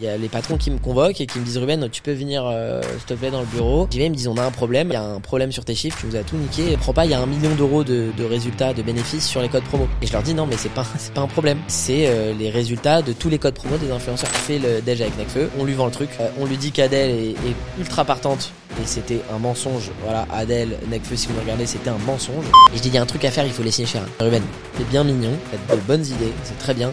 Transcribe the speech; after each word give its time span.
Il 0.00 0.06
y 0.06 0.08
a 0.08 0.16
les 0.16 0.28
patrons 0.28 0.56
qui 0.56 0.72
me 0.72 0.78
convoquent 0.78 1.20
et 1.20 1.26
qui 1.26 1.38
me 1.38 1.44
disent 1.44 1.58
Ruben, 1.58 1.88
tu 1.88 2.02
peux 2.02 2.12
venir 2.12 2.44
euh, 2.46 2.82
s'il 2.82 3.04
te 3.04 3.14
plaît 3.14 3.30
dans 3.30 3.38
le 3.38 3.46
bureau. 3.46 3.86
J'y 3.92 4.00
vais, 4.00 4.06
ils 4.06 4.10
me 4.10 4.16
disent 4.16 4.26
on 4.26 4.36
a 4.36 4.42
un 4.42 4.50
problème, 4.50 4.88
il 4.88 4.94
y 4.94 4.96
a 4.96 5.04
un 5.04 5.20
problème 5.20 5.52
sur 5.52 5.64
tes 5.64 5.76
chiffres, 5.76 5.96
tu 6.00 6.06
nous 6.08 6.16
as 6.16 6.24
tout 6.24 6.36
niqué. 6.36 6.76
Prends 6.78 6.92
pas, 6.92 7.04
il 7.04 7.12
y 7.12 7.14
a 7.14 7.20
un 7.20 7.26
million 7.26 7.54
d'euros 7.54 7.84
de, 7.84 8.10
résultats, 8.28 8.74
de 8.74 8.82
bénéfices 8.82 9.24
sur 9.24 9.40
les 9.40 9.48
codes 9.48 9.62
promo. 9.62 9.86
Et 10.02 10.08
je 10.08 10.12
leur 10.12 10.24
dis 10.24 10.34
non 10.34 10.46
mais 10.46 10.56
c'est 10.56 10.72
pas 10.72 10.84
c'est 10.98 11.14
pas 11.14 11.20
un 11.20 11.28
problème. 11.28 11.58
C'est 11.68 12.08
euh, 12.08 12.34
les 12.36 12.50
résultats 12.50 13.02
de 13.02 13.12
tous 13.12 13.28
les 13.28 13.38
codes 13.38 13.54
promo 13.54 13.76
des 13.76 13.92
influenceurs 13.92 14.32
qui 14.32 14.38
fait 14.38 14.58
le 14.58 14.80
déj 14.80 15.00
avec 15.00 15.16
Necfeu. 15.16 15.48
On 15.60 15.64
lui 15.64 15.74
vend 15.74 15.86
le 15.86 15.92
truc, 15.92 16.10
Euh, 16.20 16.28
on 16.40 16.44
lui 16.44 16.56
dit 16.56 16.72
qu'Adèle 16.72 17.10
est, 17.10 17.36
ultra 17.78 18.04
partante. 18.04 18.50
Et 18.82 18.86
c'était 18.86 19.20
un 19.32 19.38
mensonge. 19.38 19.92
Voilà, 20.02 20.26
Adèle, 20.32 20.76
Necfeu, 20.90 21.14
si 21.14 21.28
vous 21.28 21.34
me 21.34 21.40
regardez, 21.40 21.66
c'était 21.66 21.90
un 21.90 21.98
mensonge. 22.04 22.46
Et 22.72 22.76
je 22.76 22.82
dis, 22.82 22.88
il 22.88 22.94
y 22.94 22.98
a 22.98 23.02
un 23.02 23.06
truc 23.06 23.24
à 23.24 23.30
faire, 23.30 23.46
il 23.46 23.52
faut 23.52 23.62
les 23.62 23.70
signer 23.70 23.86
cher. 23.86 24.02
Ruben, 24.18 24.42
t'es 24.76 24.82
bien 24.84 25.04
mignon, 25.04 25.30
t'as 25.68 25.76
de 25.76 25.80
bonnes 25.82 26.04
idées, 26.04 26.32
c'est 26.42 26.58
très 26.58 26.74
bien. 26.74 26.92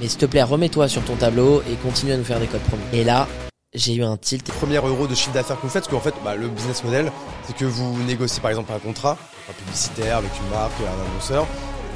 Mais 0.00 0.08
s'il 0.08 0.18
te 0.18 0.26
plaît, 0.26 0.42
remets-toi 0.42 0.88
sur 0.88 1.02
ton 1.04 1.16
tableau 1.16 1.62
et 1.62 1.74
continue 1.76 2.12
à 2.12 2.16
nous 2.16 2.24
faire 2.24 2.38
des 2.38 2.46
codes 2.46 2.60
promo. 2.62 2.82
Et 2.92 3.04
là, 3.04 3.26
j'ai 3.74 3.94
eu 3.94 4.02
un 4.02 4.16
tilt. 4.16 4.46
Premier 4.52 4.76
euro 4.76 5.06
de 5.06 5.14
chiffre 5.14 5.32
d'affaires 5.32 5.56
que 5.56 5.62
vous 5.62 5.68
faites, 5.68 5.84
parce 5.84 5.94
qu'en 5.94 6.00
fait, 6.00 6.14
bah, 6.24 6.34
le 6.34 6.48
business 6.48 6.84
model, 6.84 7.10
c'est 7.46 7.56
que 7.56 7.64
vous 7.64 8.02
négociez 8.04 8.40
par 8.40 8.50
exemple 8.50 8.72
un 8.72 8.78
contrat, 8.78 9.16
un 9.48 9.52
publicitaire 9.52 10.18
avec 10.18 10.30
une 10.38 10.50
marque, 10.50 10.72
un 10.80 11.10
annonceur. 11.10 11.46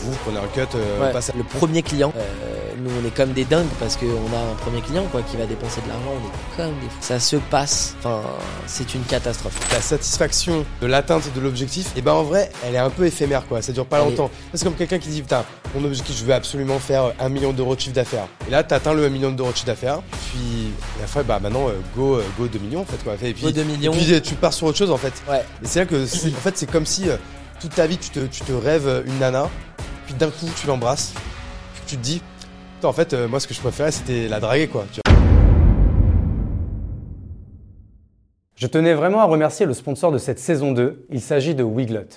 Vous 0.02 0.16
prenez 0.24 0.38
un 0.38 0.46
cut 0.54 0.60
euh, 0.76 1.00
Ouais, 1.00 1.12
passage. 1.12 1.34
le 1.36 1.44
premier 1.44 1.82
client, 1.82 2.12
euh, 2.16 2.22
nous 2.78 2.90
on 3.02 3.06
est 3.06 3.14
comme 3.14 3.32
des 3.32 3.44
dingues 3.44 3.68
parce 3.78 3.96
qu'on 3.96 4.06
a 4.06 4.50
un 4.52 4.54
premier 4.60 4.80
client 4.80 5.04
quoi 5.12 5.22
qui 5.22 5.36
va 5.36 5.46
dépenser 5.46 5.80
de 5.82 5.88
l'argent, 5.88 6.12
on 6.14 6.26
est 6.26 6.56
comme 6.56 6.74
des 6.80 6.86
fous. 6.88 6.96
Ça 7.00 7.20
se 7.20 7.36
passe, 7.36 7.94
enfin 7.98 8.22
c'est 8.66 8.94
une 8.94 9.02
catastrophe. 9.02 9.54
La 9.72 9.80
satisfaction 9.80 10.64
de 10.80 10.86
l'atteinte 10.86 11.24
de 11.34 11.40
l'objectif, 11.40 11.88
et 11.96 12.02
ben 12.02 12.12
en 12.12 12.22
vrai, 12.22 12.50
elle 12.66 12.74
est 12.74 12.78
un 12.78 12.90
peu 12.90 13.04
éphémère 13.06 13.46
quoi. 13.46 13.60
Ça 13.62 13.72
dure 13.72 13.86
pas 13.86 13.98
longtemps. 13.98 14.30
C'est 14.54 14.64
comme 14.64 14.74
quelqu'un 14.74 14.98
qui 14.98 15.08
dit 15.10 15.20
putain, 15.22 15.44
mon 15.74 15.84
objectif, 15.84 16.16
je 16.18 16.24
veux 16.24 16.34
absolument 16.34 16.78
faire 16.78 17.12
un 17.20 17.28
million 17.28 17.52
d'euros 17.52 17.74
de 17.76 17.80
chiffre 17.80 17.94
d'affaires. 17.94 18.26
Et 18.48 18.50
là, 18.50 18.62
t'atteins 18.64 18.94
le 18.94 19.04
1 19.04 19.08
million 19.10 19.30
d'euros 19.30 19.50
de 19.50 19.54
chiffre 19.56 19.66
d'affaires. 19.66 20.00
Puis 20.30 20.72
à 20.98 21.02
la 21.02 21.06
fin, 21.06 21.22
bah 21.22 21.38
maintenant, 21.42 21.68
euh, 21.68 21.72
go, 21.96 22.16
euh, 22.16 22.24
go 22.38 22.46
2 22.48 22.58
millions 22.58 22.80
en 22.80 22.84
fait 22.84 23.02
quoi. 23.04 23.14
Et 23.22 23.32
puis, 23.34 23.42
Go 23.42 23.50
2 23.50 23.62
millions. 23.64 23.92
Et 23.92 23.96
puis 23.96 24.14
euh, 24.14 24.20
tu 24.20 24.34
pars 24.34 24.52
sur 24.52 24.66
autre 24.66 24.78
chose 24.78 24.90
en 24.90 24.96
fait. 24.96 25.12
Ouais. 25.28 25.44
Et 25.62 25.66
c'est 25.66 25.80
là 25.80 25.86
que, 25.86 26.06
c'est- 26.06 26.28
en 26.28 26.40
fait, 26.40 26.56
c'est 26.56 26.70
comme 26.70 26.86
si 26.86 27.08
euh, 27.10 27.16
toute 27.60 27.74
ta 27.74 27.86
vie, 27.86 27.98
tu 27.98 28.08
te, 28.10 28.20
tu 28.20 28.40
te 28.40 28.52
rêves 28.52 29.02
une 29.06 29.18
nana, 29.18 29.48
puis 30.10 30.18
d'un 30.18 30.30
coup, 30.30 30.46
tu 30.60 30.66
l'embrasses, 30.66 31.14
tu 31.86 31.96
te 31.96 32.02
dis, 32.02 32.20
en 32.82 32.92
fait, 32.92 33.12
euh, 33.12 33.28
moi, 33.28 33.38
ce 33.38 33.46
que 33.46 33.54
je 33.54 33.60
préférais, 33.60 33.92
c'était 33.92 34.26
la 34.26 34.40
draguer, 34.40 34.66
quoi. 34.66 34.84
Je 38.56 38.66
tenais 38.66 38.94
vraiment 38.94 39.20
à 39.20 39.24
remercier 39.26 39.66
le 39.66 39.72
sponsor 39.72 40.10
de 40.10 40.18
cette 40.18 40.40
saison 40.40 40.72
2, 40.72 41.06
il 41.10 41.20
s'agit 41.20 41.54
de 41.54 41.62
Wiglot. 41.62 42.08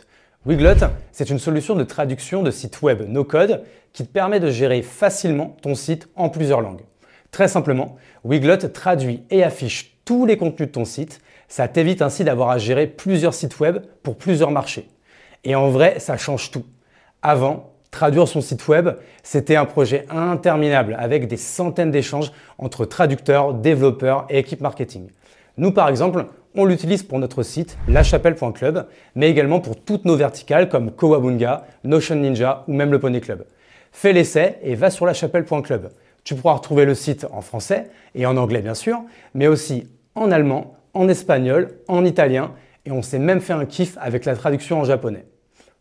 Wiglot, 0.48 0.88
c'est 1.12 1.30
une 1.30 1.38
solution 1.38 1.76
de 1.76 1.84
traduction 1.84 2.42
de 2.42 2.50
site 2.50 2.82
web 2.82 3.04
no-code 3.08 3.64
qui 3.94 4.08
te 4.08 4.12
permet 4.12 4.40
de 4.40 4.50
gérer 4.50 4.82
facilement 4.82 5.56
ton 5.62 5.76
site 5.76 6.10
en 6.16 6.30
plusieurs 6.30 6.62
langues. 6.62 6.86
Très 7.30 7.48
simplement, 7.48 7.96
Wiglot 8.24 8.58
traduit 8.58 9.24
et 9.30 9.44
affiche 9.44 10.00
tous 10.04 10.26
les 10.26 10.38
contenus 10.38 10.70
de 10.70 10.74
ton 10.74 10.86
site, 10.86 11.22
ça 11.48 11.68
t'évite 11.68 12.02
ainsi 12.02 12.24
d'avoir 12.24 12.50
à 12.50 12.58
gérer 12.58 12.88
plusieurs 12.88 13.36
sites 13.36 13.60
web 13.60 13.86
pour 14.02 14.18
plusieurs 14.18 14.50
marchés. 14.50 14.90
Et 15.44 15.54
en 15.54 15.70
vrai, 15.70 16.00
ça 16.00 16.18
change 16.18 16.50
tout. 16.50 16.66
Avant, 17.22 17.73
traduire 17.94 18.28
son 18.28 18.42
site 18.42 18.68
web, 18.68 18.90
c'était 19.24 19.56
un 19.56 19.64
projet 19.64 20.06
interminable 20.10 20.98
avec 21.00 21.28
des 21.28 21.38
centaines 21.38 21.92
d'échanges 21.92 22.34
entre 22.58 22.84
traducteurs, 22.84 23.54
développeurs 23.54 24.26
et 24.30 24.40
équipes 24.40 24.60
marketing. 24.60 25.08
Nous, 25.58 25.72
par 25.72 25.88
exemple, 25.88 26.26
on 26.56 26.66
l'utilise 26.66 27.04
pour 27.04 27.20
notre 27.20 27.44
site 27.44 27.78
lachapelle.club, 27.88 28.88
mais 29.16 29.30
également 29.30 29.60
pour 29.60 29.80
toutes 29.80 30.06
nos 30.06 30.16
verticales 30.16 30.68
comme 30.68 30.92
Kowabunga, 30.92 31.66
Notion 31.84 32.16
Ninja 32.16 32.66
ou 32.68 32.74
même 32.74 32.92
le 32.92 33.00
Pony 33.00 33.22
Club. 33.22 33.46
Fais 33.92 34.12
l'essai 34.12 34.58
et 34.64 34.76
va 34.76 34.90
sur 34.90 35.06
lachapelle.club. 35.06 35.90
Tu 36.24 36.36
pourras 36.36 36.56
retrouver 36.56 36.86
le 36.86 36.96
site 36.96 37.28
en 37.32 37.42
français 37.42 37.90
et 38.16 38.26
en 38.26 38.36
anglais 38.38 38.62
bien 38.62 38.74
sûr, 38.74 39.02
mais 39.34 39.48
aussi 39.48 39.88
en 40.16 40.32
allemand, 40.32 40.76
en 40.94 41.08
espagnol, 41.08 41.70
en 41.88 42.04
italien 42.04 42.52
et 42.86 42.92
on 42.92 43.02
s'est 43.02 43.20
même 43.20 43.40
fait 43.40 43.54
un 43.54 43.66
kiff 43.66 43.98
avec 44.02 44.26
la 44.26 44.36
traduction 44.36 44.80
en 44.80 44.84
japonais. 44.84 45.26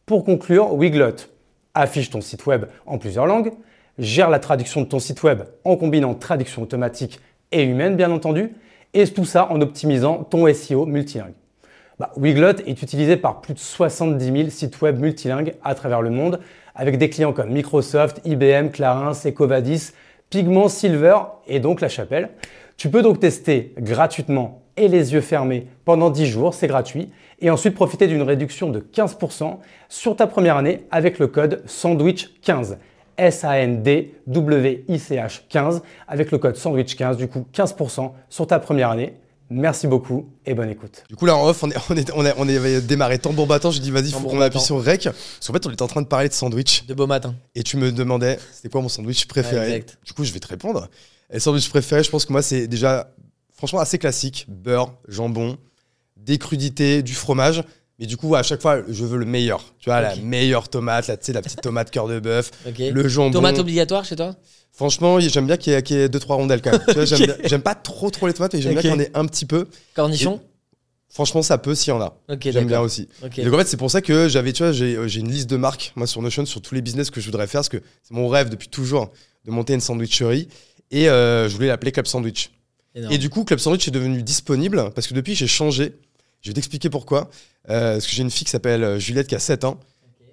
Pour 0.06 0.24
conclure, 0.24 0.74
Wiglot 0.74 1.31
affiche 1.74 2.10
ton 2.10 2.20
site 2.20 2.46
web 2.46 2.66
en 2.86 2.98
plusieurs 2.98 3.26
langues, 3.26 3.52
gère 3.98 4.30
la 4.30 4.38
traduction 4.38 4.80
de 4.80 4.86
ton 4.86 4.98
site 4.98 5.22
web 5.22 5.42
en 5.64 5.76
combinant 5.76 6.14
traduction 6.14 6.62
automatique 6.62 7.20
et 7.50 7.62
humaine 7.62 7.96
bien 7.96 8.10
entendu, 8.10 8.54
et 8.94 9.06
tout 9.06 9.24
ça 9.24 9.50
en 9.50 9.60
optimisant 9.60 10.24
ton 10.24 10.52
SEO 10.52 10.86
multilingue. 10.86 11.34
Bah, 11.98 12.10
Wiglot 12.16 12.60
est 12.66 12.82
utilisé 12.82 13.16
par 13.16 13.40
plus 13.40 13.54
de 13.54 13.58
70 13.58 14.24
000 14.24 14.50
sites 14.50 14.80
web 14.80 14.98
multilingues 14.98 15.54
à 15.62 15.74
travers 15.74 16.02
le 16.02 16.10
monde, 16.10 16.40
avec 16.74 16.98
des 16.98 17.10
clients 17.10 17.32
comme 17.32 17.50
Microsoft, 17.50 18.20
IBM, 18.24 18.70
Clarins, 18.70 19.12
Ecovadis, 19.26 19.92
Pigment, 20.30 20.68
Silver 20.68 21.18
et 21.46 21.60
donc 21.60 21.80
La 21.80 21.88
Chapelle. 21.88 22.30
Tu 22.76 22.88
peux 22.90 23.02
donc 23.02 23.20
tester 23.20 23.74
gratuitement 23.78 24.61
et 24.76 24.88
les 24.88 25.12
yeux 25.12 25.20
fermés 25.20 25.66
pendant 25.84 26.10
10 26.10 26.26
jours, 26.26 26.54
c'est 26.54 26.66
gratuit, 26.68 27.08
et 27.40 27.50
ensuite 27.50 27.74
profiter 27.74 28.06
d'une 28.06 28.22
réduction 28.22 28.70
de 28.70 28.80
15% 28.80 29.58
sur 29.88 30.16
ta 30.16 30.26
première 30.26 30.56
année 30.56 30.84
avec 30.90 31.18
le 31.18 31.26
code 31.26 31.62
SANDWICH15. 31.66 32.76
S-A-N-D-W-I-C-H 34.26 35.40
15 35.48 35.82
avec 36.08 36.30
le 36.30 36.38
code 36.38 36.56
SANDWICH15, 36.56 37.16
du 37.16 37.28
coup 37.28 37.46
15% 37.54 38.12
sur 38.28 38.46
ta 38.46 38.58
première 38.58 38.90
année. 38.90 39.14
Merci 39.50 39.86
beaucoup 39.86 40.30
et 40.46 40.54
bonne 40.54 40.70
écoute. 40.70 41.04
Du 41.10 41.16
coup, 41.16 41.26
là, 41.26 41.36
en 41.36 41.46
off, 41.46 41.62
on, 41.62 41.70
est, 41.70 41.76
on, 41.90 41.94
est, 41.96 42.10
on, 42.14 42.24
est- 42.24 42.34
on 42.38 42.48
avait 42.48 42.80
démarré 42.80 43.18
tambour 43.18 43.46
battant. 43.46 43.70
J'ai 43.70 43.80
dit, 43.80 43.90
vas-y, 43.90 44.10
faut 44.10 44.20
qu'on 44.20 44.40
appuie 44.40 44.60
sur 44.60 44.82
rec. 44.82 45.02
Parce 45.04 45.46
qu'en 45.46 45.52
fait, 45.52 45.66
on 45.66 45.70
était 45.70 45.82
en 45.82 45.88
train 45.88 46.00
de 46.00 46.06
parler 46.06 46.30
de 46.30 46.32
sandwich. 46.32 46.86
De 46.86 46.94
beau 46.94 47.06
matin. 47.06 47.34
Et 47.54 47.62
tu 47.62 47.76
me 47.76 47.92
demandais, 47.92 48.38
c'était 48.50 48.70
quoi 48.70 48.80
mon 48.80 48.88
sandwich 48.88 49.26
préféré? 49.26 49.60
Ouais, 49.66 49.72
exact. 49.76 49.98
Du 50.06 50.14
coup, 50.14 50.24
je 50.24 50.32
vais 50.32 50.40
te 50.40 50.48
répondre. 50.48 50.88
Et 51.28 51.34
le 51.34 51.40
sandwich 51.40 51.68
préféré, 51.68 52.02
je 52.02 52.08
pense 52.10 52.24
que 52.24 52.32
moi, 52.32 52.40
c'est 52.40 52.66
déjà, 52.66 53.10
franchement, 53.62 53.78
assez 53.78 53.96
classique. 53.96 54.46
Beurre, 54.48 54.92
jambon, 55.06 55.56
des 56.16 56.36
crudités, 56.36 57.04
du 57.04 57.14
fromage. 57.14 57.62
Mais 58.00 58.06
du 58.06 58.16
coup, 58.16 58.34
à 58.34 58.42
chaque 58.42 58.60
fois, 58.60 58.82
je 58.88 59.04
veux 59.04 59.18
le 59.18 59.24
meilleur. 59.24 59.62
Tu 59.78 59.88
vois, 59.88 60.00
la 60.00 60.16
meilleure 60.16 60.68
tomate, 60.68 61.06
la, 61.06 61.14
la 61.14 61.42
petite 61.42 61.60
tomate 61.60 61.92
cœur 61.92 62.08
de 62.08 62.18
bœuf, 62.18 62.50
le 62.76 63.06
jambon. 63.06 63.30
Tomate 63.30 63.60
obligatoire 63.60 64.04
chez 64.04 64.16
toi? 64.16 64.34
Franchement, 64.72 65.20
j'aime 65.20 65.46
bien 65.46 65.56
qu'il 65.56 65.72
y 65.72 65.76
ait, 65.76 65.82
qu'il 65.84 65.96
y 65.96 66.00
ait 66.00 66.08
deux, 66.08 66.18
trois 66.18 66.34
rondelles 66.34 66.60
quand 66.60 66.72
même. 66.72 67.06
J'aime 67.44 67.62
pas 67.62 67.76
trop, 67.76 68.10
trop 68.10 68.26
les 68.26 68.32
tomates, 68.32 68.54
mais 68.54 68.62
j'aime 68.62 68.72
bien 68.72 68.80
qu'il 68.80 68.90
y 68.90 68.94
en 68.94 68.98
ait 68.98 69.10
un 69.14 69.26
petit 69.26 69.46
peu. 69.46 69.68
Cornichon? 69.94 70.40
Franchement, 71.08 71.42
ça 71.42 71.56
peut 71.56 71.76
s'il 71.76 71.90
y 71.90 71.96
en 71.96 72.00
a. 72.00 72.16
J'aime 72.40 72.66
bien 72.66 72.80
aussi. 72.80 73.08
Ok. 73.22 73.38
Et 73.38 73.44
donc 73.44 73.54
en 73.54 73.58
fait, 73.58 73.68
c'est 73.68 73.76
pour 73.76 73.92
ça 73.92 74.00
que 74.00 74.28
j'avais, 74.28 74.52
tu 74.52 74.64
vois, 74.64 74.72
j'ai 74.72 74.96
euh, 74.96 75.06
j'ai 75.06 75.20
une 75.20 75.30
liste 75.30 75.48
de 75.48 75.56
marques, 75.56 75.92
moi, 75.94 76.08
sur 76.08 76.20
Notion, 76.20 76.44
sur 76.46 76.62
tous 76.62 76.74
les 76.74 76.82
business 76.82 77.10
que 77.10 77.20
je 77.20 77.26
voudrais 77.26 77.46
faire, 77.46 77.60
parce 77.60 77.68
que 77.68 77.82
c'est 78.02 78.14
mon 78.14 78.26
rêve 78.28 78.48
depuis 78.48 78.68
toujours 78.68 79.12
de 79.44 79.50
monter 79.52 79.74
une 79.74 79.80
sandwicherie. 79.80 80.48
Et 80.90 81.08
euh, 81.08 81.48
je 81.48 81.54
voulais 81.54 81.68
l'appeler 81.68 81.92
Club 81.92 82.06
Sandwich. 82.06 82.50
Énorme. 82.94 83.12
Et 83.12 83.18
du 83.18 83.30
coup, 83.30 83.44
Club 83.44 83.58
Sandwich 83.58 83.88
est 83.88 83.90
devenu 83.92 84.22
disponible, 84.22 84.90
parce 84.94 85.06
que 85.06 85.14
depuis, 85.14 85.34
j'ai 85.34 85.46
changé. 85.46 85.94
Je 86.42 86.50
vais 86.50 86.54
t'expliquer 86.54 86.90
pourquoi. 86.90 87.30
Euh, 87.70 87.94
parce 87.94 88.06
que 88.06 88.12
j'ai 88.12 88.22
une 88.22 88.30
fille 88.30 88.44
qui 88.44 88.50
s'appelle 88.50 88.82
euh, 88.84 88.98
Juliette, 88.98 89.28
qui 89.28 89.34
a 89.34 89.38
7 89.38 89.64
ans. 89.64 89.78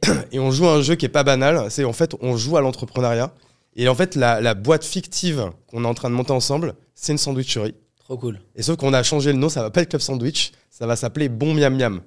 Et 0.31 0.39
on 0.39 0.51
joue 0.51 0.67
à 0.67 0.73
un 0.73 0.81
jeu 0.81 0.95
qui 0.95 1.05
est 1.05 1.09
pas 1.09 1.23
banal. 1.23 1.67
C'est 1.69 1.83
en 1.83 1.93
fait, 1.93 2.15
on 2.21 2.35
joue 2.37 2.57
à 2.57 2.61
l'entrepreneuriat. 2.61 3.31
Et 3.75 3.87
en 3.87 3.95
fait, 3.95 4.15
la, 4.15 4.41
la 4.41 4.55
boîte 4.55 4.83
fictive 4.83 5.51
qu'on 5.67 5.83
est 5.83 5.87
en 5.87 5.93
train 5.93 6.09
de 6.09 6.15
monter 6.15 6.31
ensemble, 6.31 6.73
c'est 6.95 7.11
une 7.11 7.17
sandwicherie. 7.17 7.75
Trop 7.99 8.17
cool. 8.17 8.39
Et 8.55 8.63
sauf 8.63 8.75
qu'on 8.77 8.93
a 8.93 9.03
changé 9.03 9.31
le 9.31 9.37
nom, 9.37 9.47
ça 9.49 9.61
va 9.61 9.69
pas 9.69 9.81
être 9.83 9.89
Club 9.89 10.01
Sandwich, 10.01 10.51
ça 10.71 10.87
va 10.87 10.95
s'appeler 10.95 11.29
Bon 11.29 11.53
Miam 11.53 11.75
Miam. 11.77 12.01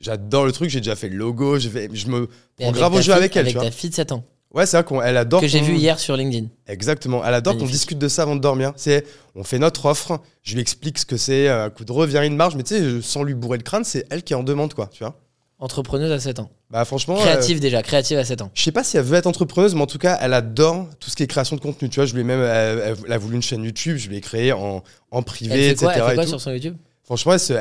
J'adore 0.00 0.46
le 0.46 0.52
truc, 0.52 0.70
j'ai 0.70 0.78
déjà 0.80 0.94
fait 0.94 1.08
le 1.08 1.16
logo, 1.16 1.58
je 1.58 1.68
me 1.68 2.28
Et 2.60 2.62
prends 2.64 2.72
grave 2.72 2.92
au 2.94 2.96
jeu 2.98 3.02
fille- 3.02 3.12
avec 3.12 3.34
elle, 3.34 3.40
Avec 3.40 3.54
tu 3.54 3.58
vois. 3.58 3.64
ta 3.64 3.72
fille 3.72 3.90
de 3.90 3.94
7 3.96 4.12
ans. 4.12 4.24
Ouais, 4.54 4.64
c'est 4.64 4.80
vrai 4.82 5.02
qu'elle 5.02 5.16
adore. 5.16 5.40
Que 5.42 5.46
j'ai 5.46 5.60
vu 5.60 5.74
hier 5.76 5.98
sur 5.98 6.16
LinkedIn. 6.16 6.46
Exactement, 6.66 7.22
elle 7.24 7.34
adore 7.34 7.56
qu'on 7.58 7.66
discute 7.66 7.98
de 7.98 8.08
ça 8.08 8.22
avant 8.22 8.34
de 8.34 8.40
dormir. 8.40 8.72
C'est, 8.76 9.04
on 9.34 9.44
fait 9.44 9.58
notre 9.58 9.84
offre, 9.86 10.20
je 10.42 10.54
lui 10.54 10.60
explique 10.62 10.98
ce 10.98 11.04
que 11.06 11.16
c'est, 11.18 11.48
un 11.48 11.68
coup 11.70 11.84
de 11.84 11.92
revient 11.92 12.22
une 12.24 12.36
marge, 12.36 12.56
mais 12.56 12.62
tu 12.62 12.74
sais, 12.74 13.02
sans 13.02 13.22
lui 13.24 13.34
bourrer 13.34 13.58
le 13.58 13.62
crâne, 13.62 13.84
c'est 13.84 14.06
elle 14.10 14.22
qui 14.22 14.34
en 14.34 14.42
demande, 14.42 14.72
quoi, 14.74 14.86
tu 14.90 15.04
vois. 15.04 15.18
Entrepreneuse 15.60 16.12
à 16.12 16.20
7 16.20 16.38
ans. 16.38 16.50
Bah 16.70 16.84
franchement. 16.84 17.16
euh, 17.18 17.22
Créative 17.22 17.58
déjà, 17.60 17.82
créative 17.82 18.16
à 18.16 18.24
7 18.24 18.42
ans. 18.42 18.50
je 18.54 18.62
sais 18.62 18.70
pas 18.72 18.84
si 18.84 18.96
elle 18.96 19.02
veut 19.02 19.16
être 19.16 19.26
entrepreneuse, 19.26 19.74
mais 19.74 19.82
en 19.82 19.86
tout 19.86 19.98
cas, 19.98 20.16
elle 20.20 20.32
adore 20.32 20.86
tout 21.00 21.10
ce 21.10 21.16
qui 21.16 21.24
est 21.24 21.26
création 21.26 21.56
de 21.56 21.60
contenu. 21.60 21.88
Tu 21.88 21.96
vois, 21.96 22.06
je 22.06 22.14
lui 22.14 22.20
ai 22.20 22.24
même, 22.24 22.40
elle, 22.40 23.12
a 23.12 23.18
voulu 23.18 23.34
une 23.36 23.42
chaîne 23.42 23.64
YouTube, 23.64 23.96
je 23.96 24.08
lui 24.08 24.16
ai 24.16 24.20
créé 24.20 24.52
en, 24.52 24.82
en 25.10 25.22
privé, 25.22 25.54
Elle 25.54 25.60
fait 25.64 25.70
etc. 25.72 25.84
quoi, 25.86 25.94
elle 25.96 26.08
fait 26.10 26.14
quoi 26.14 26.26
sur 26.26 26.40
son 26.40 26.52
YouTube? 26.52 26.76
Franchement, 27.02 27.32
elle 27.32 27.40
se, 27.40 27.52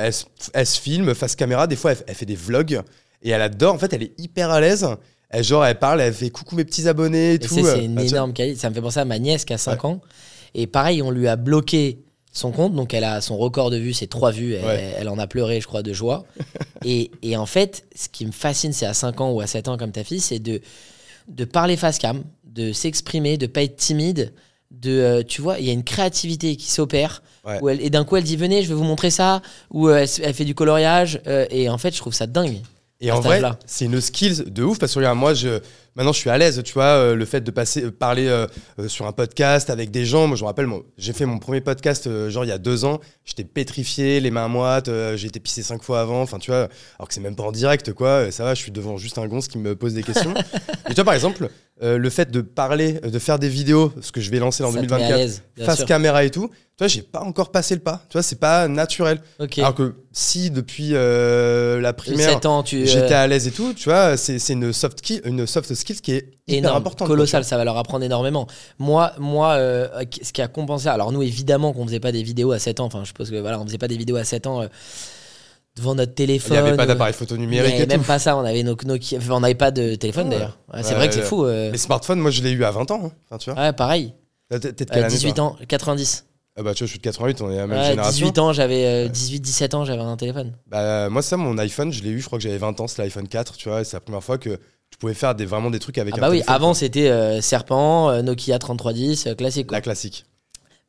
elle 0.54 0.66
se- 0.68 0.80
filme 0.80 1.16
face 1.16 1.36
caméra. 1.36 1.66
Des 1.68 1.75
fois, 1.75 1.94
elle 2.06 2.16
fait 2.16 2.25
des 2.28 2.36
vlogs 2.36 2.81
et 3.24 3.30
elle 3.31 3.42
adore. 3.42 3.74
En 3.74 3.80
fait, 3.80 3.92
elle 3.94 4.04
est 4.04 4.13
hyper 4.19 4.51
à 4.51 4.62
l'aise. 4.62 4.86
Elle, 5.29 5.44
genre, 5.44 5.65
elle 5.65 5.77
parle, 5.77 6.01
elle 6.01 6.13
fait 6.13 6.29
coucou 6.29 6.56
mes 6.56 6.63
petits 6.65 6.88
abonnés 6.88 7.31
et 7.31 7.33
Et 7.35 7.39
tout. 7.39 7.53
c'est 7.53 7.63
c'est 7.63 7.83
une 7.85 7.95
bah, 7.95 8.01
vois. 8.01 8.09
énorme 8.12 8.33
qualité. 8.33 8.59
Ça 8.59 8.69
me 8.69 8.75
fait 8.75 8.81
penser 8.81 9.00
à 9.00 9.06
ma 9.06 9.19
nièce 9.19 9.44
qui 9.45 9.53
a 9.53 9.57
5 9.57 9.83
ans. 9.85 10.01
Et 10.56 10.68
pareil, 10.68 11.01
on 11.01 11.12
lui 11.12 11.27
a 11.27 11.35
bloqué 11.35 12.00
son 12.31 12.51
compte. 12.51 12.74
Donc 12.75 12.94
elle 12.94 13.03
a 13.03 13.19
son 13.19 13.38
record 13.38 13.69
de 13.69 13.77
vues, 13.77 13.94
c'est 13.94 14.07
3 14.07 14.31
vues. 14.31 14.53
Elle, 14.53 14.65
Ouais. 14.65 14.94
elle 14.97 15.09
en 15.09 15.18
a 15.19 15.27
pleuré, 15.27 15.59
je 15.59 15.68
crois, 15.68 15.83
de 15.83 15.91
joie. 15.91 16.25
et, 16.85 17.12
et 17.24 17.35
en 17.35 17.45
fait, 17.45 17.85
ce 17.95 18.07
qui 18.09 18.25
me 18.25 18.31
fascine, 18.31 18.71
c'est 18.74 18.85
à 18.85 18.94
5 18.94 19.19
ans 19.21 19.31
ou 19.31 19.41
à 19.41 19.47
7 19.47 19.68
ans 19.68 19.77
comme 19.77 19.91
ta 19.91 20.03
fille, 20.06 20.21
c'est 20.21 20.39
de, 20.39 20.62
de 21.27 21.45
parler 21.45 21.75
face 21.75 21.97
cam, 21.97 22.24
de 22.45 22.71
s'exprimer, 22.71 23.38
de 23.38 23.47
pas 23.47 23.63
être 23.63 23.75
timide. 23.75 24.33
De, 24.71 24.91
euh, 24.91 25.24
tu 25.24 25.41
vois, 25.41 25.59
il 25.59 25.65
y 25.65 25.69
a 25.69 25.74
une 25.74 25.83
créativité 25.83 26.56
qui 26.56 26.69
s'opère. 26.71 27.21
Ouais. 27.45 27.77
et 27.81 27.89
d'un 27.89 28.03
coup, 28.03 28.18
elle 28.18 28.24
dit 28.25 28.35
Venez, 28.35 28.63
je 28.63 28.68
vais 28.68 28.74
vous 28.75 28.83
montrer 28.83 29.09
ça. 29.09 29.41
Ou 29.71 29.88
euh, 29.89 30.06
elle 30.21 30.33
fait 30.33 30.44
du 30.45 30.56
coloriage. 30.56 31.21
euh, 31.27 31.45
et 31.50 31.69
en 31.69 31.77
fait, 31.77 31.94
je 31.94 31.97
trouve 32.00 32.13
ça 32.13 32.27
dingue. 32.27 32.57
Et 33.00 33.12
en 33.12 33.20
vrai, 33.20 33.42
c'est 33.66 33.86
une 33.86 34.02
skill 34.02 34.52
de 34.52 34.64
ouf 34.64 34.80
parce 34.80 34.94
que 34.94 35.00
regarde, 35.00 35.18
moi, 35.18 35.34
je, 35.34 35.60
Maintenant, 35.98 36.14
je 36.14 36.20
suis 36.20 36.30
à 36.30 36.38
l'aise, 36.38 36.62
tu 36.64 36.74
vois, 36.74 36.84
euh, 36.84 37.16
le 37.16 37.26
fait 37.26 37.42
de 37.42 37.50
passer, 37.50 37.86
euh, 37.86 37.92
parler 37.92 38.28
euh, 38.28 38.46
sur 38.88 39.08
un 39.08 39.14
podcast 39.14 39.72
avec 39.72 39.90
des 39.90 40.06
gens. 40.06 40.28
Moi, 40.28 40.38
je 40.38 40.44
me 40.44 40.46
rappelle, 40.46 40.70
j'ai 41.00 41.12
fait 41.12 41.26
mon 41.26 41.40
premier 41.40 41.60
podcast, 41.60 42.08
genre 42.30 42.46
il 42.46 42.50
y 42.50 42.52
a 42.52 42.60
deux 42.60 42.86
ans. 42.86 43.00
J'étais 43.26 43.44
pétrifié, 43.44 44.20
les 44.20 44.30
mains 44.30 44.48
moites, 44.48 44.92
j'ai 45.16 45.28
été 45.28 45.40
pissé 45.40 45.64
cinq 45.64 45.82
fois 45.82 46.02
avant. 46.02 46.22
Enfin, 46.22 46.38
tu 46.38 46.52
vois, 46.52 46.68
alors 47.00 47.08
que 47.08 47.16
c'est 47.16 47.20
même 47.20 47.36
pas 47.36 47.42
en 47.42 47.52
direct, 47.52 47.94
quoi. 47.94 48.32
Ça 48.32 48.44
va, 48.44 48.54
je 48.54 48.62
suis 48.62 48.72
devant 48.72 48.98
juste 48.98 49.18
un 49.18 49.28
gonce 49.28 49.48
qui 49.48 49.58
me 49.58 49.76
pose 49.76 49.96
des 49.96 50.04
questions. 50.04 50.36
Et 50.86 50.90
tu 50.90 50.94
vois, 50.94 51.06
par 51.06 51.16
exemple, 51.16 51.50
euh, 51.83 51.97
le 51.97 52.09
fait 52.09 52.31
de 52.31 52.41
parler, 52.41 53.00
euh, 53.03 53.09
de 53.09 53.19
faire 53.19 53.38
des 53.38 53.50
vidéos, 53.50 53.94
ce 54.01 54.12
que 54.12 54.19
je 54.19 54.31
vais 54.31 54.39
lancer 54.39 54.63
en 54.63 54.71
Ça 54.71 54.81
te 54.81 54.85
met 54.85 54.94
à 54.94 54.97
2024, 54.97 55.18
l'aise, 55.18 55.44
bien 55.56 55.65
face 55.65 55.77
sûr. 55.77 55.85
caméra 55.85 56.24
et 56.24 56.31
tout, 56.31 56.47
tu 56.50 56.56
vois, 56.79 56.88
j'ai 56.88 57.01
pas 57.01 57.21
encore 57.21 57.51
passé 57.51 57.75
le 57.75 57.81
pas. 57.81 58.01
Tu 58.09 58.13
vois, 58.13 58.24
c'est 58.24 58.39
pas 58.39 58.68
naturel. 58.68 59.19
Alors 59.57 59.75
que 59.75 59.95
si 60.12 60.50
depuis 60.50 60.91
euh, 60.94 61.79
la 61.79 61.94
primaire, 61.94 62.31
7 62.31 62.45
ans, 62.47 62.63
tu. 62.63 62.81
euh, 62.81 62.85
j'étais 62.85 63.13
à 63.13 63.27
l'aise 63.27 63.47
et 63.47 63.51
tout, 63.51 63.74
tu 63.74 63.89
vois, 63.89 64.18
c'est 64.18 64.38
une 64.50 64.74
soft, 64.74 65.00
skill, 65.00 65.21
une 65.25 65.45
soft 65.45 65.74
skill 65.74 66.01
qui 66.01 66.13
est 66.13 66.29
hyper 66.47 66.57
énorme, 66.59 66.77
importante. 66.77 67.07
colossal, 67.07 67.44
ça 67.44 67.57
va 67.57 67.63
leur 67.63 67.77
apprendre 67.77 68.03
énormément. 68.03 68.47
Moi, 68.79 69.13
moi 69.19 69.57
ce 70.21 70.31
qui 70.33 70.41
a 70.41 70.47
compensé, 70.47 70.88
alors 70.88 71.12
nous 71.12 71.21
évidemment 71.21 71.74
qu'on 71.74 71.85
faisait 71.85 72.00
pas 72.00 72.12
des 72.12 72.24
vidéos 72.24 72.51
à 72.51 72.59
7 72.59 72.79
ans, 72.79 72.85
enfin 72.85 73.01
je 73.01 73.07
suppose 73.09 73.29
que 73.29 73.35
voilà, 73.35 73.59
on 73.59 73.65
faisait 73.65 73.77
pas 73.77 73.88
des 73.88 73.97
vidéos 73.97 74.18
à 74.18 74.24
7 74.24 74.47
ans 74.47 74.68
devant 75.77 75.95
notre 75.95 76.12
Il 76.12 76.15
téléphone. 76.15 76.51
n'y 76.53 76.57
avait 76.57 76.75
pas 76.75 76.83
ou- 76.83 76.88
d'appareil 76.88 77.13
photo 77.13 77.35
Il 77.35 77.38
y 77.38 77.41
numérique 77.41 77.75
avait 77.75 77.85
même 77.85 78.01
tout. 78.01 78.07
pas 78.07 78.19
ça, 78.19 78.35
on 78.35 78.41
avait 78.44 78.63
nos 78.63 78.75
Nokia, 78.85 79.18
enfin, 79.19 79.33
on 79.35 79.39
n'avait 79.39 79.56
pas 79.56 79.71
de 79.71 79.95
téléphone 79.95 80.27
Ouais. 80.27 80.35
d'ailleurs. 80.35 80.57
Ouais, 80.74 80.83
c'est 80.83 80.89
Ouais, 80.89 80.95
vrai 80.95 81.07
que 81.07 81.13
c'est 81.15 81.21
fou. 81.21 81.45
euh. 81.45 81.71
Les 81.71 81.77
smartphones, 81.77 82.19
moi, 82.19 82.31
je 82.31 82.41
l'ai 82.41 82.51
eu 82.51 82.63
à 82.65 82.71
20 82.71 82.89
ans. 82.91 83.01
hein. 83.06 83.12
Enfin, 83.29 83.38
tu 83.38 83.51
vois. 83.51 83.62
Ouais, 83.62 83.74
pareil. 83.74 84.13
Euh, 84.53 84.59
année 84.91 85.07
18 85.07 85.33
toi 85.35 85.44
ans, 85.45 85.56
90. 85.68 86.25
Ah 86.59 86.63
bah, 86.63 86.74
tu 86.74 86.79
vois, 86.79 86.88
je 86.88 86.91
suis 86.91 86.97
de 87.00 87.03
88, 87.03 87.41
on 87.41 87.51
est 87.51 87.57
la 87.57 87.68
même 87.68 87.77
Ouais, 87.79 87.85
génération. 87.85 88.12
18 88.25 88.39
ans, 88.39 88.51
j'avais 88.53 89.07
18-17 89.09 89.75
ans, 89.75 89.85
j'avais 89.85 90.01
un 90.01 90.18
téléphone. 90.18 90.53
Bah, 90.68 91.09
moi, 91.09 91.21
ça, 91.21 91.38
mon 91.38 91.57
iPhone, 91.59 91.91
je 91.94 92.01
l'ai 92.01 92.09
eu, 92.09 92.19
je 92.19 92.25
crois 92.25 92.39
que 92.39 92.44
j'avais 92.44 92.57
20 92.57 92.79
ans, 92.81 92.88
c'est 92.88 93.01
l'iPhone 93.01 93.27
4, 93.27 93.57
tu 93.57 93.69
vois. 93.69 93.83
C'est 93.83 93.95
la 93.95 94.00
première 94.01 94.24
fois 94.24 94.38
que 94.39 94.50
tu 94.89 94.97
pouvais 94.97 95.13
faire 95.13 95.35
des, 95.35 95.45
vraiment 95.45 95.69
des 95.69 95.79
trucs 95.79 95.97
avec 96.00 96.13
Ah 96.15 96.18
un 96.18 96.21
bah 96.21 96.27
oui, 96.29 96.38
téléphone, 96.38 96.56
avant 96.56 96.74
c'était 96.74 97.09
euh, 97.09 97.41
Serpent, 97.41 98.09
euh, 98.09 98.21
Nokia 98.24 98.57
3310, 98.57 99.27
euh, 99.27 99.35
classique. 99.35 99.68
quoi. 99.68 99.77
La 99.77 99.81
classique. 99.81 100.25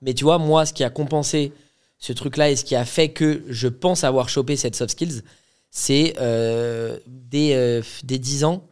Mais 0.01 0.15
tu 0.15 0.25
vois, 0.25 0.39
moi, 0.39 0.65
ce 0.65 0.73
qui 0.73 0.85
a 0.85 0.91
compensé 0.91 1.53
ce 1.99 2.13
truc-là 2.13 2.51
et 2.51 2.57
ce 2.57 2.65
qui 2.65 2.77
a 2.77 2.85
fait 2.85 3.11
que 3.11 3.43
je 3.49 3.69
pense 3.69 4.05
avoir 4.05 4.29
chopé 4.29 4.57
cette 4.57 4.77
soft 4.77 4.93
skills, 4.93 5.23
c'est 5.71 6.15
euh, 6.21 6.99
dès, 7.07 7.55
euh, 7.55 7.83
dès 8.05 8.19
10 8.19 8.45
ans, 8.45 8.65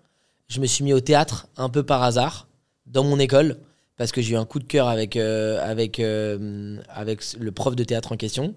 je 0.48 0.60
me 0.60 0.66
suis 0.66 0.84
mis 0.84 0.92
au 0.92 1.00
théâtre 1.00 1.48
un 1.56 1.68
peu 1.68 1.82
par 1.82 2.02
hasard 2.02 2.46
dans 2.86 3.04
mon 3.04 3.18
école 3.18 3.58
parce 3.96 4.12
que 4.12 4.20
j'ai 4.22 4.34
eu 4.34 4.36
un 4.36 4.44
coup 4.44 4.58
de 4.58 4.64
cœur 4.64 4.88
avec, 4.88 5.16
euh, 5.16 5.58
euh, 5.98 6.76
le 7.38 7.50
prof 7.52 7.74
de 7.74 7.84
théâtre 7.84 8.12
en 8.12 8.16
question. 8.16 8.54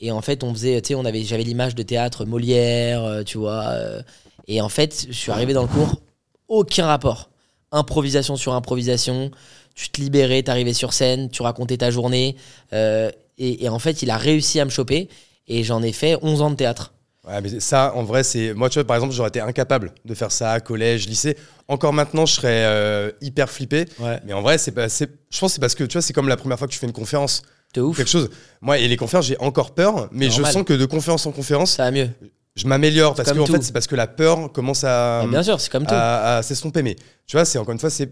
Et 0.00 0.10
en 0.10 0.22
fait, 0.22 0.42
on 0.44 0.52
faisait, 0.54 0.80
on 0.94 1.04
avait, 1.04 1.24
j'avais 1.24 1.42
l'image 1.42 1.74
de 1.74 1.82
théâtre 1.82 2.24
Molière, 2.24 3.04
euh, 3.04 3.22
tu 3.22 3.36
vois. 3.38 3.64
euh, 3.68 4.02
et 4.48 4.60
en 4.60 4.68
fait, 4.68 5.06
je 5.08 5.12
suis 5.16 5.30
arrivé 5.30 5.52
dans 5.52 5.62
le 5.62 5.68
cours, 5.68 6.00
aucun 6.48 6.86
rapport. 6.86 7.30
Improvisation 7.72 8.36
sur 8.36 8.54
improvisation. 8.54 9.30
Tu 9.74 9.90
te 9.90 10.00
libérais, 10.00 10.42
t'arrivais 10.42 10.72
sur 10.72 10.92
scène, 10.92 11.28
tu 11.30 11.42
racontais 11.42 11.76
ta 11.76 11.90
journée. 11.90 12.36
euh, 12.72 13.10
et, 13.40 13.64
et 13.64 13.68
en 13.68 13.78
fait, 13.78 14.02
il 14.02 14.10
a 14.10 14.16
réussi 14.16 14.60
à 14.60 14.64
me 14.64 14.70
choper. 14.70 15.08
Et 15.48 15.64
j'en 15.64 15.82
ai 15.82 15.90
fait 15.92 16.16
11 16.22 16.42
ans 16.42 16.50
de 16.50 16.54
théâtre. 16.56 16.94
Ouais, 17.26 17.40
mais 17.42 17.60
ça, 17.60 17.92
en 17.96 18.02
vrai, 18.04 18.22
c'est. 18.22 18.54
Moi, 18.54 18.70
tu 18.70 18.74
vois, 18.78 18.86
par 18.86 18.96
exemple, 18.96 19.12
j'aurais 19.12 19.28
été 19.30 19.40
incapable 19.40 19.92
de 20.04 20.14
faire 20.14 20.30
ça 20.32 20.52
à 20.52 20.60
collège, 20.60 21.06
lycée. 21.08 21.36
Encore 21.68 21.92
maintenant, 21.92 22.24
je 22.24 22.34
serais 22.34 22.64
euh, 22.64 23.10
hyper 23.20 23.50
flippé. 23.50 23.84
Ouais. 23.98 24.20
Mais 24.24 24.32
en 24.32 24.42
vrai, 24.42 24.58
c'est 24.58 24.70
pas. 24.72 24.86
Je 24.88 25.04
pense 25.38 25.50
que 25.50 25.54
c'est 25.54 25.60
parce 25.60 25.74
que, 25.74 25.84
tu 25.84 25.94
vois, 25.94 26.02
c'est 26.02 26.12
comme 26.12 26.28
la 26.28 26.36
première 26.36 26.56
fois 26.58 26.66
que 26.68 26.72
tu 26.72 26.78
fais 26.78 26.86
une 26.86 26.92
conférence 26.92 27.42
De 27.74 27.80
ou 27.82 27.88
ouf. 27.90 27.96
quelque 27.96 28.08
chose. 28.08 28.30
Moi, 28.60 28.78
et 28.78 28.88
les 28.88 28.96
conférences, 28.96 29.26
j'ai 29.26 29.38
encore 29.40 29.74
peur, 29.74 30.08
mais 30.12 30.28
Normal. 30.28 30.46
je 30.46 30.52
sens 30.52 30.64
que 30.64 30.72
de 30.72 30.84
conférence 30.86 31.26
en 31.26 31.32
conférence, 31.32 31.72
Ça 31.72 31.84
va 31.84 31.90
mieux. 31.90 32.08
je 32.56 32.66
m'améliore. 32.66 33.14
Parce 33.14 33.32
que, 33.32 33.38
en 33.38 33.46
fait, 33.46 33.62
c'est 33.62 33.72
parce 33.72 33.86
que 33.86 33.96
la 33.96 34.06
peur 34.06 34.50
commence 34.52 34.84
à. 34.84 35.22
Mais 35.24 35.30
bien 35.30 35.42
sûr, 35.42 35.60
c'est 35.60 35.70
comme 35.70 35.86
tout. 35.86 35.94
à, 35.94 36.36
à 36.38 36.42
s'estomper. 36.42 36.82
Mais 36.82 36.94
tu 37.26 37.36
vois, 37.36 37.44
c'est 37.44 37.58
encore 37.58 37.72
une 37.72 37.78
fois, 37.80 37.90
c'est 37.90 38.08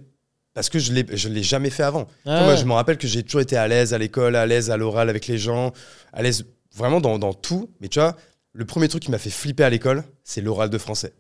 parce 0.54 0.68
que 0.68 0.78
je 0.78 0.92
je 1.12 1.28
l'ai 1.28 1.42
jamais 1.42 1.70
fait 1.70 1.82
avant. 1.82 2.06
Ouais. 2.26 2.44
Moi, 2.44 2.56
je 2.56 2.64
me 2.64 2.72
rappelle 2.72 2.98
que 2.98 3.06
j'ai 3.06 3.22
toujours 3.22 3.40
été 3.40 3.56
à 3.56 3.68
l'aise 3.68 3.94
à 3.94 3.98
l'école, 3.98 4.36
à 4.36 4.46
l'aise 4.46 4.70
à 4.70 4.76
l'oral 4.76 5.08
avec 5.08 5.26
les 5.26 5.38
gens, 5.38 5.72
à 6.12 6.22
l'aise 6.22 6.46
vraiment 6.74 7.00
dans, 7.00 7.18
dans 7.18 7.34
tout. 7.34 7.70
Mais 7.80 7.88
tu 7.88 8.00
vois, 8.00 8.16
le 8.52 8.64
premier 8.64 8.88
truc 8.88 9.02
qui 9.02 9.10
m'a 9.10 9.18
fait 9.18 9.30
flipper 9.30 9.64
à 9.64 9.70
l'école, 9.70 10.04
c'est 10.24 10.40
l'oral 10.40 10.70
de 10.70 10.78
français. 10.78 11.12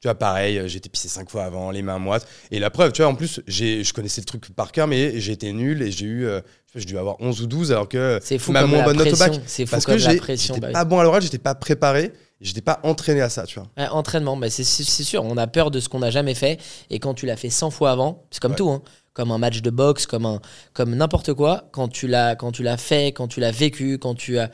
Tu 0.00 0.08
vois, 0.08 0.16
pareil, 0.16 0.58
euh, 0.58 0.68
été 0.68 0.90
pissé 0.90 1.08
cinq 1.08 1.30
fois 1.30 1.44
avant, 1.44 1.70
les 1.70 1.80
mains 1.80 1.98
moites. 1.98 2.28
Et 2.50 2.58
la 2.58 2.68
preuve, 2.68 2.92
tu 2.92 3.00
vois, 3.00 3.10
en 3.10 3.14
plus, 3.14 3.40
je 3.46 3.90
connaissais 3.94 4.20
le 4.20 4.26
truc 4.26 4.54
par 4.54 4.70
cœur, 4.70 4.86
mais 4.86 5.14
été 5.14 5.50
nul 5.52 5.80
et 5.80 5.90
j'ai 5.90 6.04
eu, 6.04 6.26
euh, 6.26 6.42
je 6.74 6.84
dû 6.84 6.98
avoir 6.98 7.16
11 7.20 7.40
ou 7.40 7.46
12, 7.46 7.72
alors 7.72 7.88
que 7.88 8.20
C'est 8.22 8.38
fou 8.38 8.52
ma 8.52 8.66
moins 8.66 8.84
bonne 8.84 8.98
note 8.98 9.12
au 9.12 9.16
bac. 9.16 9.40
C'est 9.46 9.64
fou 9.64 9.70
Parce 9.70 9.86
comme 9.86 9.94
que 9.94 10.00
j'étais 10.00 10.60
bah 10.60 10.66
oui. 10.66 10.72
pas 10.72 10.84
bon 10.84 10.98
à 10.98 11.04
l'oral, 11.04 11.22
j'étais 11.22 11.38
pas 11.38 11.54
préparé, 11.54 12.12
j'étais 12.40 12.60
pas 12.60 12.80
entraîné 12.82 13.20
à 13.20 13.28
ça, 13.30 13.44
tu 13.44 13.58
vois. 13.58 13.68
Ouais, 13.76 13.88
entraînement, 13.88 14.36
bah 14.36 14.50
c'est 14.50 14.64
sûr, 14.64 15.24
on 15.24 15.36
a 15.36 15.46
peur 15.46 15.70
de 15.70 15.80
ce 15.80 15.88
qu'on 15.88 16.00
n'a 16.00 16.10
jamais 16.10 16.34
fait. 16.34 16.60
Et 16.90 16.98
quand 16.98 17.14
tu 17.14 17.26
l'as 17.26 17.36
fait 17.36 17.50
100 17.50 17.70
fois 17.70 17.90
avant, 17.90 18.24
c'est 18.30 18.40
comme 18.40 18.52
Ouais. 18.52 18.56
tout, 18.58 18.70
hein, 18.70 18.82
comme 19.12 19.30
un 19.30 19.38
match 19.38 19.62
de 19.62 19.70
boxe, 19.70 20.06
comme, 20.06 20.26
un, 20.26 20.40
comme 20.72 20.94
n'importe 20.94 21.32
quoi, 21.34 21.68
quand 21.72 21.88
tu 21.88 22.06
l'as 22.08 22.34
quand 22.36 22.52
tu 22.52 22.62
l'as 22.62 22.76
fait, 22.76 23.08
quand 23.12 23.28
tu 23.28 23.40
l'as 23.40 23.52
vécu, 23.52 23.98
quand 23.98 24.14
tu 24.14 24.38
as... 24.38 24.48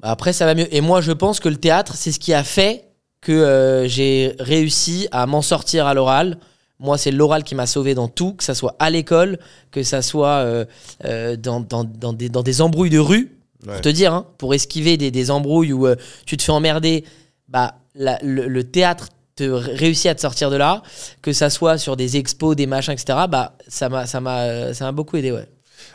Bah, 0.00 0.10
Après, 0.10 0.32
ça 0.32 0.44
va 0.46 0.54
mieux. 0.54 0.72
Et 0.74 0.80
moi, 0.80 1.00
je 1.00 1.12
pense 1.12 1.40
que 1.40 1.48
le 1.48 1.56
théâtre, 1.56 1.94
c'est 1.96 2.12
ce 2.12 2.18
qui 2.20 2.34
a 2.34 2.44
fait 2.44 2.84
que 3.20 3.32
euh, 3.32 3.88
j'ai 3.88 4.34
réussi 4.38 5.08
à 5.12 5.26
m'en 5.26 5.42
sortir 5.42 5.86
à 5.86 5.94
l'oral. 5.94 6.38
Moi, 6.80 6.98
c'est 6.98 7.12
l'oral 7.12 7.44
qui 7.44 7.54
m'a 7.54 7.66
sauvé 7.66 7.94
dans 7.94 8.08
tout, 8.08 8.34
que 8.34 8.42
ça 8.42 8.54
soit 8.56 8.74
à 8.80 8.90
l'école, 8.90 9.38
que 9.70 9.84
ça 9.84 10.02
soit 10.02 10.28
euh, 10.44 10.64
euh, 11.04 11.36
dans, 11.36 11.60
dans, 11.60 11.84
dans 11.84 12.12
des, 12.12 12.28
dans 12.28 12.42
des 12.42 12.60
embrouilles 12.60 12.90
de 12.90 12.98
rue, 12.98 13.38
Ouais. 13.66 13.72
pour 13.74 13.80
te 13.82 13.88
dire, 13.88 14.12
hein, 14.12 14.26
pour 14.38 14.54
esquiver 14.54 14.96
des, 14.96 15.10
des 15.10 15.30
embrouilles 15.30 15.72
où 15.72 15.86
euh, 15.86 15.96
tu 16.26 16.36
te 16.36 16.42
fais 16.42 16.52
emmerder, 16.52 17.04
bah, 17.48 17.74
la- 17.94 18.18
le, 18.22 18.48
le 18.48 18.64
théâtre 18.64 19.08
te 19.36 19.44
réussit 19.44 20.06
à 20.06 20.14
te 20.14 20.20
sortir 20.20 20.50
de 20.50 20.56
là, 20.56 20.82
que 21.22 21.32
ça 21.32 21.48
soit 21.48 21.78
sur 21.78 21.96
des 21.96 22.16
expos, 22.16 22.54
des 22.56 22.66
machins, 22.66 22.92
etc. 22.92 23.20
Bah, 23.28 23.56
ça 23.68 23.88
m'a, 23.88 24.06
ça 24.06 24.20
m'a, 24.20 24.40
euh, 24.42 24.74
ça 24.74 24.84
m'a 24.84 24.92
beaucoup 24.92 25.16
aidé, 25.16 25.32
ouais. 25.32 25.48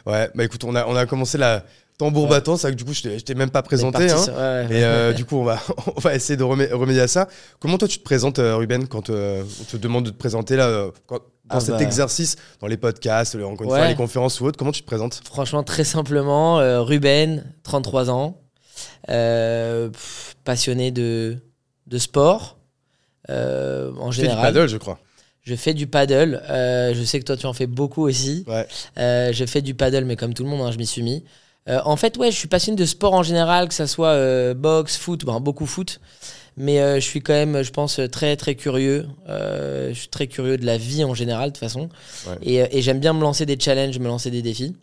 Ouais, 0.06 0.30
bah 0.36 0.44
écoute, 0.44 0.64
on 0.64 0.76
a, 0.76 0.86
on 0.88 0.96
a 0.96 1.06
commencé 1.06 1.38
la 1.38 1.64
tambour 1.98 2.24
Ouais. 2.26 2.30
battant, 2.30 2.58
c'est 2.58 2.70
que 2.72 2.76
du 2.76 2.86
coup, 2.86 2.94
je 2.94 3.02
t'ai, 3.20 3.36
même 3.36 3.50
pas 3.50 3.62
présenté. 3.64 4.10
Hein. 4.10 4.18
ouais, 4.28 4.34
ouais. 4.70 4.80
Et 4.80 4.84
euh, 4.84 5.14
du 5.14 5.26
coup, 5.26 5.38
on 5.38 5.44
va, 5.44 5.60
on 5.96 6.00
va 6.00 6.16
essayer 6.16 6.38
de 6.38 6.44
remé- 6.44 6.72
remédier 6.72 7.02
à 7.02 7.08
ça. 7.08 7.28
Comment 7.60 7.78
toi, 7.78 7.88
tu 7.88 7.98
te 8.00 8.04
présentes, 8.04 8.40
Ruben, 8.42 8.88
quand 8.88 9.10
euh, 9.10 9.44
on 9.62 9.64
te 9.66 9.78
demande 9.78 10.06
de 10.06 10.10
te 10.12 10.18
présenter 10.18 10.56
là, 10.56 10.88
quand- 11.06 11.20
dans 11.50 11.58
Ah 11.58 11.62
cet 11.62 11.76
bah. 11.78 11.82
exercice, 11.82 12.36
dans 12.62 12.68
les 12.68 12.78
podcasts, 12.78 13.36
le- 13.36 13.46
encore 13.46 13.66
une 13.66 13.72
Ouais. 13.72 13.78
fois, 13.80 13.88
les 13.88 13.96
conférences 13.96 14.40
ou 14.42 14.46
autres, 14.46 14.58
comment 14.58 14.72
tu 14.72 14.82
te 14.82 14.86
présentes? 14.88 15.22
Franchement, 15.26 15.64
très 15.64 15.84
simplement, 15.84 16.60
euh, 16.60 16.82
Ruben, 16.82 17.44
33 17.64 18.10
ans, 18.10 18.42
euh, 19.10 19.90
pff, 19.90 20.36
passionné 20.44 20.92
de, 20.92 21.38
de 21.88 21.98
sport, 21.98 22.58
euh, 23.30 23.92
en 24.00 24.10
Tu 24.10 24.18
fais 24.18 24.22
du 24.24 24.28
général. 24.30 24.54
paddle, 24.54 24.68
je 24.70 24.78
crois. 24.78 25.00
Je 25.44 25.56
fais 25.56 25.74
du 25.74 25.88
paddle. 25.88 26.42
euh, 26.50 26.94
je 26.94 27.04
sais 27.04 27.20
que 27.20 27.26
toi, 27.26 27.38
tu 27.38 27.46
en 27.46 27.54
fais 27.54 27.68
beaucoup 27.68 28.04
aussi. 28.06 28.44
Ouais. 28.48 28.68
Je 28.98 29.46
fais 29.48 29.62
du 29.62 29.74
paddle, 29.74 30.04
mais 30.06 30.16
comme 30.18 30.34
tout 30.34 30.44
le 30.44 30.50
monde, 30.50 30.62
hein, 30.68 30.72
je 30.72 30.78
m'y 30.78 30.86
suis 30.88 31.04
mis. 31.04 31.24
En 31.70 31.96
fait, 31.98 32.18
ouais, 32.18 32.32
je 32.32 32.38
suis 32.38 32.48
passionné 32.48 32.76
de 32.78 32.86
sport 32.86 33.14
en 33.14 33.24
général, 33.24 33.68
que 33.70 33.74
ça 33.74 33.88
soit 33.88 34.54
boxe, 34.54 34.98
foot, 34.98 35.24
ben, 35.26 35.40
beaucoup 35.40 35.66
foot. 35.66 36.00
Mais 36.60 36.82
euh, 36.82 36.96
je 36.96 37.02
suis 37.02 37.22
quand 37.22 37.34
même, 37.34 37.62
je 37.62 37.72
pense, 37.72 38.02
très 38.12 38.36
très 38.36 38.56
curieux. 38.56 39.08
Euh, 39.30 39.90
je 39.90 40.00
suis 40.00 40.08
très 40.08 40.26
curieux 40.26 40.58
de 40.58 40.66
la 40.66 40.78
vie 40.78 41.04
en 41.04 41.14
général, 41.14 41.50
de 41.50 41.54
toute 41.54 41.60
façon. 41.60 41.90
Ouais. 42.28 42.36
Et, 42.42 42.62
euh, 42.62 42.68
et 42.72 42.82
j'aime 42.82 43.00
bien 43.00 43.14
me 43.14 43.22
lancer 43.22 43.46
des 43.46 43.60
challenges, 43.60 44.00
me 44.00 44.08
lancer 44.08 44.32
des 44.32 44.42
défis. 44.42 44.76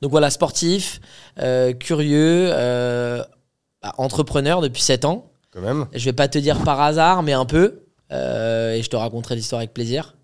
Donc 0.00 0.12
voilà, 0.12 0.30
sportif, 0.30 1.00
euh, 1.40 1.72
curieux, 1.72 2.50
bah, 3.82 3.94
entrepreneur 3.98 4.60
depuis 4.60 4.82
7 4.82 5.04
ans. 5.04 5.32
Quand 5.52 5.60
même. 5.60 5.86
Je 5.92 6.04
vais 6.04 6.12
pas 6.12 6.28
te 6.28 6.38
dire 6.38 6.62
par 6.62 6.80
hasard, 6.80 7.24
mais 7.24 7.32
un 7.32 7.46
peu. 7.46 7.82
Et 8.12 8.80
je 8.82 8.88
te 8.88 8.96
raconterai 8.96 9.34
l'histoire 9.34 9.58
avec 9.58 9.74
plaisir. 9.74 10.16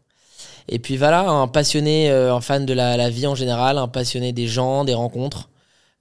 Et 0.68 0.78
puis 0.78 0.96
voilà, 0.96 1.28
un 1.28 1.48
passionné, 1.48 2.10
un 2.10 2.40
fan 2.40 2.66
de 2.66 2.74
la, 2.74 2.96
la 2.96 3.10
vie 3.10 3.26
en 3.26 3.34
général, 3.34 3.78
un 3.78 3.88
passionné 3.88 4.32
des 4.32 4.46
gens, 4.46 4.84
des 4.84 4.94
rencontres. 4.94 5.48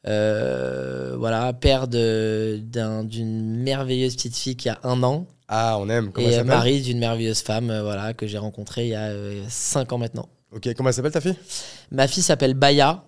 Euh, 0.07 1.15
voilà, 1.17 1.51
père 1.53 1.87
d'une 1.87 3.55
merveilleuse 3.63 4.15
petite 4.15 4.35
fille 4.35 4.55
qui 4.55 4.69
a 4.69 4.79
un 4.83 5.01
an 5.03 5.25
Ah, 5.47 5.77
on 5.79 5.89
aime. 5.89 6.11
Comment 6.11 6.27
elle 6.27 6.33
et 6.33 6.35
euh, 6.35 6.39
s'appelle? 6.39 6.55
mari 6.55 6.81
d'une 6.81 6.99
merveilleuse 6.99 7.41
femme 7.41 7.69
euh, 7.69 7.81
voilà, 7.83 8.13
que 8.13 8.27
j'ai 8.27 8.37
rencontrée 8.37 8.85
il 8.85 8.89
y 8.89 8.95
a 8.95 9.11
5 9.49 9.91
ans 9.93 9.97
maintenant. 9.97 10.29
Ok, 10.55 10.69
comment 10.75 10.89
elle 10.89 10.95
s'appelle 10.95 11.11
ta 11.11 11.21
fille? 11.21 11.35
Ma 11.91 12.07
fille 12.07 12.23
s'appelle 12.23 12.53
Baya. 12.53 13.03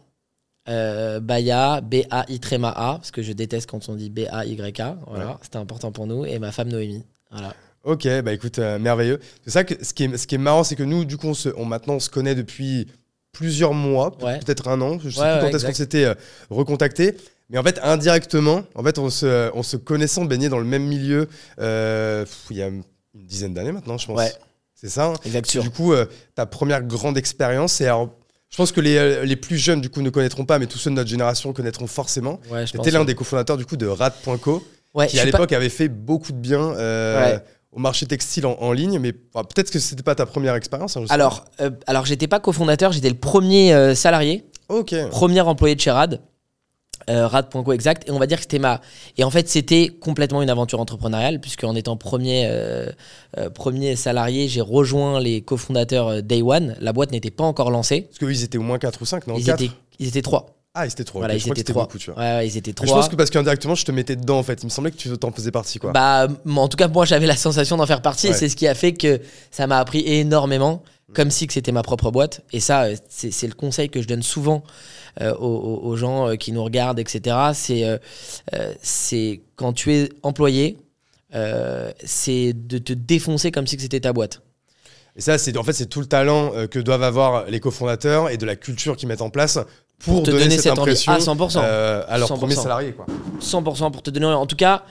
Euh, 0.70 1.22
Baya, 1.22 1.80
B-A-I 1.82 2.40
tréma 2.42 2.70
A, 2.76 2.96
parce 2.96 3.12
que 3.12 3.22
je 3.22 3.32
déteste 3.32 3.70
quand 3.70 3.88
on 3.88 3.96
dit 3.96 4.10
B-A-Y-A. 4.10 4.98
Voilà, 5.08 5.28
Ouais. 5.28 5.34
c'était 5.42 5.58
important 5.58 5.92
pour 5.94 6.08
nous. 6.08 6.26
Et 6.26 6.40
ma 6.40 6.52
femme 6.52 6.68
Noémie. 6.70 7.06
Voilà. 7.32 7.54
Ok, 7.86 8.06
bah 8.22 8.34
écoute, 8.34 8.60
euh, 8.60 8.78
merveilleux. 8.80 9.20
C'est 9.46 9.52
ça 9.52 9.64
que 9.64 9.82
ce 9.82 9.94
qui 9.94 10.04
est, 10.04 10.18
ce 10.18 10.28
qui 10.28 10.36
est 10.36 10.40
marrant, 10.40 10.66
c'est 10.66 10.76
que 10.76 10.84
nous, 10.84 11.06
du 11.06 11.16
coup, 11.16 11.28
on 11.28 11.34
se, 11.34 11.48
on, 11.56 11.64
maintenant, 11.64 11.94
on 11.94 12.00
se 12.02 12.10
connaît 12.10 12.36
depuis 12.36 12.88
plusieurs 13.38 13.74
mois, 13.74 14.16
Ouais. 14.24 14.40
peut-être 14.40 14.68
un 14.68 14.82
an. 14.82 14.98
Je 15.04 15.10
sais 15.12 15.22
Ouais, 15.22 15.40
plus 15.40 15.50
quand 15.52 15.56
est-ce 15.56 15.66
qu'on 15.66 15.74
s'était 15.74 16.06
euh, 16.06 16.14
recontacté. 16.50 17.16
Mais 17.50 17.58
en 17.58 17.64
fait, 17.64 17.80
indirectement, 17.84 18.64
en 18.76 18.84
fait, 18.84 18.98
on 18.98 19.10
se, 19.10 19.50
on 19.54 19.64
se 19.64 19.78
connaissant, 19.78 20.26
baigné 20.26 20.50
dans 20.50 20.58
le 20.60 20.66
même 20.66 20.84
milieu 20.84 21.28
euh, 21.60 22.24
pff, 22.26 22.38
il 22.50 22.58
y 22.58 22.62
a 22.64 22.68
une 22.68 22.84
dizaine 23.14 23.54
d'années 23.54 23.72
maintenant, 23.72 23.98
je 23.98 24.08
pense. 24.08 24.18
Ouais. 24.18 24.32
C'est 24.76 24.90
ça. 24.90 25.06
hein 25.06 25.14
Exact. 25.26 25.58
Du 25.60 25.70
coup, 25.70 25.94
euh, 25.94 26.06
ta 26.36 26.46
première 26.46 26.84
grande 26.84 27.18
expérience, 27.18 27.74
c'est 27.74 27.86
alors, 27.86 28.10
je 28.50 28.58
pense 28.58 28.72
que 28.72 28.82
les, 28.82 29.26
les 29.26 29.36
plus 29.36 29.58
jeunes, 29.58 29.82
du 29.82 29.90
coup, 29.90 30.02
ne 30.02 30.10
connaîtront 30.10 30.46
pas, 30.46 30.58
mais 30.60 30.66
tous 30.68 30.78
ceux 30.78 30.90
de 30.90 30.96
notre 30.96 31.10
génération 31.10 31.54
connaîtront 31.54 31.88
forcément. 31.88 32.40
Ouais. 32.52 32.66
C'était 32.68 32.92
l'un 32.92 33.06
des 33.06 33.16
cofondateurs, 33.16 33.58
du 33.58 33.66
coup, 33.66 33.78
de 33.78 33.88
Rad.co, 33.88 34.64
Ouais, 34.94 35.06
qui 35.08 35.20
à 35.20 35.22
pas- 35.22 35.26
l'époque 35.28 35.52
avait 35.54 35.70
fait 35.70 35.90
beaucoup 35.90 36.32
de 36.32 36.38
bien 36.38 36.74
euh, 36.76 37.38
au 37.78 37.80
marché 37.80 38.08
textile 38.08 38.48
en, 38.48 38.58
en 38.60 38.72
ligne, 38.74 38.98
mais 38.98 39.14
peut-être 39.14 39.70
que 39.70 39.78
c'était 39.78 40.02
pas 40.02 40.16
ta 40.16 40.26
première 40.26 40.56
expérience. 40.56 40.98
hein, 40.98 41.06
Alors, 41.10 41.46
euh, 41.62 41.70
alors 41.86 42.08
j'étais 42.08 42.28
pas 42.28 42.40
cofondateur, 42.40 42.92
j'étais 42.92 43.10
le 43.10 43.16
premier 43.16 43.72
euh, 43.72 43.94
salarié, 43.94 44.46
premier 45.12 45.42
employé 45.42 45.76
de 45.76 45.80
chez 45.80 45.92
Rad. 45.92 46.20
Euh, 47.10 47.28
Rad.co 47.28 47.72
exact. 47.72 48.10
Et 48.10 48.12
on 48.12 48.18
va 48.18 48.26
dire 48.26 48.38
que 48.38 48.42
c'était 48.44 48.60
ma 48.60 48.82
et 49.16 49.24
en 49.24 49.30
fait 49.30 49.48
c'était 49.48 49.88
complètement 50.02 50.42
une 50.42 50.50
aventure 50.50 50.82
entrepreneuriale 50.82 51.40
puisque 51.40 51.64
en 51.64 51.74
étant 51.76 51.96
premier 51.96 52.52
premier 53.54 53.96
salarié 53.96 54.50
j'ai 54.50 54.60
rejoint 54.60 55.20
les 55.22 55.42
cofondateurs 55.42 56.22
Day 56.24 56.42
One. 56.42 56.76
La 56.82 56.92
boîte 56.92 57.12
n'était 57.12 57.32
pas 57.32 57.46
encore 57.46 57.70
lancée. 57.72 58.02
Parce 58.02 58.18
qu'ils 58.18 58.44
étaient 58.44 58.58
au 58.58 58.64
moins 58.64 58.80
4 58.80 59.02
ou 59.02 59.06
5, 59.06 59.28
non? 59.28 59.36
Ils 59.38 59.46
4 59.46 59.62
étaient 59.62 59.74
ils 60.00 60.08
étaient 60.08 60.24
trois 60.24 60.57
Ah, 60.80 60.86
ils 60.86 60.92
étaient 60.92 61.04
3. 61.04 61.22
voilà 61.22 61.36
ils 61.36 61.42
crois 61.42 61.56
que 61.56 61.60
étaient 61.60 61.62
c'était 61.62 61.74
trois 61.74 61.86
beaucoup, 61.86 61.98
tu 61.98 62.12
vois. 62.12 62.20
ouais, 62.22 62.38
ouais, 62.38 62.48
ils 62.48 62.56
étaient 62.58 62.70
Mais 62.72 62.76
trois 62.76 62.88
je 62.88 62.94
pense 62.94 63.10
que 63.10 63.16
parce 63.16 63.30
qu'indirectement, 63.32 63.76
je 63.76 63.86
te 63.86 63.92
mettais 63.92 64.16
dedans, 64.16 64.38
en 64.38 64.44
fait. 64.44 64.62
Il 64.62 64.66
me 64.66 64.70
semblait 64.70 64.92
que 64.92 64.98
tu 64.98 65.10
t'en 65.18 65.32
faisais 65.32 65.52
partie, 65.52 65.80
quoi. 65.80 65.92
Bah, 65.92 66.28
en 66.48 66.68
tout 66.68 66.78
cas, 66.78 66.88
moi, 66.88 67.06
j'avais 67.06 67.26
la 67.26 67.36
sensation 67.36 67.78
d'en 67.78 67.86
faire 67.88 68.02
partie 68.02 68.28
et 68.28 68.34
c'est 68.34 68.50
ce 68.50 68.56
qui 68.56 68.68
a 68.68 68.76
fait 68.76 68.94
que 68.94 69.20
ça 69.50 69.66
m'a 69.66 69.80
appris 69.80 70.04
énormément, 70.06 70.84
comme 71.14 71.32
si 71.32 71.48
que 71.48 71.54
c'était 71.54 71.72
ma 71.72 71.84
propre 71.84 72.12
boîte. 72.12 72.42
Et 72.54 72.60
ça, 72.60 72.84
euh, 72.84 72.96
c'est 73.10 73.48
le 73.48 73.54
conseil 73.54 73.90
que 73.90 74.02
je 74.02 74.08
donne 74.08 74.24
souvent 74.24 74.64
euh, 75.22 75.34
aux, 75.36 75.96
gens 75.96 76.30
euh, 76.30 76.36
qui 76.36 76.52
nous 76.52 76.64
regardent, 76.64 77.00
etc. 77.00 77.36
C'est 77.54 77.84
euh, 78.54 79.36
quand 79.56 79.74
tu 79.74 79.94
es 79.94 80.10
employé, 80.22 80.78
euh, 81.34 81.92
c'est 82.04 82.54
de 82.54 82.78
te 82.78 82.94
défoncer 82.94 83.52
comme 83.52 83.66
si 83.66 83.78
que 83.78 83.82
c'était 83.82 84.02
ta 84.02 84.14
boîte. 84.14 84.42
Et 85.16 85.22
ça, 85.22 85.40
c'est 85.40 85.58
en 85.58 85.64
fait, 85.64 85.74
c'est 85.74 85.88
tout 85.88 86.02
le 86.02 86.06
talent 86.06 86.52
que 86.70 86.78
doivent 86.78 87.02
avoir 87.02 87.46
les 87.48 87.60
cofondateurs 87.60 88.30
et 88.30 88.38
de 88.38 88.46
la 88.46 88.56
culture 88.56 88.96
qu'ils 88.96 89.08
mettent 89.08 89.24
en 89.24 89.32
place 89.32 89.58
pour, 90.00 90.24
te 90.24 90.32
donner, 90.32 90.44
donner 90.44 90.56
cette, 90.56 90.64
cette 90.64 90.72
envie. 90.74 90.82
impression 90.82 91.12
Ah, 91.14 91.18
100%. 91.20 91.60
euh, 91.64 92.04
à 92.08 92.18
leurs 92.18 92.30
100%. 92.30 92.38
premiers 92.38 92.56
salariés, 92.56 92.92
quoi. 92.94 93.06
100% 93.42 93.92
pour 93.92 94.02
te 94.04 94.10
donner. 94.10 94.26
En 94.28 94.46
tout 94.46 94.56
cas, 94.56 94.84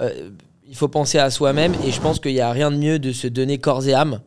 euh, 0.00 0.30
il 0.68 0.74
faut 0.76 0.88
penser 0.88 1.18
à 1.18 1.30
soi-même 1.30 1.74
et 1.86 1.90
je 1.92 2.00
pense 2.00 2.18
qu'il 2.20 2.32
n'y 2.32 2.40
a 2.40 2.50
rien 2.50 2.70
de 2.70 2.76
mieux 2.76 2.98
de 2.98 3.12
se 3.12 3.26
donner 3.26 3.58
corps 3.58 3.86
et 3.86 3.94
âme. 3.94 4.20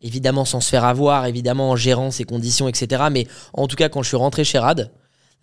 Évidemment, 0.00 0.44
sans 0.44 0.60
se 0.60 0.68
faire 0.68 0.84
avoir, 0.84 1.26
évidemment, 1.26 1.70
en 1.70 1.76
gérant 1.76 2.10
ses 2.10 2.24
conditions, 2.24 2.66
etc. 2.68 3.04
Mais 3.12 3.26
en 3.52 3.68
tout 3.68 3.76
cas, 3.76 3.88
quand 3.88 4.02
je 4.02 4.08
suis 4.08 4.16
rentré 4.16 4.42
chez 4.42 4.58
Rad, 4.58 4.90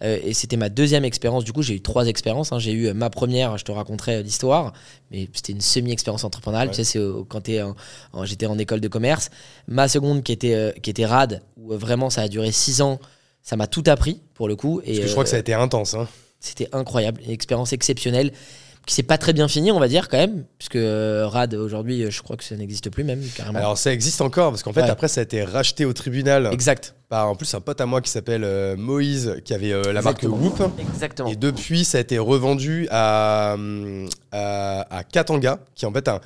euh, 0.01 0.17
et 0.23 0.33
c'était 0.33 0.57
ma 0.57 0.67
deuxième 0.69 1.05
expérience, 1.05 1.43
du 1.45 1.53
coup, 1.53 1.61
j'ai 1.61 1.75
eu 1.75 1.81
trois 1.81 2.07
expériences. 2.07 2.51
hein. 2.51 2.59
J'ai 2.59 2.71
eu 2.71 2.87
euh, 2.87 2.93
ma 2.93 3.09
première, 3.09 3.57
je 3.57 3.63
te 3.65 3.71
raconterai 3.71 4.15
euh, 4.15 4.21
l'histoire, 4.21 4.73
mais 5.11 5.29
c'était 5.33 5.53
une 5.53 5.61
semi-expérience 5.61 6.23
entrepreneuriale. 6.25 6.69
Ouais. 6.69 6.73
Tu 6.75 6.83
sais, 6.83 6.99
c'est 6.99 7.05
quand 7.29 7.49
j'étais 8.23 8.45
en 8.47 8.57
école 8.57 8.81
de 8.81 8.87
commerce. 8.89 9.29
Ma 9.67 9.87
seconde, 9.87 10.23
qui 10.23 10.31
était, 10.33 10.73
qui 10.81 10.89
était 10.89 11.05
Rad, 11.05 11.41
où 11.57 11.73
vraiment 11.77 12.09
ça 12.09 12.23
a 12.23 12.27
duré 12.27 12.51
six 12.51 12.81
ans, 12.81 12.99
ça 13.43 13.55
m'a 13.55 13.67
tout 13.67 13.83
appris, 13.87 14.21
pour 14.33 14.47
le 14.47 14.55
coup. 14.55 14.81
Et, 14.83 14.87
Parce 14.87 14.97
que 14.99 15.03
je 15.05 15.09
euh, 15.09 15.11
crois 15.13 15.23
que 15.23 15.29
ça 15.29 15.37
a 15.37 15.39
été 15.39 15.53
intense. 15.53 15.93
Hein. 15.93 16.07
c'était 16.39 16.69
incroyable, 16.71 17.21
une 17.25 17.31
expérience 17.31 17.73
exceptionnelle 17.73 18.31
qui 18.85 18.95
s'est 18.95 19.03
pas 19.03 19.19
très 19.19 19.33
bien 19.33 19.47
finie, 19.47 19.71
on 19.71 19.79
va 19.79 19.87
dire 19.87 20.07
quand 20.09 20.17
même, 20.17 20.45
puisque 20.57 20.77
euh, 20.77 21.27
Rad 21.27 21.53
aujourd'hui, 21.53 22.03
euh, 22.03 22.09
je 22.09 22.23
crois 22.23 22.37
que 22.37 22.43
ça 22.43 22.55
n'existe 22.55 22.89
plus 22.89 23.03
même 23.03 23.21
carrément. 23.35 23.59
Alors, 23.59 23.77
ça 23.77 23.93
existe 23.93 24.19
encore, 24.21 24.49
parce 24.51 24.63
qu'en 24.63 24.73
fait, 24.73 24.81
Ouais. 24.81 24.89
après, 24.89 25.07
ça 25.07 25.19
a 25.19 25.23
été 25.23 25.43
racheté 25.43 25.85
au 25.85 25.93
tribunal 25.93 26.49
exact, 26.51 26.95
par, 27.07 27.27
en 27.29 27.35
plus, 27.35 27.53
un 27.53 27.61
pote 27.61 27.79
à 27.81 27.85
moi 27.85 28.01
qui 28.01 28.09
s'appelle 28.09 28.43
euh, 28.43 28.75
Moïse, 28.77 29.35
qui 29.45 29.53
avait 29.53 29.73
euh, 29.73 29.93
la 29.93 30.01
marque. 30.01 30.23
Whoop. 30.23 30.63
exactement. 30.79 31.29
Et 31.29 31.35
depuis, 31.35 31.85
ça 31.85 31.99
a 31.99 32.01
été 32.01 32.17
revendu 32.17 32.87
à, 32.89 33.57
à, 34.31 34.97
à 34.97 35.03
Katanga, 35.03 35.59
qui 35.75 35.85
est 35.85 35.87
en 35.87 35.93
fait 35.93 36.07
un, 36.07 36.19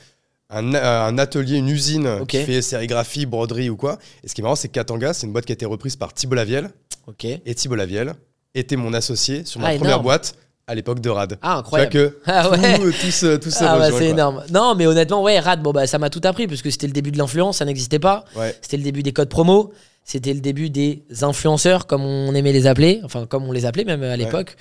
un, 0.50 0.74
un 0.75 1.17
atelier, 1.17 1.58
une 1.58 1.70
usine 1.70 2.25
qui 2.27 2.43
fait 2.43 2.62
sérigraphie, 2.62 3.25
broderie 3.25 3.70
ou 3.70 3.75
quoi. 3.75 3.98
Et 4.24 4.27
ce 4.27 4.36
qui 4.36 4.41
est 4.41 4.43
marrant, 4.43 4.55
c'est 4.55 4.67
que 4.70 4.74
Katanga, 4.74 5.13
c'est 5.13 5.25
une 5.27 5.34
boîte 5.34 5.46
qui 5.46 5.51
a 5.51 5.55
été 5.55 5.65
reprise 5.65 5.96
par 5.96 6.13
Thibault 6.13 6.36
Lavielle. 6.36 6.70
Ok. 7.07 7.25
Et 7.25 7.55
Thibault 7.55 7.75
Lavielle 7.75 8.13
était 8.55 8.75
mon 8.75 8.93
associé 8.93 9.45
sur 9.45 9.60
ma 9.60 9.67
Ah, 9.67 9.75
première 9.75 9.91
énorme. 9.91 10.03
boîte 10.03 10.36
à 10.67 10.75
l'époque 10.75 11.00
de 11.01 11.10
Rad. 11.10 11.38
Ah 11.41 11.62
Tu 11.65 11.69
vois 11.72 11.79
incroyable. 11.81 11.91
que 11.91 12.17
Ah 12.25 12.50
ouais. 12.50 12.77
tout, 12.79 12.91
tout 12.91 13.12
se, 13.12 13.36
tout 13.38 13.51
se 13.51 13.63
Ah 13.63 13.77
bah 13.77 13.89
c'est 13.91 14.07
énorme. 14.10 14.43
Non 14.51 14.75
mais 14.75 14.86
honnêtement 14.88 15.22
ouais 15.22 15.39
Rad 15.39 15.62
bon 15.62 15.72
bah 15.72 15.88
ça 15.88 15.98
m'a 16.00 16.10
tout 16.10 16.22
appris 16.24 16.48
parce 16.48 16.62
que 16.62 16.69
c'était 16.69 16.88
le 16.88 16.93
début 16.93 17.12
de 17.12 17.17
l'influence, 17.17 17.57
ça 17.57 17.65
n'existait 17.65 18.00
pas. 18.00 18.24
Ouais. 18.36 18.55
C'était 18.62 18.77
le 18.77 18.83
début 18.83 19.03
des 19.03 19.12
codes 19.12 19.27
promo, 19.29 19.74
c'était 20.05 20.33
le 20.33 20.39
début 20.39 20.69
des 20.69 21.03
influenceurs 21.22 21.86
comme 21.88 22.03
on 22.05 22.33
aimait 22.33 22.53
les 22.53 22.65
appeler, 22.67 23.01
enfin 23.03 23.25
comme 23.25 23.43
on 23.43 23.51
les 23.51 23.65
appelait 23.65 23.83
même 23.83 24.03
à 24.03 24.15
l'époque. 24.15 24.55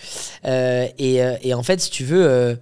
Euh, 0.45 0.87
et, 0.99 1.23
euh, 1.23 1.35
et 1.43 1.55
en 1.55 1.63
fait 1.63 1.81
si 1.81 1.91
tu 1.91 2.05
veux 2.05 2.25
euh, 2.27 2.55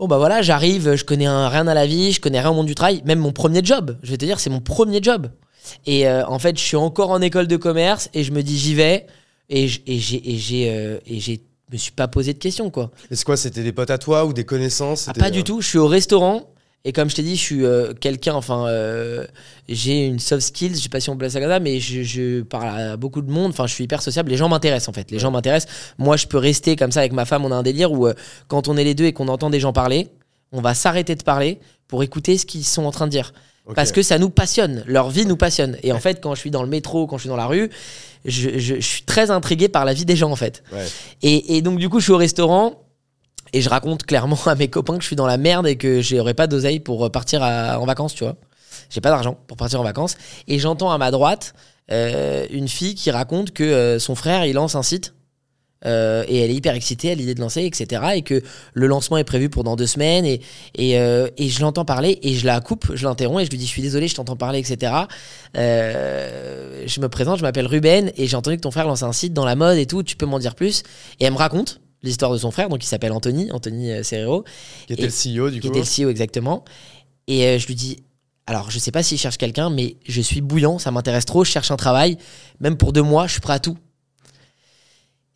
Bon 0.00 0.06
bah 0.06 0.16
voilà, 0.18 0.42
j'arrive, 0.42 0.94
je 0.94 1.04
connais 1.04 1.26
un- 1.26 1.48
rien 1.48 1.66
à 1.66 1.74
la 1.74 1.84
vie, 1.84 2.12
je 2.12 2.20
connais 2.20 2.38
rien 2.40 2.50
au 2.50 2.54
monde 2.54 2.66
du 2.68 2.76
travail, 2.76 3.02
même 3.04 3.18
mon 3.18 3.32
premier 3.32 3.64
job, 3.64 3.96
je 4.04 4.12
vais 4.12 4.16
te 4.16 4.24
dire, 4.24 4.38
c'est 4.38 4.48
mon 4.48 4.60
premier 4.60 5.02
job. 5.02 5.26
Et 5.86 6.08
euh, 6.08 6.26
en 6.26 6.38
fait, 6.38 6.58
je 6.58 6.62
suis 6.62 6.76
encore 6.76 7.10
en 7.10 7.20
école 7.20 7.46
de 7.46 7.56
commerce 7.56 8.08
et 8.14 8.24
je 8.24 8.32
me 8.32 8.42
dis 8.42 8.58
j'y 8.58 8.74
vais. 8.74 9.06
Et 9.50 9.66
j'ai 9.66 9.82
et 9.86 10.36
j'ai 10.36 10.70
euh, 10.70 10.98
me 11.72 11.76
suis 11.76 11.92
pas 11.92 12.08
posé 12.08 12.34
de 12.34 12.38
questions 12.38 12.70
quoi. 12.70 12.90
Et 13.10 13.16
c'est 13.16 13.24
quoi 13.24 13.36
C'était 13.36 13.62
des 13.62 13.72
potes 13.72 13.90
à 13.90 13.98
toi 13.98 14.26
ou 14.26 14.32
des 14.32 14.44
connaissances? 14.44 15.08
Ah, 15.08 15.14
pas 15.14 15.28
euh, 15.28 15.30
du 15.30 15.44
tout, 15.44 15.60
je 15.60 15.68
suis 15.68 15.78
au 15.78 15.86
restaurant 15.86 16.46
et 16.84 16.92
comme 16.92 17.10
je 17.10 17.16
t'ai 17.16 17.22
dit, 17.22 17.34
je 17.34 17.42
suis 17.42 17.64
euh, 17.64 17.92
quelqu'un, 17.92 18.34
enfin, 18.34 18.66
euh, 18.68 19.26
j'ai 19.68 20.06
une 20.06 20.20
soft 20.20 20.46
skills, 20.46 20.76
je 20.76 20.82
sais 20.82 20.88
pas 20.88 21.00
si 21.00 21.10
on 21.10 21.16
peut 21.16 21.28
ça 21.28 21.40
comme 21.40 21.50
ça, 21.50 21.58
mais 21.58 21.80
je, 21.80 22.02
je 22.02 22.42
parle 22.42 22.68
à 22.68 22.96
beaucoup 22.96 23.20
de 23.20 23.30
monde, 23.30 23.50
enfin, 23.50 23.66
je 23.66 23.74
suis 23.74 23.84
hyper 23.84 24.00
sociable, 24.00 24.30
les 24.30 24.36
gens 24.36 24.48
m'intéressent 24.48 24.88
en 24.88 24.92
fait, 24.92 25.10
les 25.10 25.18
gens 25.18 25.30
m'intéressent. 25.32 25.70
Moi, 25.98 26.16
je 26.16 26.26
peux 26.26 26.38
rester 26.38 26.76
comme 26.76 26.92
ça 26.92 27.00
avec 27.00 27.12
ma 27.12 27.24
femme, 27.24 27.44
on 27.44 27.50
a 27.50 27.56
un 27.56 27.64
délire 27.64 27.92
où 27.92 28.06
euh, 28.06 28.14
quand 28.46 28.68
on 28.68 28.76
est 28.76 28.84
les 28.84 28.94
deux 28.94 29.06
et 29.06 29.12
qu'on 29.12 29.28
entend 29.28 29.50
des 29.50 29.60
gens 29.60 29.72
parler, 29.72 30.08
on 30.52 30.60
va 30.60 30.72
s'arrêter 30.72 31.16
de 31.16 31.22
parler 31.22 31.58
pour 31.88 32.02
écouter 32.02 32.38
ce 32.38 32.46
qu'ils 32.46 32.64
sont 32.64 32.84
en 32.84 32.90
train 32.92 33.06
de 33.06 33.10
dire. 33.10 33.34
Parce 33.74 33.92
que 33.92 34.02
ça 34.02 34.18
nous 34.18 34.30
passionne, 34.30 34.82
leur 34.86 35.10
vie 35.10 35.26
nous 35.26 35.36
passionne. 35.36 35.76
Et 35.82 35.92
en 35.92 35.98
fait, 36.00 36.20
quand 36.22 36.34
je 36.34 36.40
suis 36.40 36.50
dans 36.50 36.62
le 36.62 36.68
métro, 36.68 37.06
quand 37.06 37.16
je 37.18 37.22
suis 37.22 37.28
dans 37.28 37.36
la 37.36 37.46
rue, 37.46 37.70
je, 38.24 38.50
je- 38.58 38.74
je 38.76 38.80
suis 38.80 39.02
très 39.02 39.30
intrigué 39.30 39.68
par 39.68 39.84
la 39.84 39.92
vie 39.94 40.04
des 40.04 40.16
gens 40.16 40.30
en 40.30 40.36
fait. 40.36 40.62
Ouais. 40.72 40.86
Et, 41.22 41.56
et 41.56 41.62
donc 41.62 41.78
du 41.78 41.88
coup, 41.88 41.98
je 42.00 42.04
suis 42.04 42.12
au 42.12 42.16
restaurant 42.16 42.82
et 43.52 43.60
je 43.60 43.68
raconte 43.68 44.04
clairement 44.04 44.38
à 44.46 44.54
mes 44.54 44.68
copains 44.68 44.96
que 44.96 45.02
je 45.02 45.06
suis 45.06 45.16
dans 45.16 45.26
la 45.26 45.36
merde 45.38 45.66
et 45.66 45.76
que 45.76 46.00
j'aurais 46.02 46.34
pas 46.34 46.46
d'oseille 46.46 46.80
pour 46.80 47.10
partir 47.10 47.42
à- 47.42 47.78
en 47.80 47.84
vacances, 47.86 48.14
tu 48.14 48.24
vois. 48.24 48.36
J'ai 48.90 49.00
pas 49.00 49.10
d'argent 49.10 49.36
pour 49.46 49.56
partir 49.56 49.80
en 49.80 49.84
vacances. 49.84 50.16
Et 50.46 50.58
j'entends 50.58 50.90
à 50.90 50.98
ma 50.98 51.10
droite 51.10 51.54
euh, 51.90 52.46
une 52.50 52.68
fille 52.68 52.94
qui 52.94 53.10
raconte 53.10 53.52
que 53.52 53.64
euh, 53.64 53.98
son 53.98 54.14
frère 54.14 54.44
il 54.46 54.54
lance 54.54 54.74
un 54.74 54.82
site. 54.82 55.14
Euh, 55.86 56.24
et 56.28 56.40
elle 56.40 56.50
est 56.50 56.54
hyper 56.54 56.74
excitée 56.74 57.12
à 57.12 57.14
l'idée 57.14 57.34
de 57.34 57.40
lancer, 57.40 57.62
etc. 57.64 58.02
Et 58.16 58.22
que 58.22 58.42
le 58.74 58.86
lancement 58.86 59.16
est 59.16 59.24
prévu 59.24 59.48
pour 59.48 59.62
dans 59.64 59.76
deux 59.76 59.86
semaines. 59.86 60.24
Et, 60.24 60.40
et, 60.74 60.98
euh, 60.98 61.28
et 61.36 61.48
je 61.48 61.60
l'entends 61.60 61.84
parler 61.84 62.18
et 62.22 62.34
je 62.34 62.46
la 62.46 62.60
coupe, 62.60 62.90
je 62.94 63.06
l'interromps 63.06 63.42
et 63.42 63.44
je 63.44 63.50
lui 63.50 63.58
dis 63.58 63.64
Je 63.66 63.70
suis 63.70 63.82
désolé, 63.82 64.08
je 64.08 64.14
t'entends 64.16 64.36
parler, 64.36 64.58
etc. 64.58 64.92
Euh, 65.56 66.84
je 66.86 67.00
me 67.00 67.08
présente, 67.08 67.38
je 67.38 67.42
m'appelle 67.42 67.66
Ruben 67.66 68.10
et 68.16 68.26
j'ai 68.26 68.36
entendu 68.36 68.56
que 68.56 68.62
ton 68.62 68.70
frère 68.70 68.86
lance 68.86 69.02
un 69.02 69.12
site 69.12 69.32
dans 69.32 69.44
la 69.44 69.56
mode 69.56 69.78
et 69.78 69.86
tout. 69.86 70.02
Tu 70.02 70.16
peux 70.16 70.26
m'en 70.26 70.38
dire 70.38 70.54
plus 70.54 70.82
Et 71.20 71.24
elle 71.24 71.32
me 71.32 71.38
raconte 71.38 71.80
l'histoire 72.02 72.32
de 72.32 72.38
son 72.38 72.50
frère, 72.52 72.68
donc 72.68 72.84
il 72.84 72.86
s'appelle 72.86 73.12
Anthony, 73.12 73.50
Anthony 73.50 74.04
Serrero, 74.04 74.44
Qui 74.86 74.92
était 74.92 75.02
et- 75.04 75.06
le 75.06 75.10
CEO 75.12 75.50
du 75.50 75.60
qui 75.60 75.68
coup 75.68 75.76
était 75.76 75.84
le 76.00 76.04
CEO 76.06 76.10
exactement. 76.10 76.64
Et 77.26 77.58
je 77.58 77.66
lui 77.66 77.74
dis, 77.74 77.98
alors 78.46 78.70
je 78.70 78.78
sais 78.78 78.92
pas 78.92 79.02
s'il 79.02 79.18
cherche 79.18 79.36
quelqu'un, 79.36 79.68
mais 79.68 79.96
je 80.06 80.20
suis 80.22 80.40
bouillant, 80.40 80.78
ça 80.78 80.90
m'intéresse 80.90 81.24
trop, 81.26 81.44
je 81.44 81.50
cherche 81.50 81.70
un 81.70 81.76
travail, 81.76 82.16
même 82.60 82.76
pour 82.76 82.92
deux 82.92 83.02
mois, 83.02 83.26
je 83.26 83.32
suis 83.32 83.40
prêt 83.40 83.54
à 83.54 83.58
tout. 83.58 83.76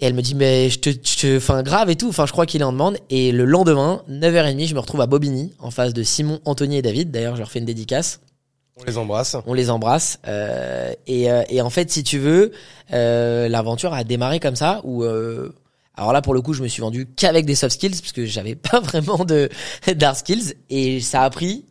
Et 0.03 0.07
elle 0.07 0.15
me 0.15 0.21
dit, 0.21 0.35
mais 0.35 0.69
je 0.69 0.81
te, 0.81 0.91
je 0.91 1.37
enfin 1.37 1.63
grave 1.63 1.89
et 1.89 1.95
tout, 1.95 2.09
enfin 2.09 2.27
je 2.27 2.33
crois 2.33 2.45
qu'il 2.45 2.61
est 2.61 2.65
en 2.65 2.73
demande. 2.73 2.99
Et 3.09 3.31
le 3.31 3.45
lendemain, 3.45 4.03
9h30, 4.11 4.67
je 4.67 4.75
me 4.75 4.81
retrouve 4.81 5.01
à 5.01 5.07
Bobigny, 5.07 5.53
en 5.61 5.71
face 5.71 5.95
de 5.95 6.03
Simon, 6.03 6.41
Anthony 6.45 6.79
et 6.79 6.83
David. 6.83 7.13
D'ailleurs, 7.13 7.37
je 7.37 7.41
leur 7.41 7.51
fais 7.53 7.61
une 7.61 7.65
dédicace. 7.67 8.21
On 8.77 8.85
les 8.85 8.99
embrasse. 8.99 9.37
On 9.47 9.55
les 9.55 9.71
embrasse. 9.71 10.19
Euh, 10.27 10.93
et, 11.07 11.31
euh, 11.31 11.45
et 11.49 11.63
en 11.63 11.71
fait, 11.71 11.89
si 11.93 12.03
tu 12.03 12.19
veux, 12.19 12.51
euh, 12.93 13.49
l'aventure 13.49 13.95
a 13.95 14.03
démarré 14.03 14.41
comme 14.41 14.57
ça, 14.57 14.81
où... 14.83 15.05
euh, 15.05 15.55
alors 15.95 16.13
là, 16.13 16.21
pour 16.21 16.35
le 16.35 16.41
coup, 16.43 16.53
je 16.53 16.63
me 16.63 16.69
suis 16.69 16.81
vendu 16.81 17.07
qu'avec 17.07 17.47
des 17.47 17.55
soft 17.55 17.75
skills, 17.75 18.01
parce 18.01 18.11
que 18.13 18.27
j'avais 18.27 18.55
pas 18.71 18.81
vraiment 18.81 19.25
de 19.25 19.51
d'hard 19.95 20.17
skills. 20.17 20.55
Et 20.69 21.01
ça 21.01 21.23
a 21.23 21.31
pris. 21.31 21.65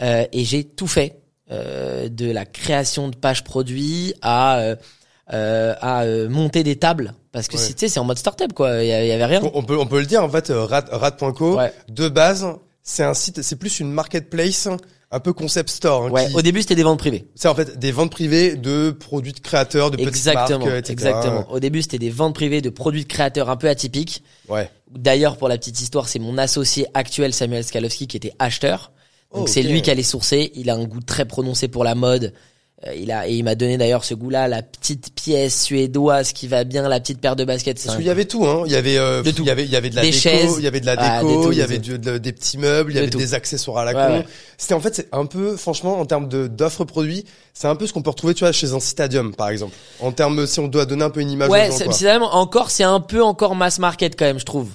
euh, 0.00 0.24
et 0.32 0.44
j'ai 0.44 0.62
tout 0.62 0.86
fait. 0.86 1.16
Euh, 1.50 2.08
de 2.10 2.30
la 2.30 2.44
création 2.44 3.08
de 3.08 3.16
pages 3.16 3.42
produits 3.42 4.14
à... 4.22 4.58
euh, 4.58 4.76
euh, 5.32 5.74
à 5.82 6.04
euh, 6.04 6.28
monter 6.28 6.62
des 6.62 6.76
tables. 6.76 7.12
Parce 7.38 7.48
que 7.48 7.56
Ouais. 7.56 7.62
c'est- 7.62 7.74
tu 7.74 7.80
sais, 7.86 7.88
c'est 7.88 8.00
en 8.00 8.04
mode 8.04 8.18
startup, 8.18 8.52
quoi. 8.52 8.82
Il 8.82 8.88
y, 8.88 8.92
avait 8.92 9.24
rien. 9.24 9.40
On, 9.54 9.62
peut, 9.62 9.78
on 9.78 9.86
peut 9.86 10.00
le 10.00 10.06
dire 10.06 10.22
en 10.24 10.28
fait, 10.28 10.50
euh, 10.50 10.64
Rat- 10.64 10.84
Rat.co, 10.90 11.56
Ouais. 11.56 11.72
de 11.88 12.08
base, 12.08 12.46
c'est 12.82 13.04
un 13.04 13.14
site, 13.14 13.42
c'est 13.42 13.56
plus 13.56 13.80
une 13.80 13.90
marketplace, 13.92 14.68
un 15.10 15.20
peu 15.20 15.32
concept 15.32 15.70
store. 15.70 16.06
hein, 16.06 16.10
Ouais, 16.10 16.28
qui- 16.28 16.34
au 16.36 16.42
début, 16.42 16.60
c'était 16.62 16.74
des 16.74 16.82
ventes 16.82 16.98
privées. 16.98 17.26
C'est 17.34 17.48
en 17.48 17.54
fait 17.54 17.78
des 17.78 17.92
ventes 17.92 18.10
privées 18.10 18.56
de 18.56 18.90
produits 18.90 19.32
de 19.32 19.40
créateurs, 19.40 19.90
de 19.90 19.96
petites 19.96 20.08
Exactement, 20.08 20.66
marques, 20.66 20.78
etc. 20.78 20.92
exactement. 20.92 21.50
Au 21.50 21.60
début, 21.60 21.80
c'était 21.82 21.98
des 21.98 22.10
ventes 22.10 22.34
privées 22.34 22.60
de 22.60 22.70
produits 22.70 23.04
de 23.04 23.08
créateurs 23.08 23.48
un 23.50 23.56
peu 23.56 23.68
atypiques. 23.68 24.22
Ouais. 24.48 24.70
D'ailleurs, 24.90 25.36
pour 25.36 25.48
la 25.48 25.56
petite 25.58 25.80
histoire, 25.80 26.08
c'est 26.08 26.18
mon 26.18 26.36
associé 26.38 26.86
actuel 26.94 27.32
Samuel 27.32 27.64
Skalowski 27.64 28.06
qui 28.06 28.16
était 28.16 28.32
acheteur. 28.38 28.92
Donc 29.34 29.42
Oh, 29.44 29.46
c'est 29.46 29.62
lui 29.62 29.82
qui 29.82 29.90
allait 29.90 30.02
sourcer. 30.02 30.52
Il 30.54 30.70
a 30.70 30.74
un 30.74 30.84
goût 30.84 31.00
très 31.00 31.26
prononcé 31.26 31.68
pour 31.68 31.84
la 31.84 31.94
mode. 31.94 32.32
Euh, 32.86 32.94
il 32.94 33.10
a 33.10 33.26
et 33.26 33.32
il 33.34 33.42
m'a 33.42 33.56
donné 33.56 33.76
d'ailleurs 33.76 34.04
ce 34.04 34.14
goût-là, 34.14 34.46
la 34.46 34.62
petite 34.62 35.12
pièce 35.12 35.64
suédoise 35.64 36.32
qui 36.32 36.46
va 36.46 36.62
bien, 36.62 36.88
la 36.88 37.00
petite 37.00 37.20
paire 37.20 37.34
de 37.34 37.44
baskets. 37.44 37.82
Parce 37.84 37.96
qu'il 37.96 38.06
y 38.06 38.10
avait 38.10 38.24
tout, 38.24 38.46
hein. 38.46 38.62
Il 38.66 38.72
y 38.72 38.76
avait, 38.76 38.96
euh, 38.98 39.20
il 39.24 39.44
y 39.44 39.50
avait, 39.50 39.64
il 39.64 39.70
y 39.70 39.74
avait 39.74 39.90
de 39.90 39.96
la 39.96 40.02
Des 40.02 40.10
déco, 40.10 40.20
chaises. 40.20 40.54
il 40.58 40.62
y 40.62 40.66
avait 40.68 40.78
de 40.78 40.86
la 40.86 40.94
Ah, 40.96 41.22
déco, 41.24 41.42
tout, 41.46 41.50
il 41.52 41.58
y 41.58 41.62
avait 41.62 41.78
du- 41.78 41.98
de- 41.98 42.18
des 42.18 42.32
petits 42.32 42.56
meubles, 42.56 42.92
il 42.92 42.94
y 42.94 42.98
avait 42.98 43.10
tout. 43.10 43.18
des 43.18 43.34
accessoires 43.34 43.78
à 43.78 43.84
la 43.92 43.98
Ouais, 43.98 44.06
con. 44.06 44.18
ouais. 44.20 44.26
C'était 44.58 44.74
en 44.74 44.80
fait, 44.80 44.94
c'est 44.94 45.08
un 45.10 45.26
peu, 45.26 45.56
franchement, 45.56 45.98
en 45.98 46.06
termes 46.06 46.28
de, 46.28 46.46
d'offres 46.46 46.84
produits, 46.84 47.24
c'est 47.52 47.66
un 47.66 47.74
peu 47.74 47.84
ce 47.88 47.92
qu'on 47.92 48.02
peut 48.02 48.10
retrouver, 48.10 48.34
tu 48.34 48.44
vois, 48.44 48.52
chez 48.52 48.72
un 48.72 48.78
Citadium, 48.78 49.34
par 49.34 49.48
exemple. 49.48 49.74
En 49.98 50.12
termes, 50.12 50.46
si 50.46 50.60
on 50.60 50.68
doit 50.68 50.86
donner 50.86 51.02
un 51.02 51.10
peu 51.10 51.20
une 51.20 51.30
image 51.32 51.48
Ouais, 51.50 51.70
vraiment 51.70 52.32
encore, 52.36 52.70
c'est 52.70 52.84
un 52.84 53.00
peu 53.00 53.24
encore 53.24 53.56
mass 53.56 53.80
market 53.80 54.14
quand 54.16 54.24
même, 54.26 54.38
je 54.38 54.44
trouve. 54.44 54.68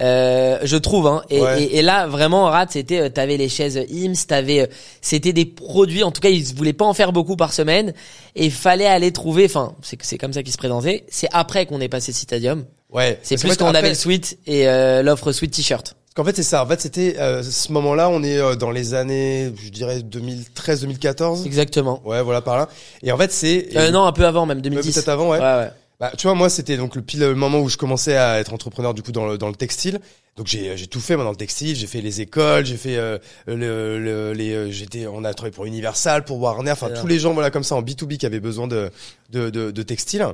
Euh, 0.00 0.58
je 0.62 0.76
trouve 0.78 1.06
hein. 1.06 1.22
Et, 1.28 1.40
Ouais. 1.40 1.62
et, 1.64 1.76
et 1.78 1.82
là 1.82 2.06
vraiment 2.06 2.44
Rat 2.46 2.66
c'était 2.70 2.98
euh, 3.00 3.08
t'avais 3.10 3.36
les 3.36 3.50
chaises 3.50 3.78
IMS, 3.90 4.14
t'avais 4.26 4.60
euh, 4.62 4.66
c'était 5.02 5.34
des 5.34 5.44
produits 5.44 6.02
en 6.02 6.10
tout 6.10 6.22
cas 6.22 6.30
ils 6.30 6.44
voulaient 6.54 6.72
pas 6.72 6.86
en 6.86 6.94
faire 6.94 7.12
beaucoup 7.12 7.36
par 7.36 7.52
semaine 7.52 7.92
et 8.34 8.48
fallait 8.48 8.86
aller 8.86 9.12
trouver 9.12 9.44
enfin 9.44 9.74
c'est 9.82 10.02
c'est 10.02 10.16
comme 10.16 10.32
ça 10.32 10.42
qu'ils 10.42 10.52
se 10.52 10.58
présentaient. 10.58 11.04
C'est 11.10 11.28
après 11.32 11.66
qu'on 11.66 11.80
est 11.82 11.90
passé 11.90 12.10
Citadium. 12.12 12.64
Ouais. 12.90 13.18
C'est 13.22 13.36
plus 13.38 13.50
fait, 13.50 13.56
quand 13.56 13.66
on 13.66 13.68
après- 13.68 13.78
avait 13.80 13.88
le 13.90 13.94
suite 13.94 14.38
et 14.46 14.66
euh, 14.66 15.02
l'offre 15.02 15.30
sweat 15.32 15.50
t-shirt. 15.52 15.94
Qu'en 16.14 16.24
fait, 16.24 16.36
c'est 16.36 16.42
ça. 16.42 16.62
En 16.62 16.66
fait, 16.66 16.78
c'était 16.78 17.16
euh, 17.18 17.42
ce 17.42 17.72
moment-là, 17.72 18.10
on 18.10 18.22
est 18.22 18.36
euh, 18.36 18.54
dans 18.54 18.70
les 18.70 18.92
années, 18.92 19.50
je 19.64 19.70
dirais 19.70 20.00
2013-2014. 20.00 21.46
Exactement. 21.46 22.02
Ouais, 22.04 22.22
voilà 22.22 22.40
par 22.42 22.56
là. 22.58 22.68
Et 23.02 23.12
en 23.12 23.16
fait, 23.16 23.32
c'est 23.32 23.68
Euh, 23.76 23.90
non 23.90 24.04
un 24.04 24.12
peu 24.12 24.26
avant 24.26 24.44
même 24.46 24.58
Ouais, 24.58 24.62
2010. 24.62 24.92
peut-être 24.94 25.08
avant, 25.08 25.30
ouais. 25.30 25.38
ouais, 25.38 25.44
ouais. 25.44 25.70
Bah, 26.02 26.10
tu 26.18 26.26
vois, 26.26 26.34
moi, 26.34 26.50
c'était 26.50 26.76
donc 26.76 26.96
le 26.96 27.02
pile 27.02 27.20
le 27.20 27.36
moment 27.36 27.60
où 27.60 27.68
je 27.68 27.76
commençais 27.76 28.16
à 28.16 28.40
être 28.40 28.52
entrepreneur 28.52 28.92
du 28.92 29.04
coup 29.04 29.12
dans 29.12 29.24
le, 29.24 29.38
dans 29.38 29.46
le 29.46 29.54
textile. 29.54 30.00
Donc 30.34 30.48
j'ai 30.48 30.76
j'ai 30.76 30.88
tout 30.88 30.98
fait 30.98 31.14
moi 31.14 31.24
dans 31.24 31.30
le 31.30 31.36
textile. 31.36 31.76
J'ai 31.76 31.86
fait 31.86 32.00
les 32.00 32.20
écoles, 32.20 32.66
j'ai 32.66 32.76
fait 32.76 32.96
euh, 32.96 33.18
le, 33.46 34.00
le 34.00 34.32
les 34.32 34.52
euh, 34.52 34.70
j'étais 34.72 35.06
on 35.06 35.22
a 35.22 35.32
travaillé 35.32 35.54
pour 35.54 35.64
Universal, 35.64 36.24
pour 36.24 36.40
Warner, 36.40 36.72
enfin 36.72 36.90
tous 36.90 37.06
les 37.06 37.20
gens 37.20 37.34
voilà 37.34 37.52
comme 37.52 37.62
ça 37.62 37.76
en 37.76 37.82
B 37.82 37.90
2 37.90 38.06
B 38.06 38.12
qui 38.14 38.26
avaient 38.26 38.40
besoin 38.40 38.66
de 38.66 38.90
de 39.30 39.48
de, 39.48 39.70
de 39.70 39.82
textile. 39.84 40.26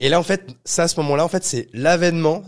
Et 0.00 0.08
là 0.08 0.18
en 0.18 0.24
fait, 0.24 0.48
ça 0.64 0.82
à 0.82 0.88
ce 0.88 0.98
moment-là 0.98 1.24
en 1.24 1.28
fait, 1.28 1.44
c'est 1.44 1.68
l'avènement 1.72 2.42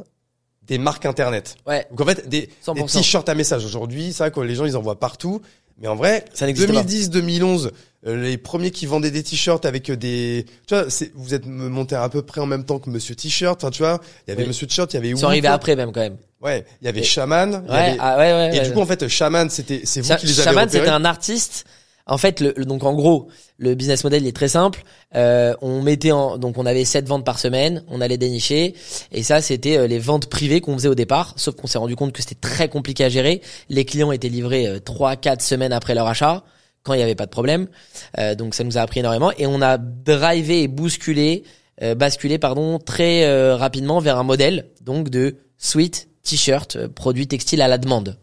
des 0.62 0.78
marques 0.78 1.06
internet. 1.06 1.54
Ouais. 1.68 1.86
Donc 1.90 2.00
en 2.00 2.04
fait 2.04 2.28
des, 2.28 2.48
100%. 2.66 2.74
des 2.74 2.84
t-shirts 2.86 3.28
à 3.28 3.36
message 3.36 3.64
aujourd'hui, 3.64 4.10
vrai 4.10 4.32
que 4.32 4.40
les 4.40 4.56
gens 4.56 4.64
ils 4.64 4.76
en 4.76 4.82
voient 4.82 4.98
partout. 4.98 5.40
Mais 5.78 5.88
en 5.88 5.96
vrai, 5.96 6.24
Ça 6.32 6.46
n'existe 6.46 6.68
pas. 6.68 6.72
2010, 6.74 7.10
2011, 7.10 7.70
euh, 8.06 8.22
les 8.22 8.38
premiers 8.38 8.70
qui 8.70 8.86
vendaient 8.86 9.10
des 9.10 9.22
t-shirts 9.22 9.66
avec 9.66 9.90
euh, 9.90 9.96
des, 9.96 10.46
tu 10.66 10.74
vois, 10.74 10.86
vous 11.14 11.34
êtes 11.34 11.44
monté 11.46 11.94
à 11.94 12.08
peu 12.08 12.22
près 12.22 12.40
en 12.40 12.46
même 12.46 12.64
temps 12.64 12.78
que 12.78 12.88
Monsieur 12.88 13.14
T-shirt. 13.14 13.62
Enfin, 13.62 13.70
tu 13.70 13.82
vois, 13.82 14.00
il 14.26 14.30
y 14.30 14.32
avait 14.32 14.42
Oui. 14.44 14.48
Monsieur 14.48 14.66
T-shirt, 14.66 14.90
il 14.92 14.96
y 14.96 14.98
avait. 14.98 15.10
Ils 15.10 15.18
sont 15.18 15.26
arrivés 15.26 15.48
après 15.48 15.76
même 15.76 15.92
quand 15.92 16.00
même. 16.00 16.16
Ouais, 16.40 16.64
il 16.80 16.86
y 16.86 16.88
avait 16.88 17.00
Et- 17.00 17.04
Shaman. 17.04 17.50
y 17.66 17.70
Ouais, 17.70 17.76
avait- 17.78 17.96
ah, 18.00 18.16
ouais, 18.16 18.32
ouais. 18.32 18.56
Et 18.56 18.60
du 18.60 18.72
coup, 18.72 18.80
en 18.80 18.86
fait, 18.86 19.06
Shaman, 19.08 19.50
c'était, 19.50 19.82
c'est 19.84 20.00
vous 20.00 20.14
qui 20.16 20.26
les 20.26 20.40
avez 20.40 20.44
Shaman, 20.50 20.68
c'était 20.68 20.88
un 20.88 21.04
artiste. 21.04 21.64
En 22.08 22.18
fait, 22.18 22.40
le, 22.40 22.54
le- 22.56 22.64
donc 22.64 22.84
en 22.84 22.94
gros, 22.94 23.28
le 23.58 23.74
business 23.74 24.04
model 24.04 24.22
il 24.22 24.28
est 24.28 24.36
très 24.36 24.48
simple. 24.48 24.84
Euh, 25.16 25.54
on 25.60 25.82
mettait 25.82 26.12
en, 26.12 26.38
donc 26.38 26.56
on 26.56 26.64
avait 26.64 26.84
sept 26.84 27.06
ventes 27.08 27.24
par 27.24 27.38
semaine, 27.38 27.82
on 27.88 28.00
allait 28.00 28.16
dénicher, 28.18 28.74
et 29.10 29.22
ça 29.24 29.40
c'était 29.40 29.76
euh, 29.76 29.86
les 29.88 29.98
ventes 29.98 30.26
privées 30.26 30.60
qu'on 30.60 30.74
faisait 30.74 30.88
au 30.88 30.94
départ. 30.94 31.34
Sauf 31.36 31.56
qu'on 31.56 31.66
s'est 31.66 31.78
rendu 31.78 31.96
compte 31.96 32.12
que 32.12 32.22
c'était 32.22 32.36
très 32.40 32.68
compliqué 32.68 33.04
à 33.04 33.08
gérer. 33.08 33.42
Les 33.68 33.84
clients 33.84 34.12
étaient 34.12 34.28
livrés 34.28 34.68
euh, 34.68 34.78
trois, 34.78 35.16
quatre 35.16 35.42
semaines 35.42 35.72
après 35.72 35.94
leur 35.96 36.06
achat, 36.06 36.44
quand 36.84 36.94
il 36.94 36.98
n'y 36.98 37.02
avait 37.02 37.16
pas 37.16 37.26
de 37.26 37.30
problème. 37.30 37.66
Euh, 38.18 38.36
donc 38.36 38.54
ça 38.54 38.62
nous 38.62 38.78
a 38.78 38.82
appris 38.82 39.00
énormément, 39.00 39.32
et 39.36 39.46
on 39.48 39.60
a 39.60 39.76
drivé 39.76 40.62
et 40.62 40.68
bousculé, 40.68 41.42
euh, 41.82 41.96
basculé 41.96 42.38
pardon, 42.38 42.78
très 42.78 43.24
euh, 43.24 43.56
rapidement 43.56 43.98
vers 43.98 44.16
un 44.16 44.22
modèle 44.22 44.66
donc 44.80 45.08
de 45.08 45.36
suite 45.58 46.08
t-shirt, 46.22 46.76
euh, 46.76 46.88
produits 46.88 47.26
textiles 47.26 47.62
à 47.62 47.68
la 47.68 47.78
demande. 47.78 48.16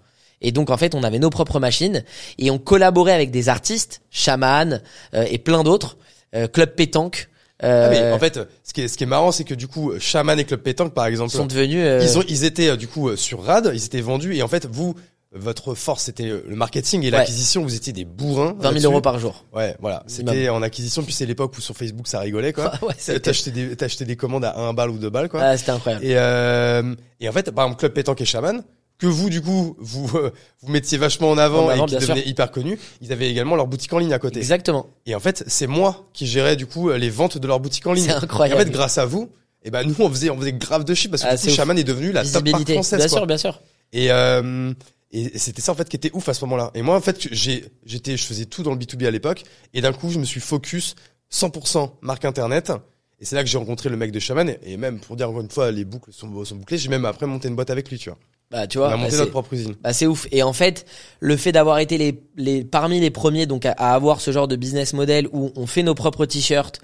Et 0.44 0.52
donc 0.52 0.70
en 0.70 0.78
fait, 0.78 0.94
on 0.96 1.04
avait 1.04 1.20
nos 1.20 1.30
propres 1.30 1.60
machines 1.60 2.04
et 2.38 2.52
on 2.52 2.58
collaborait 2.60 3.14
avec 3.14 3.32
des 3.32 3.50
artistes, 3.50 4.02
Shaman 4.12 4.82
euh, 5.16 5.26
et 5.30 5.38
plein 5.40 5.64
d'autres, 5.64 5.98
euh, 6.36 6.48
Club 6.48 6.76
Pétanque. 6.76 7.30
Ah, 7.62 7.66
Euh, 7.68 7.90
mais 7.90 8.12
en 8.12 8.20
fait, 8.20 8.40
ce 8.64 8.74
qui 8.74 8.82
est, 8.82 8.88
ce 8.90 8.98
qui 8.98 9.04
est 9.06 9.08
marrant, 9.08 9.32
c'est 9.32 9.46
que 9.46 9.54
du 9.54 9.68
coup, 9.68 9.94
Shaman 9.98 10.38
et 10.38 10.44
Club 10.44 10.60
Pétanque, 10.62 10.94
par 10.94 11.06
exemple, 11.06 11.32
sont 11.32 11.46
devenus. 11.46 11.78
euh, 11.80 12.00
ils 12.04 12.18
ont, 12.18 12.24
ils 12.28 12.44
étaient 12.44 12.70
euh, 12.70 12.76
du 12.76 12.88
coup 12.90 13.08
euh, 13.10 13.16
sur 13.16 13.42
Rad, 13.44 13.72
ils 13.74 13.86
étaient 13.86 14.02
vendus, 14.02 14.36
et 14.36 14.44
en 14.44 14.50
fait, 14.50 14.66
vous, 14.66 14.96
votre 15.32 15.74
force, 15.74 16.04
c'était 16.04 16.26
le 16.26 16.56
marketing 16.56 17.02
et 17.02 17.06
Ouais. 17.06 17.12
l'acquisition. 17.12 17.64
Vous 17.64 17.74
étiez 17.76 17.94
des 17.94 18.04
bourrins. 18.06 18.54
20 18.58 18.62
000 18.62 18.64
là-dessus. 18.64 18.86
euros 18.86 19.02
par 19.02 19.18
jour. 19.18 19.46
Ouais, 19.54 19.76
voilà. 19.80 20.04
C'était 20.08 20.50
en 20.50 20.62
acquisition, 20.62 21.04
puis 21.04 21.14
c'est 21.14 21.26
l'époque 21.26 21.58
où 21.58 21.62
sur 21.62 21.76
Facebook 21.76 22.08
ça 22.08 22.20
rigolait, 22.20 22.52
quoi. 22.54 22.74
ouais, 22.82 22.94
c'était 22.98 23.20
T'achetais 23.22 23.52
des, 23.52 23.76
t'achetais 23.78 24.06
des 24.06 24.16
commandes 24.18 24.44
à 24.46 24.58
1 24.60 24.74
balle 24.74 24.90
ou 24.90 24.98
2 24.98 25.10
balles, 25.10 25.30
quoi. 25.30 25.42
ah, 25.42 25.58
c'était 25.58 25.72
incroyable. 25.72 26.04
Et, 26.06 26.16
euh, 26.18 26.94
et 27.22 27.30
en 27.30 27.32
fait, 27.32 27.50
par 27.52 27.66
exemple, 27.66 27.80
Club 27.80 27.94
Pétanque 27.94 28.20
et 28.22 28.26
Shaman, 28.26 28.62
que 29.04 29.08
vous, 29.08 29.30
du 29.30 29.42
coup, 29.42 29.76
vous, 29.80 30.10
euh, 30.18 30.32
vous 30.62 30.72
mettiez 30.72 30.98
vachement 30.98 31.30
en 31.30 31.38
avant, 31.38 31.66
En 31.66 31.70
avant, 31.70 31.86
et 31.86 31.90
qui 31.90 31.96
devenaient 31.98 32.26
hyper 32.28 32.52
connus, 32.52 32.80
ils 33.02 33.12
avaient 33.12 33.30
également 33.30 33.56
leur 33.56 33.68
boutique 33.68 33.92
en 33.94 34.00
ligne 34.00 34.14
à 34.14 34.20
côté. 34.20 34.40
Exactement. 34.40 34.88
Et 35.06 35.14
en 35.16 35.20
fait, 35.20 35.44
c'est 35.48 35.68
moi 35.68 36.08
qui 36.14 36.26
gérais, 36.28 36.56
du 36.56 36.66
coup, 36.66 36.90
les 36.92 37.10
ventes 37.10 37.38
de 37.38 37.48
leur 37.48 37.60
boutique 37.60 37.86
en 37.88 37.94
ligne. 37.94 38.06
C'est 38.06 38.12
Et 38.12 38.16
en 38.16 38.24
incroyable. 38.24 38.64
fait, 38.64 38.70
grâce 38.72 38.98
à 38.98 39.06
vous, 39.06 39.30
et 39.64 39.72
ben, 39.72 39.84
nous, 39.88 39.96
on 40.00 40.10
faisait, 40.10 40.30
on 40.30 40.38
faisait 40.38 40.54
grave 40.54 40.84
de 40.86 40.94
chiffres 40.94 41.12
parce 41.12 41.24
que 41.24 41.28
Ah, 41.28 41.32
du 41.36 41.38
coup, 41.38 41.44
c'est 41.46 41.52
ouf. 41.52 41.56
Shaman 41.56 41.78
est 41.78 41.84
devenu 41.84 42.12
la 42.12 42.24
top 42.26 42.48
marque 42.50 42.72
française, 42.72 43.00
Bien 43.00 43.08
quoi. 43.10 43.18
sûr, 43.18 43.28
bien 43.28 43.38
sûr. 43.38 43.62
Et, 43.94 44.12
euh, 44.12 44.74
et 45.12 45.38
c'était 45.38 45.62
ça 45.62 45.72
en 45.72 45.76
fait 45.76 45.88
qui 45.88 45.96
était 45.96 46.10
ouf 46.14 46.28
à 46.30 46.34
ce 46.34 46.44
moment-là. 46.46 46.72
Et 46.74 46.82
moi 46.82 46.96
en 46.96 47.02
fait 47.02 47.28
j'ai 47.32 47.66
j'étais 47.86 48.18
je 48.18 48.24
faisais 48.26 48.46
tout 48.46 48.64
dans 48.64 48.72
le 48.72 48.78
B2B 48.78 49.06
à 49.06 49.12
l'époque 49.12 49.44
et 49.76 49.82
d'un 49.82 49.94
coup 49.94 50.10
je 50.10 50.18
me 50.18 50.26
suis 50.26 50.40
focus 50.42 50.96
100% 51.32 51.92
marque 52.02 52.26
internet 52.26 52.72
et 53.20 53.26
c'est 53.26 53.36
là 53.36 53.44
que 53.44 53.50
j'ai 53.50 53.60
rencontré 53.60 53.90
le 53.90 53.96
mec 53.98 54.12
de 54.12 54.20
Shaman 54.20 54.50
et, 54.50 54.58
et 54.66 54.76
même 54.78 55.00
pour 55.00 55.16
dire 55.16 55.30
encore 55.30 55.42
une 55.42 55.52
fois 55.52 55.70
les 55.72 55.86
boucles 55.86 56.12
sont, 56.12 56.44
sont 56.44 56.56
bouclées, 56.56 56.80
j'ai 56.80 56.90
même 56.90 57.06
après 57.06 57.28
monté 57.28 57.48
une 57.48 57.56
boîte 57.56 57.70
avec 57.70 57.90
lui, 57.92 58.00
tu 58.00 58.10
vois. 58.10 58.18
Bah 58.54 58.68
tu 58.68 58.78
On 58.78 58.82
vois. 58.82 58.90
a 58.90 58.92
bah, 58.92 58.98
monté 58.98 59.12
c'est- 59.12 59.18
notre 59.18 59.32
propre 59.32 59.54
usine. 59.54 59.76
Bah 59.84 59.92
c'est 59.94 60.06
ouf. 60.06 60.28
Et 60.32 60.44
en 60.44 60.54
fait, 60.54 60.86
le 61.20 61.36
fait 61.38 61.52
d'avoir 61.52 61.80
été 61.80 61.98
les, 61.98 62.22
les 62.38 62.64
parmi 62.64 63.00
les 63.00 63.10
premiers 63.10 63.46
donc 63.48 63.66
à, 63.66 63.72
à 63.72 63.94
avoir 63.96 64.22
ce 64.22 64.32
genre 64.32 64.48
de 64.48 64.56
business 64.56 64.94
model 64.94 65.28
où 65.34 65.52
on 65.56 65.66
fait 65.66 65.82
nos 65.84 65.96
propres 65.96 66.26
t-shirts, 66.28 66.80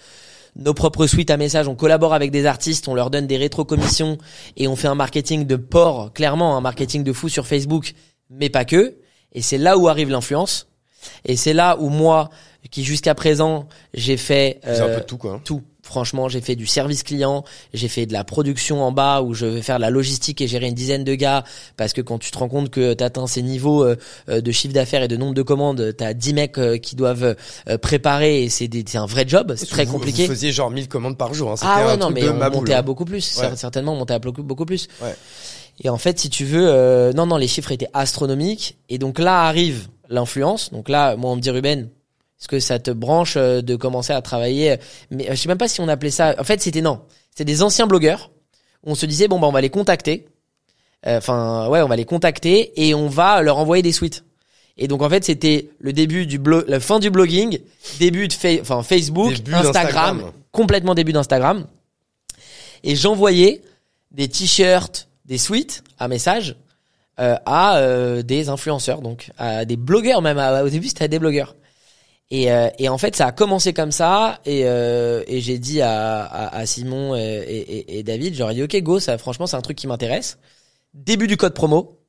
nos 0.56 0.74
propres 0.74 1.06
suites 1.06 1.30
à 1.30 1.38
messages, 1.38 1.68
on 1.68 1.76
collabore 1.76 2.14
avec 2.16 2.32
des 2.32 2.48
artistes, 2.48 2.88
on 2.88 2.96
leur 2.96 3.12
donne 3.12 3.28
des 3.28 3.38
rétro-commissions 3.38 4.18
et 4.58 4.68
on 4.68 4.76
fait 4.76 4.88
un 4.88 4.96
marketing 4.96 5.46
de 5.46 5.56
port, 5.58 6.12
clairement 6.12 6.58
un 6.58 6.62
marketing 6.62 7.04
de 7.04 7.14
fou 7.14 7.30
sur 7.30 7.46
Facebook, 7.46 7.94
mais 8.32 8.50
pas 8.50 8.66
que. 8.66 8.96
Et 9.34 9.44
c'est 9.44 9.60
là 9.60 9.78
où 9.78 9.88
arrive 9.88 10.10
l'influence. 10.10 10.68
Et 11.24 11.38
c'est 11.38 11.54
là 11.54 11.78
où 11.80 11.88
moi, 11.90 12.30
qui 12.72 12.84
jusqu'à 12.84 13.14
présent, 13.16 13.68
j'ai 13.94 14.18
fait 14.18 14.60
C'est 14.64 14.80
un 14.82 14.88
euh, 14.88 14.96
peu 14.96 15.02
de 15.02 15.06
tout 15.06 15.18
quoi. 15.18 15.34
hein. 15.36 15.42
tout. 15.46 15.62
Franchement, 15.90 16.30
j'ai 16.30 16.40
fait 16.40 16.56
du 16.56 16.68
service 16.68 17.02
client, 17.02 17.44
j'ai 17.74 17.88
fait 17.88 18.06
de 18.06 18.14
la 18.14 18.24
production 18.24 18.84
en 18.84 18.92
bas 18.92 19.24
où 19.24 19.34
je 19.34 19.48
vais 19.48 19.64
faire 19.64 19.78
de 19.78 19.82
la 19.82 19.90
logistique 19.90 20.40
et 20.40 20.48
gérer 20.48 20.68
une 20.68 20.76
dizaine 20.76 21.04
de 21.04 21.16
gars 21.16 21.44
parce 21.78 21.94
que 21.94 22.02
quand 22.02 22.20
tu 22.20 22.30
te 22.30 22.38
rends 22.38 22.48
compte 22.48 22.70
que 22.70 22.94
tu 22.94 23.04
atteins 23.04 23.26
ces 23.26 23.42
niveaux 23.42 23.84
euh, 23.84 23.96
euh, 24.30 24.40
de 24.40 24.52
chiffre 24.52 24.74
d'affaires 24.76 25.02
et 25.02 25.08
de 25.08 25.18
nombre 25.18 25.34
de 25.34 25.42
commandes, 25.42 25.96
tu 25.98 26.04
as 26.04 26.14
10 26.14 26.34
mecs 26.36 26.58
euh, 26.60 26.78
qui 26.78 26.96
doivent 26.96 27.36
préparer 27.82 28.44
et 28.44 28.50
c'est 28.50 28.70
un 28.96 29.08
vrai 29.08 29.26
job, 29.28 29.54
c'est 29.58 29.66
très 29.66 29.86
Vous- 29.86 29.94
compliqué. 29.94 30.28
Vous 30.28 30.34
faisiez 30.34 30.52
genre 30.52 30.70
1000 30.70 30.88
commandes 30.88 31.18
par 31.18 31.34
jour. 31.34 31.50
Hein. 31.52 31.56
Ah 31.62 31.86
ouais, 31.88 31.92
un 31.94 31.98
non, 31.98 32.06
truc 32.12 32.16
mais 32.18 32.22
de 32.22 32.30
on 32.30 32.34
montait 32.52 32.74
à 32.74 32.80
hein. 32.80 32.84
beaucoup 32.84 33.06
plus, 33.06 33.40
Ouais. 33.40 33.56
certainement 33.56 33.94
on 33.94 33.98
montait 33.98 34.14
à 34.14 34.20
beaucoup, 34.20 34.44
beaucoup 34.44 34.66
plus. 34.66 34.88
Ouais. 35.02 35.16
Et 35.84 35.90
en 35.90 35.98
fait, 35.98 36.20
si 36.20 36.30
tu 36.30 36.46
veux, 36.46 36.68
euh, 36.70 37.14
non, 37.14 37.26
non, 37.26 37.38
les 37.38 37.48
chiffres 37.48 37.72
étaient 37.72 37.88
astronomiques. 37.94 38.78
Et 38.90 38.98
donc 38.98 39.18
là 39.18 39.44
arrive 39.48 39.88
l'influence. 40.10 40.72
Donc 40.72 40.90
là, 40.90 41.16
moi, 41.16 41.32
on 41.32 41.36
me 41.38 41.42
dit, 41.42 41.50
Ruben, 41.50 41.90
est-ce 42.40 42.48
que 42.48 42.60
ça 42.60 42.80
te 42.80 42.92
branche 42.92 43.36
euh, 43.38 43.62
de 43.62 43.76
commencer 43.76 44.14
à 44.14 44.22
travailler 44.22 44.78
Mais 45.12 45.28
euh, 45.30 45.32
je 45.32 45.42
sais 45.42 45.48
même 45.50 45.58
pas 45.58 45.68
si 45.68 45.82
on 45.82 45.88
appelait 45.88 46.12
ça. 46.12 46.36
En 46.40 46.44
fait, 46.44 46.62
c'était 46.62 46.82
non. 46.82 47.02
C'était 47.32 47.46
des 47.46 47.62
anciens 47.64 47.86
blogueurs. 47.88 48.32
On 48.84 48.96
se 48.96 49.06
disait, 49.06 49.28
bon, 49.28 49.40
bah, 49.40 49.48
on 49.48 49.52
va 49.52 49.62
les 49.62 49.70
contacter. 49.70 50.28
Euh, 51.06 51.18
Enfin, 51.18 51.68
ouais, 51.70 51.82
on 51.82 51.88
va 51.88 51.96
les 51.96 52.06
contacter 52.06 52.72
et 52.88 52.94
on 52.94 53.08
va 53.10 53.42
leur 53.42 53.58
envoyer 53.58 53.84
des 53.84 53.92
suites. 53.92 54.24
Et 54.78 54.88
donc 54.88 55.02
en 55.02 55.10
fait, 55.10 55.26
c'était 55.26 55.70
le 55.80 55.92
début 55.92 56.26
du 56.26 56.40
blog, 56.40 56.64
la 56.70 56.80
fin 56.80 57.00
du 57.00 57.10
blogging, 57.10 57.60
début 58.00 58.30
de 58.30 58.34
fa- 58.34 58.62
enfin 58.62 58.82
Facebook, 58.84 59.34
Début 59.34 59.52
Instagram, 59.70 60.32
complètement 60.54 60.96
début 60.96 61.12
d'Instagram. 61.12 61.66
Et 62.84 62.96
j'envoyais 62.96 63.62
des 64.12 64.30
t-shirts, 64.30 65.10
des 65.26 65.38
suites 65.38 65.84
à 66.00 66.08
message 66.08 66.56
euh, 67.20 67.36
à 67.46 67.78
euh, 67.80 68.22
des 68.22 68.48
influenceurs, 68.48 69.02
donc 69.02 69.32
à 69.38 69.66
des 69.66 69.76
blogueurs 69.76 70.22
même. 70.22 70.38
À- 70.38 70.64
au 70.64 70.70
début, 70.70 70.88
c'était 70.88 71.04
à 71.04 71.08
des 71.10 71.20
blogueurs. 71.20 71.56
Et, 72.32 72.52
euh, 72.52 72.70
et 72.78 72.90
en 72.90 72.98
fait, 72.98 73.16
ça 73.16 73.28
a 73.28 73.32
commencé 73.32 73.74
comme 73.74 73.92
ça. 73.92 74.40
Et, 74.46 74.62
euh, 74.66 75.24
et 75.28 75.42
j'ai 75.42 75.58
dit 75.58 75.82
à, 75.82 76.24
à, 76.24 76.58
à 76.58 76.66
Simon 76.66 77.16
et, 77.16 77.22
et, 77.22 78.00
et 78.00 78.04
David, 78.04 78.36
j'aurais 78.36 78.54
dit, 78.54 78.64
ok, 78.64 78.76
go, 78.82 79.00
ça, 79.00 79.18
franchement, 79.18 79.48
c'est 79.48 79.58
un 79.58 79.62
truc 79.62 79.78
qui 79.78 79.88
m'intéresse. 79.88 80.38
Début 80.94 81.28
du 81.28 81.38
code 81.38 81.54
promo, 81.54 82.00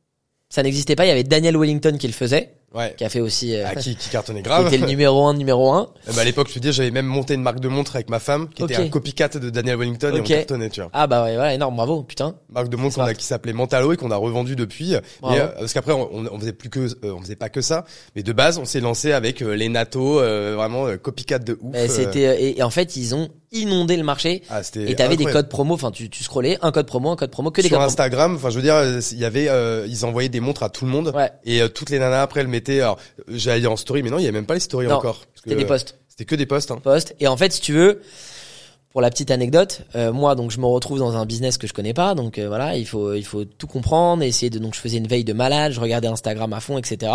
ça 0.48 0.62
n'existait 0.62 0.96
pas. 0.96 1.06
Il 1.06 1.08
y 1.08 1.12
avait 1.12 1.24
Daniel 1.24 1.56
Wellington 1.56 1.96
qui 1.98 2.06
le 2.06 2.12
faisait, 2.12 2.54
Ouais. 2.72 2.94
qui 2.96 3.04
a 3.04 3.08
fait 3.08 3.20
aussi, 3.20 3.54
euh, 3.56 3.64
Ah, 3.66 3.74
qui, 3.74 3.96
qui 3.96 4.10
cartonnait 4.10 4.40
qui 4.42 4.48
grave. 4.48 4.66
était 4.68 4.78
le 4.78 4.86
numéro 4.86 5.26
un, 5.26 5.34
numéro 5.34 5.72
un. 5.72 5.88
Ben, 6.06 6.18
à 6.20 6.24
l'époque, 6.24 6.48
je 6.48 6.54
te 6.54 6.58
dis, 6.60 6.72
j'avais 6.72 6.90
même 6.92 7.06
monté 7.06 7.34
une 7.34 7.42
marque 7.42 7.58
de 7.60 7.66
montre 7.68 7.96
avec 7.96 8.08
ma 8.10 8.20
femme, 8.20 8.48
qui 8.48 8.62
était 8.62 8.76
un 8.76 8.88
copycat 8.88 9.28
de 9.28 9.50
Daniel 9.50 9.76
Wellington 9.76 10.12
et 10.14 10.20
on 10.20 10.22
cartonnait, 10.22 10.70
tu 10.70 10.80
vois. 10.80 10.90
Ah 10.92 11.06
bah 11.06 11.24
ouais, 11.24 11.34
voilà, 11.34 11.54
énorme, 11.54 11.74
bravo, 11.76 12.02
putain. 12.04 12.36
marque 12.48 12.68
de 12.68 12.76
montre 12.76 12.94
qu'on 12.96 13.02
a, 13.02 13.14
qui 13.14 13.24
s'appelait 13.24 13.52
Mentalo 13.52 13.92
et 13.92 13.96
qu'on 13.96 14.10
a 14.12 14.16
revendu 14.16 14.54
depuis. 14.54 14.94
Bravo. 15.20 15.36
Euh, 15.36 15.48
parce 15.58 15.72
qu'après 15.72 15.92
on, 15.92 16.08
on 16.32 16.38
faisait 16.38 16.52
plus 16.52 16.68
que, 16.70 16.80
euh, 17.04 17.12
on 17.16 17.20
faisait 17.20 17.36
pas 17.36 17.48
que 17.48 17.60
ça, 17.60 17.84
mais 18.14 18.22
de 18.22 18.32
base 18.32 18.58
on 18.58 18.64
s'est 18.64 18.80
lancé 18.80 19.12
avec 19.12 19.42
euh, 19.42 19.54
les 19.56 19.68
NATO, 19.68 20.20
euh, 20.20 20.54
vraiment 20.56 20.86
copycat 20.96 21.38
de 21.40 21.58
ouf. 21.60 21.74
Euh, 21.74 21.88
c'était 21.88 22.26
euh, 22.26 22.36
et, 22.38 22.58
et 22.58 22.62
en 22.62 22.70
fait, 22.70 22.94
ils 22.96 23.14
ont 23.16 23.28
inondé 23.52 23.96
le 23.96 24.04
marché. 24.04 24.42
ah, 24.48 24.62
c'était 24.62 24.88
Et 24.92 24.94
t'avais 24.94 25.16
des 25.16 25.24
codes 25.24 25.48
promo, 25.48 25.74
enfin 25.74 25.90
tu, 25.90 26.08
tu 26.08 26.22
scrollais, 26.22 26.56
un 26.62 26.70
code 26.70 26.86
promo, 26.86 27.10
un 27.10 27.16
code 27.16 27.32
promo, 27.32 27.50
que 27.50 27.60
des 27.60 27.66
sur 27.66 27.78
codes 27.78 27.86
Instagram. 27.86 28.36
Enfin, 28.36 28.50
je 28.50 28.56
veux 28.56 28.62
dire, 28.62 28.76
il 29.10 29.18
y 29.18 29.24
avait, 29.24 29.48
euh, 29.48 29.86
ils 29.88 30.04
envoyaient 30.04 30.28
des 30.28 30.38
montres 30.38 30.62
à 30.62 30.68
tout 30.68 30.84
le 30.84 30.90
monde. 30.92 31.10
Ouais, 31.16 31.32
Et 31.44 31.60
euh, 31.60 31.68
toutes 31.68 31.90
les 31.90 31.98
nanas 31.98 32.22
après 32.22 32.40
elles 32.42 32.46
Alors, 32.68 32.98
j'allais 33.28 33.66
en 33.66 33.76
story, 33.76 34.02
mais 34.02 34.10
non, 34.10 34.18
il 34.18 34.22
y 34.24 34.26
avait 34.26 34.32
même 34.32 34.46
pas 34.46 34.54
les 34.54 34.60
stories 34.60 34.86
Non, 34.86 34.96
encore. 34.96 35.20
C'était 35.34 35.56
des 35.56 35.64
posts. 35.64 35.98
C'était 36.08 36.24
que 36.24 36.34
des 36.34 36.46
posts. 36.46 36.70
Hein. 36.70 36.80
poste. 36.82 37.14
Et 37.20 37.26
en 37.28 37.36
fait, 37.36 37.52
si 37.52 37.60
tu 37.60 37.72
veux, 37.72 38.00
pour 38.90 39.00
la 39.00 39.08
petite 39.10 39.30
anecdote, 39.30 39.82
euh, 39.94 40.12
moi 40.12 40.34
donc 40.34 40.50
je 40.50 40.58
me 40.58 40.66
retrouve 40.66 40.98
dans 40.98 41.16
un 41.16 41.24
business 41.24 41.58
que 41.58 41.68
je 41.68 41.72
connais 41.72 41.94
pas, 41.94 42.16
donc 42.16 42.38
euh, 42.38 42.48
voilà, 42.48 42.76
il 42.76 42.84
faut 42.84 43.14
il 43.14 43.24
faut 43.24 43.44
tout 43.44 43.68
comprendre, 43.68 44.24
essayer 44.24 44.50
de 44.50 44.58
donc 44.58 44.74
je 44.74 44.80
faisais 44.80 44.96
une 44.96 45.06
veille 45.06 45.22
de 45.22 45.32
malade, 45.32 45.70
je 45.70 45.80
regardais 45.80 46.08
Instagram 46.08 46.52
à 46.52 46.58
fond, 46.58 46.76
etc. 46.76 47.12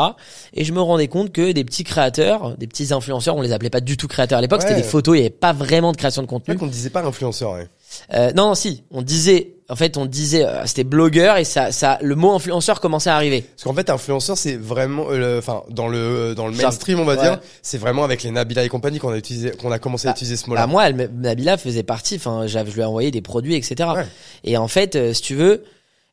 Et 0.54 0.64
je 0.64 0.72
me 0.72 0.80
rendais 0.80 1.10
compte 1.10 1.34
que 1.34 1.52
des 1.52 1.66
petits 1.66 1.84
créateurs, 1.84 2.58
des 2.58 2.68
petits 2.68 2.94
influenceurs, 2.94 3.36
on 3.36 3.42
les 3.42 3.52
appelait 3.52 3.70
pas 3.70 3.82
du 3.82 3.98
tout 3.98 4.08
créateurs 4.08 4.40
à 4.40 4.42
l'époque, 4.42 4.62
Ouais. 4.62 4.70
c'était 4.70 4.82
des 4.82 4.88
photos, 4.88 5.16
il 5.16 5.18
y 5.18 5.22
avait 5.22 5.30
pas 5.30 5.52
vraiment 5.52 5.92
de 5.92 5.98
création 5.98 6.22
de 6.22 6.28
contenu. 6.28 6.56
qu'on 6.56 6.68
disait 6.68 6.90
pas 6.90 7.04
influenceur. 7.04 7.52
Ouais. 7.54 7.68
Euh, 8.14 8.32
non, 8.32 8.48
non, 8.48 8.56
si, 8.56 8.84
on 8.92 9.02
disait 9.02 9.55
En 9.68 9.76
fait, 9.76 9.98
on 9.98 10.06
disait, 10.06 10.46
euh, 10.46 10.64
c'était 10.68 10.84
blogueur 10.84 11.38
et 11.38 11.44
ça, 11.44 11.72
ça, 11.72 11.98
le 12.02 12.14
mot 12.16 12.32
influenceur 12.34 12.80
commençait 12.80 13.10
à 13.10 13.16
arriver. 13.16 13.42
Parce 13.42 13.64
qu'en 13.64 13.74
fait, 13.74 13.90
influenceur, 13.90 14.38
c'est 14.38 14.56
vraiment, 14.58 15.08
euh, 15.10 15.40
enfin, 15.40 15.64
dans 15.70 15.88
le 15.88 16.36
dans 16.36 16.46
le 16.48 16.54
mainstream, 16.54 17.00
on 17.00 17.04
va 17.06 17.16
ouais. 17.16 17.22
dire, 17.22 17.40
c'est 17.64 17.80
vraiment 17.80 18.04
avec 18.04 18.22
les 18.22 18.30
Nabila 18.30 18.64
et 18.64 18.70
compagnie 18.70 19.00
qu'on 19.00 19.10
a 19.12 19.18
utilisé, 19.18 19.52
qu'on 19.52 19.72
a 19.72 19.80
commencé 19.80 20.08
à 20.08 20.12
Bah, 20.12 20.16
utiliser 20.18 20.36
ce 20.38 20.44
Bah, 20.44 20.50
mot-là. 20.50 20.68
moi, 20.68 20.88
elle, 20.88 20.94
me- 20.96 21.08
Nabila 21.08 21.58
faisait 21.58 21.82
partie. 21.82 22.18
Enfin, 22.18 22.46
je 22.46 22.60
lui 22.60 22.82
ai 22.82 22.86
envoyé 22.86 23.10
des 23.10 23.24
produits, 23.24 23.56
etc. 23.56 23.90
Ouais. 23.96 24.06
Et 24.44 24.56
en 24.56 24.68
fait, 24.68 24.96
euh, 24.96 25.14
si 25.14 25.24
tu 25.24 25.34
veux, 25.34 25.64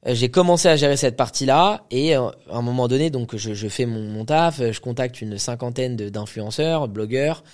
euh, 0.07 0.15
j'ai 0.15 0.31
commencé 0.31 0.69
à 0.69 0.77
gérer 0.77 0.97
cette 0.97 1.17
partie-là. 1.19 1.85
Et 1.91 2.17
euh, 2.17 2.29
à 2.51 2.57
un 2.57 2.63
moment 2.63 2.89
donné, 2.89 3.11
donc, 3.11 3.37
je, 3.37 3.53
je 3.53 3.69
fais 3.69 3.85
mon, 3.85 4.01
mon 4.01 4.25
taf, 4.25 4.61
euh, 4.61 4.73
je 4.73 4.81
contacte 4.81 5.21
une 5.21 5.37
cinquantaine 5.37 5.97
d'influenceurs, 5.97 6.89
blogueurs, 6.89 7.45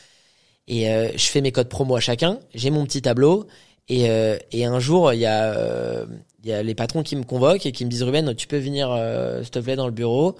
et 0.68 0.90
euh, 0.90 1.08
je 1.16 1.26
fais 1.26 1.40
mes 1.40 1.50
codes 1.50 1.68
promo 1.68 1.96
à 1.96 2.00
chacun. 2.00 2.38
J'ai 2.54 2.70
mon 2.70 2.84
petit 2.84 3.02
tableau. 3.02 3.48
Et, 3.88 4.10
euh, 4.10 4.38
et 4.52 4.64
un 4.64 4.80
jour, 4.80 5.12
il 5.12 5.20
y 5.20 5.26
a, 5.26 5.52
euh, 5.54 6.06
y 6.44 6.52
a 6.52 6.62
les 6.62 6.74
patrons 6.74 7.02
qui 7.02 7.16
me 7.16 7.22
convoquent 7.24 7.66
et 7.66 7.72
qui 7.72 7.84
me 7.84 7.90
disent 7.90 8.02
Ruben, 8.02 8.34
tu 8.34 8.46
peux 8.46 8.58
venir, 8.58 8.90
euh, 8.92 9.42
s'il 9.42 9.50
te 9.50 9.58
plaît, 9.60 9.76
dans 9.76 9.86
le 9.86 9.92
bureau. 9.92 10.36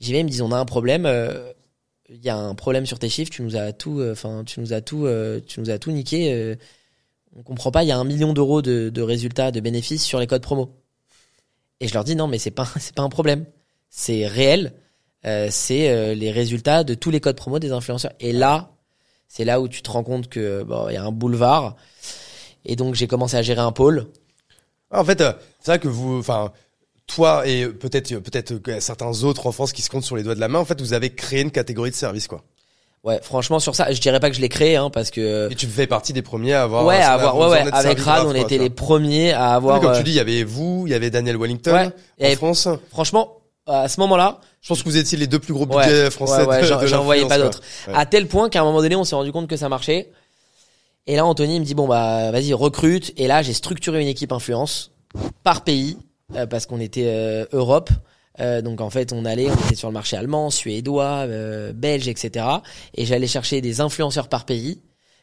J'y 0.00 0.12
vais, 0.12 0.20
ils 0.20 0.24
me 0.24 0.28
disent 0.30 0.42
on 0.42 0.52
a 0.52 0.58
un 0.58 0.64
problème. 0.66 1.06
euh, 1.06 1.52
il 2.10 2.22
y 2.24 2.28
a 2.28 2.36
un 2.36 2.54
problème 2.56 2.86
sur 2.86 2.98
tes 2.98 3.08
chiffres, 3.08 3.30
tu 3.30 3.42
nous 3.42 3.56
as 3.56 3.72
tout, 3.72 4.00
euh, 4.00 4.12
enfin, 4.12 4.42
tu 4.44 4.58
nous 4.60 4.72
as 4.72 4.80
tout, 4.80 5.06
tu 5.46 5.60
nous 5.60 5.70
as 5.70 5.78
tout 5.78 5.92
niqué. 5.92 6.56
on 7.36 7.42
comprend 7.42 7.70
pas, 7.70 7.84
il 7.84 7.88
y 7.88 7.92
a 7.92 7.98
un 7.98 8.04
million 8.04 8.32
d'euros 8.32 8.62
de, 8.62 8.88
de 8.90 9.02
résultats, 9.02 9.52
de 9.52 9.60
bénéfices 9.60 10.04
sur 10.04 10.18
les 10.20 10.26
codes 10.26 10.42
promo. 10.42 10.70
Et 11.80 11.88
je 11.88 11.94
leur 11.94 12.04
dis 12.04 12.16
non, 12.16 12.26
mais 12.28 12.38
c'est 12.38 12.50
pas, 12.50 12.66
c'est 12.80 12.94
pas 12.94 13.02
un 13.02 13.08
problème, 13.08 13.46
c'est 13.90 14.26
réel. 14.26 14.74
C'est 15.50 16.14
les 16.14 16.30
résultats 16.32 16.82
de 16.82 16.94
tous 16.94 17.10
les 17.10 17.20
codes 17.20 17.36
promo 17.36 17.58
des 17.58 17.72
influenceurs. 17.72 18.12
Et 18.20 18.32
là, 18.32 18.72
c'est 19.28 19.44
là 19.44 19.60
où 19.60 19.68
tu 19.68 19.82
te 19.82 19.90
rends 19.90 20.02
compte 20.02 20.28
que 20.28 20.62
bon, 20.64 20.88
il 20.88 20.94
y 20.94 20.96
a 20.96 21.04
un 21.04 21.12
boulevard. 21.12 21.76
Et 22.64 22.76
donc 22.76 22.94
j'ai 22.94 23.06
commencé 23.06 23.36
à 23.36 23.42
gérer 23.42 23.60
un 23.60 23.72
pôle. 23.72 24.06
En 24.90 25.04
fait, 25.04 25.20
euh, 25.20 25.32
c'est 25.60 25.72
vrai 25.72 25.78
que 25.78 25.88
vous, 25.88 26.18
enfin, 26.18 26.52
toi 27.06 27.46
et 27.46 27.66
peut-être 27.68 28.16
peut-être 28.18 28.54
certains 28.80 29.22
autres 29.24 29.46
en 29.46 29.52
France 29.52 29.72
qui 29.72 29.82
se 29.82 29.90
comptent 29.90 30.04
sur 30.04 30.16
les 30.16 30.22
doigts 30.22 30.34
de 30.34 30.40
la 30.40 30.48
main, 30.48 30.58
en 30.58 30.64
fait, 30.64 30.80
vous 30.80 30.92
avez 30.92 31.10
créé 31.10 31.40
une 31.42 31.50
catégorie 31.50 31.90
de 31.90 31.94
service, 31.96 32.26
quoi. 32.28 32.42
Ouais, 33.02 33.18
franchement 33.22 33.60
sur 33.60 33.74
ça, 33.74 33.90
je 33.92 33.98
dirais 34.00 34.20
pas 34.20 34.28
que 34.28 34.36
je 34.36 34.42
l'ai 34.42 34.50
créé, 34.50 34.76
hein, 34.76 34.90
parce 34.90 35.10
que 35.10 35.48
Et 35.50 35.54
tu 35.54 35.66
fais 35.66 35.86
partie 35.86 36.12
des 36.12 36.20
premiers 36.20 36.52
à 36.52 36.64
avoir. 36.64 36.84
ouais, 36.84 36.96
à 37.00 37.12
avoir, 37.12 37.38
ouais, 37.38 37.48
ouais, 37.48 37.70
avec 37.72 37.98
Rad, 38.00 38.26
on 38.26 38.34
était 38.34 38.58
les 38.58 38.68
premiers 38.68 39.32
à 39.32 39.54
avoir. 39.54 39.80
comme 39.80 39.92
euh, 39.92 39.96
tu 39.96 40.02
dis, 40.02 40.10
il 40.10 40.16
y 40.16 40.20
avait 40.20 40.44
vous, 40.44 40.82
il 40.86 40.90
y 40.90 40.94
avait 40.94 41.08
Daniel 41.08 41.38
Wellington 41.38 41.72
Ouais. 41.72 41.86
en 41.86 42.28
Et- 42.32 42.36
France. 42.36 42.68
franchement, 42.90 43.38
à 43.66 43.88
ce 43.88 44.00
moment-là, 44.00 44.40
Je 44.60 44.68
pense 44.68 44.82
que 44.82 44.88
vous 44.90 44.98
étiez 44.98 45.16
les 45.16 45.26
deux 45.26 45.38
plus 45.38 45.54
gros 45.54 45.64
Ouais, 45.64 45.82
budgets 45.86 46.10
français. 46.10 46.44
ouais, 46.44 46.60
ouais, 46.60 46.86
j'en- 46.86 47.02
voyais 47.02 47.26
pas 47.26 47.38
d'autres. 47.38 47.62
À 47.94 48.04
tel 48.04 48.26
point 48.26 48.50
qu'à 48.50 48.60
un 48.60 48.64
moment 48.64 48.82
donné, 48.82 48.96
on 48.96 49.04
s'est 49.04 49.14
rendu 49.14 49.32
compte 49.32 49.48
que 49.48 49.56
ça 49.56 49.70
marchait. 49.70 50.10
Et 51.10 51.16
là, 51.16 51.26
Anthony 51.26 51.58
me 51.58 51.64
dit 51.64 51.74
bon 51.74 51.88
bah 51.88 52.30
vas-y 52.30 52.52
recrute. 52.54 53.12
Et 53.16 53.26
là, 53.26 53.42
j'ai 53.42 53.52
structuré 53.52 54.00
une 54.00 54.06
équipe 54.06 54.30
influence 54.30 54.92
par 55.42 55.64
pays 55.64 55.98
euh, 56.36 56.46
parce 56.46 56.66
qu'on 56.66 56.78
était 56.78 57.06
euh, 57.06 57.44
Europe. 57.52 57.90
Euh, 58.38 58.62
donc 58.62 58.80
en 58.80 58.90
fait, 58.90 59.12
on 59.12 59.24
allait, 59.24 59.48
on 59.50 59.54
était 59.66 59.74
sur 59.74 59.88
le 59.88 59.92
marché 59.94 60.16
allemand, 60.16 60.50
suédois, 60.50 61.24
euh, 61.26 61.72
belge, 61.72 62.06
etc. 62.06 62.46
Et 62.94 63.06
j'allais 63.06 63.26
chercher 63.26 63.60
des 63.60 63.80
influenceurs 63.80 64.28
par 64.28 64.44
pays. 64.46 64.80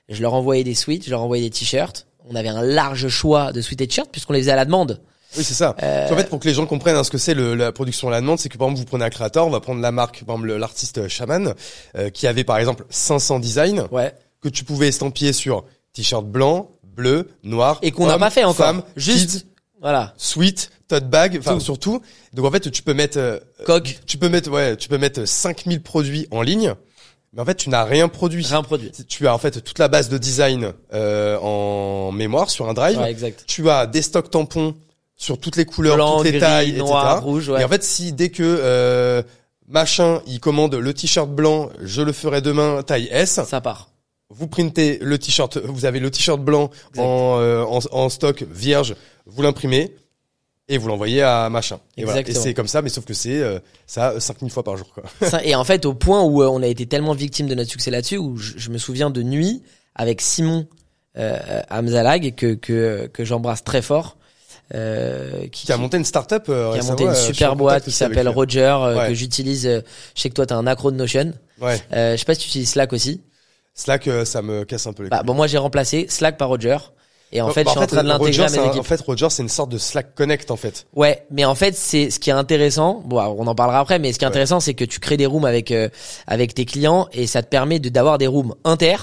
Je 0.09 0.21
leur 0.21 0.33
envoyais 0.33 0.65
des 0.65 0.75
suites, 0.75 1.05
je 1.05 1.09
leur 1.11 1.21
envoyais 1.21 1.43
des 1.45 1.49
t-shirts. 1.51 2.05
On 2.29 2.35
avait 2.35 2.49
un 2.49 2.61
large 2.61 3.07
choix 3.07 3.53
de 3.53 3.61
suites 3.61 3.79
et 3.79 3.87
t-shirts 3.87 4.11
puisqu'on 4.11 4.33
les 4.33 4.39
faisait 4.41 4.51
à 4.51 4.55
la 4.57 4.65
demande. 4.65 5.01
Oui, 5.37 5.43
c'est 5.45 5.53
ça. 5.53 5.73
Euh, 5.83 6.09
qu'en 6.09 6.17
fait, 6.17 6.27
pour 6.29 6.39
que 6.41 6.47
les 6.49 6.53
gens 6.53 6.65
comprennent 6.65 6.97
hein, 6.97 7.03
ce 7.05 7.11
que 7.11 7.17
c'est 7.17 7.33
la 7.33 7.71
production 7.71 8.09
à 8.09 8.11
la 8.11 8.19
demande, 8.19 8.39
c'est 8.39 8.49
que 8.49 8.57
par 8.57 8.67
exemple, 8.67 8.79
vous 8.81 8.85
prenez 8.89 9.05
un 9.05 9.09
créateur, 9.09 9.47
on 9.47 9.49
va 9.51 9.61
prendre 9.61 9.79
la 9.81 9.91
marque, 9.93 10.25
par 10.25 10.35
exemple, 10.35 10.47
le- 10.49 10.57
l'artiste 10.57 11.07
Shaman, 11.07 11.53
euh, 11.97 12.09
qui 12.09 12.27
avait 12.27 12.43
par 12.43 12.57
exemple 12.57 12.85
500 12.89 13.39
designs 13.39 13.87
Ouais. 13.91 14.13
que 14.41 14.49
tu 14.49 14.63
pouvais 14.65 14.87
estampiller 14.89 15.33
sur 15.33 15.63
t-shirt 15.97 16.25
blanc, 16.25 16.71
bleu, 16.83 17.29
noir, 17.43 17.79
Et 17.81 17.91
qu'on 17.91 18.07
n'a 18.07 18.17
pas 18.17 18.29
fait 18.29 18.43
encore. 18.43 18.55
femme, 18.55 18.83
Juste, 18.95 19.29
kids, 19.41 19.45
voilà. 19.81 20.13
sweat, 20.17 20.71
tote 20.87 21.09
bag, 21.09 21.37
enfin 21.39 21.55
Tout. 21.55 21.59
surtout. 21.59 22.01
Donc 22.33 22.45
en 22.45 22.51
fait, 22.51 22.69
tu 22.71 22.81
peux 22.83 22.93
mettre, 22.93 23.17
euh, 23.19 23.39
Coq, 23.65 23.99
tu 24.05 24.17
peux 24.17 24.29
mettre, 24.29 24.49
ouais, 24.49 24.75
tu 24.77 24.87
peux 24.89 24.97
mettre 24.97 25.25
5000 25.27 25.81
produits 25.81 26.27
en 26.31 26.41
ligne, 26.41 26.73
mais 27.33 27.41
en 27.41 27.45
fait, 27.45 27.55
tu 27.55 27.69
n'as 27.69 27.83
rien 27.83 28.07
produit. 28.07 28.43
rien 28.45 28.63
produit. 28.63 28.91
Tu 29.07 29.27
as 29.27 29.33
en 29.33 29.37
fait 29.37 29.61
toute 29.63 29.79
la 29.79 29.87
base 29.89 30.09
de 30.09 30.17
design 30.17 30.71
euh, 30.93 31.37
en 31.39 32.11
mémoire 32.11 32.49
sur 32.49 32.67
un 32.69 32.73
drive. 32.73 32.97
Ouais, 32.99 33.11
exact. 33.11 33.43
Tu 33.47 33.69
as 33.69 33.85
des 33.85 34.01
stocks 34.01 34.29
tampons 34.31 34.75
sur 35.15 35.39
toutes 35.39 35.55
les 35.55 35.65
couleurs, 35.65 35.95
Blanc, 35.95 36.17
toutes 36.17 36.25
les 36.25 36.31
gris, 36.31 36.39
tailles, 36.39 36.73
noir, 36.77 37.13
etc. 37.17 37.23
rouge, 37.25 37.49
ouais. 37.49 37.61
Et 37.61 37.63
en 37.63 37.67
fait, 37.69 37.83
si 37.83 38.13
dès 38.13 38.29
que 38.29 38.43
euh, 38.43 39.21
machin, 39.67 40.21
il 40.27 40.39
commande 40.39 40.75
le 40.75 40.93
t-shirt 40.93 41.29
blanc, 41.29 41.69
je 41.81 42.01
le 42.01 42.11
ferai 42.13 42.41
demain 42.41 42.81
taille 42.83 43.07
S. 43.11 43.39
ça 43.45 43.61
part. 43.61 43.89
Vous 44.29 44.47
printez 44.47 44.99
le 45.01 45.17
t-shirt, 45.17 45.57
vous 45.57 45.85
avez 45.85 45.99
le 45.99 46.11
t-shirt 46.11 46.39
blanc 46.41 46.69
en, 46.97 47.37
euh, 47.39 47.63
en, 47.63 47.79
en 47.91 48.09
stock 48.09 48.43
vierge, 48.43 48.95
vous 49.25 49.41
l'imprimez 49.41 49.95
et 50.67 50.77
vous 50.77 50.89
l'envoyez 50.89 51.21
à 51.21 51.49
machin. 51.49 51.79
Et, 51.95 52.03
voilà. 52.03 52.19
et 52.21 52.33
c'est 52.33 52.53
comme 52.53 52.67
ça, 52.67 52.81
mais 52.81 52.89
sauf 52.89 53.05
que 53.05 53.13
c'est 53.13 53.39
euh, 53.41 53.59
ça 53.85 54.19
5000 54.19 54.51
fois 54.51 54.63
par 54.63 54.75
jour. 54.75 54.87
Quoi. 54.93 55.03
Ça- 55.29 55.41
et 55.45 55.55
en 55.55 55.63
fait, 55.63 55.85
au 55.85 55.93
point 55.93 56.23
où 56.23 56.43
euh, 56.43 56.47
on 56.47 56.61
a 56.61 56.67
été 56.67 56.85
tellement 56.85 57.13
victime 57.13 57.47
de 57.47 57.55
notre 57.55 57.69
succès 57.71 57.89
là-dessus, 57.89 58.17
où 58.17 58.35
je, 58.35 58.57
je 58.57 58.69
me 58.69 58.77
souviens 58.77 59.09
de 59.09 59.23
nuit 59.23 59.63
avec 59.95 60.19
Simon 60.19 60.67
euh, 61.17 61.61
Hamzalag 61.69 62.35
que 62.35 62.53
que, 62.55 63.07
que 63.13 63.23
j'embrasse 63.23 63.63
très 63.63 63.81
fort, 63.81 64.17
euh, 64.75 65.47
qui, 65.47 65.67
Qui 65.67 65.71
a 65.71 65.77
monté 65.77 65.95
une 65.95 66.03
start-up. 66.03 66.47
euh, 66.49 66.73
qui 66.73 66.79
a 66.79 66.83
monté 66.83 67.05
une 67.05 67.15
super 67.15 67.55
boîte 67.55 67.85
qui 67.85 67.91
s'appelle. 67.91 68.27
Roger, 68.27 68.59
euh, 68.81 68.97
Ouais. 68.97 69.07
que 69.07 69.13
j'utilise. 69.13 69.63
je 69.63 70.21
sais 70.21 70.27
que 70.29 70.33
toi, 70.35 70.45
t'as 70.45 70.57
un 70.57 70.67
accro 70.67 70.91
de 70.91 70.97
Notion. 70.97 71.31
Ouais. 71.61 71.77
Je 71.91 72.17
sais 72.17 72.25
pas 72.25 72.33
si 72.33 72.41
tu 72.41 72.47
utilises 72.49 72.71
Slack 72.71 72.91
aussi. 72.91 73.21
Slack, 73.77 74.07
euh, 74.07 74.25
ça 74.25 74.41
me 74.41 74.65
casse 74.65 74.87
un 74.87 74.91
peu 74.93 75.03
les 75.03 75.09
Bah, 75.09 75.19
couilles. 75.19 75.27
bon, 75.27 75.33
moi, 75.35 75.47
j'ai 75.47 75.57
remplacé 75.59 76.07
Slack 76.09 76.37
par 76.37 76.49
Roger. 76.49 76.77
Et 77.31 77.41
en 77.41 77.49
fait, 77.49 77.65
Bah, 77.65 77.71
je 77.75 77.79
suis 77.79 77.83
en 77.83 77.87
train 77.87 78.03
de 78.03 78.07
l'intégrer 78.07 78.31
Roger, 78.31 78.41
à 78.41 78.45
mes 78.45 78.49
c'est 78.51 78.59
un- 78.59 78.65
équipes. 78.69 78.79
En 78.79 78.83
fait, 78.83 79.01
Roger, 79.01 79.27
c'est 79.29 79.43
une 79.43 79.49
sorte 79.49 79.69
de 79.69 79.77
Slack 79.77 80.15
Connect, 80.15 80.49
en 80.49 80.55
fait. 80.55 80.87
Ouais, 80.95 81.25
mais 81.29 81.43
en 81.45 81.55
fait, 81.55 81.75
c'est 81.75 82.09
ce 82.09 82.19
qui 82.19 82.29
est 82.29 82.33
intéressant. 82.33 83.01
Bon, 83.05 83.17
alors, 83.19 83.37
on 83.37 83.45
en 83.47 83.53
parlera 83.55 83.79
après, 83.79 83.99
mais 83.99 84.13
ce 84.13 84.17
qui 84.17 84.23
est 84.23 84.27
Ouais. 84.27 84.31
intéressant, 84.31 84.59
c'est 84.61 84.73
que 84.73 84.85
tu 84.85 84.99
crées 84.99 85.17
des 85.17 85.25
rooms 85.25 85.45
avec 85.45 85.71
euh, 85.71 85.89
avec 86.25 86.53
tes 86.53 86.65
clients 86.65 87.07
et 87.11 87.27
ça 87.27 87.43
te 87.43 87.47
permet 87.49 87.79
de 87.79 87.89
d'avoir 87.89 88.17
des 88.17 88.27
rooms 88.27 88.55
inter. 88.63 88.95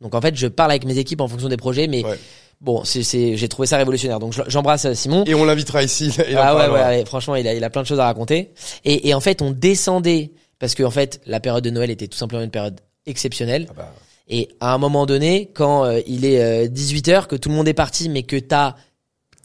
Donc 0.00 0.14
en 0.16 0.20
fait, 0.20 0.34
je 0.36 0.48
parle 0.48 0.72
avec 0.72 0.84
mes 0.84 0.98
équipes 0.98 1.20
en 1.20 1.28
fonction 1.28 1.48
des 1.48 1.56
projets, 1.56 1.86
mais 1.86 2.04
Ouais. 2.04 2.18
bon, 2.60 2.82
c'est 2.84 3.04
c'est 3.04 3.36
j'ai 3.36 3.48
trouvé 3.48 3.66
ça 3.66 3.76
révolutionnaire. 3.76 4.18
Donc 4.18 4.32
je- 4.32 4.42
j'embrasse 4.48 4.84
euh, 4.86 4.94
Simon. 4.94 5.22
Et 5.24 5.34
on 5.34 5.44
l'invitera 5.44 5.82
ici. 5.84 6.12
il 6.28 6.36
en 6.36 6.40
ah 6.42 6.54
ouais, 6.56 6.60
ouais, 6.62 6.66
parlera. 6.68 6.88
ouais, 6.90 7.04
franchement, 7.06 7.36
il 7.36 7.46
a 7.46 7.54
il 7.54 7.62
a 7.62 7.70
plein 7.70 7.82
de 7.82 7.86
choses 7.86 8.00
à 8.00 8.04
raconter. 8.04 8.52
Et 8.84 9.08
et 9.08 9.14
en 9.14 9.20
fait, 9.20 9.40
on 9.42 9.52
descendait 9.52 10.32
parce 10.58 10.74
que 10.74 10.82
en 10.82 10.90
fait, 10.90 11.20
la 11.24 11.38
période 11.38 11.62
de 11.62 11.70
Noël 11.70 11.90
était 11.90 12.08
tout 12.08 12.18
simplement 12.18 12.42
une 12.42 12.50
période 12.50 12.80
exceptionnelle. 13.06 13.66
Ah 13.70 13.74
bah, 13.76 13.94
Et 14.28 14.48
à 14.60 14.72
un 14.74 14.78
moment 14.78 15.06
donné, 15.06 15.50
quand 15.54 15.84
euh, 15.84 16.00
il 16.06 16.24
est 16.24 16.68
18h, 16.68 17.26
que 17.26 17.36
tout 17.36 17.48
le 17.48 17.54
monde 17.54 17.68
est 17.68 17.74
parti, 17.74 18.08
mais 18.08 18.22
que 18.22 18.36
t'as 18.36 18.74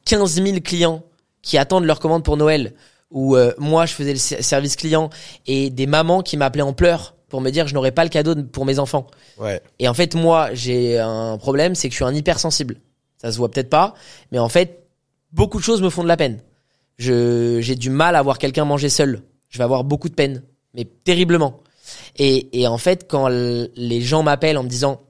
15 0.05 0.41
000 0.41 0.59
clients 0.63 1.03
qui 1.41 1.57
attendent 1.57 1.85
leur 1.85 1.99
commande 1.99 2.23
pour 2.23 2.37
Noël, 2.37 2.73
ou 3.11 3.35
euh, 3.35 3.53
moi 3.57 3.85
je 3.85 3.93
faisais 3.93 4.11
le 4.13 4.19
ser- 4.19 4.41
service 4.41 4.75
client, 4.75 5.09
et 5.47 5.69
des 5.69 5.87
mamans 5.87 6.21
qui 6.21 6.37
m'appelaient 6.37 6.61
en 6.63 6.73
pleurs 6.73 7.15
pour 7.27 7.41
me 7.41 7.49
dire 7.51 7.67
je 7.67 7.73
n'aurais 7.73 7.91
pas 7.91 8.03
le 8.03 8.09
cadeau 8.09 8.35
de- 8.35 8.41
pour 8.41 8.65
mes 8.65 8.79
enfants. 8.79 9.07
ouais. 9.37 9.61
Et 9.79 9.87
en 9.87 9.93
fait, 9.93 10.15
moi, 10.15 10.49
j'ai 10.53 10.97
un 10.99 11.37
problème, 11.37 11.75
c'est 11.75 11.87
que 11.89 11.93
je 11.93 11.97
suis 11.97 12.05
un 12.05 12.13
hypersensible. 12.15 12.77
Ça 13.17 13.31
se 13.31 13.37
voit 13.37 13.49
peut-être 13.51 13.69
pas, 13.69 13.93
mais 14.31 14.39
en 14.39 14.49
fait, 14.49 14.83
beaucoup 15.33 15.57
de 15.59 15.63
choses 15.63 15.81
me 15.81 15.89
font 15.89 16.03
de 16.03 16.07
la 16.07 16.17
peine. 16.17 16.39
Je, 16.97 17.59
j'ai 17.61 17.75
du 17.75 17.89
mal 17.89 18.15
à 18.15 18.21
voir 18.21 18.37
quelqu'un 18.37 18.65
manger 18.65 18.89
seul. 18.89 19.21
Je 19.49 19.57
vais 19.57 19.63
avoir 19.63 19.83
beaucoup 19.83 20.09
de 20.09 20.13
peine, 20.15 20.41
mais 20.73 20.85
terriblement. 20.85 21.61
Et, 22.17 22.61
et 22.61 22.67
en 22.67 22.77
fait, 22.77 23.07
quand 23.07 23.27
les 23.29 24.01
gens 24.01 24.23
m'appellent 24.23 24.57
en 24.57 24.63
me 24.63 24.69
disant 24.69 25.01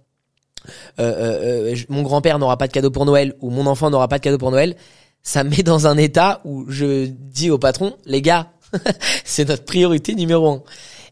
euh, 1.00 1.04
euh, 1.04 1.74
euh, 1.74 1.76
mon 1.89 2.04
grand-père 2.04 2.38
n'aura 2.39 2.58
pas 2.58 2.68
de 2.68 2.74
cadeau 2.74 2.92
pour 2.92 3.06
Noël 3.06 3.36
ou 3.42 3.50
mon 3.50 3.65
enfant 3.65 3.89
n'aura 3.89 4.08
pas 4.08 4.18
de 4.18 4.24
cadeau 4.24 4.38
pour 4.38 4.52
Noël, 4.52 4.76
ça 5.24 5.44
me 5.44 5.50
met 5.50 5.63
dans 5.63 5.88
un 5.88 5.98
état 5.98 6.42
où 6.46 6.65
je 6.70 7.06
dis 7.08 7.50
au 7.50 7.58
patron, 7.58 7.96
les 8.06 8.22
gars, 8.22 8.52
c'est 9.24 9.48
notre 9.48 9.65
priorité 9.65 10.15
numéro 10.15 10.48
un. 10.50 10.63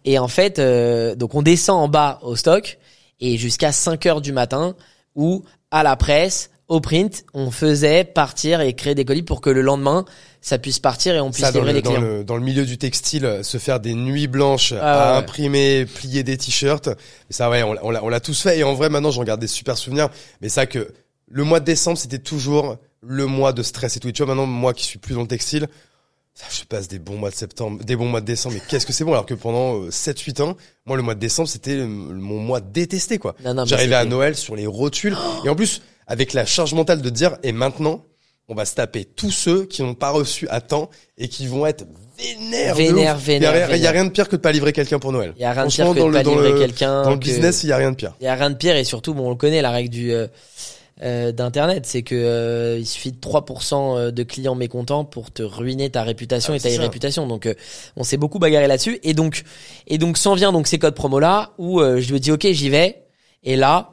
Et 0.06 0.20
en 0.20 0.28
fait, 0.28 0.60
euh, 0.60 1.16
donc 1.16 1.36
on 1.36 1.42
descend 1.42 1.84
en 1.84 1.88
bas 1.88 2.20
au 2.22 2.36
stock 2.36 2.78
et 3.20 3.38
jusqu'à 3.38 3.72
5 3.72 4.06
heures 4.06 4.22
du 4.22 4.32
matin 4.32 4.76
où 5.16 5.44
à 5.72 5.84
la 5.84 5.96
presse, 5.96 6.50
au 6.68 6.82
print, 6.82 7.24
on 7.34 7.50
faisait 7.52 8.04
partir 8.04 8.60
et 8.62 8.74
créer 8.74 8.94
des 8.96 9.06
colis 9.06 9.24
pour 9.24 9.40
que 9.42 9.50
le 9.50 9.62
lendemain, 9.62 10.04
ça 10.42 10.58
puisse 10.60 10.80
partir 10.80 11.16
et 11.16 11.20
on 11.22 11.32
puisse 11.32 11.46
Ça, 11.46 11.52
dans 11.52 11.60
livrer 11.60 11.72
le, 11.74 11.78
les 11.78 11.82
dans, 11.82 11.92
clients. 11.92 12.02
le, 12.06 12.24
dans 12.24 12.36
le 12.36 12.44
milieu 12.44 12.66
du 12.66 12.78
textile, 12.78 13.26
euh, 13.26 13.44
se 13.44 13.58
faire 13.58 13.80
des 13.80 13.94
nuits 13.94 14.28
blanches 14.28 14.74
Ah 14.74 15.10
à 15.10 15.12
ouais. 15.14 15.18
imprimer, 15.20 15.86
plier 15.86 16.24
des 16.24 16.38
t-shirts, 16.38 16.90
ça 17.30 17.50
ouais, 17.50 17.64
on, 17.64 17.74
l'a- 17.74 18.04
on 18.04 18.10
l'a- 18.10 18.20
tous 18.20 18.42
fait. 18.42 18.60
Et 18.60 18.64
en 18.64 18.74
vrai, 18.74 18.90
maintenant, 18.90 19.12
j'en 19.12 19.24
garde 19.24 19.40
des 19.40 19.48
super 19.48 19.78
souvenirs. 19.78 20.10
Mais 20.42 20.50
ça 20.50 20.66
que 20.66 20.90
le 21.30 21.44
mois 21.44 21.60
de 21.60 21.66
décembre, 21.66 21.98
c'était 21.98 22.20
toujours 22.20 22.78
le 23.02 23.26
mois 23.28 23.54
de 23.54 23.64
stress 23.64 23.96
et 23.96 24.00
tout. 24.00 24.10
Et 24.10 24.14
tu 24.14 24.24
vois, 24.24 24.34
maintenant, 24.36 24.48
moi 24.48 24.74
qui 24.74 24.84
suis 24.84 25.00
plus 25.00 25.16
dans 25.16 25.22
le 25.22 25.28
textile, 25.28 25.68
je 26.52 26.64
passe 26.66 26.88
des 26.88 27.00
bons 27.00 27.18
mois 27.18 27.30
de 27.32 27.36
septembre, 27.36 27.84
des 27.84 27.96
bons 27.96 28.08
mois 28.10 28.22
de 28.22 28.26
décembre. 28.26 28.56
Mais 28.56 28.62
qu'est-ce 28.68 28.86
que 28.86 28.94
c'est 28.94 29.04
bon? 29.04 29.14
Alors 29.14 29.26
que 29.26 29.34
pendant 29.34 29.84
euh, 29.84 29.90
7-8 29.90 30.42
ans, 30.44 30.58
moi, 30.86 30.96
le 30.98 31.02
mois 31.02 31.16
de 31.16 31.20
décembre, 31.20 31.48
c'était 31.50 31.72
euh, 31.78 31.88
mon 31.88 32.40
mois 32.40 32.60
détesté, 32.62 33.18
quoi. 33.18 33.36
J'arrivais 33.66 33.96
à 33.96 34.06
Noël 34.06 34.36
sur 34.36 34.56
les 34.56 34.68
rotules. 34.68 35.16
et 35.46 35.50
en 35.50 35.56
plus, 35.56 35.82
avec 36.08 36.34
la 36.34 36.46
charge 36.46 36.74
mentale 36.74 37.02
de 37.02 37.10
dire, 37.10 37.38
et 37.44 37.52
maintenant, 37.52 38.04
on 38.50 38.56
va 38.56 38.64
se 38.66 38.76
taper 38.76 39.04
tous 39.06 39.30
ceux 39.32 39.66
qui 39.66 39.84
n'ont 39.84 39.94
pas 39.94 40.10
reçu 40.10 40.48
à 40.50 40.62
temps 40.62 40.90
et 41.18 41.28
qui 41.28 41.48
vont 41.48 41.66
être 41.66 41.84
vénères. 42.18 42.80
Il 42.80 42.86
y 42.98 43.06
a, 43.06 43.14
rien- 43.92 44.06
de 44.06 44.10
pire 44.10 44.30
que 44.30 44.38
de 44.38 44.42
pas 44.42 44.52
livrer 44.54 44.72
quelqu'un 44.74 45.00
pour 45.00 45.12
Noël. 45.12 45.34
Il 45.36 45.42
y 45.42 45.46
a 45.46 45.52
rien 45.52 45.66
de 45.66 45.70
pire 45.72 45.86
que 45.94 46.00
dans 46.00 46.06
de 46.06 46.12
le- 46.12 46.14
pas 46.18 46.24
dans 46.24 46.32
livrer 46.32 46.58
quelqu'un. 46.60 47.04
Dans 47.04 47.12
le 47.12 47.18
business, 47.18 47.64
il 47.64 47.70
y 47.70 47.72
a 47.74 47.78
rien 47.78 47.92
de 47.92 47.96
pire. 47.98 48.14
Il 48.22 48.24
y 48.24 48.28
a 48.28 48.36
rien 48.36 48.50
de 48.50 48.56
pire 48.56 48.76
et 48.76 48.84
surtout, 48.86 49.14
bon, 49.14 49.28
on 49.28 49.30
le 49.32 49.36
connaît, 49.36 49.62
la 49.62 49.70
règle 49.72 49.90
du, 49.90 50.14
euh, 50.14 50.28
euh, 51.04 51.32
d'internet, 51.34 51.86
c'est 51.86 52.02
que 52.04 52.16
euh, 52.16 52.78
il 52.80 52.86
suffit 52.86 53.12
de 53.12 53.20
3% 53.20 53.98
euh, 53.98 54.12
de 54.12 54.24
clients 54.24 54.56
mécontents 54.56 55.04
pour 55.04 55.30
te 55.32 55.44
ruiner 55.44 55.90
ta 55.92 56.02
réputation 56.04 56.54
Ah, 56.54 56.56
et 56.56 56.60
ta 56.60 56.70
c'est 56.70 56.76
ça. 56.78 56.82
réputation. 56.84 57.28
Donc 57.28 57.46
euh, 57.48 57.54
on 57.98 58.04
s'est 58.06 58.18
beaucoup 58.18 58.40
bagarré 58.40 58.68
là-dessus 58.68 59.00
et 59.04 59.14
donc 59.14 59.44
et 59.88 59.98
donc 60.00 60.18
s'en 60.18 60.34
vient 60.36 60.52
donc 60.54 60.68
ces 60.68 60.80
codes 60.80 60.96
promo 60.96 61.20
là 61.20 61.52
où 61.60 61.82
euh, 61.82 62.00
je 62.00 62.14
me 62.14 62.20
dis 62.20 62.32
OK, 62.32 62.48
j'y 62.50 62.70
vais 62.70 63.04
et 63.44 63.56
là 63.58 63.92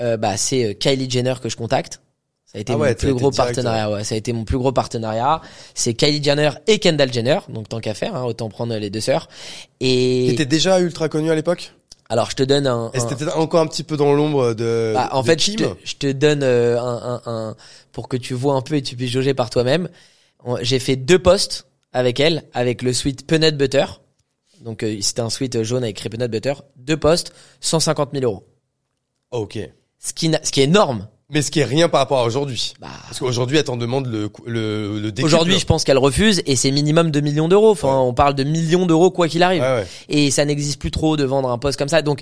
euh, 0.00 0.16
bah 0.16 0.36
c'est 0.36 0.64
euh, 0.64 0.72
Kylie 0.74 1.10
Jenner 1.10 1.34
que 1.42 1.48
je 1.48 1.56
contacte. 1.56 2.00
Ça 2.44 2.56
a 2.56 2.60
été 2.62 2.72
Ah 2.72 2.76
mon 2.76 2.82
ouais, 2.82 2.94
plus 2.94 3.12
gros 3.14 3.30
partenariat. 3.30 3.90
Ouais, 3.90 4.04
ça 4.04 4.14
a 4.14 4.18
été 4.18 4.32
mon 4.32 4.44
plus 4.44 4.56
gros 4.56 4.72
partenariat. 4.72 5.42
C'est 5.74 5.92
Kylie 5.94 6.22
Jenner 6.24 6.50
et 6.66 6.78
Kendall 6.78 7.12
Jenner. 7.12 7.40
Donc 7.50 7.68
tant 7.68 7.78
qu'à 7.80 7.92
faire, 7.94 8.16
hein, 8.16 8.24
autant 8.24 8.48
prendre 8.48 8.74
les 8.76 8.88
deux 8.90 9.02
sœurs. 9.02 9.28
Et 9.80 10.26
T'étais 10.30 10.46
déjà 10.46 10.80
ultra 10.80 11.08
connu 11.08 11.30
à 11.30 11.34
l'époque? 11.34 11.74
Alors 12.08 12.30
je 12.30 12.36
te 12.36 12.42
donne 12.42 12.66
un. 12.66 12.90
Et 12.94 12.98
un- 13.00 13.08
c'était 13.08 13.30
encore 13.32 13.60
un 13.60 13.66
petit 13.66 13.84
peu 13.84 13.98
dans 13.98 14.14
l'ombre 14.14 14.54
de. 14.54 14.92
bah, 14.94 15.10
en 15.12 15.20
de 15.20 15.26
fait, 15.26 15.42
je 15.42 15.52
te, 15.56 15.64
je 15.84 15.94
te 15.96 16.10
donne 16.10 16.42
euh, 16.42 16.80
un, 16.80 17.20
un, 17.26 17.32
un- 17.50 17.56
pour 17.92 18.08
que 18.08 18.16
tu 18.16 18.32
vois 18.32 18.54
un 18.54 18.62
peu 18.62 18.76
et 18.76 18.82
tu 18.82 18.96
puisses 18.96 19.10
jauger 19.10 19.34
par 19.34 19.50
toi-même. 19.50 19.88
J'ai 20.62 20.78
fait 20.78 20.96
deux 20.96 21.18
posts 21.18 21.66
avec 21.92 22.18
elle, 22.20 22.44
avec 22.54 22.80
le 22.80 22.94
sweat 22.94 23.26
Peanut 23.26 23.56
Butter. 23.58 23.84
Donc 24.62 24.82
euh, 24.84 24.96
c'était 25.02 25.20
un 25.20 25.28
sweat 25.28 25.62
jaune 25.64 25.82
avec 25.84 26.00
Peanut 26.08 26.30
Butter. 26.30 26.54
Deux 26.76 26.96
posts, 26.96 27.32
150 27.60 28.10
000 28.14 28.24
euros. 28.24 28.46
Ok. 29.30 29.58
Ce 30.00 30.12
qui, 30.12 30.30
ce 30.42 30.50
qui 30.52 30.60
est 30.60 30.64
énorme. 30.64 31.08
Mais 31.30 31.42
ce 31.42 31.50
qui 31.50 31.60
est 31.60 31.64
rien 31.64 31.88
par 31.90 32.00
rapport 32.00 32.20
à 32.20 32.24
aujourd'hui. 32.24 32.72
Bah, 32.80 32.88
Parce 33.06 33.18
qu'aujourd'hui, 33.18 33.58
elle 33.58 33.64
t'en 33.64 33.76
demande 33.76 34.06
le, 34.06 34.30
le, 34.46 34.98
le. 34.98 35.12
Aujourd'hui, 35.24 35.58
je 35.58 35.66
pense 35.66 35.84
qu'elle 35.84 35.98
refuse 35.98 36.40
et 36.46 36.56
c'est 36.56 36.70
minimum 36.70 37.10
2 37.10 37.20
millions 37.20 37.48
d'euros. 37.48 37.70
Enfin, 37.72 37.88
Ouais. 37.88 37.94
on 38.08 38.14
parle 38.14 38.34
de 38.34 38.44
millions 38.44 38.86
d'euros 38.86 39.10
quoi 39.10 39.28
qu'il 39.28 39.42
arrive. 39.42 39.60
Ouais, 39.60 39.68
ouais. 39.80 39.86
Et 40.08 40.30
ça 40.30 40.46
n'existe 40.46 40.80
plus 40.80 40.90
trop 40.90 41.18
de 41.18 41.24
vendre 41.24 41.50
un 41.50 41.58
poste 41.58 41.78
comme 41.78 41.88
ça. 41.88 42.00
Donc 42.00 42.20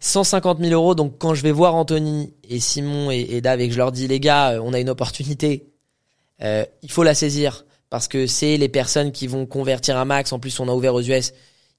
150 0.00 0.58
000 0.60 0.72
euros. 0.72 0.94
Donc 0.94 1.18
quand 1.18 1.34
je 1.34 1.42
vais 1.42 1.52
voir 1.52 1.74
Anthony 1.74 2.32
et 2.48 2.60
Simon 2.60 3.10
et, 3.10 3.26
et 3.30 3.40
Dave 3.42 3.60
et 3.60 3.66
que 3.68 3.74
je 3.74 3.78
leur 3.78 3.92
dis 3.92 4.08
les 4.08 4.20
gars, 4.20 4.52
euh, 4.52 4.60
on 4.64 4.72
a 4.72 4.80
une 4.80 4.88
opportunité, 4.88 5.66
euh, 6.42 6.64
il 6.82 6.90
faut 6.90 7.02
la 7.02 7.14
saisir 7.14 7.66
parce 7.90 8.08
que 8.08 8.26
c'est 8.26 8.56
les 8.56 8.68
personnes 8.70 9.12
qui 9.12 9.26
vont 9.26 9.44
convertir 9.44 9.98
un 9.98 10.06
max. 10.06 10.32
En 10.32 10.38
plus, 10.38 10.58
on 10.60 10.68
a 10.68 10.72
ouvert 10.72 10.94
aux 10.94 11.02
US. 11.02 11.32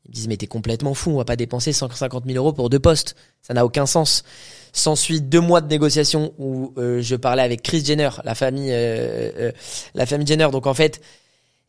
Ils 0.05 0.09
me 0.09 0.13
disent 0.13 0.27
mais 0.27 0.37
t'es 0.37 0.45
complètement 0.47 0.93
fou. 0.93 1.11
On 1.11 1.17
va 1.17 1.25
pas 1.25 1.35
dépenser 1.35 1.73
150 1.73 2.25
000 2.27 2.37
euros 2.37 2.53
pour 2.53 2.69
deux 2.69 2.79
postes. 2.79 3.15
Ça 3.41 3.55
n'a 3.55 3.65
aucun 3.65 3.87
sens. 3.87 4.23
S'ensuit 4.73 5.21
deux 5.21 5.41
mois 5.41 5.61
de 5.61 5.67
négociation 5.67 6.33
où 6.37 6.73
euh, 6.77 7.01
je 7.01 7.15
parlais 7.15 7.41
avec 7.41 7.61
Chris 7.61 7.83
Jenner, 7.83 8.09
la 8.23 8.35
famille, 8.35 8.71
euh, 8.71 9.29
euh, 9.37 9.51
la 9.95 10.05
famille 10.05 10.25
Jenner. 10.25 10.47
Donc 10.49 10.65
en 10.65 10.73
fait, 10.73 11.01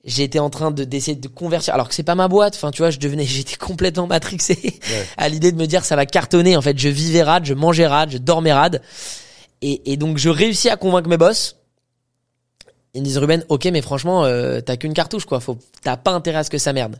j'étais 0.04 0.38
en 0.38 0.50
train 0.50 0.70
de 0.70 0.84
d'essayer 0.84 1.16
de 1.16 1.28
convertir. 1.28 1.74
Alors 1.74 1.88
que 1.88 1.94
c'est 1.94 2.02
pas 2.02 2.14
ma 2.14 2.28
boîte. 2.28 2.54
Enfin 2.54 2.70
tu 2.70 2.82
vois 2.82 2.90
je 2.90 2.98
devenais 2.98 3.24
j'étais 3.26 3.56
complètement 3.56 4.06
matrixé 4.06 4.80
à 5.16 5.28
l'idée 5.28 5.52
de 5.52 5.56
me 5.56 5.66
dire 5.66 5.84
ça 5.84 5.96
va 5.96 6.06
cartonner. 6.06 6.56
En 6.56 6.62
fait 6.62 6.78
je 6.78 6.88
vivais 6.88 7.22
rade 7.22 7.44
je 7.44 7.54
mangeais 7.54 7.86
rade 7.86 8.10
je 8.10 8.18
dormais 8.18 8.52
rade 8.52 8.82
et, 9.60 9.92
et 9.92 9.96
donc 9.96 10.18
je 10.18 10.28
réussis 10.28 10.68
à 10.68 10.76
convaincre 10.76 11.08
mes 11.08 11.16
boss. 11.16 11.56
Ils 12.94 13.00
me 13.00 13.06
disent 13.06 13.18
Ruben 13.18 13.44
ok 13.48 13.64
mais 13.66 13.82
franchement 13.82 14.24
euh, 14.24 14.60
t'as 14.60 14.76
qu'une 14.76 14.94
cartouche 14.94 15.24
quoi. 15.24 15.40
Faut 15.40 15.58
t'as 15.82 15.96
pas 15.96 16.12
intérêt 16.12 16.38
à 16.38 16.44
ce 16.44 16.50
que 16.50 16.58
ça 16.58 16.72
merde. 16.72 16.96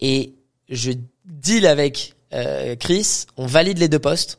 Et 0.00 0.34
je 0.68 0.92
deal 1.24 1.66
avec 1.66 2.14
euh, 2.32 2.76
Chris. 2.76 3.26
On 3.36 3.46
valide 3.46 3.78
les 3.78 3.88
deux 3.88 3.98
postes 3.98 4.38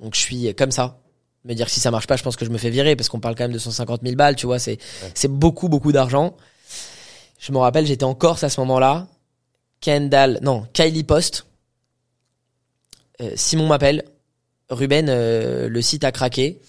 donc 0.00 0.14
je 0.14 0.20
suis 0.20 0.54
comme 0.54 0.70
ça 0.70 0.98
me 1.44 1.54
dire 1.54 1.66
que 1.66 1.72
si 1.72 1.80
ça 1.80 1.90
marche 1.90 2.06
pas 2.06 2.16
je 2.16 2.22
pense 2.22 2.36
que 2.36 2.44
je 2.44 2.50
me 2.50 2.58
fais 2.58 2.70
virer 2.70 2.96
parce 2.96 3.08
qu'on 3.08 3.20
parle 3.20 3.34
quand 3.34 3.44
même 3.44 3.52
de 3.52 3.58
150 3.58 4.00
000 4.02 4.14
balles 4.16 4.36
tu 4.36 4.46
vois 4.46 4.58
c'est 4.58 4.78
c'est 5.14 5.28
beaucoup 5.28 5.68
beaucoup 5.68 5.92
d'argent 5.92 6.36
je 7.40 7.52
me 7.52 7.58
rappelle, 7.58 7.86
j'étais 7.86 8.04
en 8.04 8.14
Corse 8.14 8.44
à 8.44 8.50
ce 8.50 8.60
moment-là. 8.60 9.06
Kendall, 9.80 10.38
non, 10.42 10.66
Kylie 10.74 11.04
Post. 11.04 11.46
Euh, 13.22 13.30
Simon 13.34 13.66
m'appelle. 13.66 14.04
Ruben, 14.68 15.06
euh, 15.08 15.66
le 15.68 15.82
site 15.82 16.04
a 16.04 16.12
craqué. 16.12 16.60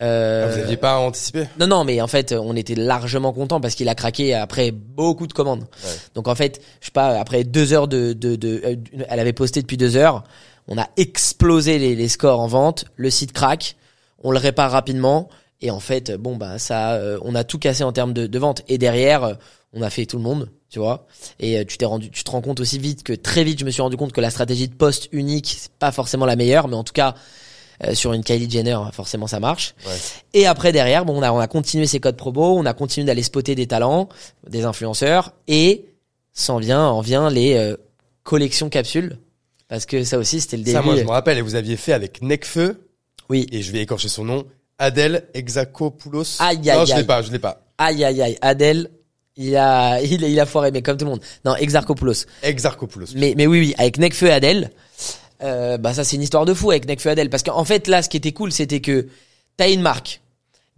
Euh, 0.00 0.46
Ah, 0.46 0.52
vous 0.54 0.58
aviez 0.62 0.76
pas 0.76 0.96
anticipé? 0.98 1.48
Non, 1.58 1.66
non, 1.66 1.84
mais 1.84 2.00
en 2.00 2.06
fait, 2.06 2.32
on 2.32 2.54
était 2.54 2.76
largement 2.76 3.32
content 3.32 3.60
parce 3.60 3.74
qu'il 3.74 3.88
a 3.88 3.94
craqué 3.96 4.32
après 4.32 4.70
beaucoup 4.70 5.26
de 5.26 5.32
commandes. 5.32 5.66
Ouais. 5.84 5.90
Donc 6.14 6.28
en 6.28 6.36
fait, 6.36 6.62
je 6.80 6.86
sais 6.86 6.92
pas, 6.92 7.18
après 7.18 7.42
deux 7.42 7.72
heures 7.72 7.88
de, 7.88 8.12
de, 8.12 8.36
de, 8.36 8.78
elle 9.08 9.20
avait 9.20 9.32
posté 9.32 9.60
depuis 9.60 9.76
deux 9.76 9.96
heures. 9.96 10.22
On 10.70 10.78
a 10.78 10.88
explosé 10.96 11.78
les, 11.78 11.94
les 11.94 12.08
scores 12.08 12.40
en 12.40 12.46
vente. 12.46 12.86
Le 12.96 13.10
site 13.10 13.32
craque. 13.32 13.76
On 14.22 14.30
le 14.30 14.38
répare 14.38 14.70
rapidement. 14.70 15.28
Et 15.60 15.70
en 15.70 15.80
fait, 15.80 16.12
bon 16.12 16.36
bah 16.36 16.58
ça, 16.58 16.92
euh, 16.94 17.18
on 17.22 17.34
a 17.34 17.44
tout 17.44 17.58
cassé 17.58 17.84
en 17.84 17.92
termes 17.92 18.14
de, 18.14 18.26
de 18.26 18.38
vente. 18.38 18.62
Et 18.68 18.78
derrière, 18.78 19.24
euh, 19.24 19.34
on 19.74 19.82
a 19.82 19.90
fait 19.90 20.06
tout 20.06 20.16
le 20.16 20.22
monde, 20.22 20.50
tu 20.70 20.78
vois. 20.78 21.06
Et 21.38 21.58
euh, 21.58 21.64
tu 21.66 21.76
t'es 21.76 21.84
rendu, 21.84 22.10
tu 22.10 22.24
te 22.24 22.30
rends 22.30 22.40
compte 22.40 22.60
aussi 22.60 22.78
vite 22.78 23.02
que 23.02 23.12
très 23.12 23.44
vite, 23.44 23.60
je 23.60 23.66
me 23.66 23.70
suis 23.70 23.82
rendu 23.82 23.98
compte 23.98 24.12
que 24.12 24.22
la 24.22 24.30
stratégie 24.30 24.68
de 24.68 24.74
poste 24.74 25.08
unique, 25.12 25.54
c'est 25.58 25.72
pas 25.72 25.92
forcément 25.92 26.24
la 26.24 26.36
meilleure, 26.36 26.66
mais 26.66 26.76
en 26.76 26.84
tout 26.84 26.94
cas. 26.94 27.14
euh, 27.84 27.94
sur 27.94 28.12
une 28.12 28.22
Kylie 28.22 28.50
Jenner, 28.50 28.78
forcément 28.92 29.26
ça 29.26 29.40
marche. 29.40 29.74
Ouais. 29.86 29.92
Et 30.34 30.46
après 30.46 30.72
derrière, 30.72 31.04
bon, 31.04 31.18
on 31.18 31.22
a 31.22 31.32
on 31.32 31.38
a 31.38 31.46
continué 31.46 31.86
ces 31.86 32.00
codes 32.00 32.16
promo, 32.16 32.58
on 32.58 32.66
a 32.66 32.74
continué 32.74 33.06
d'aller 33.06 33.22
spotter 33.22 33.54
des 33.54 33.66
talents, 33.66 34.08
des 34.48 34.64
influenceurs, 34.64 35.32
et 35.48 35.86
s'en 36.32 36.58
vient, 36.58 36.86
en 36.86 37.00
vient 37.00 37.30
les 37.30 37.54
euh, 37.54 37.76
collections 38.22 38.68
capsules, 38.68 39.18
parce 39.70 39.86
que 39.86 40.04
ça 40.04 40.18
aussi 40.18 40.40
c'était 40.40 40.58
le 40.58 40.64
début. 40.64 40.76
Ça, 40.76 40.82
moi, 40.82 40.96
je 40.96 41.02
me 41.04 41.08
rappelle, 41.10 41.38
et 41.38 41.42
vous 41.42 41.54
aviez 41.54 41.76
fait 41.78 41.92
avec 41.94 42.20
Necfeu, 42.20 42.86
Oui. 43.30 43.46
et 43.52 43.62
je 43.62 43.72
vais 43.72 43.78
écorcher 43.80 44.08
son 44.08 44.24
nom, 44.24 44.44
Adèle 44.78 45.24
Exakopoulos. 45.32 46.36
Aïe, 46.40 46.58
Non, 46.58 46.80
aïe, 46.80 46.86
je 46.86 46.94
l'ai 46.96 47.04
pas, 47.04 47.22
je 47.22 47.30
l'ai 47.30 47.38
pas. 47.38 47.62
Aïe 47.78 48.04
aïe 48.04 48.20
aïe, 48.20 48.36
Adèle, 48.42 48.90
il 49.36 49.56
a 49.56 50.02
il, 50.02 50.22
il 50.22 50.38
a 50.40 50.44
foiré, 50.44 50.70
mais 50.72 50.82
comme 50.82 50.96
tout 50.98 51.04
le 51.06 51.12
monde. 51.12 51.20
Non, 51.46 51.54
Exarchopoulos. 51.56 52.26
Exarchopoulos. 52.42 53.06
Mais 53.14 53.32
mais 53.36 53.46
oui 53.46 53.60
oui, 53.60 53.74
avec 53.78 53.96
Necfeu 53.98 54.26
et 54.26 54.32
Adèle, 54.32 54.70
euh, 55.42 55.78
bah 55.78 55.94
ça 55.94 56.04
c'est 56.04 56.16
une 56.16 56.22
histoire 56.22 56.44
de 56.44 56.52
fou 56.52 56.70
avec 56.72 56.86
Necfeu 56.86 57.08
et 57.08 57.12
Adèle, 57.12 57.30
parce 57.30 57.42
qu'en 57.42 57.64
fait 57.64 57.86
là, 57.88 58.02
ce 58.02 58.08
qui 58.08 58.16
était 58.18 58.32
cool, 58.32 58.52
c'était 58.52 58.80
que 58.80 59.06
t'as 59.56 59.70
une 59.70 59.80
marque. 59.82 60.20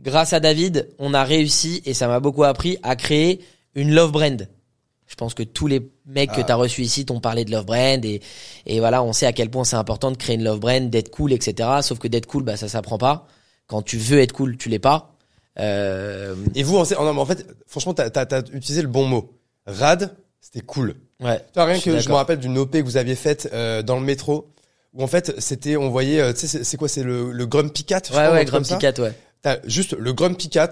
Grâce 0.01 0.33
à 0.33 0.41
David, 0.41 0.89
on 0.99 1.15
a 1.15 1.23
réussi 1.25 1.81
et 1.87 1.95
ça 1.95 2.09
m'a 2.09 2.19
beaucoup 2.21 2.45
appris 2.45 2.77
à 2.83 2.95
créer 2.97 3.41
une 3.75 3.95
love 3.95 4.11
brand. 4.13 4.49
Je 5.07 5.15
pense 5.15 5.33
que 5.35 5.43
tous 5.45 5.67
les 5.69 5.81
mecs 6.07 6.33
que 6.33 6.41
Ah. 6.41 6.45
t'as 6.45 6.55
reçus 6.55 6.83
ici 6.83 7.05
t'ont 7.07 7.21
parlé 7.21 7.45
de 7.45 7.51
love 7.51 7.65
brand 7.67 8.05
et 8.05 8.21
et 8.67 8.81
voilà, 8.81 9.03
on 9.03 9.13
sait 9.13 9.27
à 9.27 9.33
quel 9.33 9.51
point 9.51 9.65
c'est 9.65 9.77
important 9.77 10.11
de 10.11 10.17
créer 10.17 10.37
une 10.37 10.45
love 10.45 10.61
brand, 10.61 10.89
d'être 10.91 11.11
cool, 11.11 11.33
etc. 11.33 11.69
Sauf 11.83 11.99
que 11.99 12.09
d'être 12.09 12.27
cool, 12.27 12.43
bah 12.45 12.57
ça 12.57 12.69
s'apprend 12.69 12.99
pas. 12.99 13.27
Quand 13.67 13.83
tu 13.83 13.97
veux 13.99 14.21
être 14.21 14.33
cool, 14.33 14.57
tu 14.57 14.69
l'es 14.69 14.79
pas. 14.79 15.15
Euh, 15.59 16.35
Et 16.55 16.63
vous, 16.63 16.77
en, 16.79 16.85
fait, 17.27 17.47
franchement, 17.67 17.95
t'as, 17.95 18.09
t'as 18.11 18.41
utilisé 18.53 18.83
le 18.83 18.89
bon 18.89 19.07
mot. 19.07 19.39
Rad, 19.67 20.17
c'était 20.41 20.61
cool. 20.65 20.95
ouais. 21.21 21.39
Tu 21.39 21.45
vois, 21.55 21.65
rien 21.67 21.75
Je 21.79 21.85
que 21.85 21.99
je 22.01 22.09
me 22.09 22.15
rappelle 22.15 22.39
d'une 22.39 22.57
OP 22.59 22.73
que 22.73 22.83
vous 22.83 22.97
aviez 22.97 23.15
faite 23.15 23.49
euh, 23.53 23.83
dans 23.83 23.97
le 23.97 24.03
métro, 24.05 24.51
où 24.95 25.03
en 25.03 25.07
fait, 25.07 25.39
c'était, 25.41 25.77
on 25.77 25.91
voyait, 25.91 26.21
euh, 26.21 26.33
tu 26.33 26.47
sais, 26.47 26.65
c'est, 26.65 26.77
quoi, 26.77 26.89
c'est 26.89 27.03
le, 27.03 27.31
le 27.33 27.47
Grumpy 27.47 27.85
Cat 27.85 28.01
je 28.09 28.13
Ouais, 28.17 28.23
crois, 28.25 28.33
ouais, 28.35 28.45
Grumpy. 28.45 28.77
Cat, 28.79 28.95
ouais. 28.99 29.13
T'as 29.43 29.59
juste 29.65 29.93
le 29.93 30.13
Grumpy 30.13 30.49
Cat, 30.49 30.71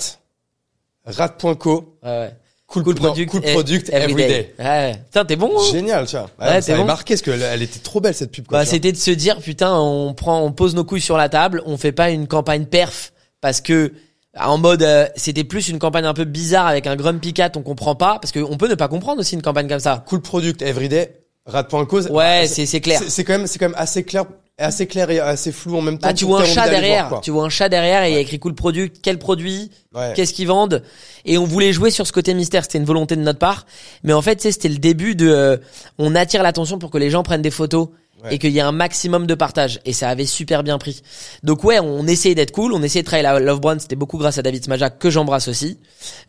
rad.co, 1.04 1.98
Ouais, 2.02 2.08
ouais. 2.08 2.36
Cool, 2.70 2.85
Cool 2.85 2.94
non, 2.94 3.00
product, 3.02 3.30
cool 3.30 3.40
e- 3.44 3.52
product 3.52 3.88
everyday. 3.92 4.22
everyday. 4.24 4.54
Ouais, 4.59 4.64
ouais. 4.64 4.92
Putain, 5.06 5.24
t'es 5.24 5.37
bon, 5.37 5.50
hein 5.59 5.62
Génial, 5.72 6.06
tu 6.06 6.16
vois. 6.16 6.30
Ouais, 6.40 6.46
Ouais, 6.46 6.61
ça 6.62 6.72
t'es 6.72 6.78
bon. 6.78 6.85
marqué 6.87 7.14
parce 7.14 7.22
qu'elle 7.22 7.42
elle 7.42 7.62
était 7.62 7.80
trop 7.80 8.00
belle 8.00 8.14
cette 8.14 8.30
pub. 8.33 8.46
Quoi, 8.46 8.59
Bah, 8.61 8.64
c'était 8.64 8.92
de 8.92 8.96
se 8.96 9.11
dire, 9.11 9.38
putain, 9.40 9.74
on 9.78 10.14
prend, 10.14 10.40
on 10.42 10.52
pose 10.52 10.74
nos 10.74 10.85
couilles 10.85 11.00
sur 11.00 11.16
la 11.16 11.28
table, 11.28 11.62
on 11.66 11.76
fait 11.76 11.92
pas 11.92 12.11
une 12.11 12.26
campagne 12.26 12.64
perf, 12.66 13.12
parce 13.40 13.61
que, 13.61 13.92
en 14.38 14.59
mode, 14.59 14.83
euh, 14.85 15.06
c'était 15.16 15.42
plus 15.44 15.68
une 15.68 15.78
campagne 15.80 16.04
un 16.04 16.14
peu 16.14 16.24
bizarre 16.24 16.66
avec 16.68 16.87
un 16.87 16.94
Grumpy 16.96 17.33
Cat, 17.33 17.50
on 17.56 17.62
comprend 17.62 17.96
pas, 17.96 18.18
parce 18.22 18.30
qu'on 18.33 18.56
peut 18.56 18.68
ne 18.68 18.76
pas 18.76 18.87
comprendre 18.88 19.20
aussi 19.20 19.35
une 19.35 19.42
campagne 19.42 19.68
comme 19.68 19.80
ça. 19.80 20.04
Cool 20.06 20.20
product 20.22 20.62
everyday, 20.62 21.11
rad.co. 21.46 22.02
Ouais, 22.11 22.44
c'est, 22.46 22.66
c'est 22.66 22.80
clair. 22.80 23.00
C'est, 23.02 23.11
c'est 23.11 23.24
quand 23.24 23.33
même, 23.38 23.46
c'est 23.48 23.59
quand 23.59 23.66
même 23.68 23.78
assez 23.78 24.04
clair, 24.04 24.24
assez 24.60 24.86
clair 24.86 25.10
et 25.10 25.18
assez 25.18 25.52
flou 25.52 25.76
en 25.76 25.80
même 25.82 25.98
temps. 25.98 26.08
Bah, 26.08 26.14
tu 26.14 26.24
vois 26.24 26.42
un 26.42 26.44
chat 26.44 26.68
derrière, 26.68 27.08
voir, 27.08 27.20
tu 27.20 27.30
vois 27.30 27.44
un 27.44 27.48
chat 27.48 27.68
derrière 27.68 28.04
et 28.04 28.10
il 28.10 28.14
y 28.14 28.16
a 28.16 28.20
écrit 28.20 28.38
cool 28.38 28.54
produit, 28.54 28.90
quel 29.02 29.18
produit, 29.18 29.70
Ouais. 29.94 30.12
qu'est-ce 30.14 30.32
qu'ils 30.32 30.46
vendent? 30.46 30.82
Et 31.24 31.36
on 31.38 31.44
voulait 31.44 31.72
jouer 31.72 31.90
sur 31.90 32.06
ce 32.06 32.12
côté 32.12 32.32
mystère 32.34 32.62
c'était 32.64 32.78
une 32.78 32.84
volonté 32.84 33.16
de 33.16 33.22
notre 33.22 33.38
part 33.40 33.66
mais 34.04 34.12
en 34.12 34.22
fait 34.22 34.40
c'était 34.40 34.68
le 34.68 34.78
début 34.78 35.14
de 35.16 35.28
euh, 35.28 35.56
on 35.98 36.14
attire 36.14 36.42
l'attention 36.44 36.78
pour 36.78 36.90
que 36.90 36.98
les 36.98 37.10
gens 37.10 37.22
prennent 37.24 37.42
des 37.42 37.50
photos 37.50 37.88
Ouais. 38.22 38.35
et 38.35 38.38
qu'il 38.38 38.50
y 38.50 38.59
ait 38.59 38.62
un 38.62 38.72
maximum 38.72 39.26
de 39.26 39.35
partage. 39.35 39.80
Et 39.85 39.92
ça 39.92 40.09
avait 40.09 40.26
super 40.26 40.62
bien 40.62 40.78
pris. 40.78 41.02
Donc 41.42 41.64
ouais 41.64 41.78
on 41.80 42.06
essayait 42.06 42.35
d'être 42.35 42.52
cool 42.52 42.72
on 42.72 42.83
essayait 42.83 43.02
de 43.02 43.06
travailler 43.06 43.22
la 43.22 43.38
Love 43.40 43.61
Brand. 43.61 43.80
C'était 43.80 43.96
beaucoup 43.96 44.18
grâce 44.18 44.38
à 44.38 44.42
David 44.42 44.64
Smaja 44.64 44.90
que 44.90 45.09
j'embrasse 45.11 45.48
aussi. 45.48 45.78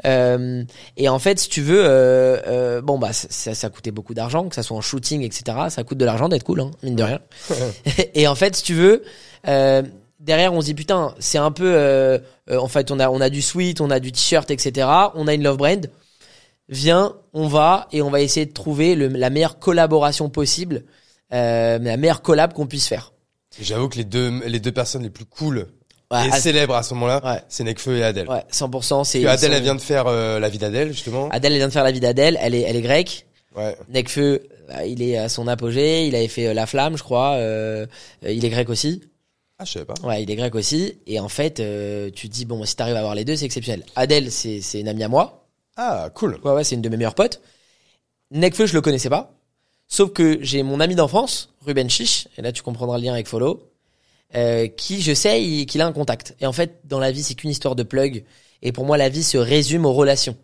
Euh, 0.05 0.63
et 0.97 1.09
en 1.09 1.19
fait 1.19 1.39
si 1.39 1.49
tu 1.49 1.61
veux 1.61 1.83
euh, 1.83 2.37
euh, 2.47 2.81
bon 2.81 2.97
bah 2.97 3.13
ça, 3.13 3.53
ça 3.53 3.69
coûtait 3.69 3.91
beaucoup 3.91 4.13
d'argent 4.13 4.47
que 4.49 4.55
ça 4.55 4.63
soit 4.63 4.77
en 4.77 4.81
shooting 4.81 5.21
etc 5.23 5.57
ça 5.69 5.83
coûte 5.83 5.97
de 5.97 6.05
l'argent 6.05 6.29
d'être 6.29 6.43
cool 6.43 6.61
hein, 6.61 6.71
mine 6.83 6.95
de 6.95 7.03
rien. 7.03 7.19
Et 8.13 8.27
en 8.27 8.35
fait, 8.35 8.55
si 8.55 8.63
tu 8.63 8.73
veux, 8.73 9.03
euh, 9.47 9.81
derrière, 10.19 10.53
on 10.53 10.61
se 10.61 10.65
dit 10.67 10.73
putain, 10.73 11.13
c'est 11.19 11.37
un 11.37 11.51
peu, 11.51 11.71
euh, 11.73 12.17
euh, 12.49 12.57
en 12.57 12.67
fait, 12.67 12.91
on 12.91 12.99
a, 12.99 13.09
on 13.09 13.19
a 13.21 13.29
du 13.29 13.41
sweat, 13.41 13.81
on 13.81 13.89
a 13.89 13.99
du 13.99 14.11
t-shirt, 14.11 14.49
etc. 14.51 14.87
On 15.15 15.27
a 15.27 15.33
une 15.33 15.43
love 15.43 15.57
brand. 15.57 15.89
Viens, 16.69 17.15
on 17.33 17.47
va 17.47 17.87
et 17.91 18.01
on 18.01 18.09
va 18.09 18.21
essayer 18.21 18.45
de 18.45 18.53
trouver 18.53 18.95
le- 18.95 19.07
la 19.07 19.29
meilleure 19.29 19.59
collaboration 19.59 20.29
possible, 20.29 20.83
euh, 21.33 21.79
la 21.79 21.97
meilleure 21.97 22.21
collab 22.21 22.53
qu'on 22.53 22.67
puisse 22.67 22.87
faire. 22.87 23.13
J'avoue 23.59 23.89
que 23.89 23.97
les 23.97 24.03
deux, 24.05 24.41
les 24.45 24.59
deux 24.59 24.71
personnes 24.71 25.03
les 25.03 25.09
plus 25.09 25.25
cool 25.25 25.67
Ouais, 26.11 26.27
et 26.27 26.31
célèbres 26.31 26.75
à 26.75 26.83
ce 26.83 26.93
moment-là, 26.95 27.21
Ouais. 27.23 27.41
c'est 27.47 27.63
Nekfeu 27.63 27.97
et 27.97 28.03
Adèle. 28.03 28.29
ouais, 28.29 28.43
100%. 28.51 29.03
C'est 29.05 29.25
Adèle, 29.25 29.51
sont- 29.51 29.55
elle 29.57 29.63
vient 29.63 29.75
de 29.75 29.81
faire 29.81 30.07
euh, 30.07 30.39
la 30.39 30.49
vie 30.49 30.57
d'Adèle, 30.57 30.91
justement. 30.91 31.29
Adèle, 31.29 31.53
elle 31.53 31.57
vient 31.59 31.67
de 31.69 31.73
faire 31.73 31.83
la 31.85 31.91
vie 31.91 32.01
d'Adèle. 32.01 32.37
Elle 32.41 32.53
est, 32.55 32.61
elle 32.61 32.75
est 32.75 32.81
grecque. 32.81 33.25
Ouais. 33.55 33.77
Nekfeu, 33.89 34.41
euh, 34.71 34.83
il 34.85 35.01
est 35.01 35.17
à 35.17 35.29
son 35.29 35.47
apogée. 35.47 36.07
Il 36.07 36.15
avait 36.15 36.27
fait 36.27 36.47
euh, 36.47 36.53
La 36.53 36.65
Flamme, 36.65 36.97
je 36.97 37.03
crois. 37.03 37.35
Euh, 37.35 37.85
euh, 38.25 38.31
il 38.31 38.43
est 38.43 38.49
grec 38.49 38.69
aussi. 38.69 39.01
Ah, 39.57 39.63
je 39.65 39.71
savais 39.73 39.85
pas. 39.85 39.93
Ouais, 40.03 40.21
il 40.23 40.29
est 40.31 40.35
grec 40.35 40.53
aussi. 40.55 40.97
Et 41.07 41.19
en 41.19 41.29
fait, 41.29 41.59
euh, 41.61 42.09
tu 42.13 42.27
te 42.29 42.33
dis, 42.33 42.43
bon, 42.45 42.65
si 42.65 42.75
t'arrives 42.75 42.95
à 42.95 42.99
avoir 42.99 43.15
les 43.15 43.23
deux, 43.25 43.35
c'est 43.37 43.45
exceptionnel. 43.45 43.83
Adèle, 43.95 44.31
c'est 44.31 44.59
c'est 44.61 44.79
une 44.81 44.87
amie 44.89 45.03
à 45.03 45.07
moi. 45.07 45.45
Ah, 45.77 46.09
cool. 46.13 46.39
Ouais, 46.43 46.51
ouais, 46.51 46.63
c'est 46.65 46.75
une 46.75 46.81
de 46.81 46.89
mes 46.89 46.97
meilleures 46.97 47.15
potes. 47.15 47.41
Nekfeu, 48.31 48.65
je 48.65 48.73
le 48.73 48.81
connaissais 48.81 49.09
pas. 49.09 49.33
Sauf 49.93 50.13
que 50.13 50.37
j'ai 50.41 50.63
mon 50.63 50.79
ami 50.79 50.95
d'enfance, 50.95 51.49
Ruben 51.65 51.89
Chiche, 51.89 52.29
et 52.37 52.41
là 52.41 52.53
tu 52.53 52.63
comprendras 52.63 52.97
le 52.97 53.03
lien 53.03 53.13
avec 53.13 53.27
Follow, 53.27 53.61
euh, 54.35 54.67
qui 54.67 55.01
je 55.01 55.13
sais 55.13 55.43
il- 55.43 55.65
qu'il 55.65 55.81
a 55.81 55.85
un 55.85 55.91
contact. 55.91 56.33
Et 56.39 56.45
en 56.45 56.53
fait, 56.53 56.79
dans 56.85 56.99
la 56.99 57.11
vie, 57.11 57.21
c'est 57.21 57.35
qu'une 57.35 57.49
histoire 57.49 57.75
de 57.75 57.83
plug. 57.83 58.23
Et 58.61 58.71
pour 58.71 58.85
moi, 58.85 58.95
la 58.95 59.09
vie 59.09 59.23
se 59.23 59.37
résume 59.37 59.85
aux 59.85 59.91
relations. 59.91 60.37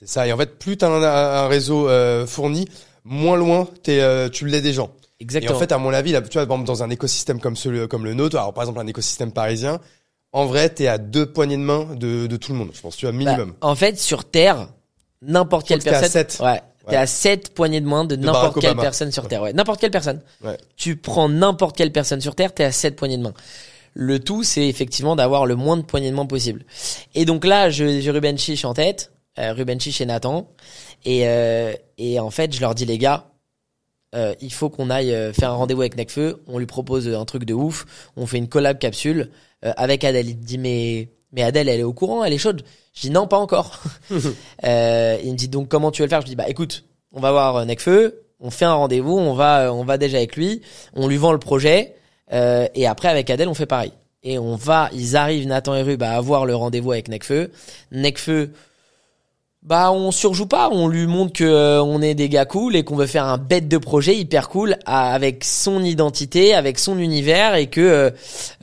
C'est 0.00 0.08
ça. 0.08 0.26
Et 0.26 0.32
en 0.32 0.38
fait, 0.38 0.58
plus 0.58 0.78
t'as 0.78 0.88
un, 0.88 1.02
un 1.02 1.46
réseau 1.46 1.88
euh, 1.90 2.26
fourni, 2.26 2.66
moins 3.04 3.36
loin 3.36 3.68
t'es, 3.82 4.00
euh, 4.00 4.30
tu 4.30 4.46
l'es 4.46 4.62
des 4.62 4.72
gens. 4.72 4.90
Exactement. 5.20 5.52
Et 5.52 5.56
en 5.56 5.58
fait, 5.58 5.72
à 5.72 5.78
mon 5.78 5.92
avis, 5.92 6.12
là, 6.12 6.22
tu 6.22 6.38
vois, 6.38 6.46
dans 6.46 6.82
un 6.82 6.88
écosystème 6.90 7.38
comme 7.38 7.56
celui, 7.56 7.86
comme 7.88 8.04
le 8.04 8.14
nôtre, 8.14 8.36
alors 8.38 8.54
par 8.54 8.64
exemple 8.64 8.80
un 8.80 8.86
écosystème 8.86 9.30
parisien, 9.32 9.78
en 10.32 10.46
vrai, 10.46 10.70
t'es 10.70 10.86
à 10.86 10.96
deux 10.96 11.26
poignées 11.26 11.56
de 11.58 11.62
main 11.62 11.94
de, 11.96 12.26
de 12.26 12.36
tout 12.38 12.52
le 12.52 12.58
monde. 12.58 12.70
Je 12.72 12.80
pense, 12.80 12.96
tu 12.96 13.04
vois, 13.06 13.12
Bah, 13.12 13.18
minimum. 13.18 13.54
en 13.60 13.74
fait, 13.74 13.98
sur 13.98 14.24
Terre, 14.24 14.68
n'importe 15.22 15.68
quelle 15.68 15.82
t'es 15.82 15.88
à 15.90 16.00
personne. 16.00 16.10
sept. 16.10 16.38
Ouais. 16.86 16.92
T'es 16.92 16.96
à 16.96 17.06
7 17.06 17.52
poignées 17.54 17.80
de 17.80 17.86
main 17.86 18.04
de, 18.04 18.16
n'importe 18.16 18.60
quelle 18.60 18.70
Obama. 18.70 18.82
personne 18.82 19.10
sur 19.12 19.26
Terre. 19.28 19.42
Ouais. 19.42 19.52
N'importe 19.52 19.80
quelle 19.80 19.90
personne. 19.90 20.20
Ouais. 20.44 20.56
Tu 20.76 20.96
prends 20.96 21.28
n'importe 21.28 21.76
quelle 21.76 21.92
personne 21.92 22.20
sur 22.20 22.34
Terre, 22.34 22.54
t'es 22.54 22.64
à 22.64 22.72
7 22.72 22.96
poignées 22.96 23.16
de 23.18 23.22
main. 23.22 23.34
Le 23.94 24.18
tout, 24.20 24.42
c'est 24.44 24.68
effectivement 24.68 25.16
d'avoir 25.16 25.46
le 25.46 25.56
moins 25.56 25.76
de 25.76 25.82
poignées 25.82 26.10
de 26.10 26.16
main 26.16 26.26
possible. 26.26 26.64
Et 27.14 27.24
donc 27.24 27.44
là, 27.44 27.70
je- 27.70 28.00
j'ai 28.00 28.10
Ruben 28.10 28.36
Chiche 28.38 28.64
en 28.64 28.74
tête, 28.74 29.10
euh, 29.38 29.52
Ruben 29.52 29.80
Chiche 29.80 30.00
et 30.00 30.06
Nathan. 30.06 30.48
Et, 31.04 31.26
euh, 31.26 31.72
et 31.98 32.20
en 32.20 32.30
fait, 32.30 32.54
je 32.54 32.60
leur 32.60 32.74
dis, 32.74 32.84
les 32.84 32.98
gars, 32.98 33.26
euh, 34.14 34.34
il 34.40 34.52
faut 34.52 34.68
qu'on 34.70 34.90
aille 34.90 35.12
euh, 35.14 35.32
faire 35.32 35.50
un 35.50 35.54
rendez-vous 35.56 35.80
avec 35.80 35.96
Necfeu. 35.96 36.42
On 36.46 36.58
lui 36.58 36.66
propose 36.66 37.08
un 37.08 37.24
truc 37.24 37.44
de 37.44 37.54
ouf. 37.54 37.86
On 38.16 38.26
fait 38.26 38.38
une 38.38 38.48
collab 38.48 38.78
capsule 38.78 39.30
euh, 39.64 39.72
avec 39.76 40.04
Adèle. 40.04 40.28
Il 40.28 40.38
dit, 40.38 40.58
mais, 40.58 41.08
mais 41.32 41.42
Adèle, 41.42 41.68
elle 41.68 41.80
est 41.80 41.84
au 41.84 41.92
courant, 41.94 42.22
elle 42.22 42.32
est 42.32 42.38
chaude. 42.38 42.62
Je 42.96 43.02
dis, 43.02 43.10
non, 43.10 43.26
pas 43.26 43.36
encore. 43.36 43.78
euh, 44.64 45.18
il 45.22 45.32
me 45.32 45.36
dit, 45.36 45.48
donc 45.48 45.68
comment 45.68 45.90
tu 45.90 46.02
veux 46.02 46.06
le 46.06 46.10
faire? 46.10 46.22
Je 46.22 46.26
dis, 46.26 46.34
bah 46.34 46.48
écoute, 46.48 46.84
on 47.12 47.20
va 47.20 47.30
voir 47.30 47.56
euh, 47.56 47.64
Necfeu. 47.64 48.22
On 48.40 48.50
fait 48.50 48.64
un 48.64 48.74
rendez-vous. 48.74 49.16
On 49.16 49.34
va, 49.34 49.72
on 49.72 49.84
va 49.84 49.98
déjà 49.98 50.16
avec 50.16 50.34
lui. 50.34 50.62
On 50.94 51.06
lui 51.06 51.18
vend 51.18 51.32
le 51.32 51.38
projet. 51.38 51.94
Euh, 52.32 52.66
et 52.74 52.86
après, 52.86 53.08
avec 53.08 53.28
Adèle, 53.28 53.48
on 53.48 53.54
fait 53.54 53.66
pareil. 53.66 53.92
Et 54.22 54.38
on 54.38 54.56
va, 54.56 54.88
ils 54.92 55.14
arrivent, 55.14 55.46
Nathan 55.46 55.74
et 55.74 55.82
Rub, 55.82 56.02
à 56.02 56.12
avoir 56.12 56.46
le 56.46 56.56
rendez-vous 56.56 56.92
avec 56.92 57.08
Necfeu. 57.08 57.50
Necfeu, 57.92 58.52
bah 59.66 59.90
on 59.92 60.12
surjoue 60.12 60.46
pas, 60.46 60.68
on 60.70 60.86
lui 60.86 61.06
montre 61.08 61.32
que 61.32 61.42
euh, 61.44 61.82
on 61.82 62.00
est 62.00 62.14
des 62.14 62.28
gars 62.28 62.44
cool 62.44 62.76
et 62.76 62.84
qu'on 62.84 62.94
veut 62.94 63.06
faire 63.06 63.24
un 63.24 63.36
bête 63.36 63.66
de 63.66 63.78
projet 63.78 64.14
hyper 64.16 64.48
cool 64.48 64.76
à- 64.86 65.12
avec 65.12 65.42
son 65.44 65.82
identité, 65.82 66.54
avec 66.54 66.78
son 66.78 66.98
univers 66.98 67.56
et 67.56 67.66
que 67.66 67.80
euh, 67.80 68.10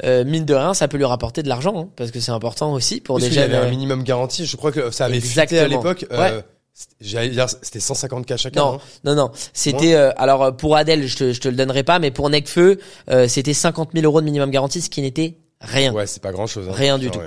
euh, 0.05 0.23
mine 0.23 0.45
de 0.45 0.53
rien 0.53 0.73
ça 0.73 0.87
peut 0.87 0.95
lui 0.97 1.03
rapporter 1.05 1.43
de 1.43 1.49
l'argent 1.49 1.73
hein, 1.77 1.89
parce 1.97 2.11
que 2.11 2.19
c'est 2.21 2.31
important 2.31 2.71
aussi 2.71 3.01
pour 3.01 3.15
Parce 3.17 3.25
qu'il 3.27 3.33
y 3.33 3.35
déjà 3.43 3.45
avait 3.57 3.57
un 3.57 3.65
le- 3.65 3.71
minimum 3.71 4.03
garanti. 4.03 4.45
Je 4.45 4.55
crois 4.55 4.71
que 4.71 4.91
ça 4.91 5.05
avait 5.05 5.19
fuité 5.19 5.59
à 5.59 5.67
l'époque. 5.67 6.05
Ouais. 6.09 6.17
Euh, 6.19 6.41
c'était- 6.73 6.93
J'allais 7.01 7.29
dire, 7.29 7.47
c'était 7.49 7.79
150 7.81 8.25
k 8.25 8.37
chacun. 8.37 8.61
Non, 8.61 8.73
hein. 8.75 8.79
non, 9.03 9.13
non. 9.15 9.31
C'était 9.51 9.95
euh, 9.95 10.11
alors 10.15 10.41
euh, 10.43 10.51
pour 10.51 10.75
Adèle, 10.77 11.05
je 11.07 11.17
te, 11.17 11.33
je 11.33 11.39
te 11.41 11.49
le 11.49 11.55
donnerai 11.55 11.83
pas, 11.83 11.99
mais 11.99 12.11
pour 12.11 12.29
Necfeu, 12.29 12.79
euh, 13.11 13.27
c'était 13.27 13.53
50 13.53 13.89
000 13.93 14.05
euros 14.05 14.21
de 14.21 14.25
minimum 14.25 14.49
garantie, 14.51 14.79
ce 14.81 14.89
qui 14.89 15.01
n'était 15.01 15.35
rien. 15.59 15.93
Ouais, 15.93 16.07
c'est 16.07 16.21
pas 16.23 16.31
grand 16.31 16.47
chose. 16.47 16.67
Rien 16.69 16.97
du 16.97 17.11
tout. 17.11 17.19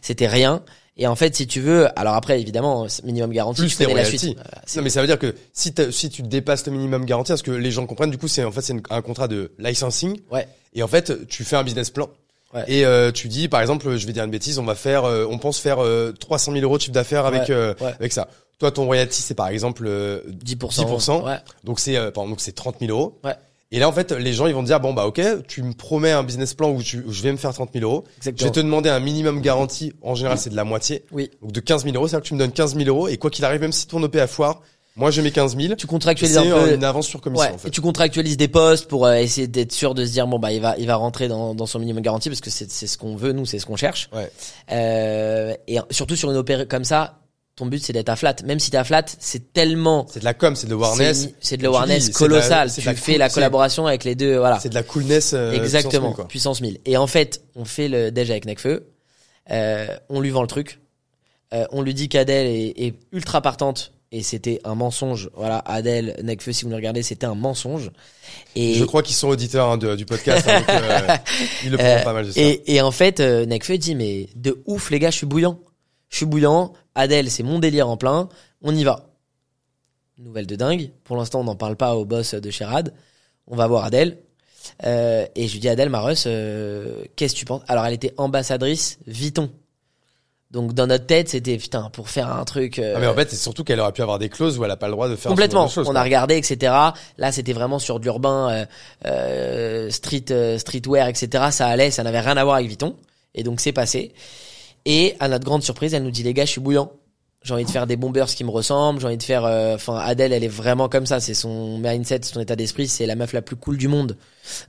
C'était 0.00 0.28
rien. 0.28 0.62
Et 0.96 1.06
en 1.08 1.16
fait, 1.16 1.34
si 1.34 1.46
tu 1.48 1.60
veux, 1.60 1.88
alors 1.98 2.14
après, 2.14 2.40
évidemment, 2.40 2.86
minimum 3.02 3.32
garantie, 3.32 3.62
Plus 3.62 3.76
tu 3.76 3.84
connais 3.84 3.94
la 3.94 4.04
suite. 4.04 4.22
Voilà, 4.34 4.62
Non, 4.76 4.82
mais 4.82 4.90
ça 4.90 5.00
veut 5.00 5.08
dire 5.08 5.18
que 5.18 5.34
si, 5.52 5.72
tu 5.72 6.22
dépasses 6.22 6.64
le 6.66 6.72
minimum 6.72 7.04
garanti, 7.04 7.32
parce 7.32 7.42
que 7.42 7.50
les 7.50 7.72
gens 7.72 7.86
comprennent, 7.86 8.12
du 8.12 8.18
coup, 8.18 8.28
c'est 8.28 8.44
en 8.44 8.52
fait 8.52 8.62
c'est 8.62 8.74
un 8.90 9.02
contrat 9.02 9.26
de 9.26 9.50
licensing. 9.58 10.20
Ouais. 10.30 10.46
Et 10.74 10.82
en 10.82 10.88
fait, 10.88 11.26
tu 11.26 11.42
fais 11.44 11.56
un 11.56 11.64
business 11.64 11.90
plan. 11.90 12.08
Ouais. 12.54 12.64
Et 12.68 12.84
euh, 12.86 13.10
tu 13.10 13.26
dis, 13.26 13.48
par 13.48 13.60
exemple, 13.60 13.96
je 13.96 14.06
vais 14.06 14.12
dire 14.12 14.22
une 14.22 14.30
bêtise, 14.30 14.60
on 14.60 14.64
va 14.64 14.76
faire, 14.76 15.04
euh, 15.04 15.26
on 15.28 15.38
pense 15.38 15.58
faire 15.58 15.82
euh, 15.82 16.12
300 16.12 16.52
000 16.52 16.62
euros 16.64 16.76
de 16.76 16.82
chiffre 16.82 16.92
d'affaires 16.94 17.26
avec 17.26 17.48
Ouais, 17.48 17.54
euh, 17.54 17.74
ouais. 17.80 17.92
avec 17.98 18.12
ça. 18.12 18.28
Toi, 18.60 18.70
ton 18.70 18.84
royalty, 18.84 19.20
c'est 19.20 19.34
par 19.34 19.48
exemple 19.48 19.84
euh, 19.88 20.20
10%. 20.28 20.86
10%. 20.86 21.24
Ouais. 21.24 21.36
donc 21.64 21.80
c'est 21.80 21.96
euh, 21.96 22.12
donc 22.12 22.40
c'est 22.40 22.52
30 22.52 22.76
000 22.78 22.92
euros. 22.92 23.18
Ouais. 23.24 23.34
Et 23.74 23.80
là, 23.80 23.88
en 23.88 23.92
fait, 23.92 24.12
les 24.12 24.32
gens, 24.32 24.46
ils 24.46 24.54
vont 24.54 24.62
dire, 24.62 24.78
bon, 24.80 24.92
bah, 24.94 25.04
ok, 25.06 25.20
tu 25.48 25.62
me 25.62 25.72
promets 25.72 26.12
un 26.12 26.22
business 26.22 26.54
plan 26.54 26.70
où, 26.70 26.80
tu, 26.82 27.02
où 27.06 27.12
je 27.12 27.22
vais 27.22 27.32
me 27.32 27.36
faire 27.36 27.52
30 27.52 27.70
000 27.74 27.84
euros. 27.84 28.04
Je 28.06 28.16
Exactement. 28.28 28.46
vais 28.48 28.52
te 28.52 28.60
demander 28.60 28.88
un 28.88 29.00
minimum 29.00 29.40
garanti. 29.40 29.92
En 30.02 30.14
général, 30.14 30.38
c'est 30.38 30.50
de 30.50 30.56
la 30.56 30.64
moitié. 30.64 31.04
Oui. 31.12 31.30
Donc, 31.42 31.52
de 31.52 31.60
15 31.60 31.82
000 31.84 31.96
euros. 31.96 32.06
C'est-à-dire 32.06 32.22
que 32.22 32.28
tu 32.28 32.34
me 32.34 32.38
donnes 32.38 32.52
15 32.52 32.76
000 32.76 32.88
euros. 32.88 33.08
Et 33.08 33.16
quoi 33.16 33.30
qu'il 33.30 33.44
arrive, 33.44 33.60
même 33.60 33.72
si 33.72 33.86
ton 33.88 34.02
OP 34.02 34.14
a 34.16 34.26
foire, 34.28 34.60
moi, 34.96 35.10
je 35.10 35.20
mets 35.22 35.32
15 35.32 35.56
000. 35.56 35.74
Tu 35.74 35.88
contractualises 35.88 36.38
un 36.38 36.42
peu. 36.44 36.74
une 36.74 36.84
avance 36.84 37.08
sur 37.08 37.20
commission, 37.20 37.48
Ouais, 37.48 37.54
en 37.54 37.58
fait. 37.58 37.66
et 37.66 37.70
tu 37.72 37.80
contractualises 37.80 38.36
des 38.36 38.46
postes 38.46 38.86
pour 38.86 39.06
euh, 39.06 39.14
essayer 39.16 39.48
d'être 39.48 39.72
sûr 39.72 39.92
de 39.92 40.04
se 40.06 40.12
dire 40.12 40.28
bon 40.28 40.38
bah 40.38 40.52
il 40.52 40.60
va 40.60 40.76
il 40.78 40.86
va 40.86 40.94
rentrer 40.94 41.26
dans, 41.26 41.52
dans 41.56 41.66
son 41.66 41.80
minimum 41.80 42.00
garanti 42.00 42.28
parce 42.28 42.40
que 42.40 42.50
c'est 42.50 42.70
c'est 42.70 42.86
ce 42.86 42.96
qu'on 42.96 43.16
veut 43.16 43.32
nous 43.32 43.44
c'est 43.44 43.58
ce 43.58 43.66
qu'on 43.66 43.74
cherche. 43.74 44.08
Ouais. 44.14 44.30
Euh, 44.70 45.54
et 45.66 45.78
surtout 45.90 46.14
sur 46.14 46.30
une 46.30 46.36
opération 46.36 46.68
comme 46.68 46.84
ça, 46.84 47.18
ton 47.56 47.66
but 47.66 47.82
c'est 47.84 47.92
d'être 47.92 48.08
à 48.08 48.16
flat. 48.16 48.34
Même 48.44 48.58
si 48.58 48.70
t'es 48.70 48.76
à 48.76 48.84
flat, 48.84 49.04
c'est 49.18 49.52
tellement 49.52 50.06
C'est 50.10 50.20
de 50.20 50.24
la 50.24 50.34
com, 50.34 50.56
c'est 50.56 50.66
de 50.66 50.72
l'awareness. 50.72 51.18
c'est 51.20 51.24
une- 51.28 51.34
c'est 51.40 51.56
de 51.56 51.62
l'awareness 51.62 52.08
la- 52.08 52.12
colossal. 52.14 52.72
Tu 52.72 52.80
la 52.82 52.94
fais 52.94 53.12
cool- 53.12 53.18
la 53.20 53.28
collaboration 53.28 53.86
avec 53.86 54.04
les 54.04 54.14
deux 54.16 54.36
voilà. 54.38 54.58
C'est 54.60 54.70
de 54.70 54.74
la 54.74 54.82
coolness. 54.82 55.32
euh, 55.34 55.52
Exactement, 55.52 56.12
puissance 56.12 56.28
puissance 56.28 56.60
1000, 56.62 56.72
1000. 56.72 56.80
Et 56.86 56.96
en 56.96 57.06
fait, 57.06 57.42
on 57.54 57.64
fait 57.64 57.88
le 57.88 58.10
déj 58.10 58.30
avec 58.30 58.44
Necfeu, 58.46 58.88
euh, 59.50 59.86
on 60.08 60.20
lui 60.20 60.30
vend 60.30 60.42
le 60.42 60.48
truc, 60.48 60.80
euh, 61.52 61.64
on 61.70 61.82
lui 61.82 61.94
dit 61.94 62.08
qu'Adèle 62.08 62.46
est, 62.46 62.74
est 62.76 62.94
ultra 63.12 63.40
partante 63.40 63.92
et 64.10 64.22
c'était 64.24 64.60
un 64.64 64.74
mensonge. 64.74 65.30
Voilà, 65.36 65.58
Adèle, 65.58 66.16
Necfeu, 66.24 66.52
si 66.52 66.64
vous 66.64 66.70
le 66.70 66.76
regardez, 66.76 67.02
c'était 67.04 67.26
un 67.26 67.34
mensonge. 67.36 67.90
Et. 68.56 68.74
Je 68.74 68.84
crois 68.84 69.02
qu'ils 69.04 69.14
sont 69.16 69.28
auditeurs 69.28 69.68
hein, 69.70 69.76
de- 69.76 69.94
du 69.94 70.06
podcast. 70.06 70.44
hein, 70.48 70.58
donc, 70.60 70.68
euh, 70.70 71.08
ils 71.64 71.70
le 71.70 71.76
prennent 71.78 71.98
Euh, 72.00 72.02
pas 72.04 72.12
mal 72.12 72.26
de 72.26 72.32
ça. 72.32 72.40
Et, 72.40 72.62
et 72.74 72.80
en 72.80 72.90
fait, 72.90 73.20
Necfeu 73.20 73.78
dit 73.78 73.94
mais 73.94 74.28
de 74.34 74.60
ouf 74.66 74.90
les 74.90 74.98
gars, 74.98 75.10
je 75.10 75.16
suis 75.18 75.26
bouillant. 75.26 75.60
Je 76.10 76.16
suis 76.18 76.26
bouillant. 76.26 76.72
Adèle, 76.94 77.30
c'est 77.30 77.42
mon 77.42 77.58
délire 77.58 77.88
en 77.88 77.96
plein. 77.96 78.28
On 78.62 78.74
y 78.74 78.84
va. 78.84 79.08
Nouvelle 80.18 80.46
de 80.46 80.56
dingue. 80.56 80.90
Pour 81.04 81.16
l'instant, 81.16 81.40
on 81.40 81.44
n'en 81.44 81.56
parle 81.56 81.76
pas 81.76 81.96
au 81.96 82.04
boss 82.04 82.34
de 82.34 82.50
Sherad. 82.50 82.92
On 83.46 83.56
va 83.56 83.66
voir 83.66 83.84
Adèle. 83.84 84.18
Euh, 84.86 85.26
et 85.34 85.46
je 85.48 85.52
lui 85.54 85.60
dis 85.60 85.68
Adèle 85.68 85.90
Maros, 85.90 86.26
euh, 86.26 87.04
qu'est-ce 87.16 87.34
que 87.34 87.38
tu 87.40 87.44
penses? 87.44 87.62
Alors 87.68 87.84
elle 87.84 87.92
était 87.92 88.14
ambassadrice 88.16 88.98
Vuitton. 89.06 89.50
Donc 90.50 90.72
dans 90.72 90.86
notre 90.86 91.06
tête, 91.06 91.28
c'était 91.28 91.58
putain 91.58 91.90
pour 91.90 92.08
faire 92.08 92.30
un 92.32 92.44
truc. 92.44 92.78
euh, 92.78 92.94
Ah, 92.96 93.00
mais 93.00 93.06
en 93.08 93.14
fait, 93.14 93.28
c'est 93.28 93.36
surtout 93.36 93.64
qu'elle 93.64 93.80
aurait 93.80 93.92
pu 93.92 94.00
avoir 94.02 94.18
des 94.18 94.28
clauses 94.30 94.56
où 94.58 94.64
elle 94.64 94.70
a 94.70 94.76
pas 94.76 94.86
le 94.86 94.92
droit 94.92 95.08
de 95.08 95.16
faire 95.16 95.28
Complètement. 95.30 95.68
on 95.76 95.82
quoi. 95.82 95.96
a 95.98 96.02
regardé, 96.02 96.36
etc. 96.36 96.72
Là, 97.18 97.32
c'était 97.32 97.52
vraiment 97.52 97.78
sur 97.80 97.98
de 97.98 98.04
l'urbain, 98.04 98.66
street, 99.90 100.58
streetwear, 100.58 101.08
etc. 101.08 101.46
Ça 101.50 101.66
allait, 101.66 101.90
ça 101.90 102.02
n'avait 102.04 102.20
rien 102.20 102.36
à 102.36 102.44
voir 102.44 102.56
avec 102.56 102.68
Vuitton. 102.68 102.96
Et 103.34 103.42
donc, 103.42 103.60
c'est 103.60 103.72
passé. 103.72 104.12
Et 104.84 105.16
à 105.20 105.28
notre 105.28 105.44
grande 105.44 105.62
surprise, 105.62 105.94
elle 105.94 106.02
nous 106.02 106.10
dit, 106.10 106.22
les 106.22 106.34
gars, 106.34 106.44
je 106.44 106.50
suis 106.50 106.60
bouillant. 106.60 106.92
J'ai 107.42 107.52
envie 107.52 107.64
de 107.64 107.70
faire 107.70 107.86
des 107.86 107.96
bombers 107.96 108.26
qui 108.26 108.42
me 108.42 108.50
ressemblent. 108.50 109.00
J'ai 109.00 109.06
envie 109.06 109.18
de 109.18 109.22
faire, 109.22 109.44
euh, 109.44 109.74
enfin, 109.74 109.96
Adèle, 109.96 110.32
elle 110.32 110.44
est 110.44 110.48
vraiment 110.48 110.88
comme 110.88 111.04
ça. 111.04 111.20
C'est 111.20 111.34
son 111.34 111.78
mindset, 111.78 112.20
son 112.22 112.40
état 112.40 112.56
d'esprit. 112.56 112.88
C'est 112.88 113.04
la 113.04 113.16
meuf 113.16 113.34
la 113.34 113.42
plus 113.42 113.56
cool 113.56 113.76
du 113.76 113.86
monde. 113.86 114.16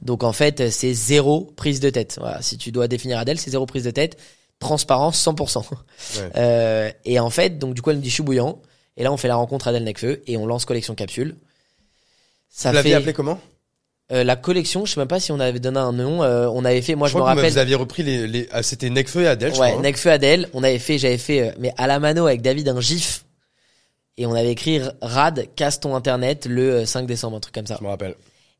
Donc, 0.01 0.23
en 0.23 0.33
fait, 0.33 0.69
c'est 0.71 0.93
zéro 0.93 1.51
prise 1.55 1.79
de 1.79 1.89
tête. 1.89 2.17
Voilà. 2.19 2.41
Si 2.41 2.57
tu 2.57 2.71
dois 2.71 2.87
définir 2.89 3.17
Adèle, 3.17 3.39
c'est 3.39 3.51
zéro 3.51 3.65
prise 3.65 3.85
de 3.85 3.91
tête. 3.91 4.17
Transparence, 4.59 5.25
100%. 5.25 5.69
Ouais. 5.69 5.77
Euh, 6.35 6.91
et 7.05 7.19
en 7.19 7.29
fait, 7.29 7.57
donc, 7.59 7.73
du 7.73 7.81
coup, 7.81 7.91
elle 7.91 7.97
nous 7.97 8.01
dit, 8.01 8.09
je 8.09 8.15
suis 8.15 8.23
bouillant. 8.23 8.61
Et 8.97 9.03
là, 9.03 9.11
on 9.11 9.17
fait 9.17 9.27
la 9.29 9.35
rencontre 9.35 9.67
Adèle 9.69 9.83
Necfeu 9.83 10.21
et 10.27 10.35
on 10.37 10.45
lance 10.45 10.65
collection 10.65 10.95
capsule. 10.95 11.35
Ça 12.49 12.69
Vous 12.69 12.75
l'aviez 12.75 12.91
fait 12.91 12.97
appelé 12.97 13.13
comment? 13.13 13.39
Euh, 14.11 14.23
la 14.23 14.35
collection. 14.35 14.85
Je 14.85 14.93
sais 14.93 14.99
même 14.99 15.07
pas 15.07 15.19
si 15.19 15.31
on 15.31 15.39
avait 15.39 15.59
donné 15.59 15.79
un 15.79 15.91
nom. 15.91 16.23
euh, 16.23 16.47
on 16.47 16.63
avait 16.65 16.81
fait. 16.81 16.95
Moi, 16.95 17.07
je, 17.07 17.15
me 17.15 17.19
crois 17.21 17.31
que 17.33 17.37
rappelle. 17.37 17.51
Vous 17.53 17.57
aviez 17.57 17.75
repris 17.75 18.03
les, 18.03 18.27
les 18.27 18.47
ah, 18.51 18.61
c'était 18.63 18.89
Necfeu 18.89 19.23
et 19.23 19.27
Adèle, 19.27 19.53
je 19.55 19.59
Ouais, 19.59 19.71
crois. 19.71 19.79
hein. 19.79 19.83
Necfeu 19.91 20.11
Adèle. 20.11 20.49
On 20.53 20.63
avait 20.63 20.79
fait. 20.79 20.97
J'avais 20.97 21.17
fait, 21.17 21.49
euh, 21.49 21.51
mais 21.59 21.73
à 21.77 21.87
la 21.87 21.99
mano 21.99 22.25
avec 22.27 22.41
David 22.41 22.69
un 22.69 22.79
gif. 22.81 23.25
Et 24.17 24.25
on 24.25 24.33
avait 24.33 24.51
écrit 24.51 24.79
Rad 25.01 25.47
casse 25.55 25.79
ton 25.79 25.95
internet 25.95 26.45
le 26.45 26.71
euh, 26.71 26.85
5 26.85 27.05
décembre, 27.05 27.37
un 27.37 27.39
truc 27.41 27.53
comme 27.55 27.67
ça. 27.67 27.75
Je 27.79 27.83
me 27.83 27.89
rappelle. 27.89 28.15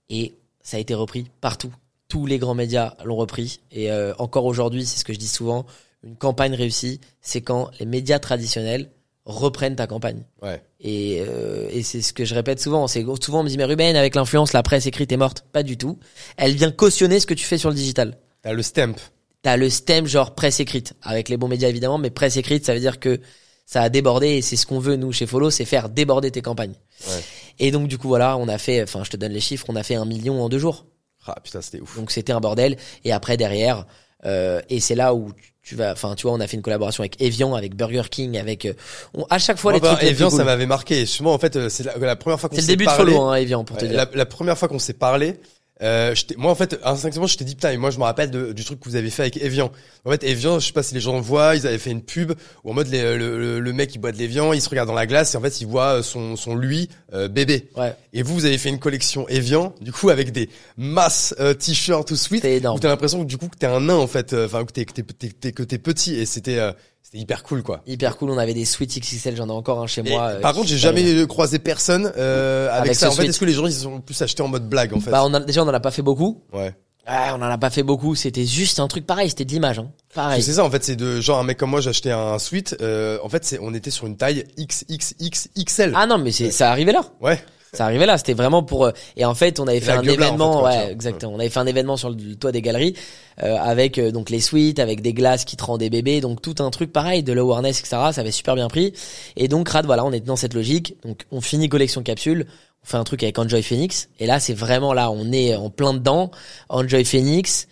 Et 0.10 0.34
ça 0.62 0.78
a 0.78 0.80
été 0.80 0.94
repris 0.94 1.28
partout. 1.42 1.72
Tous 2.10 2.26
les 2.26 2.38
grands 2.40 2.56
médias 2.56 2.96
l'ont 3.04 3.16
repris. 3.16 3.60
Et 3.72 3.90
encore 4.20 4.46
aujourd'hui, 4.46 4.86
c'est 4.86 5.00
ce 5.00 5.04
que 5.06 5.12
je 5.14 5.18
dis 5.18 5.28
souvent. 5.28 5.66
Une 6.04 6.16
campagne 6.16 6.54
réussie, 6.54 7.02
c'est 7.22 7.42
quand 7.42 7.72
les 7.80 7.88
médias 7.88 8.20
traditionnels 8.20 8.90
reprennent 9.26 9.76
ta 9.76 9.88
campagne. 9.88 10.24
Ouais. 10.42 10.62
Et, 10.80 11.24
euh, 11.28 11.68
et 11.72 11.84
c'est 11.84 12.02
ce 12.02 12.14
que 12.14 12.26
je 12.26 12.36
répète 12.36 12.60
souvent. 12.60 12.88
C'est 12.88 13.04
souvent 13.22 13.40
on 13.40 13.44
me 13.44 13.50
dit 13.50 13.58
mais 13.58 13.66
Ruben 13.66 13.96
avec 13.96 14.16
l'influence 14.16 14.54
la 14.54 14.64
presse 14.64 14.86
écrite 14.86 15.12
est 15.12 15.18
morte. 15.18 15.46
Pas 15.52 15.64
du 15.64 15.78
tout. 15.78 15.98
Elle 16.38 16.54
vient 16.54 16.72
cautionner 16.72 17.20
ce 17.20 17.26
que 17.26 17.34
tu 17.34 17.46
fais 17.46 17.58
sur 17.58 17.70
le 17.70 17.76
digital. 17.76 18.18
T'as 18.44 18.54
le 18.54 18.62
stamp. 18.62 18.96
T'as 19.42 19.58
le 19.58 19.70
stem 19.70 20.06
genre 20.06 20.36
presse 20.36 20.60
écrite 20.60 20.94
avec 21.02 21.30
les 21.30 21.38
bons 21.38 21.48
médias 21.48 21.70
évidemment, 21.70 21.98
mais 21.98 22.10
presse 22.10 22.38
écrite 22.38 22.66
ça 22.66 22.74
veut 22.74 22.80
dire 22.80 23.00
que 23.00 23.20
ça 23.66 23.82
a 23.82 23.90
débordé 23.90 24.28
et 24.28 24.42
c'est 24.42 24.56
ce 24.56 24.68
qu'on 24.68 24.80
veut 24.80 24.96
nous 24.96 25.12
chez 25.12 25.26
Follow, 25.26 25.50
c'est 25.50 25.66
faire 25.66 25.90
déborder 25.90 26.30
tes 26.30 26.42
campagnes. 26.42 26.76
Ouais. 27.08 27.24
Et 27.60 27.72
donc 27.72 27.88
du 27.88 27.98
coup 27.98 28.08
voilà, 28.08 28.38
on 28.38 28.48
a 28.48 28.60
fait, 28.60 28.84
enfin 28.84 29.04
je 29.04 29.10
te 29.10 29.18
donne 29.18 29.32
les 29.32 29.40
chiffres, 29.40 29.66
on 29.70 29.76
a 29.76 29.84
fait 29.84 29.96
un 29.96 30.06
million 30.06 30.44
en 30.44 30.50
deux 30.50 30.60
jours. 30.60 30.86
Ah 31.28 31.40
putain, 31.44 31.62
c'était 31.62 31.82
ouf. 31.82 31.96
Donc 31.98 32.12
c'était 32.12 32.34
un 32.34 32.40
bordel. 32.40 32.78
Et 33.04 33.12
après 33.12 33.38
derrière, 33.38 33.88
euh, 34.26 34.62
et 34.70 34.80
c'est 34.80 34.96
là 34.96 35.16
où 35.16 35.32
tu 35.66 35.76
vas, 35.76 35.92
enfin 35.94 36.14
tu 36.16 36.28
vois, 36.28 36.34
on 36.38 36.40
a 36.40 36.48
fait 36.48 36.56
une 36.58 36.62
collaboration 36.62 37.02
avec 37.02 37.20
Evian, 37.22 37.56
avec 37.56 37.76
Burger 37.76 38.04
King, 38.10 38.38
avec, 38.38 38.66
euh, 38.66 38.74
on- 39.16 39.26
à 39.32 39.40
chaque 39.40 39.58
fois 39.58 39.72
Moi, 39.72 39.80
les 39.80 39.82
bah, 39.82 39.96
trucs. 39.96 40.08
Evian, 40.10 40.30
cool. 40.30 40.38
ça 40.38 40.44
m'avait 40.46 40.68
marqué. 40.68 41.00
Justement, 41.02 41.34
en 41.34 41.40
fait, 41.40 41.56
euh, 41.56 41.70
c'est 41.70 41.84
la, 41.84 41.98
la 41.98 42.16
première 42.16 42.40
fois 42.40 42.50
qu'on 42.50 42.56
C'est 42.56 42.62
s'est 42.62 42.68
le 42.72 42.78
début 42.78 42.86
de 42.86 42.90
parlé. 42.96 43.12
Follow, 43.14 43.24
hein, 43.26 43.36
Evian 43.36 43.64
pour 43.64 43.76
te 43.78 43.86
dire. 43.86 43.98
la, 43.98 44.08
la 44.14 44.26
première 44.28 44.58
fois 44.58 44.68
qu'on 44.68 44.78
s'est 44.80 44.94
parlé, 44.94 45.40
Euh, 45.84 46.16
moi 46.38 46.52
en 46.52 46.56
fait 46.56 46.80
instinctivement 46.86 47.28
je 47.28 47.36
t'ai 47.36 47.44
dit 47.44 47.56
putain 47.56 47.72
et 47.72 47.78
moi 47.78 47.90
je 47.92 47.98
me 47.98 48.04
rappelle 48.04 48.32
de- 48.32 48.54
du 48.54 48.64
truc 48.64 48.80
que 48.80 48.88
vous 48.88 48.96
avez 48.96 49.10
fait 49.10 49.24
avec 49.24 49.36
Evian. 49.44 49.72
En 50.06 50.12
fait 50.12 50.24
Evian 50.24 50.58
je 50.60 50.68
sais 50.68 50.72
pas 50.72 50.84
si 50.84 50.94
les 50.94 51.02
gens 51.02 51.20
voient 51.20 51.54
ils 51.54 51.68
avaient 51.68 51.78
fait 51.78 51.92
une 51.92 52.02
pub 52.02 52.32
où 52.64 52.72
en 52.72 52.74
mode 52.74 52.88
les- 52.88 53.18
le, 53.18 53.38
le, 53.38 53.60
le 53.60 53.74
mec 53.74 53.94
il 53.94 53.98
boit 54.00 54.14
de 54.14 54.18
l'Evian 54.18 54.54
il 54.54 54.62
se 54.62 54.70
regarde 54.70 54.88
dans 54.88 54.94
la 54.96 55.06
glace 55.06 55.34
et 55.34 55.38
en 55.38 55.42
fait 55.42 55.60
il 55.60 55.68
voit 55.68 56.02
son 56.02 56.38
son 56.38 56.56
lui 56.56 56.88
euh, 57.14 57.28
bébé. 57.28 57.68
Ouais, 57.76 57.94
Et 58.14 58.24
vous 58.24 58.34
vous 58.36 58.46
avez 58.46 58.58
fait 58.58 58.70
une 58.70 58.80
collection 58.80 59.28
Evian 59.28 59.76
du 59.82 59.92
coup 59.92 60.10
avec 60.10 60.32
des 60.32 60.50
masses 60.78 61.36
euh, 61.42 61.54
t-shirts 61.54 62.10
ou 62.10 62.16
sweats 62.16 62.40
où 62.44 62.48
énorme. 62.48 62.80
t'as 62.80 62.88
l'impression 62.88 63.20
que 63.24 63.28
du 63.28 63.38
coup 63.38 63.50
que 63.50 63.58
t'es 63.58 63.68
un 63.68 63.82
nain 63.82 63.96
en 63.96 64.08
fait 64.08 64.32
euh, 64.32 64.46
enfin 64.46 64.64
que 64.64 64.72
t'es 64.72 64.86
que 64.86 64.94
t'es- 65.02 65.52
que 65.52 65.64
t'es 65.64 65.78
petit 65.78 66.16
et 66.16 66.26
c'était 66.26 66.58
euh, 66.58 66.72
c'était 67.06 67.20
hyper 67.20 67.44
cool 67.44 67.62
quoi. 67.62 67.82
Hyper 67.86 68.18
cool, 68.18 68.32
on 68.32 68.38
avait 68.40 68.56
des 68.56 68.66
sweats 68.66 68.88
XXL, 68.88 69.36
j'en 69.36 69.48
ai 69.48 69.52
encore 69.52 69.80
un 69.80 69.86
chez 69.86 70.02
Et 70.04 70.10
moi. 70.10 70.24
euh, 70.24 70.40
par 70.40 70.56
contre, 70.56 70.68
j'ai 70.68 70.80
jamais 70.80 71.28
croisé 71.28 71.60
personne 71.60 72.12
euh, 72.18 72.68
avec, 72.72 72.86
Avec 72.86 72.96
ça. 72.96 73.10
En 73.10 73.12
fait, 73.12 73.28
est-ce 73.28 73.40
que 73.40 73.46
les 73.46 73.54
gens 73.54 73.68
ils 73.68 73.74
sont 73.74 74.02
plus 74.02 74.20
achetés 74.24 74.42
en 74.42 74.48
mode 74.48 74.68
blague 74.68 74.92
en 74.92 75.00
fait? 75.00 75.12
Bah, 75.12 75.24
on 75.24 75.32
a, 75.36 75.40
déjà, 75.40 75.64
on 75.64 75.68
en 75.68 75.74
a 75.74 75.80
pas 75.80 75.92
fait 75.92 76.02
beaucoup. 76.02 76.42
Ouais. 76.52 76.74
Ouais, 77.08 77.28
on 77.30 77.36
en 77.36 77.42
a 77.44 77.60
pas 77.60 77.70
fait 77.70 77.84
beaucoup. 77.84 78.16
C'était 78.16 78.46
juste 78.46 78.80
un 78.80 78.88
truc 78.88 79.06
pareil. 79.06 79.30
C'était 79.30 79.46
de 79.46 79.52
l'image, 79.52 79.78
hein. 79.78 79.92
Pareil. 80.16 80.42
C'est 80.42 80.54
ça 80.54 80.66
en 80.66 80.72
fait, 80.72 80.84
c'est 80.84 80.96
de 80.96 81.22
genre 81.22 81.38
un 81.38 81.44
mec 81.44 81.60
comme 81.60 81.70
moi, 81.70 81.88
acheté 81.88 82.12
un 82.12 82.40
sweat. 82.40 82.76
Euh, 82.82 83.20
en 83.22 83.30
fait, 83.30 83.46
c'est 83.46 83.60
on 83.62 83.76
était 83.76 83.92
sur 83.92 84.08
une 84.08 84.18
taille 84.18 84.44
XXXXL. 84.60 85.94
Ah 85.96 86.08
non, 86.08 86.18
mais 86.18 86.32
c'est, 86.32 86.50
ça 86.50 86.72
arrivait 86.72 86.92
là. 86.94 87.06
Ouais. 87.22 87.40
Ça 87.76 87.86
arrivait 87.86 88.06
là. 88.06 88.18
C'était 88.18 88.34
vraiment 88.34 88.64
pour. 88.64 88.86
euh, 88.86 88.92
Et 89.18 89.26
en 89.26 89.36
fait, 89.36 89.60
on 89.60 89.68
avait 89.68 89.80
fait 89.80 89.92
un 89.92 90.00
en 90.00 90.04
événement. 90.04 90.66
fait, 90.70 90.78
ouais, 90.78 90.92
exactement. 90.92 91.34
On 91.34 91.40
avait 91.40 91.50
fait 91.50 91.60
un 91.60 91.66
événement 91.68 91.98
sur 91.98 92.10
le 92.10 92.36
toit 92.36 92.52
des 92.52 92.62
galeries 92.62 92.96
euh, 93.44 93.58
avec 93.58 93.98
euh, 93.98 94.12
donc 94.12 94.30
les 94.30 94.40
suites, 94.40 94.80
avec 94.80 95.02
des 95.02 95.14
glaces 95.14 95.46
qui 95.46 95.58
te 95.58 95.64
rendaient 95.64 95.90
bébé, 95.90 96.22
donc 96.22 96.42
tout 96.42 96.56
un 96.60 96.70
truc 96.70 96.92
pareil, 96.94 97.24
de 97.24 97.34
l'awareness, 97.34 97.80
etc. 97.80 97.98
Ça 98.12 98.22
avait 98.22 98.32
super 98.32 98.56
bien 98.56 98.68
pris. 98.68 98.94
Et 99.36 99.48
donc 99.48 99.70
Rad, 99.70 99.86
voilà, 99.86 100.06
on 100.06 100.12
est 100.12 100.22
dans 100.22 100.36
cette 100.36 100.54
logique. 100.54 100.96
Donc 101.04 101.26
on 101.32 101.42
finit 101.42 101.70
collection 101.70 102.02
capsule. 102.04 102.48
On 102.84 102.88
fait 102.88 102.98
un 102.98 103.04
truc 103.04 103.24
avec 103.24 103.38
Enjoy 103.40 103.64
Phoenix. 103.64 104.10
Et 104.20 104.28
là, 104.28 104.40
c'est 104.40 104.54
vraiment 104.54 104.94
là, 104.94 105.10
on 105.12 105.32
est 105.32 105.56
en 105.56 105.70
plein 105.72 105.94
dedans. 105.94 106.30
Enjoy 106.70 107.04
Phoenix. 107.04 107.68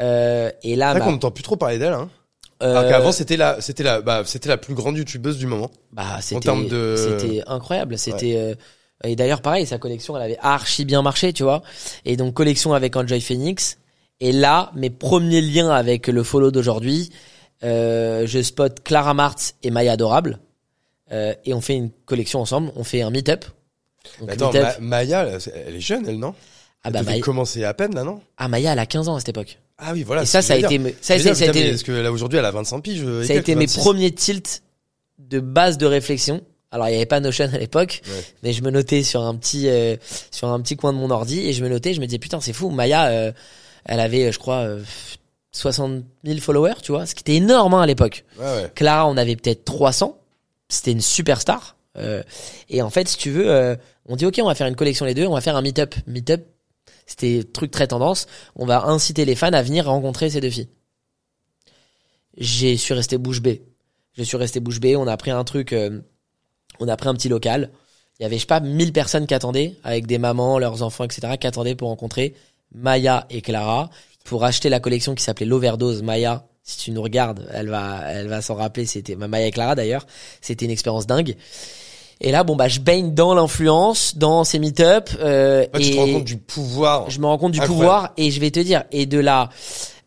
Euh, 0.00 0.50
et 0.62 0.76
là, 0.76 0.88
C'est 0.88 0.90
vrai 0.92 1.00
bah, 1.00 1.04
qu'on 1.06 1.12
n'entend 1.12 1.30
plus 1.30 1.42
trop 1.42 1.56
parler 1.56 1.78
d'elle. 1.78 1.94
Hein. 1.94 2.08
euh, 2.62 2.76
Alors 2.76 2.90
qu'avant, 2.90 3.12
c'était 3.12 3.36
la, 3.36 3.60
c'était 3.60 3.82
la, 3.82 4.00
bah, 4.00 4.22
c'était 4.26 4.48
la 4.48 4.56
plus 4.58 4.74
grande 4.74 4.96
youtubeuse 4.96 5.38
du 5.38 5.46
moment. 5.46 5.70
Bah, 5.92 6.18
c'était, 6.20 6.50
c'était 6.96 7.42
incroyable. 7.46 7.98
C'était, 7.98 8.36
euh, 8.36 8.54
et 9.04 9.14
d'ailleurs, 9.16 9.42
pareil, 9.42 9.66
sa 9.66 9.78
collection, 9.78 10.16
elle 10.16 10.22
avait 10.22 10.38
archi 10.40 10.84
bien 10.84 11.02
marché, 11.02 11.32
tu 11.32 11.42
vois. 11.44 11.62
Et 12.04 12.16
donc, 12.16 12.34
collection 12.34 12.72
avec 12.74 12.96
Enjoy 12.96 13.20
Phoenix. 13.20 13.78
Et 14.20 14.32
là, 14.32 14.72
mes 14.74 14.90
premiers 14.90 15.40
liens 15.40 15.70
avec 15.70 16.08
le 16.08 16.22
follow 16.24 16.50
d'aujourd'hui, 16.50 17.10
euh, 17.62 18.26
je 18.26 18.42
spot 18.42 18.82
Clara 18.82 19.14
Martz 19.14 19.54
et 19.62 19.70
Maya 19.70 19.92
Adorable. 19.92 20.40
Euh, 21.12 21.32
et 21.44 21.54
on 21.54 21.60
fait 21.60 21.74
une 21.76 21.90
collection 22.06 22.40
ensemble. 22.40 22.72
On 22.76 22.84
fait 22.84 23.02
un 23.02 23.10
meet-up. 23.10 23.44
Donc, 24.20 24.30
Attends. 24.30 24.52
Ma- 24.52 24.78
Maya, 24.80 25.28
elle 25.66 25.76
est 25.76 25.80
jeune, 25.80 26.04
elle 26.08 26.18
non? 26.18 26.34
Ah 26.84 26.90
bah, 26.90 27.02
Maya, 27.02 27.20
commencer 27.20 27.64
à 27.64 27.74
peine 27.74 27.94
là, 27.94 28.04
non? 28.04 28.20
Ah, 28.36 28.48
Maya, 28.48 28.72
elle 28.72 28.78
a 28.78 28.86
15 28.86 29.08
ans 29.08 29.16
à 29.16 29.18
cette 29.20 29.28
époque. 29.30 29.58
Ah 29.78 29.92
oui, 29.92 30.02
voilà. 30.02 30.22
et 30.22 30.26
ça, 30.26 30.42
ça 30.42 30.54
a 30.54 30.56
été, 30.56 30.78
ça, 31.00 31.18
ça, 31.18 31.34
ça 31.34 31.44
a 31.44 31.48
été, 31.48 31.70
Parce 31.70 31.82
que 31.84 31.92
là 31.92 32.10
aujourd'hui, 32.10 32.38
elle 32.38 32.44
a 32.44 32.50
25 32.50 32.80
piges. 32.80 33.02
euh, 33.04 33.24
ça 33.24 33.32
a 33.34 33.36
été 33.36 33.54
mes 33.54 33.66
26. 33.66 33.78
premiers 33.80 34.10
tilts 34.12 34.62
de 35.18 35.40
base 35.40 35.78
de 35.78 35.86
réflexion. 35.86 36.40
Alors 36.70 36.88
il 36.88 36.92
y 36.92 36.96
avait 36.96 37.06
pas 37.06 37.20
Notion 37.20 37.46
à 37.52 37.58
l'époque, 37.58 38.02
Ouais. 38.06 38.24
mais 38.42 38.52
je 38.52 38.62
me 38.62 38.70
notais 38.70 39.02
sur 39.02 39.22
un 39.22 39.34
petit 39.36 39.68
euh, 39.68 39.96
sur 40.30 40.48
un 40.48 40.60
petit 40.60 40.76
coin 40.76 40.92
de 40.92 40.98
mon 40.98 41.10
ordi 41.10 41.40
et 41.48 41.52
je 41.52 41.62
me 41.64 41.68
notais, 41.68 41.94
je 41.94 42.00
me 42.00 42.06
disais 42.06 42.18
putain 42.18 42.40
c'est 42.40 42.52
fou, 42.52 42.68
Maya, 42.70 43.06
euh, 43.06 43.32
elle 43.86 44.00
avait 44.00 44.26
euh, 44.26 44.32
je 44.32 44.38
crois 44.38 44.56
euh, 44.66 44.82
60 45.52 46.04
000 46.24 46.40
followers, 46.40 46.74
tu 46.82 46.92
vois, 46.92 47.06
ce 47.06 47.14
qui 47.14 47.22
était 47.22 47.36
énorme 47.36 47.72
hein, 47.74 47.80
à 47.82 47.86
l'époque. 47.86 48.24
Ouais, 48.38 48.44
ouais. 48.44 48.72
Clara, 48.74 49.08
on 49.08 49.16
avait 49.16 49.34
peut-être 49.36 49.64
300, 49.64 50.18
c'était 50.68 50.92
une 50.92 51.00
superstar. 51.00 51.76
Euh, 51.96 52.22
et 52.68 52.82
en 52.82 52.90
fait, 52.90 53.08
si 53.08 53.16
tu 53.16 53.30
veux, 53.30 53.50
euh, 53.50 53.74
on 54.06 54.14
dit 54.16 54.26
ok, 54.26 54.38
on 54.42 54.46
va 54.46 54.54
faire 54.54 54.66
une 54.66 54.76
collection 54.76 55.06
les 55.06 55.14
deux, 55.14 55.26
on 55.26 55.34
va 55.34 55.40
faire 55.40 55.56
un 55.56 55.62
meet-up. 55.62 55.94
Meet-up, 56.06 56.42
c'était 57.06 57.42
truc 57.50 57.70
très 57.70 57.86
tendance. 57.86 58.26
On 58.56 58.66
va 58.66 58.84
inciter 58.84 59.24
les 59.24 59.34
fans 59.34 59.52
à 59.54 59.62
venir 59.62 59.86
rencontrer 59.86 60.28
ces 60.28 60.40
deux 60.42 60.50
filles. 60.50 60.68
J'ai 62.36 62.76
suis 62.76 62.94
resté 62.94 63.18
bouche 63.18 63.40
bée. 63.40 63.62
Je 64.16 64.22
suis 64.22 64.36
resté 64.36 64.60
bouche 64.60 64.80
bée. 64.80 64.96
On 64.96 65.06
a 65.06 65.16
pris 65.16 65.30
un 65.30 65.42
truc, 65.44 65.72
euh, 65.72 66.00
on 66.80 66.88
a 66.88 66.96
pris 66.96 67.08
un 67.08 67.14
petit 67.14 67.28
local. 67.28 67.70
Il 68.18 68.22
y 68.22 68.26
avait 68.26 68.36
je 68.36 68.40
sais 68.40 68.46
pas 68.46 68.60
1000 68.60 68.92
personnes 68.92 69.26
qui 69.26 69.34
attendaient 69.34 69.74
avec 69.84 70.06
des 70.06 70.18
mamans, 70.18 70.58
leurs 70.58 70.82
enfants, 70.82 71.04
etc. 71.04 71.34
qui 71.38 71.46
attendaient 71.46 71.74
pour 71.74 71.88
rencontrer 71.88 72.34
Maya 72.74 73.26
et 73.30 73.40
Clara 73.40 73.90
pour 74.24 74.44
acheter 74.44 74.68
la 74.68 74.80
collection 74.80 75.14
qui 75.14 75.22
s'appelait 75.22 75.46
l'overdose 75.46 76.02
Maya. 76.02 76.44
Si 76.62 76.76
tu 76.78 76.90
nous 76.90 77.00
regardes, 77.00 77.48
elle 77.52 77.70
va, 77.70 78.02
elle 78.08 78.28
va 78.28 78.42
s'en 78.42 78.54
rappeler. 78.54 78.84
C'était 78.84 79.16
Maya 79.16 79.46
et 79.46 79.50
Clara 79.50 79.74
d'ailleurs. 79.74 80.06
C'était 80.40 80.66
une 80.66 80.70
expérience 80.70 81.06
dingue. 81.06 81.36
Et 82.20 82.32
là, 82.32 82.42
bon 82.42 82.56
bah, 82.56 82.68
je 82.68 82.80
baigne 82.80 83.14
dans 83.14 83.32
l'influence, 83.34 84.16
dans 84.18 84.44
ces 84.44 84.58
meet-up. 84.58 85.10
Euh, 85.20 85.66
tu 85.74 85.82
et 85.82 85.90
te 85.92 85.96
rends 85.96 86.12
compte 86.12 86.24
du 86.24 86.36
pouvoir. 86.36 87.10
je 87.10 87.20
me 87.20 87.26
rends 87.26 87.38
compte 87.38 87.52
du 87.52 87.60
Incroyable. 87.60 87.84
pouvoir 87.84 88.12
et 88.16 88.30
je 88.30 88.40
vais 88.40 88.50
te 88.50 88.60
dire 88.60 88.84
et 88.90 89.06
de 89.06 89.20
la, 89.20 89.50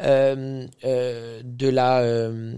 euh, 0.04 0.66
euh, 0.84 1.42
de 1.44 1.70
la 1.70 2.00
euh, 2.00 2.54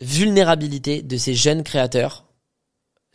vulnérabilité 0.00 1.02
de 1.02 1.16
ces 1.16 1.34
jeunes 1.34 1.62
créateurs. 1.62 2.25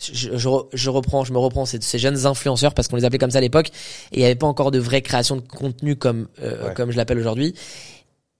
Je, 0.02 0.36
je, 0.38 0.50
je 0.74 0.90
reprends, 0.90 1.24
je 1.24 1.32
me 1.34 1.38
reprends 1.38 1.66
c'est 1.66 1.78
de 1.78 1.84
ces 1.84 2.00
jeunes 2.00 2.26
influenceurs 2.26 2.74
parce 2.74 2.88
qu'on 2.88 2.96
les 2.96 3.06
appelait 3.06 3.20
comme 3.20 3.32
ça 3.32 3.38
à 3.38 3.42
l'époque 3.42 3.68
et 4.12 4.18
il 4.18 4.20
n'y 4.20 4.26
avait 4.26 4.36
pas 4.36 4.48
encore 4.48 4.72
de 4.72 4.80
vraie 4.80 5.02
création 5.02 5.36
de 5.36 5.42
contenu 5.42 5.96
comme 5.96 6.28
euh, 6.42 6.68
Ouais. 6.70 6.74
comme 6.74 6.92
je 6.92 6.98
l'appelle 6.98 7.20
aujourd'hui. 7.20 7.54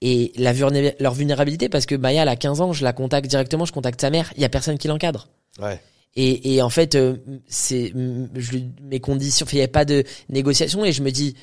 Et 0.00 0.32
la 0.36 0.52
leur 0.98 1.14
vulnérabilité 1.14 1.68
parce 1.68 1.86
que 1.86 1.94
Maya 1.94 2.22
elle 2.22 2.28
a 2.28 2.34
15 2.36 2.60
ans, 2.60 2.72
je 2.72 2.82
la 2.82 2.92
contacte 2.92 3.28
directement, 3.28 3.64
je 3.64 3.72
contacte 3.72 4.00
sa 4.00 4.10
mère, 4.10 4.32
il 4.36 4.42
y 4.42 4.44
a 4.44 4.48
personne 4.48 4.76
qui 4.76 4.88
l'encadre. 4.88 5.28
Ouais. 5.60 5.80
Et, 6.16 6.54
et 6.54 6.62
en 6.62 6.68
fait, 6.68 6.94
euh, 6.96 7.16
c'est 7.46 7.92
mes 7.94 9.00
conditions, 9.00 9.46
il 9.52 9.54
n'y 9.54 9.60
avait 9.60 9.68
pas 9.68 9.84
de 9.84 10.04
négociation 10.28 10.84
et 10.84 10.92
je 10.92 11.02
me 11.02 11.10
dis, 11.10 11.34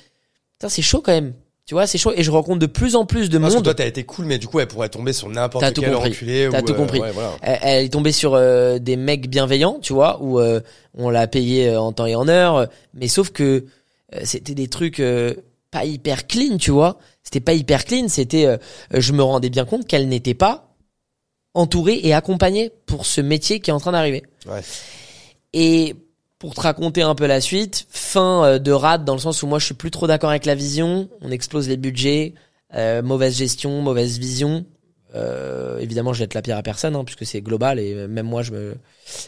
putain, 0.54 0.70
c'est 0.70 0.82
chaud 0.82 1.02
quand 1.02 1.14
même. 1.14 1.34
Tu 1.70 1.76
vois, 1.76 1.86
c'est 1.86 2.00
chaud 2.00 2.12
et 2.16 2.24
je 2.24 2.32
rencontre 2.32 2.58
de 2.58 2.66
plus 2.66 2.96
en 2.96 3.06
plus 3.06 3.30
de 3.30 3.38
Parce 3.38 3.54
que 3.54 3.58
monde. 3.58 3.64
toi, 3.64 3.76
t'as 3.76 3.86
été 3.86 4.04
cool, 4.04 4.26
mais 4.26 4.40
du 4.40 4.48
coup, 4.48 4.60
elle 4.60 4.66
pourrait 4.66 4.90
tomber 4.90 5.14
sur 5.14 5.30
n'importe 5.30 5.64
T'as 5.64 5.72
tout 5.72 5.82
quel 5.82 5.94
compris. 5.94 6.16
T'as 6.52 6.62
ou, 6.62 6.66
tout 6.66 6.74
euh, 6.74 6.76
compris. 6.76 7.00
ouais, 7.00 7.12
voilà. 7.12 7.38
Elle, 7.44 7.60
elle 7.62 7.86
est 7.86 7.90
tombée 7.90 8.12
sur 8.12 8.34
euh, 8.34 8.80
des 8.80 8.96
mecs 8.96 9.30
bienveillants, 9.30 9.78
tu 9.80 9.94
vois, 9.94 10.18
où 10.20 10.40
euh, 10.40 10.62
on 10.96 11.12
l'a 11.12 11.28
payé 11.28 11.70
euh, 11.70 11.80
en 11.80 11.92
temps 11.92 12.08
et 12.08 12.16
en 12.16 12.28
heure, 12.28 12.68
mais 12.96 13.08
sauf 13.08 13.30
que 13.30 13.66
euh, 14.16 14.20
c'était 14.24 14.56
des 14.56 14.68
trucs 14.68 15.00
euh, 15.00 15.36
pas 15.70 15.86
hyper 15.86 16.26
clean, 16.26 16.58
tu 16.58 16.72
vois. 16.72 16.98
C'était 17.22 17.40
pas 17.40 17.54
hyper 17.54 17.86
clean, 17.86 18.08
c'était 18.08 18.48
euh, 18.48 18.58
je 18.92 19.14
me 19.14 19.22
rendais 19.22 19.52
bien 19.52 19.66
compte 19.66 19.86
qu'elle 19.86 20.08
n'était 20.08 20.34
pas 20.34 20.74
entourée 21.54 22.00
et 22.02 22.16
accompagnée 22.16 22.72
pour 22.88 23.06
ce 23.06 23.22
métier 23.22 23.60
qui 23.60 23.70
est 23.70 23.74
en 23.74 23.80
train 23.80 23.92
d'arriver. 23.92 24.24
Ouais. 24.48 24.62
Et 25.54 25.96
pour 26.40 26.56
te 26.56 26.62
raconter 26.62 27.02
un 27.02 27.16
peu 27.16 27.28
la 27.28 27.42
suite, 27.42 27.86
fin 27.90 28.46
euh, 28.46 28.60
de 28.60 28.72
rade 28.72 29.04
dans 29.04 29.14
le 29.14 29.20
sens 29.20 29.44
où 29.44 29.48
moi 29.48 29.60
je 29.60 29.66
suis 29.66 29.74
plus 29.74 29.92
trop 29.92 30.08
d'accord 30.08 30.30
avec 30.30 30.46
la 30.46 30.56
vision, 30.56 31.10
on 31.22 31.32
explose 31.32 31.68
les 31.68 31.76
budgets, 31.76 32.34
euh, 32.74 33.02
mauvaise 33.02 33.38
gestion, 33.38 33.82
mauvaise 33.82 34.18
vision. 34.18 34.66
Euh, 35.16 35.80
évidemment, 35.80 36.14
je 36.14 36.20
jette 36.20 36.34
la 36.34 36.42
pierre 36.42 36.58
à 36.58 36.64
personne 36.64 36.96
hein, 36.96 37.04
puisque 37.04 37.26
c'est 37.26 37.42
global 37.42 37.80
et 37.80 38.08
même 38.08 38.28
moi 38.28 38.42
je 38.42 38.52
me 38.52 38.78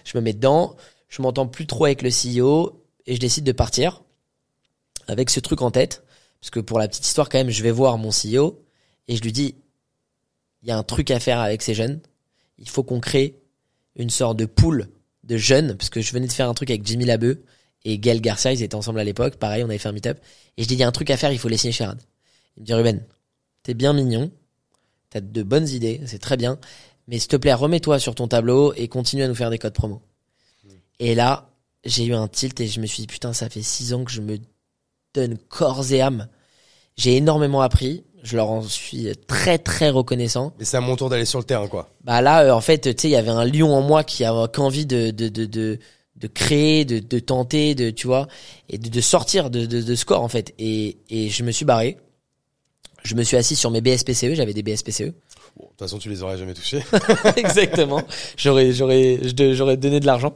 je 0.05 0.18
me 0.18 0.24
mets 0.24 0.34
dedans. 0.34 0.76
Je 1.09 1.22
m'entends 1.22 1.47
plus 1.47 1.68
trop 1.68 1.86
avec 1.86 2.01
le 2.01 2.09
CEO 2.09 2.82
et 3.05 3.16
je 3.16 3.20
décide 3.20 3.43
de 3.43 3.51
partir 3.51 4.03
avec 5.07 5.30
ce 5.30 5.41
truc 5.41 5.62
en 5.62 5.72
tête 5.72 6.03
parce 6.39 6.51
que 6.51 6.62
pour 6.62 6.80
la 6.80 6.88
petite 6.88 7.05
histoire 7.05 7.28
quand 7.28 7.39
même, 7.39 7.49
je 7.49 7.62
vais 7.62 7.72
voir 7.72 7.97
mon 7.97 8.12
CEO 8.12 8.64
et 9.09 9.18
je 9.18 9.22
lui 9.22 9.34
dis 9.34 9.55
il 10.64 10.70
y 10.70 10.72
a 10.72 10.78
un 10.78 10.84
truc 10.84 11.12
à 11.12 11.20
faire 11.20 11.39
avec 11.39 11.62
ces 11.62 11.74
jeunes. 11.74 11.99
Il 12.57 12.70
faut 12.70 12.84
qu'on 12.84 13.01
crée 13.01 13.36
une 13.97 14.12
sorte 14.12 14.38
de 14.38 14.45
pool 14.45 14.88
de 15.32 15.38
jeunes, 15.38 15.78
parce 15.78 15.90
que 15.90 16.02
je 16.02 16.12
venais 16.12 16.28
de 16.28 16.32
faire 16.32 16.50
un 16.50 16.54
truc 16.54 16.70
avec 16.70 16.86
Jimmy 16.86 17.06
Labeu 17.06 17.44
et 17.86 17.98
Gaël 17.98 18.20
Garcia, 18.20 18.52
ils 18.52 18.62
étaient 18.62 18.76
ensemble 18.76 19.00
à 19.00 19.04
l'époque, 19.06 19.38
pareil, 19.38 19.64
on 19.64 19.68
avait 19.68 19.78
fait 19.78 19.88
un 19.88 19.94
meet-up, 19.94 20.20
et 20.58 20.64
je 20.64 20.68
dis, 20.68 20.74
il 20.74 20.80
y 20.80 20.84
a 20.84 20.88
un 20.88 20.92
truc 20.92 21.10
à 21.10 21.16
faire, 21.16 21.32
il 21.32 21.40
faut 21.40 21.48
les 21.48 21.58
signer 21.58 21.72
chez 21.72 21.86
Rad. 21.86 22.00
Il 22.58 22.62
me 22.62 22.66
dit, 22.66 22.74
Ruben, 22.74 23.02
t'es 23.64 23.74
bien 23.74 23.94
mignon, 23.94 24.30
t'as 25.10 25.22
de 25.22 25.44
bonnes 25.44 25.70
idées, 25.70 26.02
c'est 26.06 26.20
très 26.20 26.36
bien, 26.36 26.60
mais 27.08 27.18
s'il 27.18 27.30
te 27.30 27.38
plaît, 27.38 27.54
remets-toi 27.54 27.98
sur 27.98 28.14
ton 28.14 28.28
tableau 28.28 28.74
et 28.74 28.90
continue 28.90 29.24
à 29.24 29.28
nous 29.30 29.36
faire 29.36 29.50
des 29.50 29.58
codes 29.58 29.74
promo. 29.74 30.02
Et 31.00 31.16
là, 31.16 31.50
j'ai 31.86 32.06
eu 32.06 32.14
un 32.14 32.28
tilt 32.28 32.60
et 32.60 32.68
je 32.68 32.82
me 32.82 32.86
suis 32.86 33.02
dit, 33.02 33.08
putain, 33.08 33.32
ça 33.32 33.50
fait 33.50 33.64
six 33.64 33.94
ans 33.94 34.04
que 34.04 34.12
je 34.12 34.22
me 34.22 34.38
donne 35.14 35.38
corps 35.38 35.92
et 35.92 36.02
âme. 36.02 36.28
J'ai 36.98 37.16
énormément 37.16 37.62
appris, 37.62 38.04
je 38.24 38.36
leur 38.36 38.50
en 38.50 38.62
suis 38.62 39.10
très 39.28 39.58
très 39.58 39.90
reconnaissant. 39.90 40.54
Mais 40.60 40.66
c'est 40.66 40.78
à 40.78 40.82
mon 40.82 40.96
tour 40.96 41.10
d'aller 41.10 41.26
sur 41.26 41.40
le 41.40 41.46
terrain, 41.46 41.68
quoi. 41.68 41.90
Bah 42.04 42.22
là, 42.22 42.44
euh, 42.44 42.52
en 42.52 42.62
fait, 42.62 42.80
tu 42.82 42.90
sais, 43.02 43.08
il 43.10 43.12
y 43.12 43.16
avait 43.16 43.30
un 43.30 43.46
lion 43.46 43.74
en 43.74 43.82
moi 43.82 44.04
qui 44.04 44.24
avait 44.24 44.48
qu'envie 44.52 44.86
de 44.86 45.12
de 45.12 45.30
de 45.30 45.46
de 45.46 45.80
de 46.16 46.28
créer, 46.28 46.86
de 46.86 47.00
de 47.00 47.20
tenter, 47.20 47.76
de 47.76 47.90
tu 47.90 48.08
vois, 48.08 48.28
et 48.70 48.78
de, 48.78 48.90
de 48.90 49.02
sortir 49.02 49.50
de, 49.50 49.66
de 49.66 49.82
de 49.82 50.04
corps 50.04 50.24
en 50.24 50.28
fait. 50.28 50.54
Et 50.60 50.98
et 51.10 51.30
je 51.30 51.44
me 51.44 51.52
suis 51.52 51.66
barré. 51.66 51.98
Je 53.04 53.16
me 53.16 53.24
suis 53.24 53.36
assis 53.36 53.56
sur 53.56 53.72
mes 53.72 53.82
BSPCE, 53.82 54.36
j'avais 54.36 54.54
des 54.54 54.62
BSPCE. 54.62 55.14
Bon, 55.58 55.64
de 55.64 55.70
toute 55.70 55.80
façon, 55.80 55.98
tu 55.98 56.08
les 56.10 56.22
aurais 56.22 56.38
jamais 56.38 56.54
touchés. 56.54 56.84
Exactement. 57.36 58.04
J'aurais 58.38 58.72
j'aurais 58.74 59.20
j'aurais 59.54 59.78
donné 59.78 60.00
de 60.00 60.06
l'argent. 60.06 60.36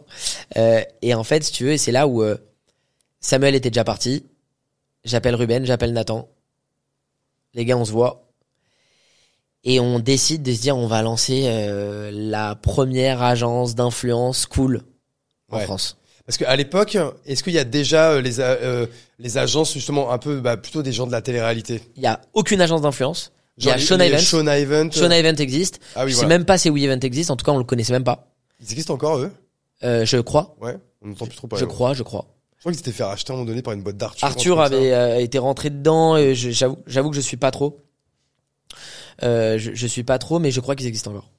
Euh, 0.58 0.82
et 1.04 1.14
en 1.14 1.24
fait, 1.24 1.44
si 1.44 1.52
tu 1.52 1.66
veux, 1.66 1.78
c'est 1.78 1.92
là 1.92 2.08
où 2.08 2.24
euh, 2.24 2.38
Samuel 3.20 3.56
était 3.56 3.70
déjà 3.70 3.84
parti. 3.84 4.26
J'appelle 5.04 5.36
Ruben, 5.36 5.66
j'appelle 5.66 5.94
Nathan. 5.94 6.28
Les 7.56 7.66
gars, 7.66 7.78
on 7.78 7.86
se 7.86 7.92
voit. 7.92 8.22
Et 9.64 9.80
on 9.80 9.98
décide 10.00 10.44
de 10.44 10.54
se 10.54 10.62
dire 10.62 10.78
on 10.78 10.86
va 10.88 11.02
lancer 11.02 11.46
euh, 11.48 12.12
la 12.14 12.54
première 12.56 13.24
agence 13.24 13.74
d'influence 13.74 14.46
cool 14.46 14.82
en 15.50 15.58
Ouais. 15.58 15.64
France. 15.64 15.98
Parce 16.28 16.38
qu'à 16.38 16.56
l'époque, 16.56 16.98
est-ce 17.26 17.44
qu'il 17.44 17.54
y 17.54 17.60
a 17.60 17.64
déjà 17.64 18.12
euh, 18.14 18.22
les, 18.22 18.40
a- 18.42 18.46
euh, 18.58 18.88
les 19.20 19.38
agences, 19.38 19.74
justement, 19.74 20.12
un 20.12 20.18
peu, 20.18 20.40
bah, 20.40 20.58
plutôt 20.58 20.82
des 20.84 20.92
gens 20.92 21.06
de 21.08 21.12
la 21.12 21.22
télé-réalité? 21.22 21.82
Il 21.96 22.02
y 22.04 22.08
a 22.08 22.20
aucune 22.34 22.62
agence 22.62 22.82
d'influence. 22.82 23.32
Il 23.58 23.66
y 23.66 23.70
a 23.72 23.78
Sean 23.78 24.00
Evans. 24.00 24.20
Sean 24.20 24.48
Evans. 24.48 24.92
Sean 24.92 25.12
Event 25.12 25.36
existe. 25.38 25.80
Ah 25.96 26.04
oui, 26.04 26.12
je 26.12 26.16
voilà. 26.16 26.30
sais 26.30 26.38
même 26.38 26.46
pas 26.46 26.58
si 26.58 26.70
We 26.70 26.84
Event 26.84 27.00
existe. 27.02 27.30
En 27.32 27.36
tout 27.36 27.46
cas, 27.46 27.52
on 27.52 27.58
le 27.60 27.64
connaissait 27.64 27.94
même 27.94 28.04
pas. 28.04 28.28
Ils 28.60 28.72
existent 28.72 28.94
encore, 28.96 29.18
eux? 29.20 29.32
Euh, 29.84 30.04
je 30.06 30.18
crois. 30.18 30.56
Ouais. 30.62 30.76
On 31.04 31.10
n'entend 31.10 31.26
plus 31.28 31.38
trop 31.38 31.48
parler. 31.48 31.62
je 31.62 31.66
crois. 31.68 31.94
Je 31.94 32.04
crois 32.04 32.26
qu'ils 32.72 32.78
s'étaient 32.78 32.92
fait 32.92 33.04
racheter 33.04 33.32
à 33.32 33.34
un 33.34 33.38
moment 33.38 33.48
donné 33.48 33.62
par 33.62 33.74
une 33.74 33.82
boîte 33.82 33.98
d'Arthur. 33.98 34.28
Arthur 34.28 34.62
avait 34.62 34.94
euh, 34.94 35.20
été 35.20 35.38
rentré 35.38 35.70
dedans. 35.70 36.18
et 36.18 36.36
J'avoue, 36.36 36.78
j'avoue 36.88 37.10
que 37.10 37.16
je 37.16 37.22
suis 37.22 37.38
pas 37.38 37.52
trop. 37.52 37.82
Euh, 39.24 39.58
je, 39.58 39.74
je 39.74 39.88
suis 39.88 40.04
pas 40.04 40.18
trop, 40.20 40.40
mais 40.40 40.52
je 40.52 40.60
crois 40.60 40.76
qu'ils 40.76 40.88
existent 40.88 41.12
encore. 41.12 41.30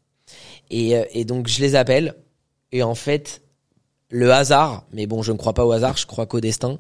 Et, 0.71 0.97
euh, 0.97 1.05
et 1.11 1.25
donc 1.25 1.49
je 1.49 1.61
les 1.61 1.75
appelle. 1.75 2.15
Et 2.73 2.83
en 2.83 2.95
fait, 2.95 3.43
le 4.11 4.33
hasard, 4.33 4.85
mais 4.93 5.07
bon, 5.07 5.23
je 5.23 5.33
ne 5.33 5.37
crois 5.37 5.53
pas 5.55 5.65
au 5.65 5.73
hasard, 5.73 5.97
je 5.97 6.07
crois 6.07 6.27
qu'au 6.27 6.41
destin, 6.41 6.79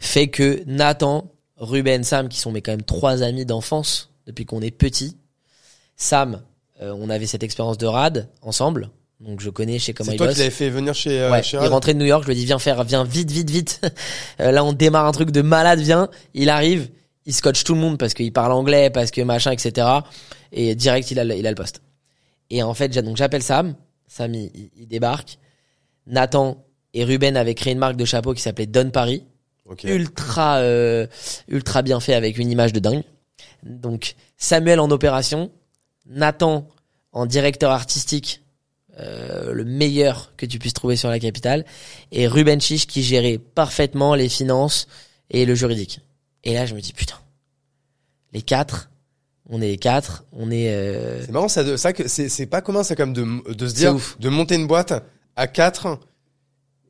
fait 0.00 0.28
que 0.28 0.62
Nathan, 0.66 1.30
Ruben, 1.56 2.04
Sam, 2.04 2.28
qui 2.28 2.38
sont 2.38 2.52
mes 2.52 2.62
quand 2.62 2.72
même 2.72 2.82
trois 2.82 3.22
amis 3.22 3.44
d'enfance 3.46 4.10
depuis 4.26 4.44
qu'on 4.44 4.60
est 4.60 4.70
petit. 4.70 5.16
Sam, 5.96 6.42
euh, 6.82 6.94
on 6.98 7.08
avait 7.10 7.26
cette 7.26 7.42
expérience 7.42 7.78
de 7.78 7.86
rad 7.86 8.28
ensemble, 8.42 8.90
donc 9.24 9.40
je 9.40 9.50
connais 9.50 9.78
chez 9.78 9.92
ça. 9.92 9.96
comment 9.96 10.10
C'est 10.10 10.14
il 10.14 10.18
toi 10.18 10.26
bosse. 10.26 10.34
qui 10.34 10.40
l'avais 10.40 10.50
fait 10.50 10.68
venir 10.70 10.94
chez, 10.94 11.20
euh, 11.20 11.30
Ouais, 11.30 11.42
chez 11.42 11.56
il 11.60 11.66
rentrait 11.68 11.94
de 11.94 11.98
New 11.98 12.04
York, 12.06 12.22
je 12.22 12.28
lui 12.28 12.34
ai 12.34 12.36
dit 12.40 12.44
viens 12.46 12.58
faire, 12.58 12.82
viens 12.84 13.04
vite, 13.04 13.30
vite, 13.30 13.50
vite. 13.50 13.80
Euh, 14.40 14.50
là 14.50 14.64
on 14.64 14.72
démarre 14.72 15.06
un 15.06 15.12
truc 15.12 15.30
de 15.30 15.42
malade, 15.42 15.78
viens. 15.80 16.08
Il 16.34 16.50
arrive, 16.50 16.88
il 17.26 17.32
scotche 17.34 17.64
tout 17.64 17.74
le 17.74 17.80
monde 17.80 17.98
parce 17.98 18.12
qu'il 18.14 18.32
parle 18.32 18.52
anglais, 18.52 18.90
parce 18.90 19.10
que 19.10 19.20
machin, 19.22 19.52
etc. 19.52 19.86
Et 20.52 20.74
direct 20.74 21.10
il 21.10 21.18
a, 21.20 21.24
le- 21.24 21.36
il 21.36 21.46
a 21.46 21.50
le 21.50 21.56
poste. 21.56 21.82
Et 22.50 22.62
en 22.62 22.74
fait, 22.74 22.88
donc 23.02 23.16
j'appelle 23.16 23.42
Sam. 23.42 23.74
Sam 24.08 24.34
il, 24.34 24.50
il- 24.76 24.86
débarque. 24.88 25.38
Nathan 26.06 26.64
et 26.92 27.04
Ruben 27.04 27.36
avaient 27.36 27.54
créé 27.54 27.72
une 27.72 27.78
marque 27.78 27.96
de 27.96 28.04
chapeau 28.04 28.34
qui 28.34 28.42
s'appelait 28.42 28.66
Don 28.66 28.90
Paris, 28.90 29.24
Ok. 29.64 29.84
ultra, 29.84 30.58
euh, 30.58 31.06
ultra 31.48 31.82
bien 31.82 31.98
fait 32.00 32.14
avec 32.14 32.36
une 32.38 32.50
image 32.50 32.72
de 32.72 32.78
dingue. 32.80 33.02
Donc 33.64 34.14
Samuel 34.36 34.78
en 34.80 34.90
opération, 34.90 35.50
Nathan 36.06 36.68
en 37.12 37.24
directeur 37.26 37.70
artistique, 37.70 38.42
euh, 39.00 39.52
le 39.52 39.64
meilleur 39.64 40.32
que 40.36 40.46
tu 40.46 40.58
puisses 40.58 40.72
trouver 40.74 40.96
sur 40.96 41.08
la 41.10 41.18
capitale, 41.18 41.64
et 42.12 42.26
Ruben 42.28 42.60
Chiche 42.60 42.86
qui 42.86 43.02
gérait 43.02 43.38
parfaitement 43.38 44.14
les 44.14 44.28
finances 44.28 44.86
et 45.30 45.44
le 45.46 45.54
juridique. 45.54 46.00
Et 46.44 46.54
là, 46.54 46.66
je 46.66 46.74
me 46.74 46.80
dis 46.80 46.92
putain, 46.92 47.16
les 48.32 48.42
quatre, 48.42 48.90
on 49.48 49.60
est 49.60 49.68
les 49.68 49.76
quatre, 49.78 50.24
on 50.32 50.50
est. 50.50 50.70
euh, 50.70 51.20
C'est 51.24 51.30
marrant, 51.32 51.48
ça, 51.48 51.64
de- 51.64 51.76
ça 51.76 51.92
que 51.92 52.08
c'est, 52.08 52.28
c'est 52.28 52.46
pas 52.46 52.60
commun, 52.60 52.82
ça, 52.82 52.94
comme 52.96 53.12
de, 53.12 53.52
de 53.52 53.68
se 53.68 53.74
dire, 53.74 53.94
ouf. 53.94 54.18
de 54.18 54.28
monter 54.28 54.54
une 54.56 54.66
boîte 54.66 54.92
à 55.36 55.46
quatre. 55.46 55.98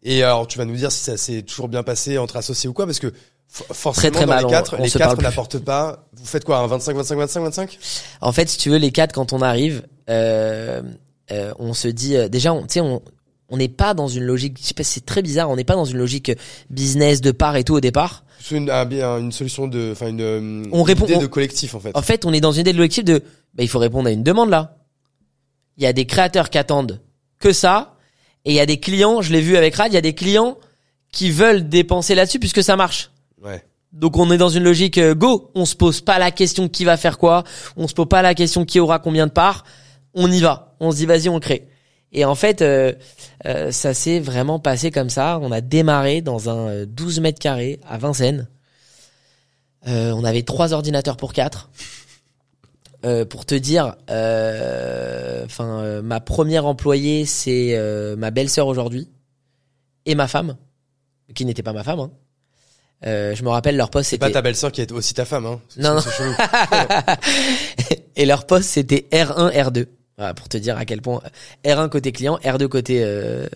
Et 0.03 0.23
alors, 0.23 0.47
tu 0.47 0.59
vas 0.59 0.65
nous 0.67 0.77
dire 0.77 0.93
si 0.93 1.03
ça 1.03 1.17
s'est 1.17 1.43
toujours 1.43 1.69
bien 1.69 1.83
passé 1.83 2.19
entre 2.19 2.37
associés 2.37 2.69
ou 2.69 2.73
quoi, 2.75 2.85
parce 2.87 2.99
que 2.99 3.13
forcément, 3.49 4.13
très 4.17 4.27
dans 4.27 4.33
mal, 4.35 4.45
les 4.45 4.51
quatre, 4.51 4.77
on 4.79 4.83
les 4.83 4.91
quatre 4.91 5.21
n'apportent 5.23 5.59
pas. 5.59 6.07
Vous 6.13 6.27
faites 6.27 6.45
quoi, 6.45 6.59
un 6.59 6.67
25, 6.67 6.95
25, 6.97 7.17
25, 7.17 7.41
25? 7.41 7.79
En 8.21 8.33
fait, 8.33 8.49
si 8.49 8.59
tu 8.59 8.71
veux, 8.71 8.77
les 8.77 8.91
quatre, 8.93 9.13
quand 9.15 9.33
on 9.33 9.41
arrive, 9.41 9.87
euh, 10.11 10.83
euh, 11.31 11.53
on 11.59 11.73
se 11.75 11.89
dit 11.89 12.17
euh, 12.17 12.29
déjà, 12.29 12.53
on- 12.53 12.63
tu 12.63 12.75
sais, 12.75 12.81
on 12.81 13.03
on 13.51 13.59
n'est 13.59 13.69
pas 13.69 13.93
dans 13.93 14.09
une 14.09 14.25
logique. 14.25 14.57
Je 14.61 14.65
sais 14.69 14.75
pas, 14.75 14.83
c'est 14.85 15.05
très 15.05 15.21
bizarre. 15.21 15.51
On 15.51 15.57
n'est 15.57 15.65
pas 15.65 15.75
dans 15.77 15.85
une 15.85 15.99
logique 15.99 16.33
business 16.71 17.21
de 17.21 17.31
part 17.31 17.57
et 17.57 17.63
tout 17.63 17.75
au 17.75 17.81
départ. 17.81 18.25
C'est 18.41 18.57
une, 18.57 18.71
un- 18.71 18.85
bien 18.87 19.19
une 19.19 19.33
solution 19.33 19.69
de, 19.69 19.91
enfin, 19.93 20.09
une, 20.09 20.21
euh, 20.23 20.63
On 20.73 20.83
répond- 20.83 21.05
idée 21.05 21.17
on- 21.17 21.21
de 21.21 21.27
collectif, 21.27 21.75
en 21.75 21.81
fait. 21.81 21.91
En 21.95 22.01
fait, 22.03 22.25
on 22.25 22.33
est 22.33 22.41
dans 22.41 22.53
une 22.53 22.61
idée 22.63 22.73
de 22.73 22.79
collectif 22.79 23.05
de, 23.05 23.19
bah, 23.55 23.63
il 23.63 23.69
faut 23.69 23.79
répondre 23.79 24.09
à 24.09 24.13
une 24.13 24.23
demande 24.23 24.49
là. 24.49 24.79
Il 25.77 25.83
y 25.85 25.87
a 25.87 25.93
des 25.93 26.07
créateurs 26.07 26.49
qui 26.51 26.57
attendent 26.59 27.01
que 27.39 27.53
ça, 27.53 27.97
et 28.47 28.53
il 28.53 28.55
y 28.57 28.61
a 28.61 28.67
des 28.67 28.81
clients. 28.81 29.21
Je 29.23 29.31
l'ai 29.33 29.41
vu 29.43 29.57
avec 29.57 29.75
Rad. 29.77 29.93
Il 29.93 29.95
y 29.95 29.99
a 29.99 30.03
des 30.03 30.15
clients 30.15 30.57
qui 31.13 31.31
veulent 31.31 31.69
dépenser 31.69 32.15
là-dessus 32.15 32.39
puisque 32.41 32.63
ça 32.63 32.77
marche. 32.77 33.11
Ouais. 33.43 33.63
Donc 33.93 34.17
on 34.17 34.31
est 34.33 34.39
dans 34.39 34.49
une 34.49 34.65
logique 34.65 34.99
euh, 34.99 35.15
go. 35.15 35.51
On 35.55 35.67
se 35.67 35.77
pose 35.77 36.01
pas 36.01 36.19
la 36.19 36.31
question 36.31 36.69
qui 36.69 36.85
va 36.85 36.97
faire 36.97 37.19
quoi. 37.19 37.45
On 37.77 37.87
se 37.89 37.95
pose 37.95 38.09
pas 38.09 38.23
la 38.23 38.35
question 38.35 38.65
qui 38.65 38.81
aura 38.81 38.99
combien 38.99 39.27
de 39.27 39.33
parts. 39.33 39.65
On 40.15 40.31
y 40.31 40.41
va. 40.41 40.75
On 40.81 40.91
se 40.91 40.97
dit 40.97 41.07
vas-y 41.07 41.29
on 41.29 41.41
crée. 41.41 41.69
Et 42.13 42.25
en 42.25 42.35
fait, 42.37 42.63
euh, 42.63 42.93
euh, 43.47 43.73
ça 43.73 43.93
s'est 43.93 44.21
vraiment 44.21 44.61
passé 44.61 44.91
comme 44.93 45.11
ça. 45.11 45.39
On 45.43 45.51
a 45.51 45.61
démarré 45.61 46.21
dans 46.23 46.49
un 46.49 46.69
euh, 46.69 46.87
12 46.87 47.21
mètres 47.21 47.41
carrés 47.41 47.81
à 47.89 47.99
Vincennes. 47.99 48.49
Euh, 49.89 50.13
on 50.13 50.23
avait 50.25 50.43
trois 50.43 50.73
ordinateurs 50.73 51.17
pour 51.17 51.33
quatre. 51.33 51.71
Euh, 53.05 53.25
pour 53.27 53.45
te 53.45 53.55
dire, 53.55 53.97
euh, 54.11 55.45
enfin, 55.45 55.81
euh, 55.81 56.01
ma 56.03 56.21
première 56.21 56.65
employée, 56.65 57.27
c'est 57.27 57.71
euh, 57.77 58.17
ma 58.17 58.31
belle-sœur 58.31 58.67
aujourd'hui 58.67 59.11
et 60.07 60.15
ma 60.15 60.27
femme, 60.29 60.57
qui 61.35 61.45
n'était 61.45 61.63
pas 61.63 61.75
ma 61.75 61.83
femme. 61.85 62.01
hein. 62.01 62.11
Euh, 63.07 63.35
je 63.35 63.43
me 63.43 63.51
rappelle 63.51 63.77
leur 63.77 63.91
poste 63.91 64.09
C'est 64.09 64.17
pas 64.19 64.27
c'était 64.27 64.35
ta 64.39 64.43
belle-sœur 64.43 64.73
qui 64.73 64.81
est 64.81 64.91
aussi 64.93 65.13
ta 65.13 65.27
femme, 65.27 65.45
hein. 65.45 65.61
Non, 65.77 66.01
chelou. 66.01 66.33
et 68.17 68.25
leur 68.25 68.47
poste 68.47 68.71
c'était 68.71 69.07
R1 69.13 69.53
R2. 69.53 69.87
Voilà, 70.17 70.35
pour 70.35 70.49
te 70.49 70.57
dire 70.57 70.77
à 70.79 70.85
quel 70.85 71.03
point 71.03 71.21
R1 71.65 71.89
côté 71.89 72.13
client, 72.13 72.39
R2 72.45 72.69
côté 72.69 73.03
euh, 73.03 73.47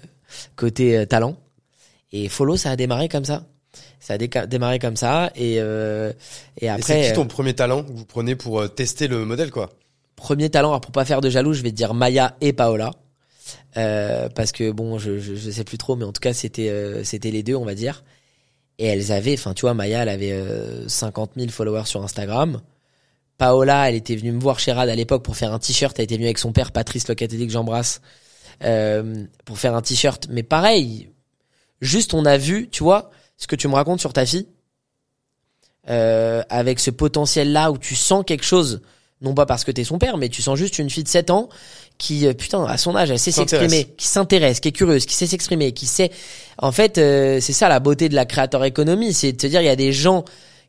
côté 0.57 0.97
euh, 0.99 1.07
talent. 1.07 1.37
Et 2.13 2.29
Follow 2.29 2.57
ça 2.57 2.71
a 2.71 2.77
démarré 2.77 3.09
comme 3.09 3.25
ça. 3.25 3.45
Ça 4.01 4.15
a 4.15 4.47
démarré 4.47 4.79
comme 4.79 4.97
ça 4.97 5.31
et 5.37 5.57
euh, 5.61 6.13
et 6.61 6.67
Et 6.67 6.69
après 6.69 6.83
c'est 6.83 7.03
qui 7.03 7.11
euh, 7.11 7.15
ton 7.15 7.27
premier 7.27 7.55
talent 7.55 7.83
que 7.83 7.93
vous 7.93 8.05
prenez 8.05 8.35
pour 8.35 8.61
euh, 8.61 8.69
tester 8.69 9.09
le 9.09 9.25
modèle, 9.25 9.51
quoi? 9.51 9.71
premier 10.17 10.51
talent 10.51 10.71
alors 10.71 10.81
pour 10.81 10.91
pas 10.91 11.05
faire 11.05 11.21
de 11.21 11.31
jaloux, 11.31 11.53
je 11.53 11.63
vais 11.63 11.71
te 11.71 11.77
dire 11.77 11.95
Maya 11.95 12.37
et 12.41 12.53
Paola. 12.53 12.91
Euh, 13.77 14.29
parce 14.29 14.51
que 14.53 14.73
bon, 14.73 14.99
je, 14.99 15.19
je 15.19 15.35
je 15.37 15.51
sais 15.51 15.65
plus 15.65 15.79
trop 15.79 15.95
mais 15.95 16.05
en 16.05 16.13
tout 16.13 16.21
cas 16.21 16.33
c'était 16.33 16.71
euh, 16.71 17.05
c'était 17.05 17.31
les 17.31 17.43
deux, 17.45 17.55
on 17.55 17.65
va 17.65 17.75
dire. 17.75 18.03
Et 18.79 18.87
elles 18.87 19.13
avaient 19.13 19.35
enfin 19.35 19.55
tu 19.55 19.63
vois 19.63 19.75
Maya 19.75 20.03
elle 20.03 20.09
avait 20.09 20.33
euh, 20.33 20.89
50 20.89 21.33
000 21.37 21.51
followers 21.51 21.85
sur 21.87 22.03
Instagram. 22.03 22.61
Paola, 23.39 23.89
elle 23.89 23.95
était 23.95 24.16
venue 24.16 24.32
me 24.32 24.41
voir 24.41 24.59
chez 24.59 24.72
Rad 24.72 24.89
à 24.89 24.95
l'époque 24.95 25.22
pour 25.22 25.36
faire 25.36 25.53
un 25.53 25.59
t-shirt. 25.59 25.97
Elle 25.99 26.05
était 26.05 26.16
venue 26.16 26.26
avec 26.26 26.39
son 26.39 26.53
père, 26.53 26.72
Patrice 26.72 27.07
Locatelli, 27.09 27.47
que 27.47 27.53
j'embrasse, 27.53 28.01
euh, 28.64 29.24
pour 29.45 29.59
faire 29.59 29.74
un 29.76 29.82
t-shirt. 29.82 30.26
Mais 30.28 30.43
pareil, 30.43 31.09
juste 31.80 32.14
on 32.14 32.24
a 32.24 32.36
vu, 32.36 32.68
tu 32.68 32.82
vois, 32.82 33.11
ce 33.36 33.47
que 33.47 33.57
tu 33.57 33.68
me 33.68 33.74
racontes 33.74 34.01
sur 34.01 34.12
ta 34.12 34.26
fille, 34.26 34.49
euh, 35.89 36.43
avec 36.51 36.80
ce 36.80 36.91
potentiel-là 36.91 37.70
où 37.70 37.78
tu 37.78 37.95
sens 37.95 38.24
quelque 38.26 38.45
chose, 38.45 38.82
non 39.22 39.34
pas 39.34 39.47
parce 39.47 39.64
que 39.64 39.70
t'es 39.70 39.84
son 39.84 39.99
père, 39.99 40.18
mais 40.18 40.28
tu 40.28 40.43
sens 40.43 40.59
juste 40.59 40.78
une 40.78 40.91
fille 40.91 41.05
de 41.05 41.09
7 41.09 41.30
ans 41.30 41.49
qui, 41.97 42.26
euh, 42.26 42.34
putain, 42.34 42.64
à 42.64 42.76
son 42.76 42.95
âge, 42.97 43.11
elle 43.11 43.18
sait 43.18 43.30
s'exprimer, 43.30 43.84
qui 43.97 44.07
s'intéresse, 44.07 44.61
qui 44.61 44.68
est 44.68 44.72
curieuse, 44.72 45.07
qui 45.07 45.14
sait 45.14 45.26
s'exprimer, 45.26 45.72
qui 45.72 45.86
sait... 45.86 46.11
En 46.59 46.72
fait, 46.72 46.99
euh, 46.99 47.41
c'est 47.41 47.53
ça 47.53 47.68
la 47.68 47.80
beauté 47.80 48.09
de 48.09 48.14
la 48.14 48.26
créateur 48.26 48.64
économie, 48.64 49.14
c'est 49.14 49.32
de 49.32 49.36
te 49.36 49.47
dire, 49.47 49.61
il 49.62 49.66
y 49.66 49.70
a 49.70 49.76
des 49.76 49.93
gens 49.93 50.24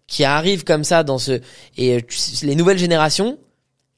qui 0.09 0.23
arrivent 0.25 0.63
comme 0.63 0.83
ça 0.83 1.03
dans 1.03 1.19
ce 1.19 1.39
et 1.77 1.97
euh, 1.97 1.99
les 2.41 2.55
nouvelles 2.55 2.79
générations 2.79 3.37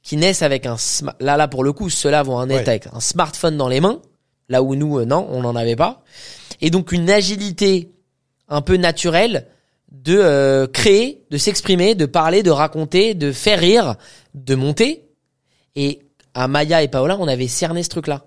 qui 0.03 0.17
naissent 0.17 0.41
avec 0.41 0.65
un 0.65 0.75
là 1.19 1.37
là 1.37 1.47
pour 1.47 1.63
le 1.63 1.71
coup 1.73 1.89
ceux-là 1.89 2.21
vont 2.23 2.43
être 2.43 2.49
Ouais. 2.51 2.67
avec 2.69 2.87
un 2.91 2.99
smartphone 2.99 3.55
dans 3.57 3.69
les 3.69 3.79
mains 3.79 4.01
là 4.49 4.61
où 4.61 4.75
nous 4.75 4.99
euh, 4.99 5.05
non 5.05 5.25
on 5.31 5.41
n'en 5.41 5.55
avait 5.55 5.75
pas. 5.77 6.03
Et 6.59 6.69
donc 6.69 6.91
une 6.91 7.09
agilité 7.09 7.89
un 8.49 8.61
peu 8.61 8.75
naturelle 8.77 9.47
de 9.91 10.17
euh, 10.17 10.67
créer 10.67 11.23
de 11.31 11.37
s'exprimer 11.37 11.95
de 11.95 12.05
parler 12.05 12.43
de 12.43 12.51
raconter 12.51 13.13
de 13.13 13.31
faire 13.31 13.59
rire 13.59 13.95
de 14.35 14.55
monter. 14.55 15.05
Et 15.75 16.01
à 16.33 16.47
Maya 16.49 16.83
et 16.83 16.87
Paola 16.89 17.15
on 17.19 17.27
avait 17.27 17.47
cerné 17.47 17.83
ce 17.83 17.89
truc 17.89 18.07
là 18.07 18.25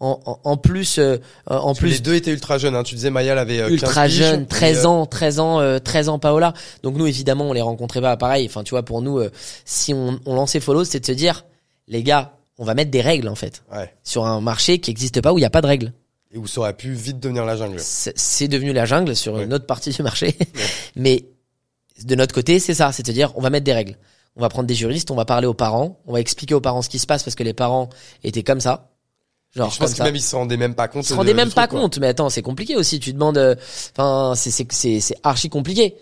en, 0.00 0.20
en, 0.26 0.40
en 0.44 0.56
plus 0.58 0.98
euh, 0.98 1.16
en 1.46 1.58
Parce 1.68 1.78
que 1.78 1.80
plus 1.84 1.90
les 1.92 1.98
deux 2.00 2.14
étaient 2.14 2.32
ultra 2.32 2.58
jeunes, 2.58 2.74
hein. 2.76 2.82
Tu 2.82 2.94
disais, 2.94 3.10
Maya, 3.10 3.32
elle 3.32 3.38
avait 3.38 3.60
euh, 3.60 3.68
15 3.68 3.72
ultra 3.72 4.08
jeune, 4.08 4.42
et, 4.42 4.46
13 4.46 4.84
euh, 4.84 4.88
ans, 4.88 5.06
13 5.06 5.40
ans, 5.40 5.60
euh, 5.60 5.78
13 5.78 6.08
ans 6.10 6.18
Paola. 6.18 6.52
Donc 6.82 6.96
nous 6.96 7.06
évidemment, 7.06 7.44
on 7.48 7.52
les 7.52 7.62
rencontrait 7.62 8.00
pas 8.02 8.16
pareil. 8.16 8.46
Enfin, 8.46 8.62
tu 8.62 8.70
vois, 8.70 8.82
pour 8.82 9.00
nous 9.02 9.18
euh, 9.18 9.30
si 9.64 9.94
on, 9.94 10.20
on 10.26 10.34
lançait 10.34 10.60
Follow, 10.60 10.84
c'est 10.84 11.00
de 11.00 11.06
se 11.06 11.12
dire 11.12 11.46
les 11.88 12.02
gars, 12.02 12.32
on 12.58 12.64
va 12.64 12.74
mettre 12.74 12.90
des 12.90 13.00
règles 13.00 13.28
en 13.28 13.34
fait 13.34 13.62
Ouais. 13.72 13.92
sur 14.04 14.26
un 14.26 14.40
marché 14.40 14.78
qui 14.80 14.90
n'existe 14.90 15.20
pas 15.20 15.32
où 15.32 15.38
il 15.38 15.42
n'y 15.42 15.46
a 15.46 15.50
pas 15.50 15.62
de 15.62 15.66
règles. 15.66 15.92
Et 16.34 16.38
où 16.38 16.46
ça 16.46 16.60
aurait 16.60 16.72
pu 16.74 16.92
vite 16.92 17.20
devenir 17.20 17.44
la 17.46 17.56
jungle. 17.56 17.78
C'est 17.80 18.48
devenu 18.48 18.72
la 18.74 18.84
jungle 18.84 19.14
sur 19.16 19.34
Ouais. 19.34 19.44
une 19.44 19.54
autre 19.54 19.66
partie 19.66 19.90
du 19.90 20.02
marché. 20.02 20.36
Mais 20.96 21.24
de 22.04 22.14
notre 22.14 22.34
côté, 22.34 22.58
c'est 22.58 22.74
ça, 22.74 22.92
c'est 22.92 23.02
de 23.02 23.08
se 23.08 23.12
dire 23.12 23.32
on 23.36 23.40
va 23.40 23.48
mettre 23.50 23.64
des 23.64 23.72
règles. 23.72 23.96
On 24.36 24.42
va 24.42 24.50
prendre 24.50 24.66
des 24.66 24.74
juristes, 24.74 25.10
on 25.10 25.14
va 25.14 25.24
parler 25.24 25.46
aux 25.46 25.54
parents, 25.54 25.98
on 26.06 26.12
va 26.12 26.20
expliquer 26.20 26.52
aux 26.54 26.60
parents 26.60 26.82
ce 26.82 26.90
qui 26.90 26.98
se 26.98 27.06
passe 27.06 27.22
parce 27.22 27.34
que 27.36 27.42
les 27.42 27.54
parents 27.54 27.88
étaient 28.22 28.42
comme 28.42 28.60
ça. 28.60 28.90
Genre 29.56 29.70
je 29.70 29.78
pense 29.78 29.90
que 29.92 29.96
ça. 29.96 30.04
même 30.04 30.14
ils 30.16 30.20
se 30.22 30.36
rendaient 30.36 30.58
même 30.58 30.74
pas 30.74 30.86
compte. 30.86 31.04
Ils 31.04 31.08
se 31.08 31.14
rendaient 31.14 31.32
même 31.34 31.50
pas 31.50 31.62
truc, 31.66 31.72
quoi. 31.72 31.80
compte. 31.80 31.98
Mais 31.98 32.08
attends, 32.08 32.28
c'est 32.28 32.42
compliqué 32.42 32.76
aussi. 32.76 33.00
Tu 33.00 33.12
demandes, 33.14 33.38
euh, 33.38 33.54
enfin, 33.96 34.34
c'est 34.36 34.50
c'est 34.50 34.66
c'est 34.70 35.00
c'est 35.00 35.16
archi 35.22 35.48
compliqué. 35.48 35.96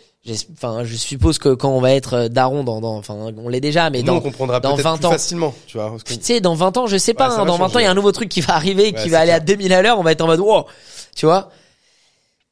Enfin, 0.54 0.84
je 0.84 0.96
suppose 0.96 1.38
que 1.38 1.50
quand 1.54 1.68
on 1.70 1.80
va 1.80 1.92
être 1.92 2.14
euh, 2.14 2.28
daron 2.28 2.64
dans, 2.64 2.80
dans 2.80 2.96
enfin, 2.96 3.14
on 3.14 3.48
l'est 3.48 3.60
déjà, 3.60 3.90
mais 3.90 4.00
Nous, 4.00 4.06
dans, 4.06 4.16
on 4.16 4.20
comprendra 4.22 4.58
dans 4.58 4.74
peut-être 4.74 4.84
20 4.84 4.96
plus 4.96 5.06
ans. 5.06 5.10
facilement, 5.10 5.54
tu 5.66 5.76
vois. 5.76 5.94
tu 6.04 6.16
sais, 6.20 6.40
dans 6.40 6.54
20 6.54 6.78
ans, 6.78 6.86
je 6.86 6.96
sais 6.96 7.12
pas. 7.14 7.28
Ouais, 7.28 7.40
hein, 7.40 7.44
dans 7.44 7.58
20 7.58 7.76
ans, 7.76 7.78
il 7.78 7.82
y 7.82 7.86
a 7.86 7.90
un 7.90 7.94
nouveau 7.94 8.10
truc 8.10 8.30
qui 8.30 8.40
va 8.40 8.54
arriver, 8.54 8.92
qui 8.92 9.02
c'est 9.02 9.08
va 9.10 9.20
aller 9.20 9.32
à 9.32 9.40
clair. 9.40 9.56
2000 9.58 9.72
à 9.74 9.82
l'heure. 9.82 9.98
On 9.98 10.02
va 10.02 10.12
être 10.12 10.22
en 10.22 10.26
mode, 10.26 10.40
wow, 10.40 10.64
tu 11.14 11.26
vois. 11.26 11.50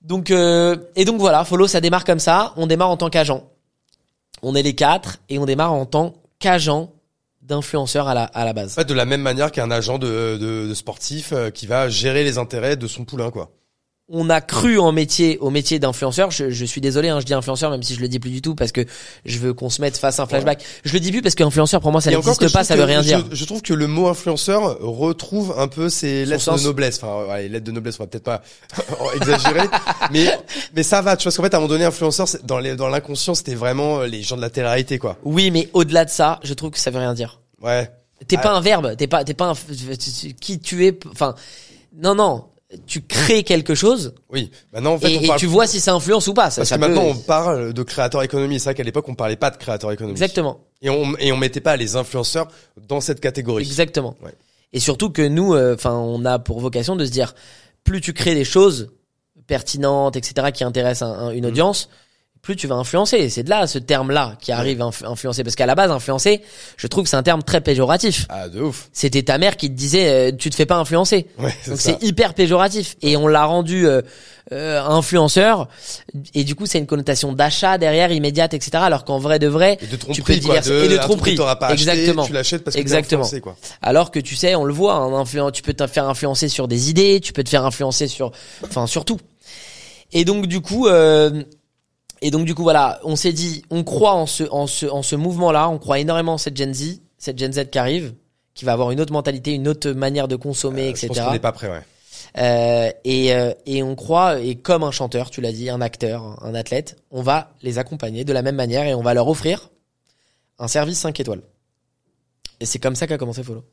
Donc, 0.02 0.30
euh, 0.30 0.76
et 0.96 1.04
donc 1.04 1.18
voilà, 1.18 1.44
Follow, 1.44 1.66
ça 1.66 1.80
démarre 1.80 2.04
comme 2.04 2.18
ça. 2.18 2.52
On 2.56 2.66
démarre 2.66 2.90
en 2.90 2.96
tant 2.96 3.08
qu'agent. 3.08 3.44
On 4.42 4.54
est 4.54 4.62
les 4.62 4.74
quatre 4.74 5.18
et 5.30 5.38
on 5.38 5.46
démarre 5.46 5.72
en 5.72 5.86
tant 5.86 6.14
qu'agent 6.40 6.90
d'influenceur 7.42 8.08
à 8.08 8.14
la 8.14 8.24
à 8.24 8.44
la 8.44 8.52
base. 8.52 8.78
En 8.78 8.84
de 8.84 8.94
la 8.94 9.04
même 9.04 9.22
manière 9.22 9.52
qu'un 9.52 9.70
agent 9.70 9.98
de, 9.98 10.38
de, 10.40 10.68
de 10.68 10.74
sportif 10.74 11.32
euh, 11.32 11.50
qui 11.50 11.66
va 11.66 11.88
gérer 11.88 12.24
les 12.24 12.38
intérêts 12.38 12.76
de 12.76 12.86
son 12.86 13.04
poulain, 13.04 13.30
quoi. 13.30 13.50
On 14.14 14.28
a 14.28 14.42
cru 14.42 14.78
en 14.78 14.92
métier, 14.92 15.38
au 15.38 15.48
métier 15.48 15.78
d'influenceur. 15.78 16.30
Je, 16.30 16.50
je 16.50 16.64
suis 16.66 16.82
désolé, 16.82 17.08
hein, 17.08 17.18
je 17.18 17.24
dis 17.24 17.32
influenceur, 17.32 17.70
même 17.70 17.82
si 17.82 17.94
je 17.94 18.00
le 18.00 18.08
dis 18.08 18.18
plus 18.20 18.30
du 18.30 18.42
tout 18.42 18.54
parce 18.54 18.70
que 18.70 18.84
je 19.24 19.38
veux 19.38 19.54
qu'on 19.54 19.70
se 19.70 19.80
mette 19.80 19.96
face 19.96 20.20
à 20.20 20.24
un 20.24 20.26
flashback. 20.26 20.62
Je 20.84 20.92
le 20.92 21.00
dis 21.00 21.10
plus 21.10 21.22
parce 21.22 21.34
qu'influenceur 21.34 21.80
pour 21.80 21.92
moi 21.92 22.02
ça 22.02 22.10
n'existe 22.10 22.52
pas, 22.52 22.62
ça 22.62 22.76
veut 22.76 22.84
rien 22.84 23.00
je, 23.00 23.06
dire. 23.06 23.24
Je 23.32 23.44
trouve 23.46 23.62
que 23.62 23.72
le 23.72 23.86
mot 23.86 24.08
influenceur 24.08 24.78
retrouve 24.80 25.54
un 25.56 25.66
peu 25.66 25.88
ses 25.88 26.26
lettres 26.26 26.42
sens. 26.42 26.60
de 26.62 26.66
noblesse. 26.66 27.00
Enfin, 27.02 27.26
ouais, 27.32 27.42
les 27.44 27.48
lettres 27.48 27.64
de 27.64 27.72
noblesse, 27.72 27.96
on 27.98 28.02
va 28.02 28.06
peut-être 28.06 28.22
pas 28.24 28.42
exagérer, 29.16 29.66
mais 30.10 30.26
mais 30.76 30.82
ça 30.82 31.00
va. 31.00 31.16
Tu 31.16 31.22
vois, 31.24 31.30
parce 31.30 31.36
qu'en 31.38 31.42
fait, 31.44 31.54
à 31.54 31.56
un 31.56 31.60
moment 31.60 31.72
donné, 31.72 31.84
influenceur, 31.86 32.26
dans 32.44 32.58
les 32.58 32.76
dans 32.76 32.88
l'inconscient, 32.88 33.34
c'était 33.34 33.54
vraiment 33.54 34.00
euh, 34.00 34.06
les 34.06 34.22
gens 34.22 34.36
de 34.36 34.42
la 34.42 34.50
télé-réalité, 34.50 34.98
quoi. 34.98 35.16
Oui, 35.24 35.50
mais 35.50 35.70
au-delà 35.72 36.04
de 36.04 36.10
ça, 36.10 36.38
je 36.42 36.52
trouve 36.52 36.70
que 36.70 36.78
ça 36.78 36.90
veut 36.90 36.98
rien 36.98 37.14
dire. 37.14 37.40
Ouais. 37.62 37.90
T'es 38.28 38.36
Ah. 38.36 38.42
pas 38.42 38.50
un 38.52 38.60
verbe, 38.60 38.94
t'es 38.96 39.06
pas, 39.06 39.24
t'es 39.24 39.34
pas 39.34 39.46
un, 39.46 39.54
qui 40.40 40.60
tu 40.60 40.86
es. 40.86 40.98
Enfin, 41.10 41.34
non, 41.96 42.14
non, 42.14 42.44
tu 42.86 43.02
crées 43.02 43.42
quelque 43.42 43.74
chose 43.74 44.14
Oui. 44.30 44.50
Maintenant, 44.72 44.94
en 44.94 44.98
fait, 44.98 45.12
et, 45.12 45.18
on 45.18 45.22
et 45.22 45.26
parle 45.26 45.38
tu 45.40 45.46
vois 45.46 45.66
si 45.66 45.80
ça 45.80 45.92
influence 45.92 46.26
ou 46.28 46.34
pas. 46.34 46.50
Ça, 46.50 46.60
parce 46.62 46.68
ça 46.70 46.76
que 46.76 46.80
peut- 46.82 46.88
maintenant, 46.88 47.04
on 47.10 47.14
parle 47.16 47.72
de 47.72 47.82
créateur 47.82 48.22
économie. 48.22 48.58
C'est 48.58 48.64
vrai 48.70 48.74
qu'à 48.74 48.82
l'époque, 48.82 49.08
on 49.08 49.14
parlait 49.14 49.36
pas 49.36 49.50
de 49.50 49.56
créateur 49.56 49.92
économie. 49.92 50.12
Exactement. 50.12 50.60
Et 50.80 50.90
on 50.90 51.16
et 51.18 51.32
on 51.32 51.36
mettait 51.36 51.60
pas 51.60 51.76
les 51.76 51.96
influenceurs 51.96 52.48
dans 52.88 53.00
cette 53.00 53.20
catégorie. 53.20 53.62
Exactement. 53.64 54.16
Ouais. 54.24 54.32
Et 54.72 54.80
surtout 54.80 55.10
que 55.10 55.22
nous, 55.22 55.54
euh, 55.54 55.74
enfin, 55.74 55.92
on 55.94 56.24
a 56.24 56.38
pour 56.38 56.60
vocation 56.60 56.96
de 56.96 57.04
se 57.04 57.10
dire, 57.10 57.34
plus 57.84 58.00
tu 58.00 58.12
crées 58.14 58.34
des 58.34 58.44
choses 58.44 58.90
pertinentes, 59.46 60.16
etc., 60.16 60.48
qui 60.52 60.64
intéressent 60.64 61.08
un- 61.10 61.12
un- 61.26 61.30
une 61.30 61.44
Mhm. 61.44 61.50
audience, 61.50 61.88
plus 62.42 62.56
tu 62.56 62.66
vas 62.66 62.74
influencer. 62.74 63.30
C'est 63.30 63.44
de 63.44 63.50
là 63.50 63.68
ce 63.68 63.78
terme-là 63.78 64.36
qui 64.40 64.50
arrive 64.50 64.80
inf- 64.80 65.06
influencer, 65.06 65.44
parce 65.44 65.54
qu'à 65.54 65.64
la 65.64 65.76
base, 65.76 65.92
influencer, 65.92 66.42
je 66.76 66.86
trouve 66.88 67.04
que 67.04 67.10
c'est 67.10 67.16
un 67.16 67.22
terme 67.22 67.44
très 67.44 67.60
péjoratif. 67.60 68.26
Ah, 68.28 68.48
de 68.48 68.60
ouf. 68.60 68.88
C'était 68.92 69.22
ta 69.22 69.38
mère 69.38 69.56
qui 69.56 69.68
te 69.68 69.74
disait, 69.76 70.08
euh, 70.08 70.32
tu 70.36 70.50
te 70.50 70.56
fais 70.56 70.66
pas 70.66 70.74
influencer. 70.76 71.26
Ouais, 71.38 71.54
c'est 71.62 71.70
Donc 71.70 71.80
c'est 71.80 72.02
hyper 72.02 72.34
péjoratif 72.34 72.96
et 73.00 73.16
on 73.16 73.28
l'a 73.28 73.44
rendu 73.44 73.86
euh, 73.86 74.02
euh, 74.50 74.82
influenceur 74.82 75.68
et 76.34 76.42
du 76.42 76.56
coup 76.56 76.66
c'est 76.66 76.78
une 76.78 76.86
connotation 76.88 77.32
d'achat 77.32 77.78
derrière 77.78 78.10
immédiate 78.10 78.54
etc. 78.54 78.70
Alors 78.82 79.04
qu'en 79.04 79.20
vrai 79.20 79.38
de 79.38 79.46
vrai 79.46 79.78
Et 79.80 79.86
de 79.86 79.96
tu 80.12 80.20
peux 80.22 80.36
quoi. 80.40 80.58
De, 80.60 80.82
et 80.84 80.88
de 80.88 80.96
tromperie 80.96 81.36
pas 81.36 81.52
acheté, 81.60 81.72
exactement 81.92 82.26
tu 82.26 82.32
l'achètes 82.32 82.64
parce 82.64 82.74
que 82.74 82.80
Exactement. 82.80 83.22
influencé, 83.22 83.40
quoi. 83.40 83.56
alors 83.82 84.10
que 84.10 84.18
tu 84.18 84.34
sais 84.34 84.56
on 84.56 84.64
le 84.64 84.72
voit 84.74 84.94
un 84.96 85.12
influen 85.14 85.52
tu 85.52 85.62
peux 85.62 85.72
te 85.74 85.86
faire 85.86 86.08
influencer 86.08 86.48
sur 86.48 86.66
des 86.66 86.90
idées 86.90 87.20
tu 87.22 87.32
peux 87.32 87.44
te 87.44 87.48
faire 87.50 87.64
influencer 87.64 88.08
sur 88.08 88.32
enfin 88.64 88.88
sur 88.88 89.04
tout 89.04 89.18
et 90.12 90.24
donc 90.24 90.46
du 90.48 90.60
coup 90.60 90.88
euh, 90.88 91.44
et 92.22 92.30
donc 92.30 92.46
du 92.46 92.54
coup 92.54 92.62
voilà 92.62 92.98
on 93.04 93.16
s'est 93.16 93.32
dit 93.34 93.62
on 93.70 93.84
croit 93.84 94.14
en 94.14 94.26
ce 94.26 94.44
en 94.50 94.66
ce 94.66 94.86
en 94.86 95.02
ce 95.02 95.14
mouvement 95.16 95.52
là 95.52 95.68
on 95.68 95.78
croit 95.78 95.98
énormément 95.98 96.34
en 96.34 96.38
cette 96.38 96.56
Gen 96.56 96.72
Z 96.72 97.00
cette 97.18 97.38
Gen 97.38 97.52
Z 97.52 97.68
qui 97.70 97.78
arrive 97.78 98.14
qui 98.54 98.64
va 98.64 98.72
avoir 98.72 98.90
une 98.92 99.00
autre 99.00 99.12
mentalité 99.12 99.52
une 99.52 99.68
autre 99.68 99.90
manière 99.90 100.28
de 100.28 100.36
consommer 100.36 100.86
Euh, 100.86 100.90
etc 100.90 101.02
Je 101.02 101.06
pense 101.08 101.26
qu'on 101.26 101.32
n'est 101.32 101.38
pas 101.38 101.52
prêt, 101.52 101.68
ouais. 101.68 101.82
euh, 102.38 102.90
et, 103.04 103.34
euh, 103.34 103.52
et 103.66 103.82
on 103.82 103.94
croit, 103.94 104.40
et 104.40 104.54
comme 104.56 104.82
un 104.84 104.90
chanteur, 104.90 105.30
tu 105.30 105.40
l'as 105.40 105.52
dit, 105.52 105.68
un 105.70 105.80
acteur, 105.80 106.42
un 106.44 106.54
athlète, 106.54 106.96
on 107.10 107.22
va 107.22 107.52
les 107.62 107.78
accompagner 107.78 108.24
de 108.24 108.32
la 108.32 108.42
même 108.42 108.56
manière 108.56 108.84
et 108.86 108.94
on 108.94 109.02
va 109.02 109.14
leur 109.14 109.28
offrir 109.28 109.70
un 110.58 110.68
service 110.68 110.98
5 111.00 111.18
étoiles. 111.20 111.42
Et 112.60 112.66
c'est 112.66 112.78
comme 112.78 112.94
ça 112.94 113.06
qu'a 113.06 113.18
commencé 113.18 113.42
Follow. 113.42 113.64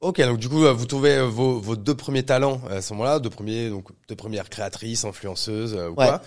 Ok, 0.00 0.20
donc 0.20 0.38
du 0.38 0.48
coup, 0.48 0.64
euh, 0.64 0.72
vous 0.72 0.86
trouvez 0.86 1.16
euh, 1.16 1.24
vos, 1.26 1.58
vos 1.60 1.74
deux 1.76 1.94
premiers 1.94 2.22
talents 2.24 2.60
à 2.70 2.82
ce 2.82 2.92
moment-là, 2.92 3.18
deux 3.18 3.30
premiers, 3.30 3.68
donc 3.70 3.88
deux 4.08 4.14
premières 4.16 4.48
créatrices, 4.50 5.04
influenceuses, 5.04 5.74
ou 5.74 5.78
Ouais. 5.88 5.94
quoi. 5.94 6.22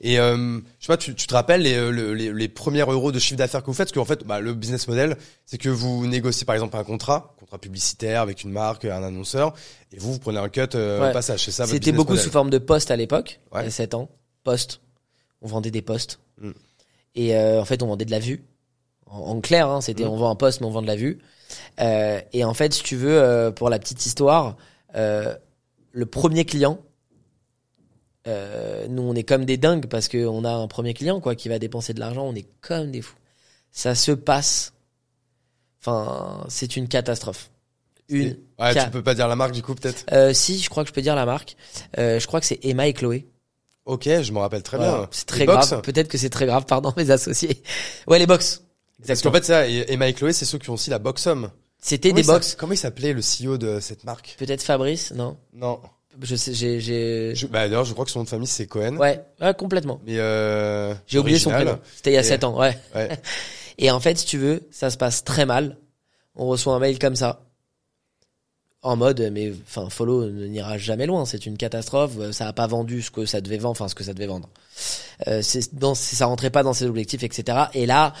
Et 0.00 0.18
euh, 0.18 0.58
je 0.78 0.86
sais 0.86 0.92
pas, 0.92 0.96
tu, 0.96 1.14
tu 1.14 1.26
te 1.26 1.34
rappelles 1.34 1.62
les, 1.62 1.74
euh, 1.74 1.90
le- 1.90 2.12
les, 2.14 2.32
les 2.32 2.48
premiers 2.48 2.80
euros 2.80 3.12
de 3.12 3.18
chiffre 3.18 3.38
d'affaires 3.38 3.62
que 3.62 3.66
vous 3.66 3.72
faites, 3.74 3.92
parce 3.92 3.94
qu'en 3.94 4.04
fait, 4.04 4.24
bah, 4.24 4.40
le 4.40 4.52
business 4.54 4.86
model, 4.88 5.16
c'est 5.46 5.58
que 5.58 5.68
vous 5.70 6.06
négociez 6.06 6.44
par 6.44 6.54
exemple 6.54 6.76
un 6.76 6.84
contrat, 6.84 7.34
contrat 7.38 7.58
publicitaire 7.58 8.20
avec 8.20 8.42
une 8.44 8.50
marque, 8.50 8.84
un 8.84 9.02
annonceur, 9.02 9.54
et 9.92 9.98
vous, 9.98 10.12
vous 10.12 10.18
prenez 10.18 10.38
un 10.38 10.48
cut 10.48 10.60
euh, 10.74 11.00
Ouais. 11.00 11.10
au 11.10 11.12
passage. 11.12 11.44
C'est 11.44 11.50
ça 11.50 11.64
votre 11.64 11.72
C'était 11.74 11.92
beaucoup 11.92 12.12
model. 12.12 12.24
sous 12.24 12.30
forme 12.30 12.50
de 12.50 12.58
poste 12.58 12.90
à 12.90 12.96
l'époque, 12.96 13.40
Ouais. 13.52 13.62
il 13.62 13.64
y 13.64 13.68
a 13.68 13.70
7 13.70 13.94
ans. 13.94 14.10
Poste. 14.44 14.80
On 15.42 15.46
vendait 15.48 15.70
des 15.70 15.82
postes. 15.82 16.20
Mm. 16.40 16.50
Et 17.14 17.36
euh, 17.36 17.60
en 17.60 17.64
fait, 17.64 17.82
on 17.82 17.86
vendait 17.86 18.04
de 18.04 18.10
la 18.10 18.18
vue. 18.18 18.44
En, 19.06 19.18
en 19.18 19.40
clair, 19.40 19.68
hein, 19.68 19.80
c'était 19.80 20.04
Mm. 20.04 20.08
on 20.08 20.16
vend 20.16 20.30
un 20.30 20.36
poste, 20.36 20.60
mais 20.60 20.66
on 20.66 20.70
vend 20.70 20.82
de 20.82 20.86
la 20.86 20.96
vue. 20.96 21.18
Euh, 21.80 22.20
et 22.32 22.44
en 22.44 22.52
fait, 22.54 22.74
si 22.74 22.82
tu 22.82 22.96
veux, 22.96 23.18
euh, 23.18 23.50
pour 23.50 23.70
la 23.70 23.78
petite 23.78 24.04
histoire, 24.04 24.56
euh, 24.94 25.34
le 25.92 26.06
premier 26.06 26.44
client, 26.44 26.78
euh, 28.26 28.86
nous 28.88 29.02
on 29.02 29.14
est 29.14 29.22
comme 29.24 29.44
des 29.44 29.56
dingues 29.56 29.86
parce 29.86 30.08
qu'on 30.08 30.44
a 30.44 30.50
un 30.52 30.66
premier 30.68 30.94
client 30.94 31.20
quoi 31.20 31.34
qui 31.34 31.48
va 31.48 31.58
dépenser 31.58 31.94
de 31.94 32.00
l'argent, 32.00 32.24
on 32.26 32.34
est 32.34 32.46
comme 32.60 32.90
des 32.90 33.02
fous. 33.02 33.16
Ça 33.72 33.94
se 33.94 34.12
passe. 34.12 34.72
Enfin, 35.80 36.44
c'est 36.48 36.76
une 36.76 36.88
catastrophe. 36.88 37.50
Une. 38.08 38.36
Ouais, 38.58 38.72
ca- 38.72 38.84
tu 38.84 38.90
peux 38.90 39.02
pas 39.02 39.14
dire 39.14 39.28
la 39.28 39.36
marque 39.36 39.52
du 39.52 39.62
coup 39.62 39.74
peut-être. 39.74 40.04
Euh, 40.12 40.32
si, 40.32 40.58
je 40.60 40.68
crois 40.70 40.82
que 40.84 40.88
je 40.88 40.94
peux 40.94 41.02
dire 41.02 41.14
la 41.14 41.26
marque. 41.26 41.56
Euh, 41.98 42.18
je 42.18 42.26
crois 42.26 42.40
que 42.40 42.46
c'est 42.46 42.64
Emma 42.64 42.86
et 42.86 42.92
Chloé. 42.92 43.26
Ok, 43.84 44.04
je 44.04 44.32
me 44.32 44.38
rappelle 44.38 44.62
très 44.62 44.76
Voilà. 44.78 44.98
bien. 44.98 45.08
C'est 45.12 45.26
très 45.26 45.40
Les 45.40 45.46
grave. 45.46 45.82
Peut-être 45.82 46.08
que 46.08 46.18
c'est 46.18 46.30
très 46.30 46.46
grave, 46.46 46.64
pardon, 46.66 46.92
mes 46.96 47.10
associés. 47.10 47.62
Ouais, 48.08 48.18
les 48.18 48.26
box. 48.26 48.62
Parce 49.06 49.22
qu'en 49.22 49.30
fait, 49.30 49.44
ça, 49.44 49.68
Emma 49.68 50.08
et 50.08 50.12
Chloé, 50.14 50.32
c'est 50.32 50.44
ceux 50.44 50.58
qui 50.58 50.70
ont 50.70 50.74
aussi 50.74 50.90
la 50.90 50.98
Boxum. 50.98 51.50
C'était 51.78 52.12
des 52.12 52.22
box. 52.24 52.56
Comment 52.56 52.72
il 52.72 52.78
s'appelait 52.78 53.12
le 53.12 53.20
CEO 53.20 53.58
de 53.58 53.78
cette 53.78 54.02
marque 54.04 54.34
Peut-être 54.38 54.62
Fabrice, 54.62 55.12
non? 55.12 55.36
Non. 55.52 55.80
Je 56.22 56.36
sais, 56.36 56.54
j'ai, 56.54 56.80
j'ai. 56.80 57.34
Je- 57.34 57.46
bah, 57.46 57.68
D'ailleurs, 57.68 57.84
je 57.84 57.92
crois 57.92 58.04
que 58.04 58.10
son 58.10 58.20
nom 58.20 58.24
de 58.24 58.28
famille 58.28 58.46
c'est 58.46 58.66
Cohen. 58.66 58.96
Ouais, 58.96 59.22
ouais, 59.40 59.54
complètement. 59.54 60.00
Mais 60.06 60.18
euh, 60.18 60.94
J'ai 61.06 61.18
oublié 61.18 61.38
son 61.38 61.50
prénom. 61.50 61.78
C'était 61.94 62.10
il 62.10 62.14
y 62.14 62.18
a 62.18 62.20
Et- 62.20 62.24
7 62.24 62.44
ans, 62.44 62.58
ouais. 62.58 62.78
Ouais. 62.94 63.08
Et 63.78 63.90
en 63.90 64.00
fait, 64.00 64.16
si 64.18 64.24
tu 64.26 64.38
veux, 64.38 64.62
ça 64.70 64.90
se 64.90 64.96
passe 64.96 65.22
très 65.24 65.44
mal. 65.44 65.76
On 66.34 66.46
reçoit 66.46 66.74
un 66.74 66.78
mail 66.78 66.98
comme 66.98 67.16
ça. 67.16 67.42
En 68.82 68.94
mode, 68.96 69.30
mais 69.32 69.52
enfin, 69.66 69.90
follow 69.90 70.30
n'ira 70.30 70.78
jamais 70.78 71.06
loin. 71.06 71.24
C'est 71.26 71.44
une 71.46 71.56
catastrophe. 71.56 72.12
Ça 72.30 72.46
a 72.46 72.52
pas 72.52 72.66
vendu 72.68 73.02
ce 73.02 73.10
que 73.10 73.26
ça 73.26 73.40
devait 73.40 73.56
vendre, 73.58 73.72
enfin 73.72 73.88
ce 73.88 73.94
que 73.96 74.04
ça 74.04 74.14
devait 74.14 74.26
vendre. 74.28 74.48
Euh, 75.26 75.42
c'est 75.42 75.74
dans, 75.74 75.94
ça 75.94 76.26
rentrait 76.26 76.50
pas 76.50 76.62
dans 76.62 76.72
ses 76.72 76.84
objectifs, 76.86 77.22
etc. 77.24 77.64
Et 77.74 77.84
là, 77.86 78.12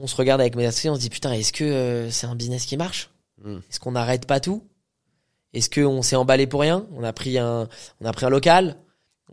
on 0.00 0.06
se 0.06 0.16
regarde 0.16 0.40
avec 0.40 0.56
mes 0.56 0.64
associés, 0.66 0.88
on 0.88 0.94
se 0.94 1.00
dit 1.00 1.10
putain, 1.10 1.32
est-ce 1.32 1.52
que 1.52 1.64
euh, 1.64 2.10
c'est 2.10 2.26
un 2.26 2.34
business 2.34 2.64
qui 2.64 2.76
marche? 2.78 3.10
Hmm. 3.44 3.58
Est-ce 3.70 3.80
qu'on 3.80 3.92
n'arrête 3.92 4.24
pas 4.26 4.40
tout? 4.40 4.62
Est-ce 5.54 5.68
qu'on 5.70 6.02
s'est 6.02 6.16
emballé 6.16 6.46
pour 6.46 6.60
rien? 6.60 6.86
On 6.96 7.02
a 7.04 7.12
pris 7.12 7.38
un, 7.38 7.68
on 8.00 8.06
a 8.06 8.12
pris 8.12 8.26
un 8.26 8.30
local. 8.30 8.76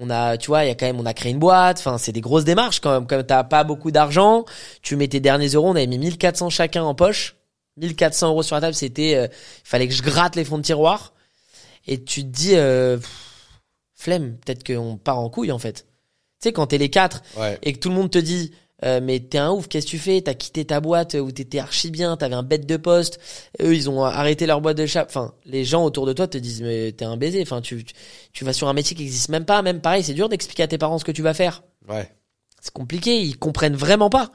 On 0.02 0.10
a, 0.10 0.38
tu 0.38 0.48
vois, 0.48 0.64
il 0.64 0.68
y 0.68 0.72
a 0.72 0.76
quand 0.76 0.86
même, 0.86 1.00
on 1.00 1.06
a 1.06 1.14
créé 1.14 1.32
une 1.32 1.40
boîte. 1.40 1.80
Enfin, 1.80 1.98
c'est 1.98 2.12
des 2.12 2.22
grosses 2.22 2.46
démarches 2.46 2.80
quand 2.80 2.92
même. 2.92 3.08
Comme 3.08 3.24
t'as 3.24 3.44
pas 3.44 3.64
beaucoup 3.64 3.92
d'argent, 3.92 4.46
tu 4.82 4.96
mets 4.96 5.08
tes 5.08 5.20
derniers 5.20 5.50
euros. 5.50 5.68
On 5.70 5.76
avait 5.76 5.88
mis 5.88 5.98
1400 5.98 6.50
chacun 6.50 6.84
en 6.84 6.96
poche. 6.96 7.36
1400 7.78 8.30
euros 8.30 8.44
sur 8.44 8.56
la 8.56 8.62
table, 8.62 8.74
c'était, 8.76 9.16
euh, 9.16 9.28
il 9.30 9.68
fallait 9.68 9.88
que 9.88 9.94
je 9.94 10.04
gratte 10.04 10.36
les 10.36 10.44
fonds 10.46 10.58
de 10.58 10.64
tiroir. 10.64 11.14
Et 11.88 12.02
tu 12.04 12.22
te 12.24 12.28
dis, 12.28 12.56
euh, 12.56 12.98
pff, 12.98 13.10
flemme, 13.96 14.38
peut-être 14.38 14.66
qu'on 14.66 14.98
part 14.98 15.20
en 15.20 15.30
couille 15.30 15.52
en 15.52 15.60
fait. 15.60 15.86
Tu 16.42 16.48
sais, 16.50 16.54
quand 16.54 16.68
t'es 16.68 16.78
les 16.78 16.90
quatre 16.90 17.22
Ouais. 17.38 17.58
et 17.64 17.74
que 17.74 17.80
tout 17.80 17.90
le 17.90 17.96
monde 17.96 18.10
te 18.12 18.18
dit, 18.18 18.52
euh, 18.86 19.00
mais 19.04 19.20
t'es 19.20 19.38
un 19.38 19.52
ouf, 19.52 19.68
qu'est-ce 19.68 19.86
que 19.86 19.92
tu 19.92 20.00
fais? 20.00 20.22
T'as 20.22 20.34
quitté 20.34 20.66
ta 20.66 20.80
boîte 20.80 21.16
où 21.16 21.32
t'étais 21.32 21.60
archi 21.60 21.92
bien, 21.92 22.16
t'avais 22.18 22.36
un 22.36 22.44
bête 22.44 22.66
de 22.66 22.78
poste. 22.78 23.20
Eux, 23.62 23.76
ils 23.76 23.90
ont 23.90 24.04
arrêté 24.04 24.46
leur 24.46 24.62
boîte 24.62 24.78
de 24.78 24.86
chat. 24.86 25.06
Enfin, 25.06 25.34
les 25.46 25.66
gens 25.66 25.84
autour 25.84 26.06
de 26.06 26.14
toi 26.14 26.28
te 26.28 26.38
disent, 26.38 26.62
mais 26.62 26.92
t'es 26.92 27.06
un 27.06 27.18
baiser. 27.18 27.42
Enfin, 27.42 27.62
tu, 27.62 27.84
tu, 27.84 27.94
tu 28.34 28.46
vas 28.46 28.54
sur 28.54 28.68
un 28.68 28.74
métier 28.74 28.96
qui 28.96 29.04
existe 29.04 29.30
même 29.30 29.46
pas. 29.46 29.62
Même 29.62 29.82
pareil, 29.82 30.04
c'est 30.04 30.14
dur 30.14 30.30
d'expliquer 30.30 30.64
à 30.64 30.68
tes 30.68 30.78
parents 30.78 30.98
ce 30.98 31.06
que 31.06 31.12
tu 31.12 31.22
vas 31.22 31.34
faire. 31.34 31.64
Ouais. 31.88 32.10
C'est 32.62 32.74
compliqué, 32.74 33.22
ils 33.22 33.38
comprennent 33.38 33.76
vraiment 33.76 34.10
pas. 34.10 34.32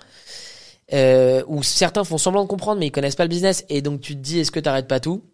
Euh, 0.92 1.42
ou 1.46 1.62
certains 1.62 2.04
font 2.04 2.18
semblant 2.18 2.42
de 2.42 2.48
comprendre, 2.48 2.80
mais 2.80 2.88
ils 2.88 2.92
connaissent 2.92 3.16
pas 3.16 3.24
le 3.24 3.28
business. 3.28 3.64
Et 3.68 3.82
donc 3.82 4.00
tu 4.00 4.14
te 4.14 4.20
dis, 4.20 4.40
est-ce 4.40 4.50
que 4.50 4.60
t'arrêtes 4.60 4.88
pas 4.88 5.00
tout? 5.00 5.24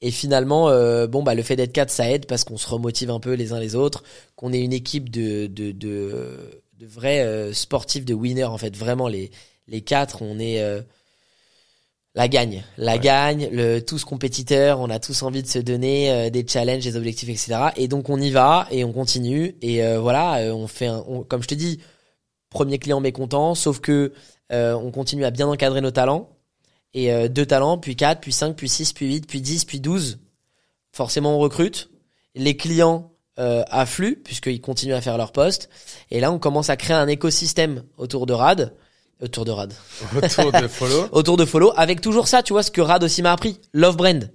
Et 0.00 0.10
finalement, 0.10 0.68
euh, 0.68 1.06
bon 1.06 1.22
bah 1.22 1.34
le 1.34 1.42
fait 1.42 1.56
d'être 1.56 1.72
quatre, 1.72 1.90
ça 1.90 2.10
aide 2.10 2.26
parce 2.26 2.44
qu'on 2.44 2.58
se 2.58 2.68
remotive 2.68 3.10
un 3.10 3.20
peu 3.20 3.32
les 3.32 3.52
uns 3.52 3.60
les 3.60 3.74
autres, 3.74 4.02
qu'on 4.36 4.52
est 4.52 4.60
une 4.60 4.72
équipe 4.72 5.08
de 5.08 5.46
de 5.46 5.72
de, 5.72 6.62
de 6.78 6.86
vrais 6.86 7.20
euh, 7.24 7.52
sportifs, 7.52 8.04
de 8.04 8.14
winners 8.14 8.44
en 8.44 8.58
fait. 8.58 8.76
Vraiment 8.76 9.08
les 9.08 9.30
les 9.66 9.80
quatre, 9.80 10.20
on 10.22 10.38
est 10.38 10.60
euh, 10.60 10.82
la 12.14 12.28
gagne, 12.28 12.62
la 12.78 12.92
Ouais. 12.92 12.98
gagne, 13.00 13.48
le 13.50 13.80
tous 13.80 14.04
compétiteurs, 14.04 14.78
on 14.80 14.88
a 14.90 15.00
tous 15.00 15.22
envie 15.22 15.42
de 15.42 15.48
se 15.48 15.58
donner 15.58 16.10
euh, 16.12 16.30
des 16.30 16.46
challenges, 16.46 16.84
des 16.84 16.96
objectifs, 16.96 17.28
etc. 17.28 17.70
Et 17.76 17.88
donc 17.88 18.08
on 18.08 18.20
y 18.20 18.30
va 18.30 18.68
et 18.70 18.84
on 18.84 18.92
continue 18.92 19.56
et 19.62 19.82
euh, 19.84 19.98
voilà, 19.98 20.36
euh, 20.36 20.52
on 20.52 20.66
fait, 20.68 20.86
un, 20.86 21.02
on- 21.08 21.24
comme 21.24 21.42
je 21.42 21.48
te 21.48 21.54
dis, 21.54 21.80
premier 22.50 22.78
client 22.78 23.00
mécontent, 23.00 23.54
sauf 23.54 23.80
que 23.80 24.12
on 24.50 24.92
continue 24.92 25.24
à 25.24 25.32
bien 25.32 25.48
encadrer 25.48 25.80
nos 25.80 25.90
talents 25.90 26.28
et 26.92 27.28
deux 27.28 27.44
talents, 27.44 27.76
puis 27.76 27.96
quatre, 27.96 28.20
puis 28.20 28.32
cinq, 28.32 28.54
puis 28.54 28.68
six, 28.68 28.92
puis 28.92 29.06
huit, 29.06 29.26
puis 29.26 29.40
dix, 29.40 29.64
puis 29.64 29.80
douze. 29.80 30.20
Forcément 30.92 31.34
on 31.34 31.40
recrute, 31.40 31.90
les 32.36 32.56
clients 32.56 33.10
euh, 33.38 33.62
affluent 33.68 34.16
puisqu'ils 34.22 34.60
continuent 34.60 34.94
à 34.94 35.00
faire 35.00 35.18
leur 35.18 35.32
poste 35.32 35.68
et 36.10 36.20
là 36.20 36.30
on 36.30 36.38
commence 36.38 36.70
à 36.70 36.76
créer 36.76 36.96
un 36.96 37.08
écosystème 37.08 37.82
autour 37.98 38.26
de 38.26 38.32
Rad, 38.32 38.72
autour 39.20 39.44
de 39.44 39.50
Rad. 39.50 39.72
Autour 40.16 40.52
de 40.52 40.68
follow. 40.68 41.08
autour 41.12 41.36
de 41.36 41.44
follow 41.44 41.72
avec 41.76 42.00
toujours 42.00 42.28
ça 42.28 42.42
tu 42.42 42.52
vois 42.52 42.62
ce 42.62 42.70
que 42.70 42.80
Rad 42.80 43.02
aussi 43.02 43.22
m'a 43.22 43.32
appris. 43.32 43.60
Love 43.72 43.96
brand. 43.96 44.30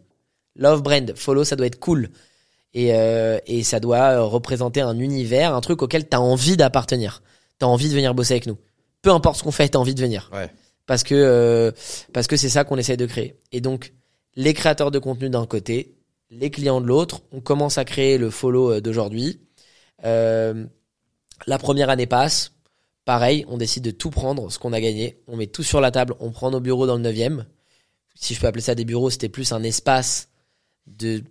Love 0.56 0.82
brand. 0.82 1.14
Follow 1.16 1.43
ça 1.45 1.56
doit 1.56 1.68
être 1.68 1.80
cool. 1.80 2.10
Et 2.74 2.93
euh, 2.93 3.39
et 3.47 3.64
ça 3.64 3.80
doit 3.80 4.12
euh, 4.12 4.24
représenter 4.24 4.82
un 4.82 5.00
univers 5.00 5.56
un 5.56 5.62
truc 5.62 5.82
auquel 5.82 6.08
t'as 6.08 6.20
envie 6.20 6.58
d'appartenir. 6.58 7.24
T'as 7.58 7.68
envie 7.68 7.89
de 7.89 7.95
venir 7.95 8.14
bosser 8.14 8.34
avec 8.34 8.47
nous. 8.47 8.58
Peu 9.02 9.12
importe 9.12 9.38
ce 9.38 9.43
qu'on 9.43 9.52
fait 9.52 9.70
t'as 9.70 9.80
envie 9.80 9.95
de 9.95 10.02
venir. 10.02 10.30
Ouais. 10.34 10.52
parce 10.86 11.04
que 11.04 11.16
euh, 11.16 11.72
parce 12.12 12.28
que 12.28 12.36
c'est 12.36 12.50
ça 12.50 12.66
qu'on 12.66 12.78
essaye 12.78 12.97
de 12.97 13.06
créer. 13.06 13.38
Et 13.52 13.62
donc 13.62 13.93
les 14.36 14.54
créateurs 14.54 14.91
de 14.91 15.00
contenu 15.00 15.30
d'un 15.30 15.45
côté 15.45 15.95
les 16.32 16.49
clients 16.49 16.82
de 16.82 16.88
l'autre 16.88 17.21
on 17.32 17.41
commence 17.41 17.77
à 17.77 17.86
créer 17.86 18.17
le 18.17 18.30
follow 18.30 18.73
euh, 18.73 18.82
d'aujourd'hui 18.82 19.39
Euh, 20.05 20.65
la 21.47 21.57
première 21.57 21.89
année 21.89 22.07
passe. 22.07 22.53
Pareil, 23.05 23.45
on 23.47 23.57
décide 23.57 23.84
de 23.84 23.91
tout 23.91 24.11
prendre, 24.11 24.51
ce 24.51 24.59
qu'on 24.59 24.73
a 24.73 24.82
gagné. 24.82 25.21
On 25.27 25.36
met 25.36 25.47
tout 25.47 25.63
sur 25.63 25.82
la 25.82 25.91
table. 25.91 26.15
On 26.19 26.32
prend 26.32 26.51
nos 26.51 26.59
bureaux 26.59 26.86
dans 26.86 26.95
le 26.95 27.01
9 27.01 27.45
Si 28.15 28.34
je 28.34 28.39
peux 28.39 28.47
appeler 28.47 28.61
ça 28.61 28.75
des 28.75 28.86
bureaux, 28.86 29.09
c'était 29.09 29.30
plus 29.30 29.51
un 29.51 29.63
espace 29.63 30.30
de 30.88 31.23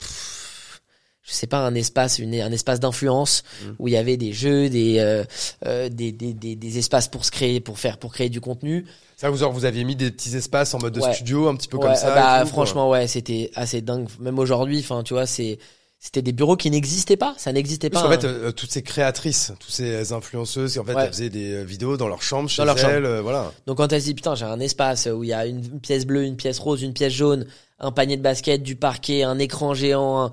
je 0.00 1.34
sais 1.34 1.46
pas 1.46 1.58
un 1.58 1.74
espace 1.74 2.18
une, 2.18 2.34
un 2.36 2.52
espace 2.52 2.80
d'influence 2.80 3.42
mmh. 3.42 3.66
où 3.78 3.88
il 3.88 3.92
y 3.92 3.96
avait 3.98 4.16
des 4.16 4.32
jeux 4.32 4.70
des, 4.70 4.98
euh, 4.98 5.24
euh, 5.66 5.88
des, 5.90 6.10
des, 6.10 6.32
des, 6.32 6.56
des, 6.56 6.78
espaces 6.78 7.08
pour 7.08 7.26
se 7.26 7.30
créer 7.30 7.60
pour 7.60 7.78
faire 7.78 7.98
pour 7.98 8.12
créer 8.14 8.30
du 8.30 8.40
contenu 8.40 8.86
ça 9.18 9.30
vous 9.30 9.52
vous 9.52 9.64
aviez 9.64 9.82
mis 9.82 9.96
des 9.96 10.12
petits 10.12 10.36
espaces 10.36 10.72
en 10.74 10.78
mode 10.78 10.94
de 10.94 11.00
studio 11.00 11.48
un 11.48 11.56
petit 11.56 11.68
peu 11.68 11.78
comme 11.78 11.94
ça 11.96 12.14
bah, 12.14 12.46
franchement 12.46 12.88
ouais 12.88 13.06
c'était 13.08 13.50
assez 13.54 13.82
dingue 13.82 14.08
même 14.20 14.38
aujourd'hui 14.38 14.78
enfin 14.78 15.02
tu 15.02 15.12
vois 15.12 15.26
c'est 15.26 15.58
c'était 16.00 16.22
des 16.22 16.30
bureaux 16.30 16.56
qui 16.56 16.70
n'existaient 16.70 17.16
pas, 17.16 17.34
ça 17.38 17.52
n'existait 17.52 17.90
pas. 17.90 18.06
En 18.06 18.08
fait, 18.08 18.22
euh, 18.24 18.52
toutes 18.52 18.70
ces 18.70 18.82
créatrices, 18.82 19.52
toutes 19.58 19.72
ces 19.72 20.12
influenceuses, 20.12 20.78
en 20.78 20.84
fait, 20.84 20.92
elles 20.96 21.08
faisaient 21.08 21.28
des 21.28 21.64
vidéos 21.64 21.96
dans 21.96 22.06
leur 22.06 22.22
chambre, 22.22 22.48
chez 22.48 22.62
dans 22.62 22.66
leur 22.66 22.78
elles, 22.78 23.02
chambre. 23.04 23.20
voilà. 23.22 23.52
Donc 23.66 23.78
quand 23.78 23.92
elles 23.92 24.02
disent 24.02 24.14
putain, 24.14 24.36
j'ai 24.36 24.44
un 24.44 24.60
espace 24.60 25.08
où 25.12 25.24
il 25.24 25.30
y 25.30 25.32
a 25.32 25.44
une 25.46 25.80
pièce 25.80 26.06
bleue, 26.06 26.22
une 26.22 26.36
pièce 26.36 26.60
rose, 26.60 26.82
une 26.82 26.92
pièce 26.92 27.12
jaune, 27.12 27.46
un 27.80 27.90
panier 27.90 28.16
de 28.16 28.22
basket, 28.22 28.62
du 28.62 28.76
parquet, 28.76 29.24
un 29.24 29.40
écran 29.40 29.74
géant, 29.74 30.26
un, 30.26 30.30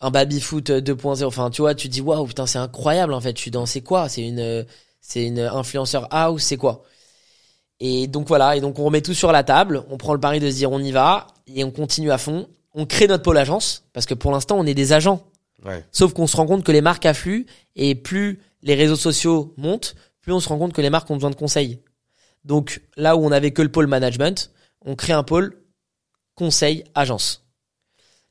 un 0.00 0.10
baby 0.12 0.40
foot 0.40 0.70
2.0. 0.70 1.24
Enfin, 1.24 1.50
tu 1.50 1.62
vois, 1.62 1.74
tu 1.74 1.88
dis 1.88 2.00
waouh, 2.00 2.24
putain, 2.24 2.46
c'est 2.46 2.58
incroyable 2.58 3.12
en 3.12 3.20
fait. 3.20 3.36
Je 3.36 3.42
suis 3.42 3.50
dans 3.50 3.66
c'est 3.66 3.80
quoi? 3.80 4.08
C'est 4.08 4.22
une 4.22 4.64
c'est 5.00 5.24
une 5.24 5.40
influenceur 5.40 6.06
house, 6.12 6.44
c'est 6.44 6.56
quoi? 6.58 6.84
Et 7.80 8.06
donc 8.06 8.26
voilà, 8.28 8.56
et 8.56 8.60
donc 8.60 8.78
on 8.78 8.84
remet 8.84 9.02
tout 9.02 9.14
sur 9.14 9.32
la 9.32 9.44
table, 9.44 9.84
on 9.90 9.98
prend 9.98 10.14
le 10.14 10.20
pari 10.20 10.40
de 10.40 10.50
se 10.50 10.56
dire 10.56 10.72
on 10.72 10.80
y 10.80 10.92
va 10.92 11.26
et 11.46 11.62
on 11.64 11.70
continue 11.70 12.10
à 12.10 12.18
fond. 12.18 12.48
On 12.72 12.86
crée 12.86 13.06
notre 13.06 13.22
pôle 13.22 13.38
agence 13.38 13.84
parce 13.92 14.06
que 14.06 14.14
pour 14.14 14.32
l'instant 14.32 14.56
on 14.58 14.66
est 14.66 14.74
des 14.74 14.92
agents. 14.92 15.24
Ouais. 15.64 15.84
Sauf 15.92 16.12
qu'on 16.12 16.26
se 16.26 16.36
rend 16.36 16.46
compte 16.46 16.64
que 16.64 16.72
les 16.72 16.80
marques 16.80 17.06
affluent 17.06 17.46
et 17.74 17.94
plus 17.94 18.40
les 18.62 18.74
réseaux 18.74 18.96
sociaux 18.96 19.54
montent, 19.56 19.94
plus 20.20 20.32
on 20.32 20.40
se 20.40 20.48
rend 20.48 20.58
compte 20.58 20.72
que 20.72 20.80
les 20.80 20.90
marques 20.90 21.10
ont 21.10 21.14
besoin 21.14 21.30
de 21.30 21.36
conseils. 21.36 21.80
Donc 22.44 22.80
là 22.96 23.16
où 23.16 23.24
on 23.24 23.32
avait 23.32 23.50
que 23.50 23.62
le 23.62 23.70
pôle 23.70 23.86
management, 23.86 24.50
on 24.84 24.94
crée 24.94 25.12
un 25.12 25.22
pôle 25.22 25.62
conseil 26.34 26.84
agence. 26.94 27.46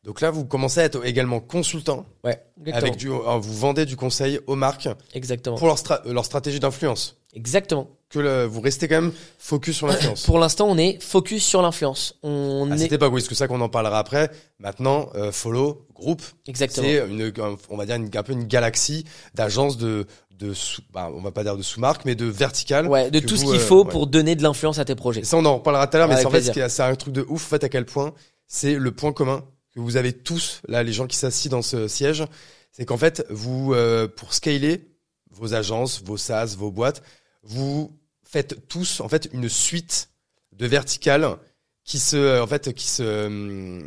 Donc 0.05 0.21
là, 0.21 0.29
vous 0.29 0.45
commencez 0.45 0.81
à 0.81 0.83
être 0.83 1.03
également 1.03 1.39
consultant. 1.39 2.05
Ouais. 2.23 2.39
Avec 2.71 2.95
du, 2.95 3.09
euh, 3.09 3.37
vous 3.39 3.53
vendez 3.53 3.85
du 3.87 3.97
conseil 3.97 4.39
aux 4.45 4.55
marques. 4.55 4.87
Exactement. 5.15 5.57
Pour 5.57 5.65
leur, 5.65 5.79
euh, 5.91 6.13
leur 6.13 6.23
stratégie 6.23 6.59
d'influence. 6.59 7.17
Exactement. 7.35 7.89
Que 8.09 8.45
vous 8.45 8.61
restez 8.61 8.87
quand 8.87 9.01
même 9.01 9.11
focus 9.37 9.77
sur 9.77 9.87
l'influence. 9.87 10.25
Pour 10.25 10.39
l'instant, 10.39 10.67
on 10.67 10.77
est 10.77 11.01
focus 11.03 11.43
sur 11.43 11.61
l'influence. 11.61 12.17
On 12.23 12.69
ah, 12.71 12.77
C'était 12.77 12.97
pas 12.97 13.09
oui, 13.09 13.21
c'est 13.21 13.35
ça 13.35 13.47
qu'on 13.47 13.59
en 13.61 13.67
parlera 13.67 13.99
après. 13.99 14.31
Maintenant, 14.59 15.09
euh, 15.15 15.31
follow 15.31 15.85
groupe. 15.93 16.21
Exactement. 16.47 16.87
C'est 16.87 17.07
une, 17.07 17.33
on 17.69 17.77
va 17.77 17.85
dire 17.85 17.95
une, 17.95 18.09
un 18.13 18.23
peu 18.23 18.33
une 18.33 18.45
galaxie 18.45 19.05
d'agences 19.33 19.77
de 19.77 20.07
de 20.37 20.53
sous, 20.53 20.81
bah, 20.93 21.09
on 21.13 21.21
va 21.21 21.31
pas 21.31 21.43
dire 21.43 21.57
de 21.57 21.61
sous-marque, 21.61 22.05
mais 22.05 22.15
de 22.15 22.25
vertical. 22.25 22.87
Ouais, 22.87 23.09
de 23.09 23.19
tout 23.19 23.37
ce 23.37 23.45
qu'il 23.45 23.59
faut 23.59 23.85
pour 23.85 24.07
donner 24.07 24.35
de 24.35 24.43
l'influence 24.43 24.79
à 24.79 24.85
tes 24.85 24.95
projets. 24.95 25.23
ça, 25.23 25.37
on 25.37 25.45
en 25.45 25.57
reparlera 25.57 25.87
tout 25.87 25.95
à 25.95 25.99
l'heure, 25.99 26.09
mais 26.09 26.17
c'est 26.17 26.25
en 26.25 26.31
fait, 26.31 26.69
c'est 26.69 26.83
un 26.83 26.95
truc 26.95 27.13
de 27.13 27.25
ouf, 27.27 27.45
en 27.45 27.49
fait, 27.49 27.63
à 27.63 27.69
quel 27.69 27.85
point 27.85 28.13
c'est 28.47 28.75
le 28.75 28.91
point 28.91 29.13
commun 29.13 29.43
que 29.73 29.79
vous 29.79 29.97
avez 29.97 30.13
tous, 30.13 30.61
là, 30.67 30.83
les 30.83 30.93
gens 30.93 31.07
qui 31.07 31.17
s'assient 31.17 31.49
dans 31.49 31.61
ce 31.61 31.87
siège, 31.87 32.23
c'est 32.71 32.85
qu'en 32.85 32.97
fait, 32.97 33.25
vous, 33.29 33.73
euh, 33.73 34.07
pour 34.07 34.33
scaler 34.33 34.87
vos 35.31 35.53
agences, 35.53 36.01
vos 36.03 36.17
SaaS, 36.17 36.55
vos 36.57 36.71
boîtes, 36.71 37.01
vous 37.45 37.91
faites 38.23 38.67
tous, 38.67 38.99
en 39.01 39.09
fait, 39.09 39.29
une 39.33 39.49
suite 39.49 40.09
de 40.53 40.65
verticales 40.65 41.37
qui 41.83 41.99
se, 41.99 42.41
en 42.41 42.47
fait, 42.47 42.73
qui 42.73 42.87
se, 42.87 43.79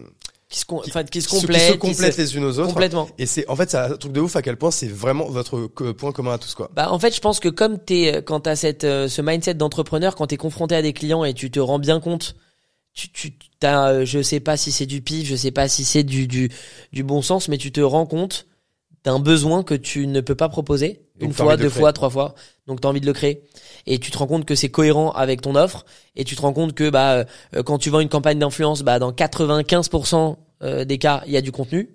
qui 0.48 0.58
se, 0.58 0.64
qui, 1.10 1.22
se 1.22 1.28
complètent, 1.28 1.72
qui 1.72 1.78
complètent 1.78 2.16
les 2.16 2.36
unes 2.36 2.44
aux 2.44 2.58
autres. 2.58 2.68
Complètement. 2.68 3.08
Et 3.18 3.26
c'est, 3.26 3.48
en 3.48 3.56
fait, 3.56 3.70
c'est 3.70 3.78
un 3.78 3.96
truc 3.96 4.12
de 4.12 4.20
ouf 4.20 4.36
à 4.36 4.42
quel 4.42 4.56
point 4.56 4.70
c'est 4.70 4.88
vraiment 4.88 5.28
votre 5.28 5.66
point 5.92 6.12
commun 6.12 6.32
à 6.32 6.38
tous, 6.38 6.54
quoi. 6.54 6.70
Bah, 6.74 6.90
en 6.92 6.98
fait, 6.98 7.14
je 7.14 7.20
pense 7.20 7.40
que 7.40 7.48
comme 7.48 7.78
t'es, 7.78 8.22
quand 8.24 8.40
t'as 8.40 8.56
cette, 8.56 8.84
euh, 8.84 9.08
ce 9.08 9.20
mindset 9.20 9.54
d'entrepreneur, 9.54 10.14
quand 10.14 10.28
t'es 10.28 10.36
confronté 10.36 10.74
à 10.74 10.82
des 10.82 10.92
clients 10.92 11.24
et 11.24 11.34
tu 11.34 11.50
te 11.50 11.60
rends 11.60 11.78
bien 11.78 12.00
compte 12.00 12.36
tu, 12.98 13.10
tu 13.10 13.32
t'as, 13.60 13.92
euh, 13.92 14.04
je 14.04 14.22
sais 14.22 14.40
pas 14.40 14.56
si 14.56 14.72
c'est 14.72 14.86
du 14.86 15.00
pif, 15.02 15.26
je 15.28 15.36
sais 15.36 15.50
pas 15.50 15.68
si 15.68 15.84
c'est 15.84 16.02
du, 16.02 16.26
du, 16.26 16.50
du 16.92 17.02
bon 17.04 17.22
sens, 17.22 17.48
mais 17.48 17.58
tu 17.58 17.70
te 17.70 17.80
rends 17.80 18.06
compte 18.06 18.46
d'un 19.04 19.20
besoin 19.20 19.62
que 19.62 19.74
tu 19.74 20.06
ne 20.06 20.20
peux 20.20 20.34
pas 20.34 20.48
proposer 20.48 21.02
une 21.20 21.32
fois, 21.32 21.56
deux 21.56 21.68
fois, 21.68 21.92
trois 21.92 22.10
fois. 22.10 22.34
Donc 22.66 22.80
tu 22.80 22.86
as 22.86 22.90
envie 22.90 23.00
de 23.00 23.06
le 23.06 23.12
créer 23.12 23.42
et 23.86 23.98
tu 23.98 24.10
te 24.10 24.18
rends 24.18 24.26
compte 24.26 24.44
que 24.44 24.54
c'est 24.54 24.68
cohérent 24.68 25.10
avec 25.12 25.40
ton 25.40 25.54
offre 25.54 25.84
et 26.16 26.24
tu 26.24 26.36
te 26.36 26.42
rends 26.42 26.52
compte 26.52 26.74
que 26.74 26.90
bah 26.90 27.24
euh, 27.56 27.62
quand 27.64 27.78
tu 27.78 27.90
vends 27.90 28.00
une 28.00 28.08
campagne 28.08 28.38
d'influence, 28.38 28.82
bah 28.82 28.98
dans 28.98 29.12
95% 29.12 30.36
euh, 30.62 30.84
des 30.84 30.98
cas, 30.98 31.22
il 31.26 31.32
y 31.32 31.36
a 31.36 31.40
du 31.40 31.52
contenu. 31.52 31.90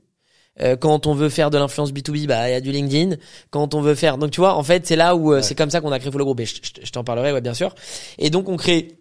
quand 0.79 1.07
on 1.07 1.13
veut 1.13 1.29
faire 1.29 1.49
de 1.49 1.57
l'influence 1.57 1.91
B2B, 1.91 2.27
bah 2.27 2.49
il 2.49 2.53
y 2.53 2.55
a 2.55 2.61
du 2.61 2.71
LinkedIn. 2.71 3.17
Quand 3.49 3.73
on 3.73 3.81
veut 3.81 3.95
faire 3.95 4.17
donc 4.17 4.31
tu 4.31 4.39
vois, 4.39 4.55
en 4.55 4.63
fait, 4.63 4.85
c'est 4.87 4.95
là 4.95 5.15
où 5.15 5.41
c'est 5.41 5.55
comme 5.55 5.69
ça 5.69 5.81
qu'on 5.81 5.91
a 5.91 5.99
créé 5.99 6.11
Follow 6.11 6.25
Group 6.25 6.39
et 6.39 6.45
je, 6.45 6.55
je 6.83 6.91
t'en 6.91 7.03
parlerai 7.03 7.31
ouais 7.33 7.41
bien 7.41 7.53
sûr. 7.53 7.73
Et 8.17 8.29
donc 8.29 8.49
on 8.49 8.57
crée 8.57 8.97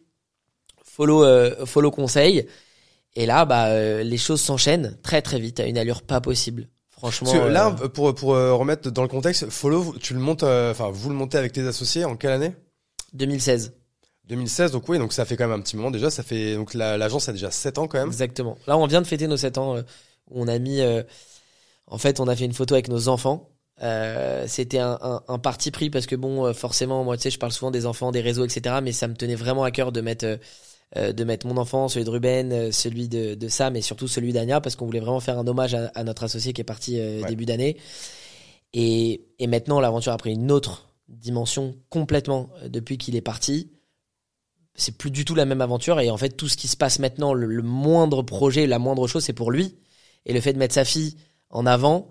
follow 0.93 1.25
euh, 1.25 1.65
follow 1.65 1.91
conseil 1.91 2.47
et 3.17 3.27
là 3.27 3.45
bah 3.45 3.69
euh, 3.69 4.03
les 4.03 4.19
choses 4.19 4.41
s'enchaînent 4.41 4.99
très 5.03 5.23
très 5.23 5.41
vite 5.41 5.59
à 5.61 5.67
une 5.67 5.79
allure 5.79 6.03
pas 6.03 6.21
possible 6.21 6.69
franchement 7.03 7.31
Parce 7.33 7.45
que 7.45 7.49
là 7.49 7.77
euh, 7.83 7.89
pour 7.89 8.15
pour 8.15 8.31
remettre 8.31 8.91
dans 8.91 9.03
le 9.03 9.09
contexte 9.09 9.51
follow 9.51 9.95
tu 10.01 10.15
le 10.15 10.21
montes 10.21 10.43
enfin 10.43 10.91
vous 10.91 11.09
le 11.09 11.15
montez 11.15 11.39
avec 11.39 11.53
tes 11.53 11.67
associés 11.67 12.05
en 12.05 12.17
quelle 12.17 12.31
année? 12.33 12.55
2016 13.15 13.75
2016 14.29 14.71
donc 14.71 14.89
oui 14.89 14.99
donc 14.99 15.13
ça 15.13 15.25
fait 15.25 15.37
quand 15.37 15.49
même 15.49 15.59
un 15.59 15.63
petit 15.63 15.77
moment 15.77 15.91
déjà 15.91 16.11
ça 16.11 16.23
fait 16.23 16.55
donc 16.55 16.75
l'agence 16.75 17.29
a 17.29 17.33
déjà 17.33 17.51
7 17.51 17.79
ans 17.79 17.89
quand 17.89 17.99
même. 17.99 18.09
Exactement. 18.09 18.57
Là 18.67 18.79
on 18.79 18.87
vient 18.87 19.03
de 19.03 19.07
fêter 19.07 19.27
nos 19.27 19.37
7 19.37 19.59
ans 19.59 19.79
où 19.79 19.83
on 20.31 20.49
a 20.49 20.59
mis 20.59 20.81
en 21.87 21.99
fait 21.99 22.21
on 22.21 22.29
a 22.29 22.37
fait 22.37 22.45
une 22.45 22.55
photo 22.55 22.75
avec 22.75 22.89
nos 22.89 23.09
enfants. 23.09 23.49
Euh, 23.83 24.45
c'était 24.47 24.79
un, 24.79 24.99
un, 25.01 25.23
un, 25.27 25.39
parti 25.39 25.71
pris 25.71 25.91
parce 25.91 26.07
que 26.07 26.15
bon 26.15 26.53
forcément 26.55 27.03
moi 27.05 27.17
tu 27.17 27.23
sais 27.23 27.31
je 27.31 27.39
parle 27.39 27.53
souvent 27.53 27.71
des 27.71 27.87
enfants 27.87 28.13
des 28.13 28.21
réseaux 28.21 28.45
etc 28.45 28.77
mais 28.83 28.93
ça 28.93 29.09
me 29.09 29.15
tenait 29.15 29.35
vraiment 29.35 29.65
à 29.65 29.71
cœur 29.71 29.91
de 29.93 30.01
mettre 30.03 30.39
euh, 30.99 31.13
de 31.15 31.25
mettre 31.25 31.47
mon 31.47 31.57
enfant, 31.57 31.89
celui 31.89 32.05
de 32.05 32.11
Ruben, 32.11 32.53
euh, 32.53 32.71
celui 32.71 33.09
de, 33.09 33.35
de 33.35 33.49
Sam 33.49 33.77
et 33.77 33.81
surtout 33.81 34.09
celui 34.09 34.35
d'Ania 34.35 34.61
parce 34.61 34.77
qu'on 34.77 34.85
voulait 34.85 35.01
vraiment 35.01 35.21
faire 35.21 35.39
un 35.39 35.47
hommage 35.47 35.75
à, 35.75 36.05
notre 36.05 36.25
associé 36.25 36.53
qui 36.53 36.61
est 36.61 36.65
parti 36.65 37.01
euh, 37.01 37.23
début 37.27 37.47
d'année. 37.47 37.79
Et, 38.75 39.23
et 39.39 39.47
maintenant, 39.47 39.81
l'aventure 39.81 40.13
a 40.13 40.19
pris 40.19 40.33
une 40.33 40.53
autre 40.53 40.93
dimension 41.09 41.75
complètement 41.89 42.51
depuis 42.67 42.99
qu'il 42.99 43.17
est 43.17 43.23
parti. 43.23 43.71
C'est 44.75 44.99
plus 44.99 45.11
du 45.11 45.25
tout 45.25 45.35
la 45.35 45.47
même 45.47 45.63
aventure 45.63 45.99
et 45.99 46.11
en 46.11 46.19
fait 46.19 46.31
tout 46.31 46.49
ce 46.49 46.59
qui 46.59 46.69
se 46.69 46.77
passe 46.77 46.99
maintenant, 46.99 47.33
le, 47.33 47.63
moindre 47.63 48.23
projet, 48.23 48.67
la 48.67 48.79
moindre 48.79 49.07
chose, 49.07 49.25
c'est 49.25 49.33
pour 49.33 49.51
lui. 49.51 49.77
Et 50.27 50.35
le 50.35 50.43
fait 50.43 50.53
de 50.53 50.59
mettre 50.59 50.75
sa 50.75 50.85
fille 50.85 51.17
en 51.49 51.65
avant, 51.65 52.11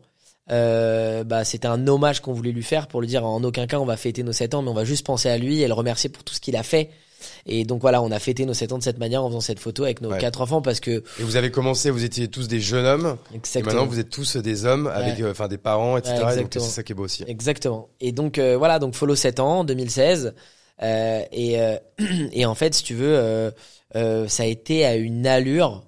euh, 0.49 1.23
bah 1.23 1.43
c'était 1.43 1.67
un 1.67 1.87
hommage 1.87 2.19
qu'on 2.21 2.33
voulait 2.33 2.51
lui 2.51 2.63
faire 2.63 2.87
pour 2.87 3.01
lui 3.01 3.07
dire 3.07 3.25
en 3.27 3.43
aucun 3.43 3.67
cas 3.67 3.79
on 3.79 3.85
va 3.85 3.95
fêter 3.95 4.23
nos 4.23 4.31
7 4.31 4.55
ans, 4.55 4.63
mais 4.63 4.69
on 4.69 4.73
va 4.75 4.85
juste 4.85 5.05
penser 5.05 5.29
à 5.29 5.37
lui 5.37 5.61
et 5.61 5.67
le 5.67 5.73
remercier 5.73 6.09
pour 6.09 6.23
tout 6.23 6.33
ce 6.33 6.39
qu'il 6.39 6.55
a 6.55 6.63
fait 6.63 6.89
et 7.45 7.63
donc 7.63 7.81
voilà, 7.81 8.01
on 8.01 8.11
a 8.11 8.19
fêté 8.19 8.45
nos 8.45 8.53
7 8.53 8.73
ans 8.73 8.77
de 8.77 8.83
cette 8.83 8.99
manière 8.99 9.23
en 9.23 9.29
faisant 9.29 9.41
cette 9.41 9.59
photo 9.59 9.83
avec 9.83 10.01
nos 10.01 10.11
quatre 10.15 10.41
enfants 10.41 10.61
parce 10.61 10.79
que. 10.79 11.03
Et 11.19 11.23
vous 11.23 11.35
avez 11.35 11.51
commencé, 11.51 11.89
vous 11.89 12.03
étiez 12.03 12.27
tous 12.27 12.47
des 12.47 12.59
jeunes 12.59 12.85
hommes. 12.85 13.17
Exactement. 13.33 13.71
Et 13.71 13.75
maintenant 13.75 13.89
vous 13.89 13.99
êtes 13.99 14.09
tous 14.09 14.37
des 14.37 14.65
hommes 14.65 14.87
avec, 14.87 15.19
euh, 15.19 15.31
enfin 15.31 15.47
des 15.47 15.57
parents, 15.57 15.97
etc. 15.97 16.15
donc 16.37 16.49
c'est 16.51 16.59
ça 16.59 16.83
qui 16.83 16.91
est 16.91 16.95
beau 16.95 17.05
aussi. 17.05 17.23
Exactement. 17.27 17.89
Et 17.99 18.11
donc 18.11 18.37
euh, 18.37 18.57
voilà, 18.57 18.79
donc 18.79 18.95
follow 18.95 19.15
7 19.15 19.39
ans, 19.39 19.63
2016. 19.63 20.33
Euh, 20.83 21.23
et, 21.31 21.61
euh, 21.61 21.77
et 22.31 22.45
en 22.45 22.55
fait, 22.55 22.73
si 22.73 22.83
tu 22.83 22.95
veux, 22.95 23.53
ça 23.93 24.43
a 24.43 24.45
été 24.45 24.85
à 24.85 24.95
une 24.95 25.27
allure 25.27 25.83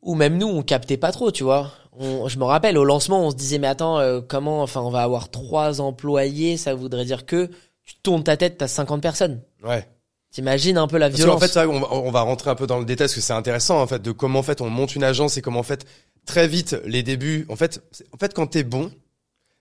où 0.00 0.14
même 0.14 0.36
nous, 0.38 0.48
on 0.48 0.62
captait 0.62 0.96
pas 0.96 1.12
trop, 1.12 1.30
tu 1.30 1.44
vois. 1.44 1.72
On, 1.92 2.26
je 2.26 2.38
me 2.38 2.44
rappelle, 2.44 2.78
au 2.78 2.84
lancement, 2.84 3.26
on 3.26 3.30
se 3.30 3.36
disait, 3.36 3.58
mais 3.58 3.68
attends, 3.68 4.00
comment, 4.28 4.62
enfin, 4.62 4.80
on 4.80 4.90
va 4.90 5.02
avoir 5.02 5.30
trois 5.30 5.80
employés, 5.80 6.56
ça 6.56 6.74
voudrait 6.74 7.04
dire 7.04 7.26
que 7.26 7.50
tu 7.84 7.94
tournes 8.02 8.24
ta 8.24 8.36
tête, 8.36 8.58
t'as 8.58 8.68
50 8.68 9.02
personnes. 9.02 9.42
Ouais. 9.62 9.86
T'imagines 10.32 10.78
un 10.78 10.88
peu 10.88 10.96
la 10.96 11.10
violence. 11.10 11.36
en 11.36 11.38
fait, 11.38 11.48
ça, 11.48 11.68
on, 11.68 12.10
va, 12.10 12.22
rentrer 12.22 12.48
un 12.48 12.54
peu 12.54 12.66
dans 12.66 12.78
le 12.78 12.86
détail 12.86 13.04
parce 13.06 13.14
que 13.14 13.20
c'est 13.20 13.34
intéressant 13.34 13.82
en 13.82 13.86
fait 13.86 14.00
de 14.00 14.12
comment 14.12 14.38
en 14.38 14.42
fait 14.42 14.62
on 14.62 14.70
monte 14.70 14.96
une 14.96 15.04
agence 15.04 15.36
et 15.36 15.42
comment 15.42 15.60
en 15.60 15.64
fait 15.64 15.84
très 16.24 16.48
vite 16.48 16.74
les 16.86 17.02
débuts. 17.02 17.44
En 17.50 17.56
fait, 17.56 17.82
en 18.12 18.16
fait 18.16 18.32
quand 18.32 18.46
t'es 18.46 18.64
bon, 18.64 18.90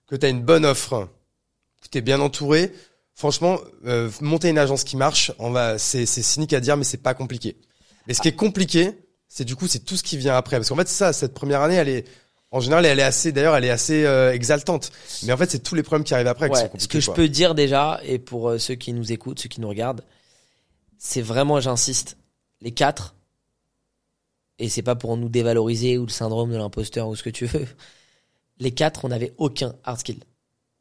que 0.08 0.16
t'as 0.16 0.30
une 0.30 0.42
bonne 0.42 0.66
offre, 0.66 1.10
que 1.82 1.90
t'es 1.90 2.00
bien 2.00 2.22
entouré, 2.22 2.72
franchement, 3.14 3.60
euh, 3.86 4.10
monter 4.22 4.48
une 4.48 4.58
agence 4.58 4.86
qui 4.86 4.96
marche, 4.96 5.34
on 5.40 5.52
va, 5.52 5.78
c'est 5.78 6.06
c'est 6.06 6.22
cynique 6.22 6.54
à 6.54 6.62
dire, 6.62 6.78
mais 6.78 6.86
c'est 6.86 7.04
pas 7.04 7.14
compliqué. 7.14 7.58
Mais 8.08 8.14
ce 8.14 8.22
qui 8.22 8.30
est 8.30 8.36
compliqué, 8.36 8.92
c'est 9.28 9.44
du 9.44 9.58
coup 9.58 9.68
c'est 9.68 9.80
tout 9.80 9.98
ce 9.98 10.04
qui 10.04 10.16
vient 10.16 10.38
après 10.38 10.56
parce 10.56 10.70
qu'en 10.70 10.78
fait 10.78 10.88
ça, 10.88 11.12
cette 11.12 11.34
première 11.34 11.62
année, 11.62 11.76
elle 11.76 11.90
est 11.90 12.06
en 12.52 12.62
général, 12.62 12.86
elle 12.86 13.00
est 13.00 13.04
assez, 13.04 13.32
d'ailleurs, 13.32 13.56
elle 13.56 13.64
est 13.64 13.70
assez 13.70 14.06
euh, 14.06 14.34
exaltante. 14.34 14.92
Mais 15.24 15.32
en 15.32 15.38
fait, 15.38 15.50
c'est 15.50 15.64
tous 15.64 15.74
les 15.74 15.84
problèmes 15.84 16.04
qui 16.04 16.14
arrivent 16.14 16.28
après 16.28 16.50
qui 16.50 16.60
sont. 16.60 16.70
Ce 16.78 16.88
que 16.88 17.00
je 17.00 17.10
peux 17.12 17.30
dire 17.30 17.56
déjà, 17.56 18.02
et 18.04 18.20
pour 18.20 18.50
euh, 18.50 18.58
ceux 18.58 18.76
qui 18.76 18.92
nous 18.92 19.14
écoutent, 19.14 19.40
ceux 19.40 19.48
qui 19.48 19.62
nous 19.62 19.70
regardent, 19.70 20.04
c'est 21.04 21.24
vraiment, 21.24 21.60
j'insiste, 21.60 22.16
les 22.62 22.72
quatre, 22.74 23.16
et 24.60 24.70
c'est 24.70 24.84
pas 24.84 24.96
pour 24.96 25.18
nous 25.18 25.30
dévaloriser 25.30 25.98
ou 25.98 26.06
le 26.06 26.12
syndrome 26.12 26.52
de 26.52 26.58
l'imposteur 26.58 27.08
ou 27.08 27.16
ce 27.16 27.24
que 27.24 27.30
tu 27.30 27.46
veux, 27.46 27.66
les 28.60 28.72
quatre, 28.72 29.06
on 29.06 29.10
n'avait 29.10 29.34
aucun 29.38 29.76
hard 29.84 30.00
skill. 30.00 30.20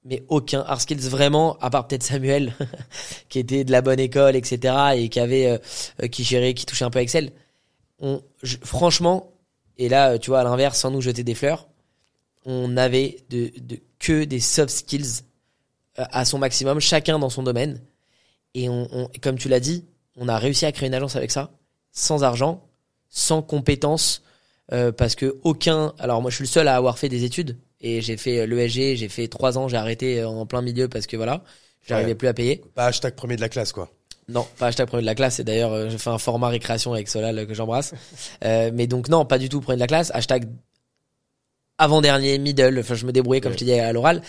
Mais 0.05 0.25
aucun 0.29 0.61
hard 0.63 0.81
skills 0.81 1.09
vraiment, 1.09 1.59
à 1.61 1.71
part 1.71 1.89
peut-être 1.89 2.03
Samuel, 2.05 2.55
qui 3.29 3.39
était 3.39 3.65
de 3.65 3.73
la 3.73 3.83
bonne 3.83 4.01
école, 4.01 4.37
etc., 4.37 4.75
et 4.97 5.09
qui 5.11 5.21
avait, 5.21 5.61
euh, 6.03 6.09
qui 6.09 6.25
gérait, 6.25 6.55
qui 6.55 6.67
touchait 6.67 6.85
un 6.87 6.91
peu 6.91 7.01
Excel. 7.01 7.33
On, 8.01 8.23
franchement, 8.65 9.33
et 9.79 9.89
là, 9.89 10.19
tu 10.19 10.31
vois, 10.31 10.41
à 10.41 10.45
l'inverse, 10.45 10.79
sans 10.81 10.91
nous 10.91 11.03
jeter 11.03 11.25
des 11.25 11.35
fleurs, 11.35 11.69
on 12.47 12.77
avait 12.77 13.19
de, 13.31 13.53
de 13.61 13.81
que 13.99 14.25
des 14.25 14.41
soft 14.41 14.71
skills 14.71 15.23
euh, 15.99 16.05
à 16.11 16.25
son 16.25 16.39
maximum, 16.39 16.81
chacun 16.81 17.19
dans 17.19 17.31
son 17.31 17.43
domaine. 17.43 17.81
Et 18.55 18.69
on, 18.69 18.89
on- 18.93 19.11
comme 19.23 19.39
tu 19.39 19.49
l'as 19.49 19.61
dit, 19.61 19.85
on 20.17 20.29
a 20.29 20.39
réussi 20.39 20.67
à 20.67 20.73
créer 20.73 20.87
une 20.89 20.95
agence 20.95 21.17
avec 21.17 21.31
ça, 21.31 21.51
sans 21.93 22.23
argent, 22.25 22.63
sans 23.09 23.43
compétences, 23.43 24.23
euh, 24.73 24.93
parce 24.93 25.15
que 25.15 25.37
aucun. 25.43 25.93
Alors 25.99 26.21
moi, 26.23 26.31
je 26.31 26.37
suis 26.37 26.45
le 26.45 26.49
seul 26.49 26.69
à 26.69 26.77
avoir 26.77 26.99
fait 26.99 27.09
des 27.09 27.25
études 27.25 27.59
et 27.81 28.01
j'ai 28.03 28.17
fait 28.17 28.47
l'ESG, 28.47 28.97
j'ai 28.97 29.09
fait 29.09 29.27
trois 29.29 29.59
ans, 29.59 29.69
j'ai 29.69 29.77
arrêté 29.77 30.21
euh, 30.21 30.29
en 30.29 30.47
plein 30.47 30.63
milieu 30.63 30.89
parce 30.89 31.07
que 31.07 31.17
voilà, 31.17 31.43
j'arrivais 31.89 32.11
Ouais. 32.11 32.15
plus 32.15 32.29
à 32.29 32.35
payer. 32.35 32.63
Pas 32.75 32.87
hashtag 32.87 33.15
premier 33.15 33.37
de 33.37 33.41
la 33.41 33.49
classe, 33.49 33.73
quoi. 33.73 33.89
Non, 34.29 34.47
pas 34.59 34.69
hashtag 34.69 34.87
premier 34.87 35.01
de 35.03 35.07
la 35.07 35.17
classe. 35.17 35.41
Et 35.41 35.45
d'ailleurs, 35.45 35.73
euh, 35.73 35.89
j'ai 35.89 35.99
fait 35.99 36.11
un 36.11 36.19
format 36.19 36.49
récréation 36.49 36.93
avec 36.93 37.09
Solal 37.09 37.37
euh, 37.39 37.47
que 37.47 37.55
j'embrasse. 37.55 37.95
Euh, 38.45 38.71
mais 38.73 38.87
donc 38.87 39.09
non, 39.09 39.25
pas 39.27 39.39
du 39.39 39.49
tout 39.49 39.61
premier 39.61 39.77
de 39.77 39.81
la 39.81 39.87
classe. 39.89 40.11
Hashtag 40.15 40.49
avant-dernier, 41.79 42.39
middle. 42.39 42.79
Enfin, 42.79 42.95
je 42.95 43.07
me 43.07 43.13
débrouillais 43.13 43.41
comme 43.41 43.53
Ouais. 43.53 43.59
je 43.59 43.65
te 43.65 43.65
disais 43.65 43.81
à 43.81 43.93
l'oral. 43.93 44.23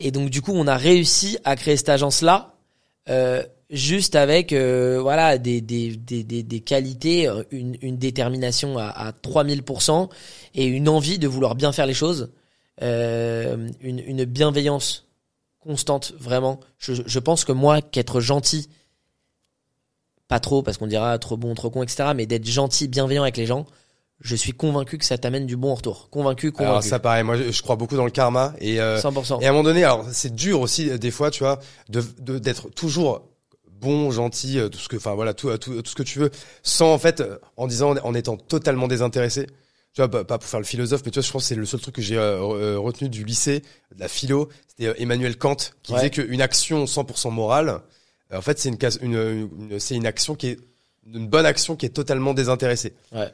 Et 0.00 0.10
donc 0.10 0.30
du 0.30 0.42
coup, 0.42 0.52
on 0.54 0.66
a 0.66 0.76
réussi 0.76 1.38
à 1.44 1.56
créer 1.56 1.76
cette 1.76 1.88
agence-là, 1.88 2.54
euh, 3.08 3.42
juste 3.72 4.14
avec 4.14 4.52
euh, 4.52 5.00
voilà 5.00 5.38
des, 5.38 5.60
des, 5.60 5.96
des, 5.96 6.22
des, 6.22 6.42
des 6.44 6.60
qualités, 6.60 7.26
euh, 7.26 7.42
une, 7.50 7.76
une 7.80 7.96
détermination 7.96 8.78
à, 8.78 8.84
à 8.86 9.10
3000% 9.12 10.08
et 10.54 10.66
une 10.66 10.88
envie 10.88 11.18
de 11.18 11.26
vouloir 11.26 11.54
bien 11.56 11.72
faire 11.72 11.86
les 11.86 11.94
choses, 11.94 12.30
euh, 12.82 13.68
une, 13.80 13.98
une 13.98 14.24
bienveillance 14.26 15.06
constante, 15.58 16.12
vraiment. 16.18 16.60
Je, 16.78 16.92
je 17.06 17.18
pense 17.18 17.44
que 17.44 17.52
moi, 17.52 17.80
qu'être 17.80 18.20
gentil, 18.20 18.68
pas 20.28 20.40
trop 20.40 20.62
parce 20.62 20.78
qu'on 20.78 20.86
dira 20.86 21.18
trop 21.18 21.36
bon, 21.36 21.54
trop 21.54 21.70
con, 21.70 21.82
etc. 21.82 22.10
Mais 22.14 22.26
d'être 22.26 22.46
gentil, 22.46 22.88
bienveillant 22.88 23.22
avec 23.22 23.36
les 23.36 23.46
gens, 23.46 23.66
je 24.20 24.36
suis 24.36 24.52
convaincu 24.52 24.98
que 24.98 25.04
ça 25.04 25.18
t'amène 25.18 25.46
du 25.46 25.56
bon 25.56 25.74
retour. 25.74 26.08
Convaincu, 26.10 26.52
Alors 26.58 26.72
convaincu. 26.74 26.88
ça 26.88 26.98
pareil, 26.98 27.24
moi 27.24 27.36
je, 27.36 27.62
crois 27.62 27.76
beaucoup 27.76 27.96
dans 27.96 28.04
le 28.04 28.10
karma 28.10 28.54
et 28.58 28.80
euh, 28.80 29.00
100%. 29.00 29.40
et 29.42 29.46
à 29.46 29.48
un 29.48 29.52
moment 29.52 29.64
donné, 29.64 29.82
alors 29.84 30.06
c'est 30.12 30.34
dur 30.34 30.60
aussi 30.60 30.90
euh, 30.90 30.98
des 30.98 31.10
fois, 31.10 31.30
tu 31.30 31.40
vois, 31.42 31.58
de- 31.88 32.38
d'être 32.38 32.68
toujours 32.70 33.22
bon, 33.82 34.10
gentil, 34.10 34.58
euh, 34.58 34.68
tout 34.70 34.78
ce 34.78 34.88
que, 34.88 34.96
enfin 34.96 35.14
voilà, 35.14 35.34
tout, 35.34 35.48
euh, 35.50 35.58
tout 35.58 35.82
tout 35.82 35.90
ce 35.90 35.94
que 35.94 36.02
tu 36.02 36.18
veux, 36.20 36.30
sans 36.62 36.92
en 36.94 36.98
fait, 36.98 37.20
euh, 37.20 37.36
en 37.58 37.66
disant, 37.66 37.94
en 38.02 38.14
étant 38.14 38.36
totalement 38.38 38.88
désintéressé. 38.88 39.46
Tu 39.94 40.00
vois, 40.00 40.08
pas, 40.10 40.24
pas 40.24 40.38
pour 40.38 40.48
faire 40.48 40.60
le 40.60 40.64
philosophe, 40.64 41.02
mais 41.04 41.10
tu 41.10 41.18
vois, 41.18 41.26
je 41.26 41.30
pense 41.30 41.42
que 41.42 41.48
c'est 41.48 41.54
le 41.54 41.66
seul 41.66 41.78
truc 41.80 41.94
que 41.96 42.00
j'ai 42.00 42.16
euh, 42.16 42.38
re- 42.40 42.76
retenu 42.76 43.10
du 43.10 43.24
lycée, 43.24 43.60
de 43.94 44.00
la 44.00 44.08
philo, 44.08 44.48
c'était 44.66 44.94
Emmanuel 45.02 45.36
Kant 45.36 45.56
qui 45.82 45.92
Ouais. 45.92 45.98
disait 45.98 46.10
qu'une 46.10 46.40
action 46.40 46.86
100% 46.86 47.30
morale, 47.30 47.80
en 48.34 48.40
fait, 48.40 48.58
c'est 48.58 48.70
une, 48.70 48.78
une, 49.02 49.50
une- 49.70 49.78
c'est 49.78 49.94
une 49.94 50.06
action 50.06 50.34
qui 50.34 50.46
est 50.46 50.58
une 51.12 51.26
bonne 51.28 51.44
action 51.44 51.76
qui 51.76 51.84
est 51.84 51.90
totalement 51.90 52.32
désintéressée. 52.32 52.94
Ouais. 53.12 53.28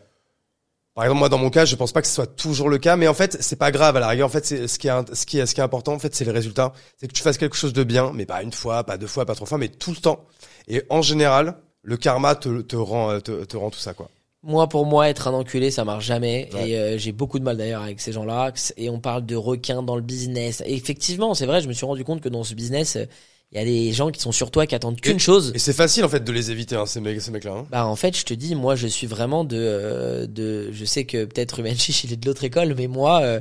Par 0.99 1.05
exemple, 1.05 1.21
moi, 1.21 1.29
dans 1.29 1.39
mon 1.39 1.51
cas, 1.51 1.65
je 1.65 1.77
pense 1.77 1.93
pas 1.93 2.03
que 2.03 2.09
ce 2.09 2.15
soit 2.15 2.27
toujours 2.27 2.69
le 2.69 2.79
cas, 2.79 2.97
mais 2.97 3.07
en 3.07 3.15
fait, 3.15 3.37
c'est 3.39 3.55
pas 3.55 3.71
grave. 3.71 3.97
À 3.97 4.01
la 4.01 4.09
rigueur, 4.09 4.27
en 4.27 4.31
fait, 4.31 4.45
c'est 4.45 4.67
ce 4.67 4.81
qui 4.81 4.89
est, 4.89 5.15
ce 5.15 5.27
qui 5.27 5.39
est, 5.39 5.47
ce 5.47 5.55
qui 5.55 5.61
est 5.61 5.63
important, 5.63 5.93
en 5.93 6.01
fait, 6.01 6.13
c'est 6.13 6.25
le 6.25 6.33
résultat. 6.33 6.73
C'est 6.97 7.07
que 7.07 7.13
tu 7.13 7.23
fasses 7.23 7.39
quelque 7.39 7.55
chose 7.55 7.73
de 7.73 7.85
bien, 7.85 8.11
mais 8.13 8.27
pas 8.27 8.43
une 8.43 8.51
fois, 8.51 8.83
pas 8.83 8.99
deux 8.99 9.07
fois, 9.07 9.25
pas 9.25 9.37
trois 9.37 9.47
fois, 9.47 9.59
mais 9.59 9.69
tout 9.69 9.93
le 9.93 9.99
temps. 9.99 10.27
Et 10.67 10.83
en 10.91 11.01
général, 11.01 11.59
le 11.83 11.97
karma 11.97 12.35
te, 12.35 12.63
te 12.63 12.75
rend, 12.75 13.21
te, 13.21 13.45
te 13.45 13.57
rend 13.57 13.71
tout 13.71 13.79
ça, 13.79 13.95
quoi. 13.95 14.09
Moi, 14.43 14.69
pour 14.69 14.87
moi, 14.87 15.09
être 15.09 15.29
un 15.29 15.35
enculé, 15.35 15.71
ça 15.71 15.85
marche 15.85 16.05
jamais. 16.05 16.51
Ouais. 16.53 16.71
Et 16.71 16.77
euh, 16.77 16.99
j'ai 16.99 17.13
beaucoup 17.13 17.39
de 17.39 17.45
mal 17.45 17.57
d'ailleurs 17.57 17.83
avec 17.83 18.01
ces 18.01 18.11
gens-là. 18.11 18.53
Et 18.77 18.91
on 18.91 18.99
parle 18.99 19.25
de 19.25 19.37
requins 19.37 19.85
dans 19.85 19.95
le 19.95 20.03
business. 20.03 20.65
Et 20.67 20.75
effectivement, 20.75 21.33
c'est 21.33 21.47
vrai, 21.47 21.61
je 21.61 21.69
me 21.69 21.75
suis 21.75 21.87
rendu 21.87 22.03
compte 22.03 22.21
que 22.21 22.29
dans 22.29 22.43
ce 22.43 22.55
business, 22.55 22.97
euh, 22.97 23.05
il 23.53 23.59
y 23.59 23.61
a 23.61 23.65
des 23.65 23.93
gens 23.93 24.11
qui 24.11 24.21
sont 24.21 24.33
sur 24.33 24.51
toi, 24.51 24.67
qui 24.67 24.75
attendent 24.75 25.01
qu'une 25.01 25.19
chose. 25.19 25.53
Et 25.55 25.59
c'est 25.59 25.73
facile, 25.73 26.05
en 26.05 26.09
fait, 26.09 26.23
de 26.23 26.33
les 26.33 26.51
éviter, 26.51 26.77
hein, 26.77 26.85
ces 26.85 27.01
mecs, 27.01 27.21
ces 27.21 27.31
mecs-là. 27.31 27.53
hein. 27.53 27.67
Bah 27.71 27.87
en 27.87 27.97
fait, 27.97 28.15
je 28.17 28.25
te 28.25 28.35
dis, 28.35 28.55
moi, 28.55 28.77
je 28.77 28.87
suis 28.87 29.07
vraiment 29.07 29.45
de, 29.45 29.57
euh, 29.59 30.27
de, 30.27 30.71
je 30.73 30.85
sais 30.85 31.05
que 31.05 31.25
peut-être 31.25 31.53
Ruben 31.53 31.75
Chiche, 31.79 32.05
il 32.05 32.13
est 32.13 32.17
de 32.17 32.27
l'autre 32.27 32.45
école, 32.45 32.75
mais 32.77 32.89
moi, 32.89 33.23
euh, 33.23 33.41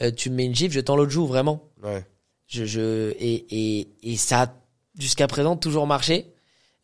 euh, 0.00 0.10
tu 0.10 0.30
me 0.30 0.36
mets 0.36 0.44
une 0.44 0.54
gifle, 0.54 0.74
je 0.74 0.80
tends 0.80 0.96
l'autre 0.96 1.10
joue, 1.10 1.26
vraiment. 1.26 1.64
Ouais. 1.82 2.04
Je, 2.46 2.64
je, 2.64 3.10
et, 3.18 3.46
et, 3.80 3.88
et 4.04 4.16
ça 4.16 4.42
a 4.42 4.54
jusqu'à 4.98 5.26
présent 5.26 5.56
toujours 5.56 5.86
marché. 5.86 6.32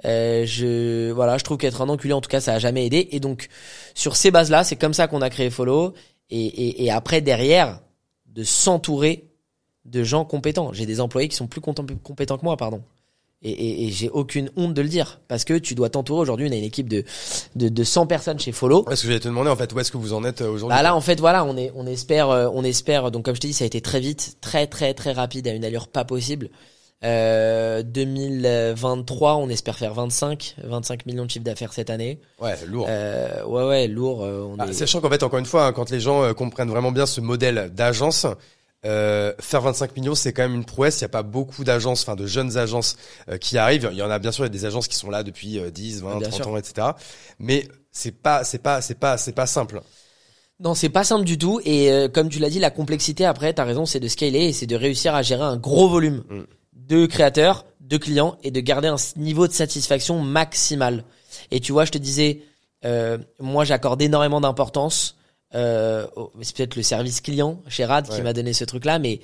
Euh, 0.04 0.44
je, 0.44 1.10
voilà, 1.12 1.38
je 1.38 1.44
trouve 1.44 1.56
qu'être 1.56 1.80
un 1.80 1.88
enculé, 1.88 2.12
en 2.12 2.20
tout 2.20 2.28
cas, 2.28 2.40
ça 2.40 2.54
a 2.54 2.58
jamais 2.58 2.84
aidé. 2.84 3.08
Et 3.12 3.20
donc, 3.20 3.48
sur 3.94 4.16
ces 4.16 4.30
bases-là, 4.30 4.64
c'est 4.64 4.76
comme 4.76 4.92
ça 4.94 5.06
qu'on 5.06 5.22
a 5.22 5.30
créé 5.30 5.48
Follow. 5.48 5.94
Et, 6.28 6.44
et, 6.44 6.84
et 6.84 6.90
après, 6.90 7.20
derrière, 7.20 7.80
de 8.26 8.42
s'entourer 8.42 9.30
de 9.84 10.02
gens 10.02 10.24
compétents. 10.24 10.72
J'ai 10.72 10.86
des 10.86 11.00
employés 11.00 11.28
qui 11.28 11.36
sont 11.36 11.46
plus 11.46 11.60
compétents 11.60 12.38
que 12.38 12.44
moi, 12.44 12.56
pardon. 12.56 12.82
Et, 13.46 13.50
et, 13.50 13.86
et 13.86 13.90
j'ai 13.90 14.08
aucune 14.08 14.50
honte 14.56 14.72
de 14.72 14.80
le 14.80 14.88
dire. 14.88 15.20
Parce 15.28 15.44
que 15.44 15.58
tu 15.58 15.74
dois 15.74 15.90
t'entourer. 15.90 16.20
Aujourd'hui, 16.22 16.46
on 16.48 16.52
a 16.52 16.56
une 16.56 16.64
équipe 16.64 16.88
de, 16.88 17.04
de, 17.56 17.68
de 17.68 17.84
100 17.84 18.06
personnes 18.06 18.38
chez 18.38 18.52
Follow. 18.52 18.84
Ouais, 18.88 18.96
ce 18.96 19.02
que 19.02 19.08
j'allais 19.08 19.20
te 19.20 19.28
demander, 19.28 19.50
en 19.50 19.56
fait, 19.56 19.70
où 19.74 19.80
est-ce 19.80 19.90
que 19.92 19.98
vous 19.98 20.14
en 20.14 20.24
êtes 20.24 20.40
euh, 20.40 20.48
aujourd'hui? 20.48 20.74
Bah 20.76 20.82
là, 20.82 20.94
en 20.96 21.00
fait, 21.02 21.20
voilà, 21.20 21.44
on 21.44 21.54
est, 21.58 21.70
on 21.76 21.86
espère, 21.86 22.30
euh, 22.30 22.48
on 22.54 22.64
espère. 22.64 23.10
Donc, 23.10 23.26
comme 23.26 23.34
je 23.36 23.40
t'ai 23.40 23.48
dit, 23.48 23.52
ça 23.54 23.64
a 23.64 23.66
été 23.66 23.82
très 23.82 24.00
vite, 24.00 24.38
très, 24.40 24.66
très, 24.66 24.94
très 24.94 25.12
rapide, 25.12 25.46
à 25.46 25.52
une 25.52 25.64
allure 25.64 25.88
pas 25.88 26.04
possible. 26.06 26.48
Euh, 27.02 27.82
2023, 27.82 29.36
on 29.36 29.48
espère 29.50 29.76
faire 29.76 29.92
25, 29.94 30.56
25 30.64 31.04
millions 31.06 31.26
de 31.26 31.30
chiffres 31.30 31.44
d'affaires 31.44 31.74
cette 31.74 31.90
année. 31.90 32.20
Ouais, 32.40 32.54
lourd. 32.66 32.86
Euh, 32.88 33.44
ouais, 33.44 33.64
ouais, 33.64 33.88
lourd. 33.88 34.22
euh, 34.22 34.42
on 34.48 34.56
Ah, 34.58 34.66
est... 34.68 34.72
Sachant 34.72 35.00
qu'en 35.02 35.10
fait, 35.10 35.22
encore 35.22 35.38
une 35.38 35.44
fois, 35.46 35.66
hein, 35.66 35.72
quand 35.72 35.90
les 35.90 36.00
gens 36.00 36.22
euh, 36.22 36.32
comprennent 36.32 36.70
vraiment 36.70 36.92
bien 36.92 37.04
ce 37.04 37.20
modèle 37.20 37.70
d'agence, 37.74 38.26
euh, 38.84 39.32
faire 39.40 39.60
25 39.62 39.96
millions, 39.96 40.14
c'est 40.14 40.32
quand 40.32 40.42
même 40.42 40.54
une 40.54 40.64
prouesse. 40.64 41.00
Il 41.00 41.04
n'y 41.04 41.06
a 41.06 41.10
pas 41.10 41.22
beaucoup 41.22 41.64
d'agences, 41.64 42.02
enfin 42.02 42.16
de 42.16 42.26
jeunes 42.26 42.56
agences 42.58 42.96
euh, 43.28 43.38
qui 43.38 43.56
arrivent. 43.58 43.88
Il 43.92 43.98
y 43.98 44.02
en 44.02 44.10
a 44.10 44.18
bien 44.18 44.32
sûr, 44.32 44.44
il 44.44 44.48
y 44.48 44.50
a 44.50 44.52
des 44.52 44.64
agences 44.64 44.88
qui 44.88 44.96
sont 44.96 45.10
là 45.10 45.22
depuis 45.22 45.58
euh, 45.58 45.70
10, 45.70 46.02
20, 46.02 46.18
Bien 46.18 46.28
30 46.28 46.34
sûr. 46.34 46.48
ans, 46.48 46.56
etc. 46.56 46.88
Mais 47.38 47.68
c'est 47.92 48.12
pas, 48.12 48.44
c'est 48.44 48.58
pas, 48.58 48.80
c'est 48.80 48.98
pas, 48.98 49.16
c'est 49.16 49.32
pas 49.32 49.46
simple. 49.46 49.80
Non, 50.60 50.74
c'est 50.74 50.88
pas 50.88 51.02
simple 51.04 51.24
du 51.24 51.36
tout. 51.38 51.60
Et 51.64 51.90
euh, 51.90 52.08
comme 52.08 52.28
tu 52.28 52.38
l'as 52.38 52.50
dit, 52.50 52.58
la 52.60 52.70
complexité, 52.70 53.24
après, 53.24 53.52
t'as 53.52 53.64
raison, 53.64 53.86
c'est 53.86 54.00
de 54.00 54.08
scaler 54.08 54.44
et 54.46 54.52
c'est 54.52 54.66
de 54.66 54.76
réussir 54.76 55.14
à 55.14 55.22
gérer 55.22 55.42
un 55.42 55.56
gros 55.56 55.88
volume 55.88 56.22
Mm. 56.28 56.42
de 56.74 57.06
créateurs, 57.06 57.64
de 57.80 57.96
clients 57.96 58.36
et 58.42 58.50
de 58.50 58.60
garder 58.60 58.88
un 58.88 58.96
niveau 59.16 59.46
de 59.48 59.52
satisfaction 59.52 60.20
maximal. 60.20 61.04
Et 61.50 61.60
tu 61.60 61.72
vois, 61.72 61.84
je 61.84 61.90
te 61.92 61.98
disais, 61.98 62.42
euh, 62.84 63.18
moi, 63.40 63.64
j'accorde 63.64 64.00
énormément 64.00 64.40
d'importance. 64.40 65.16
Euh, 65.54 66.06
au- 66.16 66.32
c'est 66.42 66.56
peut-être 66.56 66.76
le 66.76 66.82
service 66.82 67.20
client 67.20 67.62
chez 67.68 67.84
Rad 67.84 68.08
qui 68.08 68.20
m'a 68.22 68.32
donné 68.32 68.52
ce 68.52 68.64
truc-là, 68.64 68.98
mais 68.98 69.20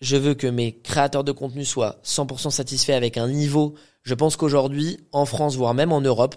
je 0.00 0.16
veux 0.16 0.34
que 0.34 0.46
mes 0.46 0.78
créateurs 0.78 1.24
de 1.24 1.32
contenu 1.32 1.64
soient 1.64 1.98
100% 2.04 2.50
satisfaits 2.50 2.92
avec 2.92 3.16
un 3.16 3.28
niveau. 3.28 3.74
Je 4.02 4.14
pense 4.14 4.36
qu'aujourd'hui, 4.36 4.98
en 5.12 5.26
France, 5.26 5.56
voire 5.56 5.74
même 5.74 5.92
en 5.92 6.00
Europe, 6.00 6.36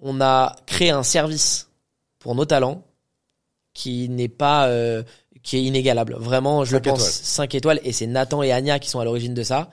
on 0.00 0.20
a 0.20 0.54
créé 0.66 0.90
un 0.90 1.02
service 1.02 1.68
pour 2.18 2.34
nos 2.34 2.44
talents 2.44 2.84
qui 3.74 4.08
n'est 4.08 4.28
pas 4.28 4.66
euh, 4.68 5.02
qui 5.42 5.56
est 5.56 5.62
inégalable. 5.62 6.14
Vraiment, 6.18 6.64
je 6.64 6.72
Cinq 6.76 6.84
pense 6.84 6.98
étoiles. 7.00 7.12
5 7.12 7.54
étoiles 7.54 7.80
et 7.84 7.92
c'est 7.92 8.06
Nathan 8.06 8.42
et 8.42 8.52
Anya 8.52 8.78
qui 8.78 8.90
sont 8.90 9.00
à 9.00 9.04
l'origine 9.04 9.34
de 9.34 9.42
ça. 9.42 9.70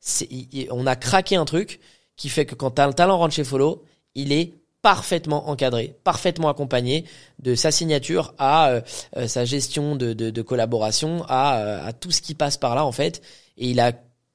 C'est- 0.00 0.28
on 0.70 0.86
a 0.86 0.96
craqué 0.96 1.36
un 1.36 1.44
truc 1.44 1.80
qui 2.16 2.28
fait 2.28 2.46
que 2.46 2.54
quand 2.54 2.78
un 2.78 2.92
talent 2.92 3.18
rentre 3.18 3.34
chez 3.34 3.44
Follow, 3.44 3.84
il 4.14 4.32
est 4.32 4.54
parfaitement 4.80 5.48
encadré, 5.48 5.96
parfaitement 6.04 6.48
accompagné 6.48 7.04
de 7.40 7.54
sa 7.54 7.70
signature 7.70 8.32
à 8.38 8.68
euh, 8.68 8.80
euh, 9.16 9.26
sa 9.26 9.44
gestion 9.44 9.96
de, 9.96 10.12
de, 10.12 10.30
de 10.30 10.42
collaboration, 10.42 11.24
à, 11.28 11.58
euh, 11.58 11.86
à 11.88 11.92
tout 11.92 12.10
ce 12.12 12.22
qui 12.22 12.34
passe 12.34 12.56
par 12.56 12.74
là 12.74 12.84
en 12.84 12.92
fait. 12.92 13.20
Et 13.56 13.70
il 13.70 13.80
a 13.80 13.92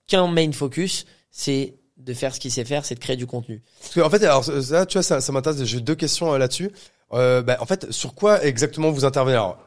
qu'un 0.08 0.28
main 0.28 0.52
focus, 0.52 1.06
c'est 1.32 1.76
de 1.96 2.14
faire 2.14 2.36
ce 2.36 2.42
qu'il 2.42 2.52
sait 2.52 2.66
faire, 2.66 2.84
c'est 2.84 2.96
de 2.96 3.00
créer 3.00 3.16
du 3.16 3.26
contenu. 3.26 3.62
Parce 3.80 3.94
que, 3.94 4.02
en 4.02 4.10
fait, 4.10 4.22
alors 4.26 4.44
ça, 4.44 4.86
tu 4.86 4.98
vois, 4.98 5.04
ça, 5.04 5.22
ça 5.22 5.32
m'intéresse. 5.32 5.64
J'ai 5.64 5.80
deux 5.80 5.96
questions 5.96 6.34
euh, 6.34 6.38
là-dessus. 6.38 6.72
Euh, 7.14 7.42
bah, 7.42 7.58
en 7.62 7.66
fait, 7.66 7.92
sur 7.92 8.14
quoi 8.14 8.44
exactement 8.44 8.92
vous 8.92 9.06
intervenez? 9.06 9.36
Alors, 9.36 9.58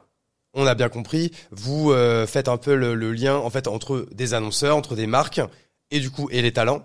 on 0.53 0.66
a 0.66 0.74
bien 0.74 0.89
compris. 0.89 1.33
Vous 1.51 1.93
faites 2.27 2.49
un 2.49 2.57
peu 2.57 2.74
le, 2.74 2.95
le 2.95 3.12
lien 3.12 3.37
en 3.37 3.51
fait 3.51 3.68
entre 3.68 4.07
des 4.12 4.33
annonceurs, 4.33 4.74
entre 4.74 4.95
des 4.95 5.07
marques 5.07 5.41
et 5.91 6.01
du 6.01 6.11
coup 6.11 6.29
et 6.31 6.41
les 6.41 6.53
talents. 6.53 6.83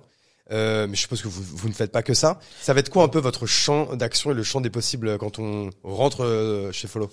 Euh, 0.51 0.87
mais 0.87 0.95
je 0.95 1.01
suppose 1.01 1.21
que 1.21 1.27
vous, 1.27 1.43
vous 1.43 1.69
ne 1.69 1.73
faites 1.73 1.91
pas 1.91 2.03
que 2.03 2.13
ça. 2.13 2.39
Ça 2.61 2.73
va 2.73 2.81
être 2.81 2.89
quoi 2.89 3.03
un 3.03 3.07
peu 3.07 3.19
votre 3.19 3.45
champ 3.45 3.95
d'action 3.95 4.31
et 4.31 4.33
le 4.33 4.43
champ 4.43 4.61
des 4.61 4.69
possibles 4.69 5.17
quand 5.17 5.39
on 5.39 5.69
rentre 5.83 6.25
euh, 6.25 6.71
chez 6.71 6.87
Follow? 6.87 7.09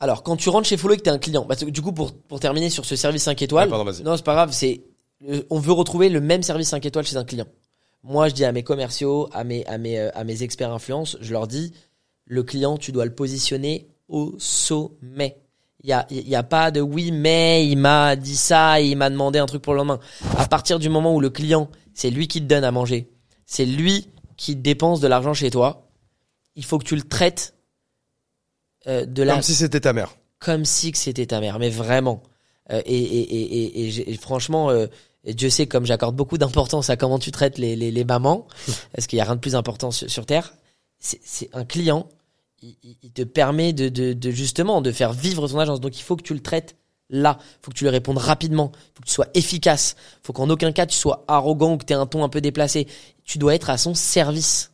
Alors, 0.00 0.22
quand 0.22 0.36
tu 0.36 0.48
rentres 0.48 0.68
chez 0.68 0.76
Follow 0.76 0.94
et 0.94 0.96
que 0.98 1.02
t'es 1.02 1.10
un 1.10 1.18
client, 1.18 1.44
parce 1.44 1.64
que 1.64 1.70
du 1.70 1.82
coup, 1.82 1.92
pour, 1.92 2.12
pour 2.12 2.38
terminer 2.38 2.70
sur 2.70 2.84
ce 2.84 2.96
service 2.96 3.24
5 3.24 3.40
étoiles, 3.42 3.68
pardon, 3.68 3.90
non, 4.04 4.16
c'est 4.16 4.24
pas 4.24 4.34
grave, 4.34 4.52
c'est, 4.52 4.82
euh, 5.28 5.42
on 5.50 5.58
veut 5.58 5.72
retrouver 5.72 6.08
le 6.08 6.20
même 6.20 6.42
service 6.42 6.68
5 6.68 6.84
étoiles 6.86 7.06
chez 7.06 7.16
un 7.16 7.24
client. 7.24 7.46
Moi, 8.04 8.28
je 8.28 8.34
dis 8.34 8.44
à 8.44 8.52
mes 8.52 8.62
commerciaux, 8.62 9.28
à 9.32 9.42
mes, 9.42 9.66
à 9.66 9.76
mes, 9.76 9.98
à 9.98 10.22
mes 10.22 10.42
experts 10.42 10.72
influence, 10.72 11.16
je 11.20 11.32
leur 11.32 11.48
dis, 11.48 11.72
le 12.26 12.42
client, 12.42 12.76
tu 12.76 12.92
dois 12.92 13.06
le 13.06 13.14
positionner 13.14 13.88
au 14.08 14.34
sommet. 14.38 15.38
Il 15.82 15.90
y 15.90 15.92
a, 15.92 16.06
y 16.10 16.34
a 16.34 16.42
pas 16.42 16.70
de 16.70 16.80
oui, 16.80 17.10
mais 17.10 17.66
il 17.66 17.76
m'a 17.76 18.16
dit 18.16 18.36
ça, 18.36 18.80
et 18.80 18.86
il 18.86 18.96
m'a 18.96 19.10
demandé 19.10 19.38
un 19.38 19.46
truc 19.46 19.62
pour 19.62 19.72
le 19.72 19.78
lendemain. 19.78 20.00
À 20.36 20.46
partir 20.46 20.78
du 20.78 20.88
moment 20.88 21.14
où 21.14 21.20
le 21.20 21.30
client, 21.30 21.70
c'est 21.98 22.10
lui 22.10 22.28
qui 22.28 22.40
te 22.40 22.46
donne 22.46 22.62
à 22.64 22.70
manger, 22.70 23.08
c'est 23.44 23.66
lui 23.66 24.08
qui 24.36 24.54
dépense 24.54 25.00
de 25.00 25.08
l'argent 25.08 25.34
chez 25.34 25.50
toi, 25.50 25.88
il 26.54 26.64
faut 26.64 26.78
que 26.78 26.84
tu 26.84 26.94
le 26.94 27.02
traites 27.02 27.54
euh, 28.86 29.04
de 29.04 29.22
la 29.24 29.34
Comme 29.34 29.42
si 29.42 29.54
c'était 29.54 29.80
ta 29.80 29.92
mère. 29.92 30.16
comme 30.38 30.64
si 30.64 30.92
que 30.92 30.98
c'était 30.98 31.26
ta 31.26 31.40
mère, 31.40 31.58
mais 31.58 31.70
vraiment. 31.70 32.22
Euh, 32.70 32.80
et, 32.86 32.96
et, 32.96 33.20
et, 33.20 33.42
et, 33.64 33.86
et 33.86 33.90
j'ai- 33.90 34.10
et 34.10 34.16
franchement, 34.16 34.70
euh, 34.70 34.86
Dieu 35.26 35.50
sait 35.50 35.66
comme 35.66 35.86
j'accorde 35.86 36.14
beaucoup 36.14 36.38
d'importance 36.38 36.88
à 36.90 36.96
comment 36.96 37.18
tu 37.18 37.32
traites 37.32 37.58
les, 37.58 37.74
les, 37.74 37.90
les 37.90 38.04
mamans, 38.04 38.46
parce 38.94 39.06
qu'il 39.08 39.16
y 39.18 39.20
a 39.20 39.24
rien 39.24 39.34
de 39.34 39.40
plus 39.40 39.56
important 39.56 39.90
sur, 39.90 40.08
sur 40.08 40.24
terre. 40.26 40.54
C'est 41.00 41.48
un 41.52 41.64
client, 41.64 42.08
il, 42.62 42.76
il- 42.84 42.96
il 43.02 43.10
te 43.10 43.22
permet 43.22 43.72
de, 43.72 43.88
de, 43.88 44.12
de 44.12 44.30
justement 44.30 44.80
de 44.82 44.92
faire 44.92 45.12
vivre 45.12 45.48
ton 45.48 45.58
agence. 45.58 45.80
Donc 45.80 45.98
il 45.98 46.02
faut 46.02 46.14
que 46.16 46.22
tu 46.22 46.34
le 46.34 46.40
traites 46.40 46.76
là. 47.10 47.38
Il 47.40 47.58
faut 47.62 47.70
que 47.70 47.76
tu 47.76 47.84
lui 47.84 47.90
répondes 47.90 48.18
rapidement. 48.18 48.72
Il 48.74 48.96
faut 48.96 49.02
que 49.02 49.08
tu 49.08 49.14
sois 49.14 49.28
efficace. 49.34 49.96
Il 50.22 50.26
faut 50.26 50.32
qu'en 50.32 50.50
aucun 50.50 50.72
cas 50.72 50.86
tu 50.86 50.96
sois 50.96 51.24
arrogant 51.28 51.74
ou 51.74 51.76
que 51.78 51.84
tu 51.84 51.92
aies 51.92 51.96
un 51.96 52.06
ton 52.06 52.24
un 52.24 52.28
peu 52.28 52.40
déplacé. 52.40 52.86
Tu 53.24 53.38
dois 53.38 53.54
être 53.54 53.70
à 53.70 53.78
son 53.78 53.94
service. 53.94 54.72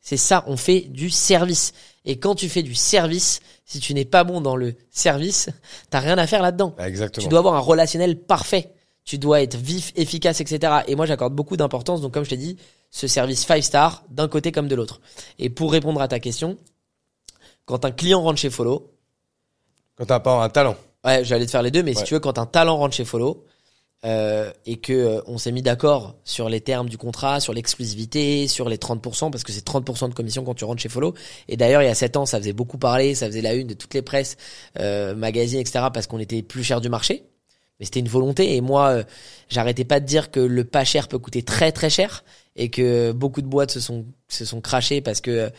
C'est 0.00 0.16
ça, 0.16 0.44
on 0.46 0.56
fait 0.56 0.80
du 0.80 1.10
service. 1.10 1.72
Et 2.04 2.18
quand 2.18 2.34
tu 2.34 2.48
fais 2.48 2.62
du 2.62 2.74
service, 2.74 3.40
si 3.66 3.80
tu 3.80 3.92
n'es 3.92 4.06
pas 4.06 4.24
bon 4.24 4.40
dans 4.40 4.56
le 4.56 4.74
service, 4.90 5.50
t'as 5.90 6.00
rien 6.00 6.16
à 6.16 6.26
faire 6.26 6.42
là-dedans. 6.42 6.74
Ah, 6.78 6.88
Exactement. 6.88 7.22
Tu 7.22 7.28
dois 7.28 7.40
avoir 7.40 7.54
un 7.54 7.60
relationnel 7.60 8.18
parfait. 8.18 8.72
Tu 9.04 9.18
dois 9.18 9.42
être 9.42 9.56
vif, 9.56 9.92
efficace, 9.96 10.40
etc. 10.40 10.80
Et 10.86 10.94
moi, 10.94 11.06
j'accorde 11.06 11.34
beaucoup 11.34 11.56
d'importance. 11.56 12.00
Donc, 12.00 12.12
comme 12.14 12.24
je 12.24 12.30
t'ai 12.30 12.36
dit, 12.36 12.56
ce 12.90 13.06
service 13.06 13.44
5 13.44 13.62
star 13.62 14.04
d'un 14.10 14.28
côté 14.28 14.52
comme 14.52 14.68
de 14.68 14.74
l'autre. 14.74 15.00
Et 15.38 15.50
pour 15.50 15.72
répondre 15.72 16.00
à 16.00 16.08
ta 16.08 16.20
question, 16.20 16.56
quand 17.64 17.84
un 17.84 17.90
client 17.90 18.22
rentre 18.22 18.38
chez 18.38 18.50
Follow, 18.50 18.90
Quand 19.96 20.06
t'as 20.06 20.20
pas 20.20 20.42
un 20.42 20.48
talent. 20.48 20.76
Ouais, 21.04 21.24
j'allais 21.24 21.46
te 21.46 21.50
faire 21.50 21.62
les 21.62 21.70
deux, 21.70 21.82
mais 21.82 21.94
si 21.94 22.04
tu 22.04 22.14
veux, 22.14 22.20
quand 22.20 22.38
un 22.38 22.46
talent 22.46 22.76
rentre 22.76 22.94
chez 22.94 23.04
Follow, 23.04 23.44
euh, 24.04 24.52
et 24.64 24.76
que 24.76 24.92
euh, 24.92 25.20
on 25.26 25.38
s'est 25.38 25.50
mis 25.50 25.62
d'accord 25.62 26.14
sur 26.22 26.48
les 26.48 26.60
termes 26.60 26.88
du 26.88 26.96
contrat, 26.96 27.40
sur 27.40 27.52
l'exclusivité, 27.52 28.46
sur 28.46 28.68
les 28.68 28.76
30%, 28.76 29.32
parce 29.32 29.42
que 29.42 29.50
c'est 29.50 29.66
30% 29.66 30.08
de 30.08 30.14
commission 30.14 30.44
quand 30.44 30.54
tu 30.54 30.64
rentres 30.64 30.80
chez 30.80 30.88
Follow. 30.88 31.14
Et 31.48 31.56
d'ailleurs, 31.56 31.82
il 31.82 31.86
y 31.86 31.90
a 31.90 31.94
7 31.96 32.16
ans, 32.16 32.24
ça 32.24 32.38
faisait 32.38 32.52
beaucoup 32.52 32.78
parler, 32.78 33.16
ça 33.16 33.26
faisait 33.26 33.40
la 33.40 33.54
une 33.54 33.66
de 33.66 33.74
toutes 33.74 33.94
les 33.94 34.02
presses, 34.02 34.36
euh, 34.78 35.16
magazines, 35.16 35.58
etc., 35.58 35.86
parce 35.92 36.06
qu'on 36.06 36.20
était 36.20 36.42
plus 36.42 36.62
cher 36.62 36.80
du 36.80 36.88
marché. 36.88 37.24
Mais 37.78 37.86
c'était 37.86 38.00
une 38.00 38.08
volonté. 38.08 38.56
Et 38.56 38.60
moi, 38.60 38.88
euh, 38.88 39.04
j'arrêtais 39.48 39.84
pas 39.84 40.00
de 40.00 40.06
dire 40.06 40.30
que 40.30 40.40
le 40.40 40.64
pas 40.64 40.84
cher 40.84 41.08
peut 41.08 41.18
coûter 41.18 41.42
très 41.42 41.72
très 41.72 41.90
cher, 41.90 42.24
et 42.56 42.70
que 42.70 43.12
beaucoup 43.12 43.40
de 43.40 43.46
boîtes 43.46 43.70
se 43.70 43.80
sont 43.80 44.04
se 44.28 44.44
sont 44.44 44.60
crachées 44.60 45.00
parce 45.00 45.20
que 45.20 45.30
euh, 45.30 45.50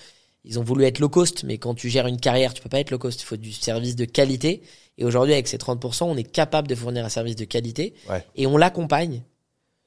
ils 0.44 0.60
ont 0.60 0.64
voulu 0.64 0.84
être 0.86 1.00
low 1.00 1.10
cost. 1.10 1.44
Mais 1.44 1.58
quand 1.58 1.76
tu 1.76 1.90
gères 1.90 2.08
une 2.08 2.20
carrière, 2.20 2.54
tu 2.54 2.62
peux 2.62 2.70
pas 2.70 2.80
être 2.80 2.92
low 2.92 2.98
cost. 2.98 3.22
Il 3.22 3.26
faut 3.26 3.38
du 3.38 3.52
service 3.52 3.96
de 3.96 4.06
qualité. 4.06 4.62
Et 5.00 5.06
aujourd'hui, 5.06 5.34
avec 5.34 5.48
ces 5.48 5.58
30%, 5.58 6.04
on 6.04 6.18
est 6.18 6.24
capable 6.24 6.68
de 6.68 6.76
fournir 6.76 7.04
un 7.06 7.10
service 7.10 7.36
de 7.38 7.46
qualité 7.46 7.94
Ouais. 8.10 8.24
et 8.36 8.46
on 8.46 8.58
l'accompagne 8.58 9.24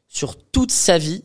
sur 0.08 0.36
toute 0.36 0.72
sa 0.72 0.98
vie. 0.98 1.22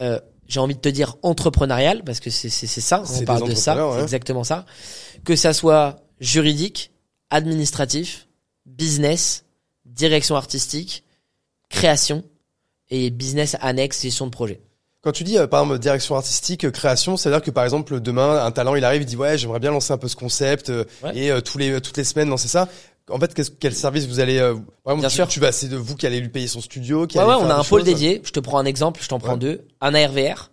Euh, 0.00 0.20
j'ai 0.48 0.60
envie 0.60 0.74
de 0.74 0.80
te 0.80 0.88
dire 0.88 1.16
entrepreneurial 1.22 2.02
parce 2.04 2.20
que 2.20 2.28
c'est 2.28 2.50
c'est 2.50 2.66
c'est 2.66 2.80
ça. 2.82 3.04
On 3.20 3.24
parle 3.24 3.48
de 3.48 3.54
ça, 3.54 3.74
c'est 3.96 4.02
exactement 4.02 4.44
ça. 4.44 4.66
Que 5.24 5.36
ça 5.36 5.52
soit 5.54 6.02
juridique, 6.20 6.90
administratif, 7.30 8.28
business, 8.66 9.44
direction 9.86 10.36
artistique, 10.36 11.04
création 11.70 12.24
et 12.90 13.10
business 13.10 13.56
annexe, 13.60 14.02
gestion 14.02 14.26
de 14.26 14.30
projet. 14.32 14.60
Quand 15.02 15.10
tu 15.12 15.24
dis, 15.24 15.36
euh, 15.36 15.46
par 15.48 15.62
exemple, 15.62 15.78
direction 15.80 16.14
artistique, 16.14 16.64
euh, 16.64 16.70
création, 16.70 17.16
c'est-à-dire 17.16 17.42
que, 17.42 17.50
par 17.50 17.64
exemple, 17.64 17.98
demain, 18.00 18.44
un 18.44 18.50
talent, 18.52 18.76
il 18.76 18.84
arrive, 18.84 19.02
il 19.02 19.06
dit, 19.06 19.16
ouais, 19.16 19.36
j'aimerais 19.36 19.58
bien 19.58 19.72
lancer 19.72 19.92
un 19.92 19.98
peu 19.98 20.06
ce 20.08 20.14
concept, 20.16 20.70
euh, 20.70 20.84
Ouais. 21.02 21.10
et 21.16 21.30
euh, 21.32 21.40
tous 21.40 21.58
les, 21.58 21.80
toutes 21.80 21.96
les 21.96 22.04
semaines 22.04 22.28
lancer 22.28 22.46
ça? 22.48 22.68
En 23.10 23.18
fait, 23.18 23.34
qu'est-ce- 23.34 23.50
quel 23.50 23.74
service 23.74 24.06
vous 24.06 24.20
allez, 24.20 24.38
euh, 24.38 24.54
par 24.84 24.94
exemple, 24.94 25.00
Bien 25.00 25.08
tu, 25.08 25.14
sûr. 25.16 25.26
tu 25.28 25.40
vas, 25.40 25.50
c'est 25.50 25.66
de 25.66 25.76
vous 25.76 25.96
qui 25.96 26.06
allez 26.06 26.20
lui 26.20 26.28
payer 26.28 26.46
son 26.46 26.60
studio, 26.60 27.08
qui 27.08 27.18
Ouais, 27.18 27.24
allez 27.24 27.32
ouais, 27.32 27.38
on 27.40 27.44
a 27.46 27.54
des 27.54 27.60
un 27.60 27.64
pôle 27.64 27.80
choses. 27.80 27.84
dédié. 27.88 28.22
Je 28.24 28.30
te 28.30 28.38
prends 28.38 28.58
un 28.58 28.64
exemple, 28.64 29.00
je 29.02 29.08
t'en 29.08 29.18
prends 29.18 29.32
Ouais. 29.32 29.38
deux. 29.38 29.66
Anna 29.80 30.06
RVR. 30.06 30.50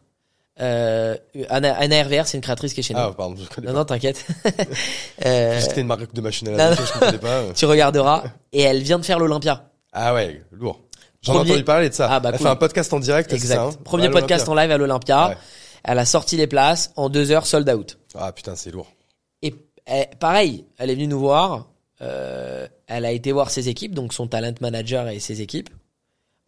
Euh, 0.61 1.15
Anna, 1.49 1.73
Anna 1.77 2.03
RVR, 2.03 2.25
c'est 2.27 2.35
une 2.37 2.41
créatrice 2.41 2.73
qui 2.73 2.79
est 2.79 2.83
chez 2.83 2.93
nous. 2.95 2.99
Ah, 2.99 3.13
pardon, 3.15 3.35
je 3.37 3.47
connais 3.53 3.67
non, 3.67 3.73
pas. 3.73 3.79
non, 3.79 3.85
t'inquiète. 3.85 4.25
euh, 5.25 5.59
C'était 5.61 5.81
une 5.81 5.87
marque 5.87 6.11
de 6.13 6.21
machine 6.21 6.47
à 6.49 6.51
non, 6.51 6.57
laver, 6.57 6.75
je 6.85 6.93
ne 6.95 6.99
connais 6.99 7.17
pas. 7.19 7.27
euh. 7.27 7.51
tu 7.55 7.65
regarderas. 7.65 8.23
Et 8.51 8.61
elle 8.63 8.81
vient 8.81 8.99
de 8.99 9.05
faire 9.05 9.19
l'Olympia. 9.19 9.69
Ah 9.93 10.13
ouais, 10.13 10.41
lourd. 10.51 10.81
J'en 11.21 11.33
ai 11.33 11.37
entendu 11.39 11.63
parler 11.63 11.89
de 11.89 11.93
ça. 11.93 12.07
Ah, 12.09 12.19
bah, 12.19 12.29
Elle 12.29 12.37
cool. 12.37 12.45
fait 12.47 12.51
un 12.51 12.55
podcast 12.55 12.93
en 12.93 12.99
direct, 12.99 13.33
Exact. 13.33 13.55
ça, 13.55 13.63
hein? 13.65 13.71
Premier 13.83 14.09
podcast 14.09 14.47
en 14.47 14.55
live 14.55 14.71
à 14.71 14.77
l'Olympia. 14.77 15.29
Ouais. 15.29 15.37
Elle 15.83 15.99
a 15.99 16.05
sorti 16.05 16.37
les 16.37 16.47
places 16.47 16.91
en 16.95 17.09
deux 17.09 17.31
heures 17.31 17.45
sold 17.45 17.69
out. 17.69 17.97
Ah 18.15 18.31
putain, 18.31 18.55
c'est 18.55 18.71
lourd. 18.71 18.91
Et 19.41 19.53
eh, 19.87 20.05
pareil, 20.19 20.65
elle 20.77 20.89
est 20.89 20.95
venue 20.95 21.07
nous 21.07 21.19
voir. 21.19 21.67
euh, 22.01 22.67
elle 22.87 23.05
a 23.05 23.11
été 23.11 23.31
voir 23.31 23.49
ses 23.51 23.69
équipes, 23.69 23.93
donc 23.93 24.13
son 24.13 24.27
talent 24.27 24.53
manager 24.61 25.07
et 25.09 25.19
ses 25.19 25.41
équipes, 25.41 25.69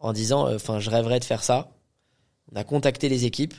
en 0.00 0.12
disant, 0.12 0.46
euh, 0.48 0.56
enfin, 0.56 0.80
je 0.80 0.90
rêverais 0.90 1.20
de 1.20 1.24
faire 1.24 1.42
ça. 1.44 1.68
On 2.52 2.56
a 2.56 2.64
contacté 2.64 3.08
les 3.08 3.24
équipes. 3.26 3.54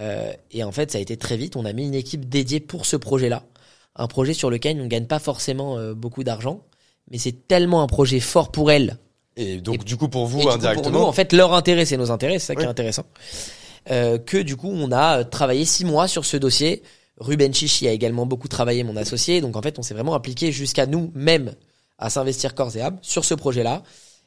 euh, 0.00 0.32
et 0.50 0.64
en 0.64 0.72
fait, 0.72 0.90
ça 0.90 0.98
a 0.98 1.00
été 1.00 1.16
très 1.16 1.36
vite. 1.36 1.56
On 1.56 1.64
a 1.64 1.72
mis 1.72 1.86
une 1.86 1.94
équipe 1.94 2.28
dédiée 2.28 2.60
pour 2.60 2.86
ce 2.86 2.96
projet-là. 2.96 3.42
Un 3.96 4.06
projet 4.08 4.34
sur 4.34 4.50
lequel 4.50 4.78
on 4.80 4.84
ne 4.84 4.88
gagne 4.88 5.06
pas 5.06 5.18
forcément 5.18 5.76
euh, 5.78 5.94
beaucoup 5.94 6.24
d'argent. 6.24 6.60
Mais 7.10 7.18
c'est 7.18 7.46
tellement 7.48 7.82
un 7.82 7.86
projet 7.86 8.20
fort 8.20 8.50
pour 8.52 8.70
elle 8.70 8.98
Et 9.36 9.60
donc, 9.60 9.76
Et- 9.76 9.84
du 9.84 9.96
coup, 9.96 10.08
pour 10.08 10.26
vous, 10.26 10.48
indirectement. 10.48 10.82
pour 10.82 10.92
nous, 10.92 11.06
en 11.06 11.12
fait, 11.12 11.32
leur 11.32 11.54
intérêt, 11.54 11.84
c'est 11.84 11.96
nos 11.96 12.10
intérêts, 12.10 12.38
c'est 12.38 12.46
ça 12.46 12.54
qui 12.54 12.62
est 12.62 12.66
intéressant. 12.66 13.04
Euh, 13.90 14.18
que 14.18 14.36
du 14.36 14.56
coup, 14.56 14.70
on 14.70 14.92
a 14.92 15.24
travaillé 15.24 15.64
six 15.64 15.84
mois 15.84 16.06
sur 16.06 16.24
ce 16.24 16.36
dossier. 16.36 16.82
Ruben 17.18 17.52
Chichi 17.52 17.88
a 17.88 17.92
également 17.92 18.26
beaucoup 18.26 18.48
travaillé, 18.48 18.84
mon 18.84 18.96
associé. 18.96 19.40
Donc 19.40 19.56
en 19.56 19.62
fait, 19.62 19.78
on 19.78 19.82
s'est 19.82 19.94
vraiment 19.94 20.14
impliqué 20.14 20.52
jusqu'à 20.52 20.86
nous-mêmes 20.86 21.54
à 21.98 22.10
s'investir 22.10 22.54
corps 22.54 22.76
et 22.76 22.80
âme 22.80 22.98
sur 23.02 23.24
ce 23.24 23.34
projet-là. 23.34 23.82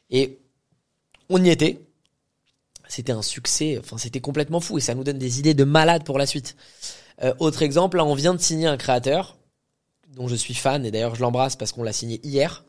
Et 0.09 0.39
on 1.29 1.43
y 1.43 1.49
était. 1.49 1.79
C'était 2.87 3.11
un 3.11 3.23
succès, 3.23 3.79
enfin 3.79 3.97
c'était 3.97 4.21
complètement 4.21 4.59
fou 4.59 4.77
et 4.77 4.81
ça 4.81 4.93
nous 4.93 5.03
donne 5.03 5.17
des 5.17 5.39
idées 5.39 5.55
de 5.55 5.63
malade 5.63 6.03
pour 6.03 6.19
la 6.19 6.27
suite. 6.27 6.55
Euh, 7.23 7.33
autre 7.39 7.63
exemple, 7.63 7.97
là 7.97 8.05
on 8.05 8.13
vient 8.13 8.35
de 8.35 8.39
signer 8.39 8.67
un 8.67 8.77
créateur 8.77 9.37
dont 10.15 10.27
je 10.27 10.35
suis 10.35 10.53
fan 10.53 10.85
et 10.85 10.91
d'ailleurs 10.91 11.15
je 11.15 11.21
l'embrasse 11.21 11.55
parce 11.55 11.71
qu'on 11.71 11.81
l'a 11.81 11.93
signé 11.93 12.19
hier. 12.23 12.63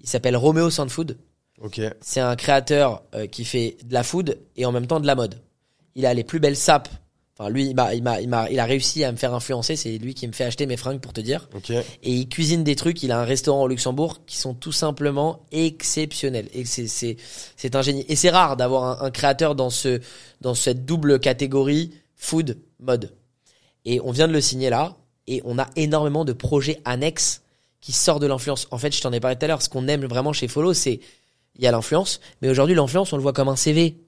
Il 0.00 0.08
s'appelle 0.08 0.36
Romeo 0.36 0.70
Sandfood. 0.70 1.18
Ok. 1.62 1.80
C'est 2.00 2.20
un 2.20 2.36
créateur 2.36 3.02
euh, 3.14 3.26
qui 3.26 3.44
fait 3.44 3.76
de 3.84 3.94
la 3.94 4.02
food 4.02 4.38
et 4.56 4.66
en 4.66 4.72
même 4.72 4.86
temps 4.86 5.00
de 5.00 5.06
la 5.06 5.14
mode. 5.14 5.36
Il 5.94 6.06
a 6.06 6.14
les 6.14 6.24
plus 6.24 6.40
belles 6.40 6.56
sapes. 6.56 6.88
Enfin, 7.38 7.48
lui, 7.50 7.66
il 7.66 7.74
m'a, 7.74 7.94
il 7.94 8.02
m'a, 8.02 8.20
il 8.20 8.28
m'a, 8.28 8.50
il 8.50 8.58
a 8.58 8.64
réussi 8.64 9.04
à 9.04 9.12
me 9.12 9.16
faire 9.16 9.32
influencer. 9.32 9.76
C'est 9.76 9.96
lui 9.98 10.14
qui 10.14 10.26
me 10.26 10.32
fait 10.32 10.44
acheter 10.44 10.66
mes 10.66 10.76
fringues 10.76 11.00
pour 11.00 11.12
te 11.12 11.20
dire. 11.20 11.48
Ok. 11.54 11.70
Et 11.70 11.84
il 12.02 12.28
cuisine 12.28 12.64
des 12.64 12.76
trucs. 12.76 13.02
Il 13.02 13.12
a 13.12 13.20
un 13.20 13.24
restaurant 13.24 13.62
au 13.62 13.68
Luxembourg 13.68 14.20
qui 14.26 14.36
sont 14.36 14.54
tout 14.54 14.72
simplement 14.72 15.46
exceptionnels. 15.52 16.48
Et 16.52 16.64
c'est, 16.64 16.88
c'est, 16.88 17.16
c'est 17.56 17.76
un 17.76 17.82
génie. 17.82 18.04
Et 18.08 18.16
c'est 18.16 18.30
rare 18.30 18.56
d'avoir 18.56 19.02
un, 19.02 19.06
un 19.06 19.10
créateur 19.10 19.54
dans 19.54 19.70
ce, 19.70 20.00
dans 20.40 20.54
cette 20.54 20.84
double 20.84 21.20
catégorie 21.20 21.92
food 22.16 22.58
mode. 22.80 23.14
Et 23.84 24.00
on 24.00 24.10
vient 24.10 24.28
de 24.28 24.32
le 24.32 24.40
signer 24.40 24.68
là. 24.68 24.96
Et 25.28 25.40
on 25.44 25.58
a 25.58 25.68
énormément 25.76 26.24
de 26.24 26.32
projets 26.32 26.80
annexes 26.84 27.42
qui 27.80 27.92
sortent 27.92 28.22
de 28.22 28.26
l'influence. 28.26 28.66
En 28.70 28.78
fait, 28.78 28.94
je 28.94 29.00
t'en 29.00 29.12
ai 29.12 29.20
parlé 29.20 29.36
tout 29.36 29.44
à 29.44 29.48
l'heure. 29.48 29.62
Ce 29.62 29.68
qu'on 29.68 29.88
aime 29.88 30.04
vraiment 30.04 30.32
chez 30.32 30.48
Follow, 30.48 30.74
c'est 30.74 31.00
il 31.56 31.64
y 31.64 31.66
a 31.66 31.72
l'influence, 31.72 32.20
mais 32.40 32.48
aujourd'hui 32.48 32.74
l'influence, 32.74 33.12
on 33.12 33.16
le 33.16 33.22
voit 33.22 33.32
comme 33.32 33.48
un 33.48 33.56
CV. 33.56 33.98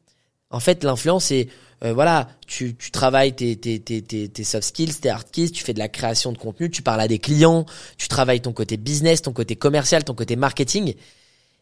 En 0.51 0.61
fait, 0.61 0.85
l'influence, 0.85 1.27
c'est 1.27 1.49
euh, 1.85 1.93
voilà, 1.93 2.29
tu, 2.47 2.77
tu 2.77 2.91
travailles 2.91 3.35
tes, 3.35 3.57
tes, 3.57 3.81
tes, 3.81 4.03
tes, 4.03 4.29
tes 4.29 4.45
soft 4.45 4.69
skills, 4.69 5.01
tes 5.01 5.11
hard 5.11 5.27
skills, 5.29 5.51
tu 5.51 5.65
fais 5.65 5.75
de 5.75 5.79
la 5.79 5.89
création 5.89 6.33
de 6.33 6.39
contenu, 6.39 6.71
tu 6.71 6.83
parles 6.83 7.01
à 7.01 7.09
des 7.09 7.19
clients, 7.19 7.67
tu 7.99 8.09
travailles 8.09 8.41
ton 8.41 8.53
côté 8.53 8.77
business, 8.77 9.23
ton 9.23 9.33
côté 9.33 9.57
commercial, 9.57 10.05
ton 10.05 10.15
côté 10.15 10.37
marketing. 10.37 10.95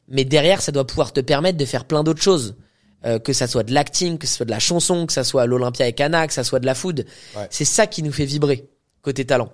Mais 0.09 0.25
derrière, 0.25 0.61
ça 0.61 0.73
doit 0.73 0.87
pouvoir 0.87 1.13
te 1.13 1.21
permettre 1.21 1.59
de 1.59 1.65
faire 1.65 1.85
plein 1.85 2.05
d'autres 2.05 2.23
choses. 2.23 2.57
Euh, 3.05 3.19
que 3.19 3.33
ça 3.33 3.49
soit 3.49 3.65
de 3.65 3.75
l'acting, 3.75 4.17
que 4.17 4.29
ce 4.29 4.37
soit 4.37 4.47
de 4.47 4.53
la 4.53 4.61
chanson, 4.61 5.07
que 5.07 5.13
ça 5.13 5.25
soit 5.25 5.45
l'Olympia 5.47 5.89
et 5.89 5.93
Cana, 5.93 6.29
que 6.29 6.33
ça 6.33 6.45
soit 6.45 6.61
de 6.61 6.67
la 6.67 6.75
food. 6.77 7.05
Ouais. 7.37 7.49
C'est 7.51 7.65
ça 7.65 7.89
qui 7.89 8.01
nous 8.01 8.13
fait 8.13 8.25
vibrer 8.25 8.69
côté 9.01 9.25
talent. 9.25 9.53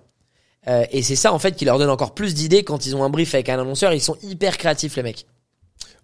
Euh, 0.67 0.85
et 0.91 1.03
c'est 1.03 1.17
ça 1.17 1.33
en 1.33 1.39
fait 1.39 1.57
qui 1.57 1.65
leur 1.65 1.79
donne 1.79 1.89
encore 1.89 2.13
plus 2.13 2.35
d'idées 2.35 2.63
quand 2.63 2.85
ils 2.85 2.95
ont 2.95 3.05
un 3.05 3.09
brief 3.09 3.33
avec 3.35 3.49
un 3.49 3.59
annonceur. 3.59 3.95
Ils 3.95 4.03
sont 4.03 4.19
hyper 4.23 4.59
créatifs 4.59 4.97
les 4.97 5.03
mecs. 5.03 5.27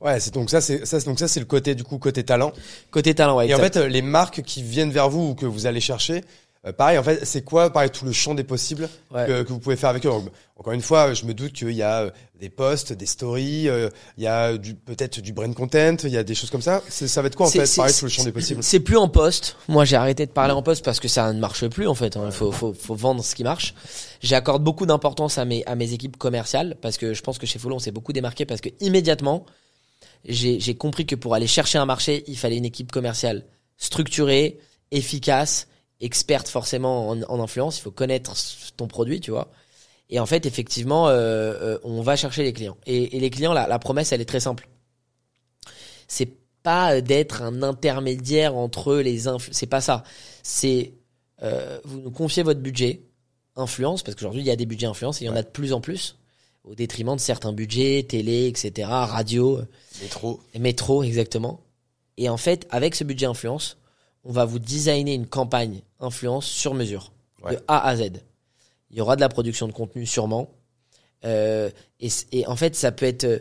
Ouais, 0.05 0.20
c'est 0.20 0.34
donc 0.34 0.50
ça, 0.50 0.61
c'est 0.61 0.84
ça, 0.84 1.00
donc 1.00 1.18
ça, 1.18 1.26
c'est 1.28 1.40
le 1.40 1.46
côté 1.46 1.74
du 1.74 1.82
coup 1.82 1.98
côté 1.98 2.22
talent. 2.24 2.52
Côté 2.90 3.14
talent, 3.14 3.36
ouais. 3.38 3.48
Et 3.48 3.55
en 3.55 3.59
fait, 3.59 3.76
euh, 3.76 3.88
les 3.88 4.02
marques 4.02 4.42
qui 4.42 4.62
viennent 4.62 4.90
vers 4.92 5.09
vous 5.09 5.30
ou 5.30 5.34
que 5.34 5.46
vous 5.46 5.66
allez 5.66 5.80
chercher, 5.80 6.22
euh, 6.66 6.72
pareil, 6.72 6.98
en 6.98 7.02
fait, 7.02 7.24
c'est 7.24 7.42
quoi, 7.42 7.70
pareil, 7.70 7.90
tout 7.90 8.05
le 8.05 8.12
champ 8.12 8.34
des 8.34 8.44
possibles 8.44 8.88
Ouais. 9.11 9.26
que, 9.26 9.42
que 9.42 9.48
vous 9.48 9.59
pouvez 9.59 9.76
faire 9.76 9.88
avec 9.90 10.05
eux? 10.05 10.11
Donc, 10.11 10.28
encore 10.57 10.72
une 10.74 10.82
fois, 10.82 11.14
je 11.14 11.24
me 11.24 11.32
doute 11.34 11.52
qu'il 11.52 11.70
y 11.72 11.82
a 11.82 12.02
euh, 12.02 12.11
des 12.38 12.48
posts, 12.50 12.92
des 12.92 13.07
stories, 13.07 13.68
euh, 13.68 13.88
il 14.18 14.24
y 14.24 14.26
a 14.26 14.57
du, 14.59 14.74
peut-être 14.74 15.20
du 15.20 15.32
brand 15.32 15.55
content, 15.55 15.96
il 16.05 16.11
y 16.11 16.18
a 16.18 16.22
des 16.22 16.34
choses 16.34 16.50
comme 16.50 16.62
ça. 16.62 16.82
Ça 16.88 17.22
va 17.22 17.28
être 17.28 17.36
quoi 17.36 17.46
en 17.46 17.50
fait, 17.50 17.74
pareil, 17.74 17.94
tout 17.98 18.05
le 18.05 18.11
champ 18.11 18.24
des 18.24 18.32
possibles? 18.32 18.62
C'est 18.62 18.80
plus 18.80 18.98
en 18.98 19.09
poste. 19.09 19.57
Moi, 19.68 19.84
j'ai 19.86 19.96
arrêté 19.96 20.26
de 20.26 20.30
parler 20.32 20.52
en 20.52 20.62
poste 20.62 20.84
parce 20.84 21.00
que 21.00 21.09
ça 21.09 21.32
ne 21.32 21.40
marche 21.40 21.66
plus 21.68 21.86
en 21.86 21.94
fait. 21.94 22.18
Il 22.22 22.30
faut, 22.32 22.52
faut, 22.52 22.74
faut 22.74 22.94
vendre 22.94 23.24
ce 23.24 23.34
qui 23.34 23.42
marche. 23.42 23.74
J'accorde 24.22 24.62
beaucoup 24.62 24.84
d'importance 24.86 25.38
à 25.38 25.44
mes, 25.46 25.64
à 25.66 25.74
mes 25.76 25.92
équipes 25.94 26.16
commerciales 26.18 26.76
parce 26.82 26.98
que 26.98 27.14
je 27.14 27.22
pense 27.22 27.38
que 27.38 27.46
chez 27.46 27.59
Follow, 27.59 27.76
on 27.76 27.80
s'est 27.80 27.90
beaucoup 27.90 28.12
démarqué 28.12 28.44
parce 28.46 28.61
que 28.61 28.68
immédiatement, 28.80 29.44
j'ai 30.25 30.75
compris 30.75 31.07
que 31.07 31.14
pour 31.14 31.35
aller 31.35 31.47
chercher 31.47 31.79
un 31.79 31.87
marché, 31.87 32.25
il 32.27 32.39
fallait 32.39 32.57
une 32.57 32.64
équipe 32.64 32.91
commerciale 32.91 33.45
structurée, 33.77 34.59
efficace, 34.91 35.68
experte 36.01 36.49
forcément 36.49 37.11
en, 37.11 37.22
en 37.22 37.43
influence. 37.43 37.79
Il 37.79 37.83
faut 37.83 37.91
connaître 37.91 38.35
ton 38.77 38.87
produit, 38.87 39.20
tu 39.20 39.31
vois. 39.31 39.51
Et 40.11 40.20
en 40.20 40.27
fait, 40.27 40.47
effectivement, 40.47 41.09
euh, 41.09 41.12
euh, 41.14 41.79
on 41.83 42.03
va 42.03 42.16
chercher 42.16 42.43
les 42.43 42.53
clients. 42.53 42.77
Et, 42.87 43.16
et 43.16 43.20
les 43.20 43.31
clients, 43.31 43.53
la, 43.53 43.66
la 43.66 43.79
promesse, 43.79 44.12
elle 44.12 44.20
est 44.20 44.27
très 44.27 44.41
simple. 44.41 44.68
C'est 46.09 46.31
pas 46.62 47.01
d'être 47.01 47.43
un 47.43 47.62
intermédiaire 47.62 48.57
entre 48.57 48.97
les 48.97 49.29
influ... 49.29 49.53
C'est 49.53 49.66
pas 49.66 49.81
ça. 49.81 50.03
C'est 50.43 50.95
euh, 51.43 51.79
vous 51.85 52.01
nous 52.01 52.11
confiez 52.11 52.43
votre 52.43 52.61
budget 52.61 53.03
influence 53.57 54.03
parce 54.03 54.16
qu'aujourd'hui 54.16 54.41
il 54.41 54.47
y 54.47 54.51
a 54.51 54.57
des 54.57 54.66
budgets 54.66 54.87
influence 54.87 55.20
et 55.20 55.25
il 55.25 55.29
y 55.29 55.31
en 55.31 55.37
a 55.37 55.43
de 55.43 55.49
plus 55.49 55.72
en 55.72 55.81
plus 55.81 56.16
au 56.64 56.74
détriment 56.74 57.14
de 57.16 57.20
certains 57.20 57.52
budgets 57.52 58.04
télé, 58.08 58.46
etc., 58.46 58.88
radio, 58.88 59.60
Métro. 60.02 60.40
et 60.54 60.58
métro 60.58 61.02
exactement. 61.02 61.60
Et 62.16 62.28
en 62.28 62.36
fait, 62.36 62.66
avec 62.70 62.94
ce 62.94 63.04
budget 63.04 63.26
influence, 63.26 63.76
on 64.24 64.32
va 64.32 64.44
vous 64.44 64.58
designer 64.58 65.14
une 65.14 65.26
campagne 65.26 65.82
influence 66.00 66.46
sur 66.46 66.74
mesure 66.74 67.12
Ouais. 67.42 67.56
de 67.56 67.60
A 67.68 67.86
à 67.86 67.96
Z. 67.96 68.10
il 68.90 68.96
y 68.96 69.00
aura 69.02 69.16
de 69.16 69.20
la 69.20 69.28
production 69.28 69.66
de 69.68 69.72
contenu 69.72 70.06
sûrement. 70.06 70.48
Euh, 71.26 71.70
et 72.32 72.46
en 72.46 72.56
fait, 72.56 72.74
ça 72.74 72.92
peut 72.92 73.04
être 73.06 73.24
euh, 73.24 73.38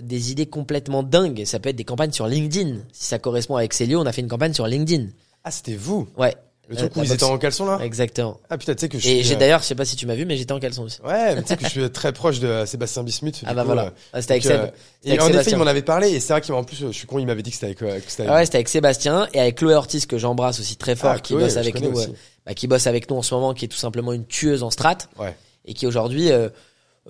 des 0.00 0.32
idées 0.32 0.46
complètement 0.46 1.02
dingues. 1.04 1.44
Ça 1.44 1.60
peut 1.60 1.68
être 1.68 1.76
des 1.76 1.84
campagnes 1.84 2.10
sur 2.12 2.26
LinkedIn. 2.26 2.78
Si 2.92 3.04
ça 3.04 3.18
correspond 3.20 3.56
avec 3.56 3.72
Célio, 3.72 4.00
on 4.00 4.06
a 4.06 4.12
fait 4.12 4.20
une 4.22 4.28
campagne 4.28 4.52
sur 4.54 4.66
LinkedIn. 4.66 5.06
Ah, 5.44 5.50
c'était 5.52 5.74
vous? 5.76 6.08
Ouais, 6.16 6.34
Le 6.68 6.74
Euh, 6.74 6.78
truc 6.78 6.96
où 6.96 7.00
ils 7.00 7.06
étaient 7.06 7.18
boxe. 7.18 7.22
en 7.22 7.38
caleçon 7.38 7.64
là 7.66 7.78
exactement. 7.82 8.40
Ah 8.50 8.58
putain, 8.58 8.74
tu 8.74 8.80
sais 8.80 8.88
que 8.88 8.98
je 8.98 9.08
Et 9.08 9.22
j'ai 9.22 9.34
euh, 9.36 9.38
d'ailleurs, 9.38 9.60
je 9.60 9.66
sais 9.66 9.74
pas 9.76 9.84
si 9.84 9.94
tu 9.94 10.04
m'as 10.06 10.16
vu, 10.16 10.24
mais 10.26 10.36
j'étais 10.36 10.50
en 10.52 10.58
caleçon 10.58 10.82
aussi. 10.82 11.00
Ouais, 11.02 11.34
mais 11.36 11.42
tu 11.42 11.48
sais 11.48 11.56
que 11.56 11.64
je 11.64 11.68
suis 11.68 11.90
très 11.92 12.12
proche 12.12 12.40
de 12.40 12.64
Sébastien 12.66 13.04
Bismuth. 13.04 13.42
Ah 13.46 13.54
bah 13.54 13.62
voilà. 13.62 13.84
euh, 13.86 13.90
Ah, 14.12 14.20
c'était 14.20 14.32
avec 14.32 14.42
Seb. 14.44 14.60
euh, 14.60 14.66
Et 15.04 15.20
en 15.20 15.28
effet, 15.28 15.52
il 15.52 15.56
m'en 15.58 15.66
avait 15.66 15.82
parlé 15.82 16.08
et 16.10 16.18
c'est 16.18 16.32
vrai 16.32 16.40
qu'en 16.42 16.64
plus, 16.64 16.76
je 16.76 16.90
suis 16.90 17.06
con, 17.06 17.20
il 17.20 17.26
m'avait 17.26 17.42
dit 17.42 17.50
que 17.50 17.56
c'était 17.56 17.66
avec, 17.66 17.82
euh, 17.82 18.00
Ah 18.28 18.34
ouais, 18.34 18.44
c'était 18.44 18.56
avec 18.56 18.68
Sébastien 18.68 19.28
et 19.32 19.38
avec 19.40 19.54
Chloé 19.58 19.74
Ortiz 19.74 20.06
que 20.06 20.18
j'embrasse 20.18 20.58
aussi 20.58 20.76
très 20.76 20.96
fort, 20.96 21.12
Ah, 21.16 21.20
qui 21.20 21.34
bosse 21.34 21.56
avec 21.56 21.80
nous, 21.80 21.96
euh, 22.00 22.06
bah, 22.44 22.54
qui 22.54 22.66
bosse 22.66 22.88
avec 22.88 23.08
nous 23.10 23.16
en 23.16 23.22
ce 23.22 23.32
moment, 23.34 23.54
qui 23.54 23.64
est 23.66 23.68
tout 23.68 23.76
simplement 23.76 24.12
une 24.12 24.26
tueuse 24.26 24.64
en 24.64 24.70
strat 24.70 24.98
Ouais. 25.20 25.36
et 25.66 25.72
qui 25.74 25.86
aujourd'hui, 25.86 26.32
euh, 26.32 26.48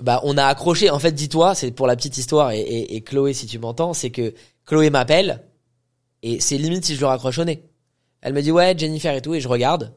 bah, 0.03 0.21
on 0.25 0.37
a 0.37 0.45
accroché. 0.45 0.91
En 0.91 0.99
fait, 0.99 1.13
dis-toi, 1.13 1.55
c'est 1.55 1.71
pour 1.71 1.87
la 1.87 1.97
petite 1.97 2.19
histoire 2.19 2.51
et, 2.51 2.61
et, 2.61 2.97
et 2.97 3.01
Chloé, 3.01 3.33
si 3.33 3.47
tu 3.47 3.59
m'entends, 3.59 3.95
c'est 3.95 4.11
que 4.11 4.35
Chloé 4.67 4.91
m'appelle 4.91 5.41
et 6.23 6.41
c'est 6.41 6.59
limite 6.59 6.85
si 6.85 6.95
je 6.95 7.01
le 7.01 7.07
raccroche 7.07 7.39
au 7.39 7.45
nez. 7.45 7.63
Elle 8.27 8.33
me 8.35 8.43
dit 8.43 8.51
ouais 8.51 8.75
Jennifer 8.77 9.15
et 9.15 9.23
tout 9.23 9.35
et 9.35 9.41
je 9.41 9.47
regarde. 9.47 9.93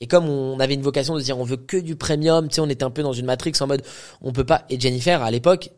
Et 0.00 0.06
comme 0.06 0.26
on 0.26 0.58
avait 0.58 0.72
une 0.72 0.80
vocation 0.82 1.14
de 1.16 1.20
dire 1.20 1.38
on 1.38 1.44
veut 1.44 1.58
que 1.58 1.76
du 1.76 1.96
premium, 1.96 2.48
tu 2.48 2.54
sais, 2.54 2.60
on 2.62 2.68
était 2.70 2.82
un 2.84 2.90
peu 2.90 3.02
dans 3.02 3.12
une 3.12 3.26
matrix 3.26 3.52
en 3.60 3.66
mode 3.66 3.82
on 4.22 4.32
peut 4.32 4.44
pas. 4.46 4.64
Et 4.70 4.80
Jennifer 4.80 5.22
à 5.22 5.30
l'époque, 5.30 5.68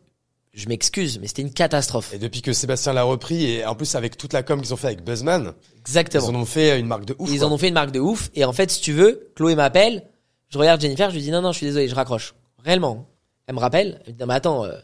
je 0.53 0.69
m'excuse, 0.69 1.19
mais 1.19 1.27
c'était 1.27 1.41
une 1.41 1.51
catastrophe. 1.53 2.13
Et 2.13 2.17
depuis 2.17 2.41
que 2.41 2.53
Sébastien 2.53 2.93
l'a 2.93 3.03
repris, 3.03 3.43
et 3.45 3.65
en 3.65 3.75
plus 3.75 3.93
avec 3.95 4.15
toute 4.15 4.31
la 4.31 4.41
com 4.41 4.61
qu'ils 4.61 4.73
ont 4.73 4.77
fait 4.77 4.87
avec 4.87 5.03
Buzzman, 5.03 5.53
Exactement. 5.79 6.29
ils 6.31 6.35
en 6.35 6.39
ont 6.39 6.45
fait 6.45 6.79
une 6.79 6.87
marque 6.87 7.03
de 7.05 7.15
ouf. 7.19 7.29
Ils 7.29 7.39
quoi. 7.39 7.47
en 7.49 7.51
ont 7.51 7.57
fait 7.57 7.67
une 7.67 7.73
marque 7.73 7.91
de 7.91 7.99
ouf. 7.99 8.31
Et 8.35 8.45
en 8.45 8.53
fait, 8.53 8.71
si 8.71 8.79
tu 8.81 8.93
veux, 8.93 9.29
Chloé 9.35 9.55
m'appelle. 9.55 10.03
Je 10.47 10.57
regarde 10.57 10.79
Jennifer, 10.79 11.09
je 11.09 11.15
lui 11.15 11.21
dis 11.21 11.29
non, 11.31 11.41
non, 11.41 11.51
je 11.51 11.57
suis 11.57 11.65
désolé, 11.67 11.89
je 11.89 11.93
raccroche. 11.95 12.33
Réellement. 12.63 13.05
Elle 13.47 13.55
me 13.55 13.59
rappelle. 13.59 14.01
Elle 14.05 14.13
me 14.13 14.17
dit, 14.17 14.21
non, 14.21 14.27
mais 14.27 14.33
attends. 14.35 14.63
euh, 14.65 14.77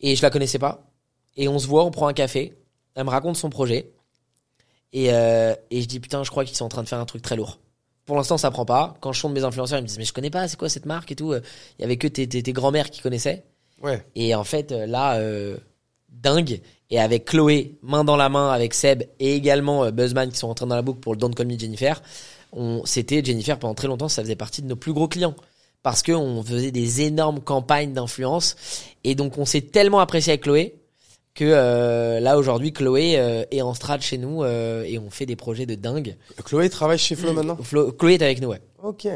Et 0.00 0.16
je 0.16 0.22
la 0.22 0.30
connaissais 0.30 0.58
pas. 0.58 0.90
Et 1.36 1.48
on 1.48 1.58
se 1.58 1.66
voit, 1.66 1.84
on 1.84 1.90
prend 1.90 2.08
un 2.08 2.12
café. 2.14 2.54
Elle 2.94 3.04
me 3.04 3.10
raconte 3.10 3.36
son 3.36 3.50
projet. 3.50 3.92
Et, 4.92 5.12
euh, 5.12 5.54
et 5.70 5.82
je 5.82 5.86
dis 5.86 6.00
putain, 6.00 6.24
je 6.24 6.30
crois 6.30 6.44
qu'ils 6.44 6.56
sont 6.56 6.64
en 6.64 6.68
train 6.68 6.82
de 6.82 6.88
faire 6.88 6.98
un 6.98 7.06
truc 7.06 7.22
très 7.22 7.36
lourd. 7.36 7.58
Pour 8.06 8.16
l'instant, 8.16 8.38
ça 8.38 8.50
prend 8.50 8.64
pas. 8.64 8.94
Quand 9.00 9.12
je 9.12 9.20
sonde 9.20 9.34
mes 9.34 9.44
influenceurs, 9.44 9.78
ils 9.78 9.82
me 9.82 9.86
disent 9.86 9.98
mais 9.98 10.04
je 10.04 10.12
connais 10.12 10.30
pas, 10.30 10.48
c'est 10.48 10.58
quoi 10.58 10.68
cette 10.68 10.86
marque 10.86 11.12
et 11.12 11.16
tout. 11.16 11.32
Euh, 11.32 11.40
Il 11.78 11.82
y 11.82 11.84
avait 11.84 11.96
que 11.96 12.08
tes, 12.08 12.28
tes, 12.28 12.42
tes 12.42 12.52
grands-mères 12.52 12.90
qui 12.90 13.00
connaissaient. 13.00 13.44
Ouais. 13.82 14.04
Et 14.14 14.34
en 14.34 14.44
fait, 14.44 14.72
euh, 14.72 14.86
là, 14.86 15.16
euh, 15.16 15.56
dingue. 16.08 16.60
Et 16.90 16.98
avec 16.98 17.24
Chloé, 17.24 17.78
main 17.82 18.04
dans 18.04 18.16
la 18.16 18.28
main, 18.28 18.50
avec 18.50 18.74
Seb 18.74 19.04
et 19.20 19.34
également 19.34 19.84
euh, 19.84 19.90
Buzzman 19.90 20.30
qui 20.30 20.38
sont 20.38 20.48
rentrés 20.48 20.66
dans 20.66 20.74
la 20.74 20.82
boucle 20.82 21.00
pour 21.00 21.14
le 21.14 21.18
Don't 21.18 21.34
Call 21.34 21.46
Me 21.46 21.58
Jennifer, 21.58 22.02
on, 22.52 22.82
c'était 22.84 23.24
Jennifer 23.24 23.58
pendant 23.58 23.74
très 23.74 23.86
longtemps, 23.86 24.08
ça 24.08 24.22
faisait 24.22 24.36
partie 24.36 24.60
de 24.60 24.66
nos 24.66 24.76
plus 24.76 24.92
gros 24.92 25.08
clients. 25.08 25.36
Parce 25.82 26.02
que 26.02 26.12
on 26.12 26.42
faisait 26.42 26.72
des 26.72 27.02
énormes 27.02 27.40
campagnes 27.40 27.94
d'influence. 27.94 28.56
Et 29.02 29.14
donc, 29.14 29.38
on 29.38 29.46
s'est 29.46 29.62
tellement 29.62 30.00
apprécié 30.00 30.32
avec 30.32 30.42
Chloé 30.42 30.74
que 31.34 31.44
euh, 31.44 32.20
là, 32.20 32.36
aujourd'hui, 32.38 32.72
Chloé 32.72 33.18
euh, 33.18 33.44
est 33.50 33.62
en 33.62 33.72
strat 33.74 34.00
chez 34.00 34.18
nous 34.18 34.42
euh, 34.42 34.82
et 34.84 34.98
on 34.98 35.10
fait 35.10 35.26
des 35.26 35.36
projets 35.36 35.66
de 35.66 35.74
dingue. 35.74 36.16
Chloé 36.44 36.68
travaille 36.68 36.98
chez 36.98 37.14
Flo 37.16 37.32
maintenant 37.32 37.56
Flo- 37.62 37.92
Chloé 37.92 38.14
est 38.14 38.22
avec 38.22 38.40
nous, 38.40 38.48
ouais. 38.48 38.60
Ok. 38.82 39.06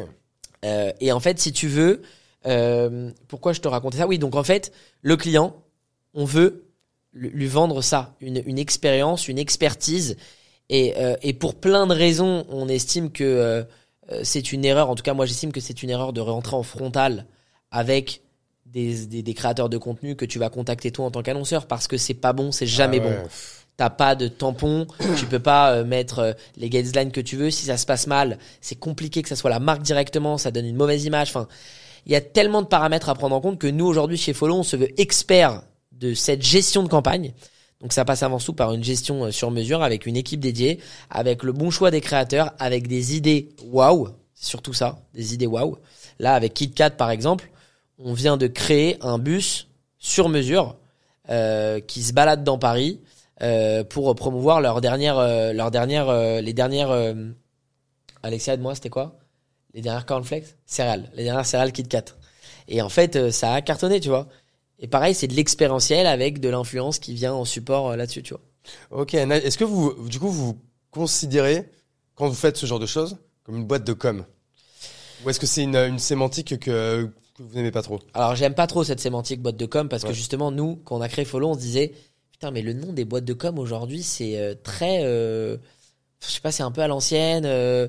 Euh, 0.65 0.93
et 1.01 1.13
en 1.13 1.21
fait, 1.21 1.39
si 1.39 1.53
tu 1.53 1.69
veux, 1.69 2.03
euh, 2.47 3.11
pourquoi 3.29 3.53
je 3.53 3.61
te 3.61 3.69
racontais 3.69 3.99
ça? 3.99 4.07
Oui, 4.07 4.19
donc 4.19 4.35
en 4.37 4.45
fait, 4.45 4.73
le 5.03 5.17
client, 5.17 5.55
on 6.15 6.25
veut 6.25 6.65
lui 7.13 7.47
vendre 7.47 7.83
ça, 7.83 8.15
une, 8.21 8.43
une 8.47 8.59
expérience, 8.59 9.29
une 9.29 9.39
expertise. 9.39 10.17
Et, 10.71 10.95
euh, 10.97 11.17
et 11.23 11.33
pour 11.33 11.55
plein 11.55 11.87
de 11.87 11.95
raisons, 11.95 12.45
on 12.49 12.69
estime 12.69 13.11
que 13.11 13.65
c'est 14.23 14.53
une 14.53 14.65
erreur. 14.65 14.91
En 14.91 14.95
tout 14.95 15.03
cas, 15.03 15.15
moi, 15.15 15.25
j'estime 15.27 15.53
que 15.53 15.61
c'est 15.61 15.83
une 15.83 15.91
erreur 15.91 16.13
de 16.13 16.21
rentrer 16.21 16.57
en 16.57 16.63
frontal 16.63 17.27
avec 17.71 18.21
des, 18.75 19.07
des, 19.07 19.23
des 19.23 19.35
créateurs 19.35 19.71
de 19.71 19.79
contenu 19.79 20.17
que 20.17 20.27
tu 20.27 20.39
vas 20.39 20.51
contacter 20.51 20.91
toi 20.91 21.07
en 21.07 21.11
tant 21.11 21.23
qu'annonceur 21.23 21.67
parce 21.67 21.89
que 21.89 21.97
c'est 21.97 22.15
pas 22.15 22.33
bon, 22.33 22.53
c'est 22.53 22.67
jamais 22.67 23.01
Ah 23.01 23.09
bon 23.09 23.29
t'as 23.77 23.91
pas 23.91 24.15
de 24.15 24.29
tampon, 24.29 24.87
tu 25.19 25.27
peux 25.27 25.39
pas 25.39 25.73
euh, 25.73 25.85
mettre 25.85 26.19
euh, 26.21 26.33
les 26.57 26.71
guidelines 26.71 27.11
que 27.11 27.21
tu 27.21 27.37
veux. 27.37 27.51
Si 27.51 27.67
ça 27.67 27.77
se 27.77 27.87
passe 27.87 28.07
mal, 28.07 28.39
c'est 28.61 28.79
compliqué 28.79 29.23
que 29.23 29.29
ça 29.29 29.37
soit 29.37 29.51
la 29.51 29.61
marque 29.61 29.83
directement, 29.83 30.39
ça 30.39 30.51
donne 30.51 30.67
une 30.67 30.77
mauvaise 30.77 31.05
image. 31.05 31.31
Enfin, 31.31 31.49
il 32.07 32.13
y 32.13 32.17
a 32.17 32.21
tellement 32.21 32.63
de 32.63 32.67
paramètres 32.67 33.09
à 33.09 33.15
prendre 33.15 33.35
en 33.35 33.41
compte 33.41 33.59
que 33.59 33.67
nous 33.67 33.87
aujourd'hui 33.87 34.17
chez 34.17 34.33
Follow, 34.33 34.57
on 34.57 34.63
se 34.63 34.77
veut 34.77 34.89
expert 35.01 35.63
de 35.93 36.15
cette 36.15 36.43
gestion 36.43 36.83
de 36.83 36.89
campagne. 36.89 37.33
Donc 37.81 37.93
ça 37.93 38.05
passe 38.05 38.23
avant 38.23 38.39
tout 38.39 38.53
par 38.53 38.73
une 38.73 38.85
gestion 38.85 39.25
euh, 39.25 39.31
sur 39.31 39.51
mesure 39.51 39.83
avec 39.83 40.07
une 40.07 40.17
équipe 40.17 40.41
dédiée, 40.41 40.79
avec 41.11 41.43
le 41.43 41.53
bon 41.53 41.71
choix 41.71 41.91
des 41.91 42.01
créateurs, 42.01 42.53
avec 42.59 42.89
des 42.89 43.17
idées 43.17 43.51
waouh, 43.65 44.09
c'est 44.35 44.47
surtout 44.47 44.73
ça, 44.73 44.99
des 45.15 45.35
idées 45.35 45.47
waouh. 45.47 45.77
Là 46.21 46.35
avec 46.35 46.55
KitKat 46.55 46.91
par 46.91 47.11
exemple, 47.11 47.51
on 47.99 48.13
vient 48.13 48.37
de 48.37 48.47
créer 48.47 48.99
un 49.01 49.19
bus 49.19 49.69
sur 49.99 50.29
mesure 50.29 50.77
euh, 51.31 51.81
qui 51.81 52.03
se 52.03 52.13
balade 52.13 52.45
dans 52.45 52.59
Paris 52.59 53.01
euh, 53.43 53.85
pour 53.85 54.15
promouvoir 54.15 54.61
leur 54.61 54.81
dernière, 54.81 55.19
euh, 55.19 55.53
leur 55.53 55.71
dernière, 55.71 56.09
euh, 56.09 56.41
les 56.41 56.53
dernières. 56.53 56.91
euh, 56.91 57.15
Alexia, 58.23 58.57
de 58.57 58.63
moi, 58.63 58.75
c'était 58.75 58.91
quoi? 58.91 59.19
Les 59.75 59.83
dernières 59.83 60.07
cornflakes? 60.07 60.57
Céréales, 60.67 61.11
les 61.15 61.25
dernières 61.25 61.45
céréales 61.45 61.73
KitKat. 61.73 62.05
Et 62.69 62.81
en 62.81 62.89
fait, 62.89 63.17
euh, 63.17 63.31
ça 63.31 63.53
a 63.53 63.61
cartonné, 63.61 64.01
tu 64.01 64.09
vois. 64.09 64.29
Et 64.79 64.89
pareil, 64.89 65.15
c'est 65.15 65.29
de 65.29 65.35
l'expérientiel 65.35 66.07
avec 66.07 66.41
de 66.41 66.49
l'influence 66.49 66.99
qui 66.99 67.15
vient 67.15 67.35
en 67.35 67.45
support 67.45 67.97
là-dessus, 67.97 68.23
tu 68.23 68.35
vois. 68.35 68.43
Ok. 69.03 69.15
Est-ce 69.15 69.59
que 69.59 69.65
vous, 69.65 70.09
du 70.09 70.19
coup, 70.19 70.31
vous 70.31 70.59
considérez, 70.91 71.71
quand 72.15 72.29
vous 72.29 72.35
faites 72.35 72.57
ce 72.57 72.67
genre 72.67 72.79
de 72.79 72.87
choses, 72.87 73.19
comme 73.45 73.57
une 73.57 73.65
boîte 73.65 73.85
de 73.85 73.93
com? 73.93 74.25
Ou 75.25 75.31
est-ce 75.31 75.39
que 75.41 75.47
c'est 75.47 75.63
une, 75.63 75.77
une 75.77 75.99
sémantique 75.99 76.59
que, 76.61 77.11
que 77.37 77.43
vous 77.43 77.55
n'aimez 77.55 77.71
pas 77.71 77.83
trop 77.83 77.99
Alors, 78.15 78.35
j'aime 78.37 78.55
pas 78.55 78.67
trop 78.67 78.85
cette 78.85 79.01
sémantique 79.01 79.41
boîte 79.43 79.57
de 79.57 79.67
com 79.67 79.89
parce 79.89 80.05
que 80.05 80.13
justement, 80.13 80.51
nous, 80.51 80.77
quand 80.85 80.97
on 80.97 81.01
a 81.01 81.09
créé 81.09 81.25
Follow, 81.25 81.51
on 81.51 81.55
se 81.55 81.59
disait, 81.61 81.93
putain, 82.33 82.51
mais 82.51 82.63
le 82.63 82.73
nom 82.73 82.93
des 82.93 83.05
boîtes 83.05 83.25
de 83.25 83.33
com 83.33 83.59
aujourd'hui, 83.59 84.03
c'est 84.03 84.39
euh, 84.39 84.55
très, 84.63 85.01
euh, 85.05 85.57
je 86.25 86.31
sais 86.31 86.41
pas, 86.41 86.53
c'est 86.53 86.63
un 86.63 86.71
peu 86.71 86.81
à 86.83 86.87
l'ancienne. 86.89 87.45
euh, 87.45 87.89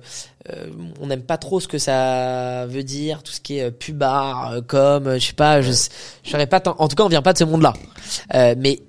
euh, 0.50 0.68
on 1.00 1.08
n'aime 1.08 1.24
pas 1.24 1.38
trop 1.38 1.60
ce 1.60 1.68
que 1.68 1.78
ça 1.78 2.66
veut 2.68 2.84
dire, 2.84 3.22
tout 3.24 3.32
ce 3.32 3.40
qui 3.42 3.58
est 3.58 3.64
euh, 3.66 3.72
pubard, 3.72 4.52
euh, 4.52 4.62
com, 4.62 5.14
je 5.20 5.26
sais 5.28 5.34
pas, 5.34 5.62
je, 5.62 5.72
je 6.24 6.30
saurais 6.30 6.48
pas. 6.48 6.60
tant- 6.60 6.76
En 6.80 6.88
tout 6.88 6.96
cas, 6.96 7.04
on 7.04 7.08
vient 7.10 7.22
pas 7.22 7.34
de 7.34 7.38
ce 7.38 7.44
monde-là. 7.44 7.74
Euh, 8.34 8.56
mais 8.58 8.80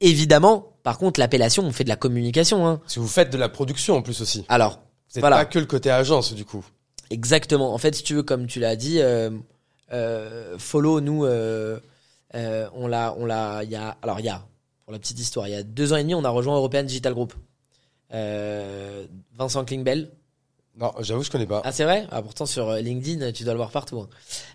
évidemment, 0.00 0.72
par 0.84 0.98
contre, 0.98 1.18
l'appellation, 1.18 1.64
on 1.64 1.72
fait 1.72 1.84
de 1.84 1.88
la 1.88 1.96
communication. 1.96 2.66
Hein. 2.68 2.80
Si 2.86 2.98
vous 2.98 3.08
faites 3.08 3.30
de 3.30 3.38
la 3.38 3.48
production 3.48 3.96
en 3.96 4.02
plus 4.02 4.20
aussi. 4.20 4.44
Alors, 4.48 4.80
n'êtes 5.14 5.20
Voilà. 5.22 5.36
pas 5.38 5.44
que 5.46 5.58
le 5.58 5.66
côté 5.66 5.90
agence 5.90 6.34
du 6.34 6.44
coup. 6.44 6.64
Exactement. 7.10 7.74
En 7.74 7.78
fait, 7.78 7.94
si 7.94 8.02
tu 8.02 8.14
veux, 8.14 8.22
comme 8.22 8.46
tu 8.46 8.60
l'as 8.60 8.76
dit, 8.76 9.00
euh, 9.00 9.30
follow 10.58 11.00
nous, 11.00 11.24
euh, 11.24 11.78
euh, 12.34 12.68
on 12.74 12.86
l'a, 12.86 13.14
on 13.16 13.26
l'a. 13.26 13.62
Il 13.64 13.70
y 13.70 13.76
a, 13.76 13.96
alors 14.02 14.20
il 14.20 14.26
y 14.26 14.28
a, 14.28 14.44
pour 14.84 14.92
la 14.92 14.98
petite 14.98 15.18
histoire, 15.18 15.48
il 15.48 15.52
y 15.52 15.56
a 15.56 15.62
deux 15.62 15.92
ans 15.92 15.96
et 15.96 16.02
demi, 16.02 16.14
on 16.14 16.24
a 16.24 16.30
rejoint 16.30 16.56
European 16.56 16.82
Digital 16.82 17.14
Group. 17.14 17.34
Euh, 18.12 19.06
Vincent 19.36 19.64
Klingbell. 19.64 20.10
Non, 20.76 20.92
j'avoue, 21.00 21.22
je 21.22 21.30
connais 21.30 21.46
pas. 21.46 21.62
Ah 21.64 21.70
c'est 21.70 21.84
vrai? 21.84 22.04
Ah 22.10 22.20
pourtant 22.20 22.46
sur 22.46 22.68
euh, 22.68 22.80
LinkedIn, 22.80 23.30
tu 23.30 23.44
dois 23.44 23.52
le 23.52 23.58
voir 23.58 23.70
partout. 23.70 24.00
hein. 24.00 24.08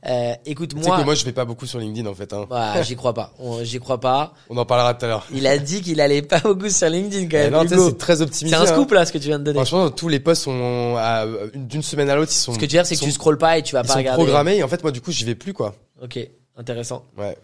Euh, 0.10 0.34
écoute 0.46 0.72
tu 0.76 0.82
sais 0.84 0.88
moi, 0.90 1.00
que 1.00 1.06
moi, 1.06 1.16
je 1.16 1.24
vais 1.24 1.32
pas 1.32 1.46
beaucoup 1.46 1.66
sur 1.66 1.80
LinkedIn 1.80 2.10
en 2.10 2.14
fait. 2.14 2.34
Hein. 2.34 2.46
bah, 2.50 2.82
j'y 2.82 2.98
crois 2.98 3.14
pas. 3.14 3.32
On- 3.40 3.64
J'y 3.64 3.80
crois 3.80 4.02
pas. 4.02 4.34
On 4.50 4.58
en 4.58 4.66
parlera 4.66 4.94
tout 4.96 5.06
à 5.06 5.08
l'heure. 5.08 5.26
Il 5.34 5.48
a 5.48 5.58
dit 5.58 5.82
qu'il 5.82 6.02
allait 6.02 6.22
pas 6.22 6.40
beaucoup 6.44 6.70
sur 6.70 6.90
LinkedIn 6.90 7.30
quand 7.30 7.38
même. 7.38 7.54
non, 7.54 7.66
tu 7.66 7.70
c'est 7.80 7.98
très 7.98 8.18
C'est 8.18 8.22
optimisé. 8.24 8.54
un 8.56 8.62
hein. 8.64 8.66
scoop 8.66 8.92
là 8.92 9.06
ce 9.06 9.14
que 9.14 9.18
tu 9.18 9.28
viens 9.28 9.40
de 9.40 9.46
donner. 9.46 9.56
Franchement, 9.60 9.90
tous 9.92 10.10
les 10.10 10.20
posts 10.20 10.44
sont 10.44 10.96
à- 10.98 11.26
d'une 11.56 11.84
semaine 11.84 12.10
à 12.10 12.16
l'autre, 12.16 12.32
ils 12.34 12.36
sont. 12.36 12.52
Ce 12.54 12.58
que 12.58 12.66
tu 12.66 12.76
veux 12.76 12.82
dire, 12.82 12.86
c'est 12.86 12.98
que 12.98 13.04
tu 13.06 13.12
scrolles 13.14 13.38
pas 13.38 13.58
et 13.58 13.64
tu 13.64 13.74
vas 13.76 13.82
ils 13.82 13.88
pas 13.88 13.94
sont 13.94 14.00
regarder. 14.00 14.22
programmés 14.22 14.58
et 14.58 14.64
en 14.64 14.68
fait, 14.68 14.84
moi, 14.84 14.92
du 14.92 15.00
coup, 15.00 15.12
j'y 15.14 15.24
vais 15.24 15.36
plus 15.36 15.54
quoi. 15.54 15.74
Ok, 16.04 16.20
intéressant. 16.58 17.06
Ouais. 17.18 17.38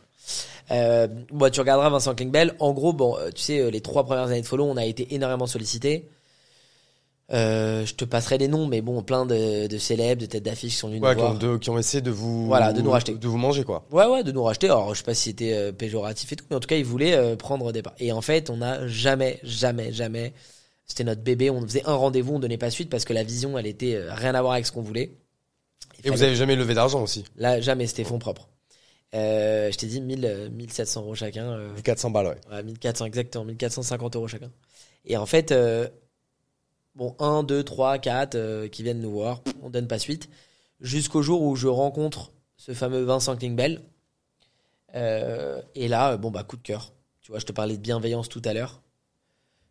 Euh, 0.71 1.07
bon, 1.31 1.49
tu 1.51 1.59
regarderas 1.61 1.89
Vincent 1.89 2.13
Klingbell. 2.13 2.55
En 2.59 2.73
gros, 2.73 2.91
bon, 2.91 3.15
euh, 3.17 3.29
tu 3.33 3.41
sais, 3.41 3.59
euh, 3.59 3.69
les 3.69 3.79
trois 3.81 4.03
premières 4.03 4.25
années 4.25 4.41
de 4.41 4.45
follow, 4.47 4.65
on 4.65 4.75
a 4.77 4.83
été 4.85 5.13
énormément 5.15 5.47
sollicité. 5.47 6.09
Euh, 7.33 7.85
je 7.87 7.95
te 7.95 8.05
passerai 8.05 8.37
des 8.37 8.47
noms, 8.47 8.67
mais 8.67 8.81
bon, 8.81 9.01
plein 9.01 9.25
de, 9.25 9.65
de 9.65 9.77
célèbres, 9.79 10.21
de 10.21 10.27
têtes 10.27 10.43
d'affiche 10.43 10.73
qui 10.73 10.77
sont 10.77 10.89
venus 10.89 11.01
Ouais, 11.01 11.15
nous 11.15 11.15
qui 11.15 11.23
ont, 11.23 11.29
voir. 11.29 11.39
de- 11.39 11.57
qui 11.57 11.69
ont 11.71 11.77
essayé 11.79 12.01
de 12.01 12.11
vous. 12.11 12.45
Voilà, 12.45 12.71
de 12.71 12.81
nous 12.81 12.91
racheter. 12.91 13.15
De 13.15 13.27
vous 13.27 13.37
manger 13.37 13.63
quoi. 13.63 13.83
Ouais, 13.91 14.05
ouais, 14.05 14.23
de 14.23 14.31
nous 14.31 14.43
racheter. 14.43 14.67
Alors, 14.67 14.93
je 14.93 14.99
sais 14.99 15.03
pas 15.05 15.15
si 15.15 15.23
c'était 15.29 15.53
euh, 15.53 15.71
péjoratif 15.71 16.31
et 16.31 16.35
tout, 16.35 16.45
mais 16.51 16.55
en 16.55 16.59
tout 16.59 16.67
cas, 16.67 16.75
ils 16.77 16.85
voulaient 16.85 17.15
euh, 17.15 17.35
prendre 17.35 17.71
des 17.71 17.81
parts. 17.81 17.95
Et 17.97 18.11
en 18.11 18.21
fait, 18.21 18.51
on 18.51 18.57
n'a 18.57 18.87
jamais, 18.87 19.39
jamais, 19.43 19.91
jamais. 19.91 20.33
C'était 20.85 21.03
notre 21.03 21.21
bébé. 21.21 21.49
On 21.49 21.61
faisait 21.61 21.81
un 21.87 21.95
rendez-vous, 21.95 22.35
on 22.35 22.39
donnait 22.39 22.59
pas 22.59 22.69
suite 22.69 22.91
parce 22.91 23.05
que 23.05 23.13
la 23.13 23.23
vision, 23.23 23.57
elle 23.57 23.65
était 23.65 23.95
euh, 23.95 24.13
rien 24.13 24.35
à 24.35 24.41
voir 24.43 24.53
avec 24.53 24.67
ce 24.67 24.71
qu'on 24.71 24.83
voulait. 24.83 25.11
Il 26.03 26.07
Et 26.07 26.09
vous 26.11 26.21
avez 26.21 26.35
jamais 26.35 26.55
levé 26.55 26.75
d'argent 26.75 27.01
aussi. 27.01 27.23
Là, 27.37 27.59
jamais, 27.59 27.87
c'était 27.87 28.03
fonds 28.03 28.19
propres. 28.19 28.49
Je 29.13 29.75
t'ai 29.75 29.87
dit 29.87 29.99
1000, 30.01 30.25
euh, 30.25 30.49
1700 30.51 31.01
euros 31.01 31.15
chacun. 31.15 31.45
euh, 31.49 31.69
400 31.83 32.11
balles, 32.11 32.27
ouais. 32.27 32.55
Ouais, 32.55 32.61
1400 32.61 33.05
exactement, 33.05 33.45
1450 33.45 34.15
euros 34.15 34.27
chacun. 34.27 34.51
Et 35.05 35.17
en 35.17 35.25
fait, 35.25 35.51
bon, 36.95 37.15
1, 37.19 37.43
2, 37.43 37.63
3, 37.63 37.99
4 37.99 38.35
euh, 38.35 38.67
qui 38.67 38.83
viennent 38.83 39.01
nous 39.01 39.11
voir, 39.11 39.41
on 39.61 39.69
donne 39.69 39.87
pas 39.87 39.99
suite. 39.99 40.29
Jusqu'au 40.81 41.21
jour 41.21 41.41
où 41.41 41.55
je 41.55 41.67
rencontre 41.67 42.31
ce 42.57 42.73
fameux 42.73 43.03
Vincent 43.03 43.35
Klingbell. 43.35 43.81
Euh, 44.95 45.61
et 45.75 45.87
là, 45.87 46.13
euh, 46.13 46.17
bon, 46.17 46.31
bah, 46.31 46.43
coup 46.43 46.57
de 46.57 46.61
cœur. 46.61 46.93
Tu 47.21 47.31
vois, 47.31 47.39
je 47.39 47.45
te 47.45 47.51
parlais 47.51 47.77
de 47.77 47.81
bienveillance 47.81 48.29
tout 48.29 48.41
à 48.45 48.53
l'heure. 48.53 48.81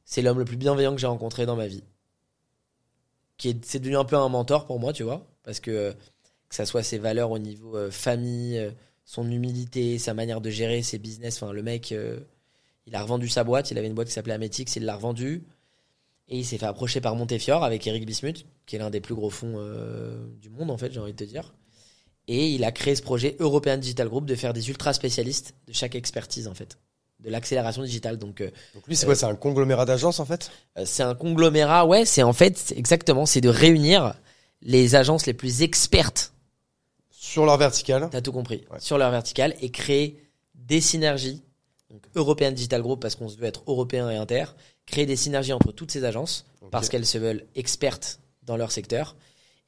C'est 0.05 0.23
l'homme 0.23 0.39
le 0.39 0.45
plus 0.45 0.57
bienveillant 0.57 0.95
que 0.95 1.01
j'ai 1.01 1.07
rencontré 1.07 1.47
dans 1.47 1.57
ma 1.57 1.67
vie. 1.67 1.85
Qui 3.39 3.51
est, 3.51 3.65
c'est 3.65 3.79
devenu 3.79 3.97
un 3.97 4.05
peu 4.05 4.17
un 4.17 4.29
mentor 4.29 4.67
pour 4.67 4.79
moi, 4.79 4.93
tu 4.93 5.03
vois. 5.03 5.27
Parce 5.43 5.61
que, 5.61 5.71
euh, 5.71 5.93
que 6.49 6.55
ça 6.55 6.67
soit 6.67 6.83
ses 6.83 6.99
valeurs 6.99 7.31
au 7.31 7.39
niveau 7.39 7.91
famille, 7.91 8.73
son 9.05 9.31
humilité, 9.31 9.99
sa 9.99 10.15
manière 10.15 10.41
de 10.41 10.51
gérer 10.51 10.83
ses 10.83 10.99
business. 10.99 11.43
Enfin, 11.43 11.53
le 11.53 11.63
mec, 11.63 11.93
il 12.87 12.95
a 12.95 13.03
revendu 13.03 13.29
sa 13.29 13.43
boîte. 13.43 13.71
Il 13.71 13.79
avait 13.79 13.89
une 13.89 13.95
boîte 13.95 14.09
qui 14.09 14.15
s'appelait 14.15 14.35
Ametix, 14.35 14.77
il 14.77 14.85
l'a 14.85 14.95
revendue. 14.95 15.43
Et 16.29 16.39
il 16.39 16.45
s'est 16.45 16.57
fait 16.59 16.67
approcher 16.67 17.01
par 17.01 17.15
Montefiore 17.17 17.65
avec 17.65 17.87
Eric 17.87 18.07
Bismuth, 18.07 18.47
qui 18.67 18.77
est 18.77 18.79
l'un 18.79 18.91
des 18.91 19.01
plus 19.01 19.15
gros 19.15 19.31
fonds 19.31 19.55
euh, 19.59 20.25
du 20.41 20.49
monde, 20.49 20.71
en 20.71 20.79
fait, 20.79 20.91
j'ai 20.93 21.01
envie 21.01 21.13
de 21.13 21.17
te 21.19 21.25
dire. 21.25 21.55
Et 22.29 22.49
il 22.51 22.65
a 22.65 22.73
créé 22.73 22.95
ce 22.97 23.03
projet 23.03 23.37
European 23.41 23.77
Digital 23.77 24.09
Group 24.09 24.25
de 24.25 24.35
faire 24.35 24.55
des 24.55 24.71
ultra 24.71 24.95
spécialistes 24.95 25.55
de 25.67 25.75
chaque 25.75 25.95
expertise, 25.95 26.49
en 26.49 26.55
fait. 26.55 26.79
De 27.21 27.29
l'accélération 27.31 27.83
digitale. 27.83 28.17
Donc, 28.17 28.41
euh, 28.41 28.51
Donc 28.75 28.87
lui, 28.89 28.97
c'est 28.97 29.05
quoi 29.05 29.15
C'est 29.15 29.27
un 29.27 29.35
conglomérat 29.35 29.85
d'agences 29.85 30.19
en 30.21 30.25
fait? 30.25 30.51
Euh, 30.79 30.85
c'est 30.87 31.03
un 31.03 31.15
conglomérat, 31.15 31.87
ouais, 31.87 32.05
c'est 32.07 32.23
en 32.23 32.33
fait, 32.33 32.73
exactement, 32.77 33.27
c'est 33.27 33.41
de 33.43 33.49
réunir 33.51 34.15
les 34.63 34.95
agences 34.95 35.27
les 35.27 35.35
plus 35.35 35.61
expertes, 35.63 36.33
Sur 37.11 37.45
leur 37.45 37.59
verticale. 37.59 38.09
t'as 38.11 38.23
tout 38.23 38.33
compris, 38.33 38.65
Ouais. 38.71 38.81
sur 38.81 38.97
leur 38.99 39.11
verticale 39.11 39.55
et 39.61 39.71
créer 39.71 40.19
des 40.55 40.81
synergies. 40.81 41.43
Donc, 41.91 42.03
European 42.15 42.51
Digital 42.51 42.81
Group, 42.83 43.01
parce 43.01 43.15
qu'on 43.15 43.29
se 43.29 43.37
veut 43.37 43.45
être 43.45 43.63
européen 43.67 44.11
et 44.11 44.17
inter, 44.17 44.47
créer 44.87 45.07
des 45.07 45.17
synergies 45.17 45.53
entre 45.53 45.73
toutes 45.73 45.91
ces 45.91 46.05
agences, 46.05 46.47
parce 46.71 46.89
qu'elles 46.89 47.07
se 47.07 47.19
veulent 47.19 47.45
expertes 47.55 48.21
dans 48.43 48.57
leur 48.57 48.73
secteur, 48.73 49.17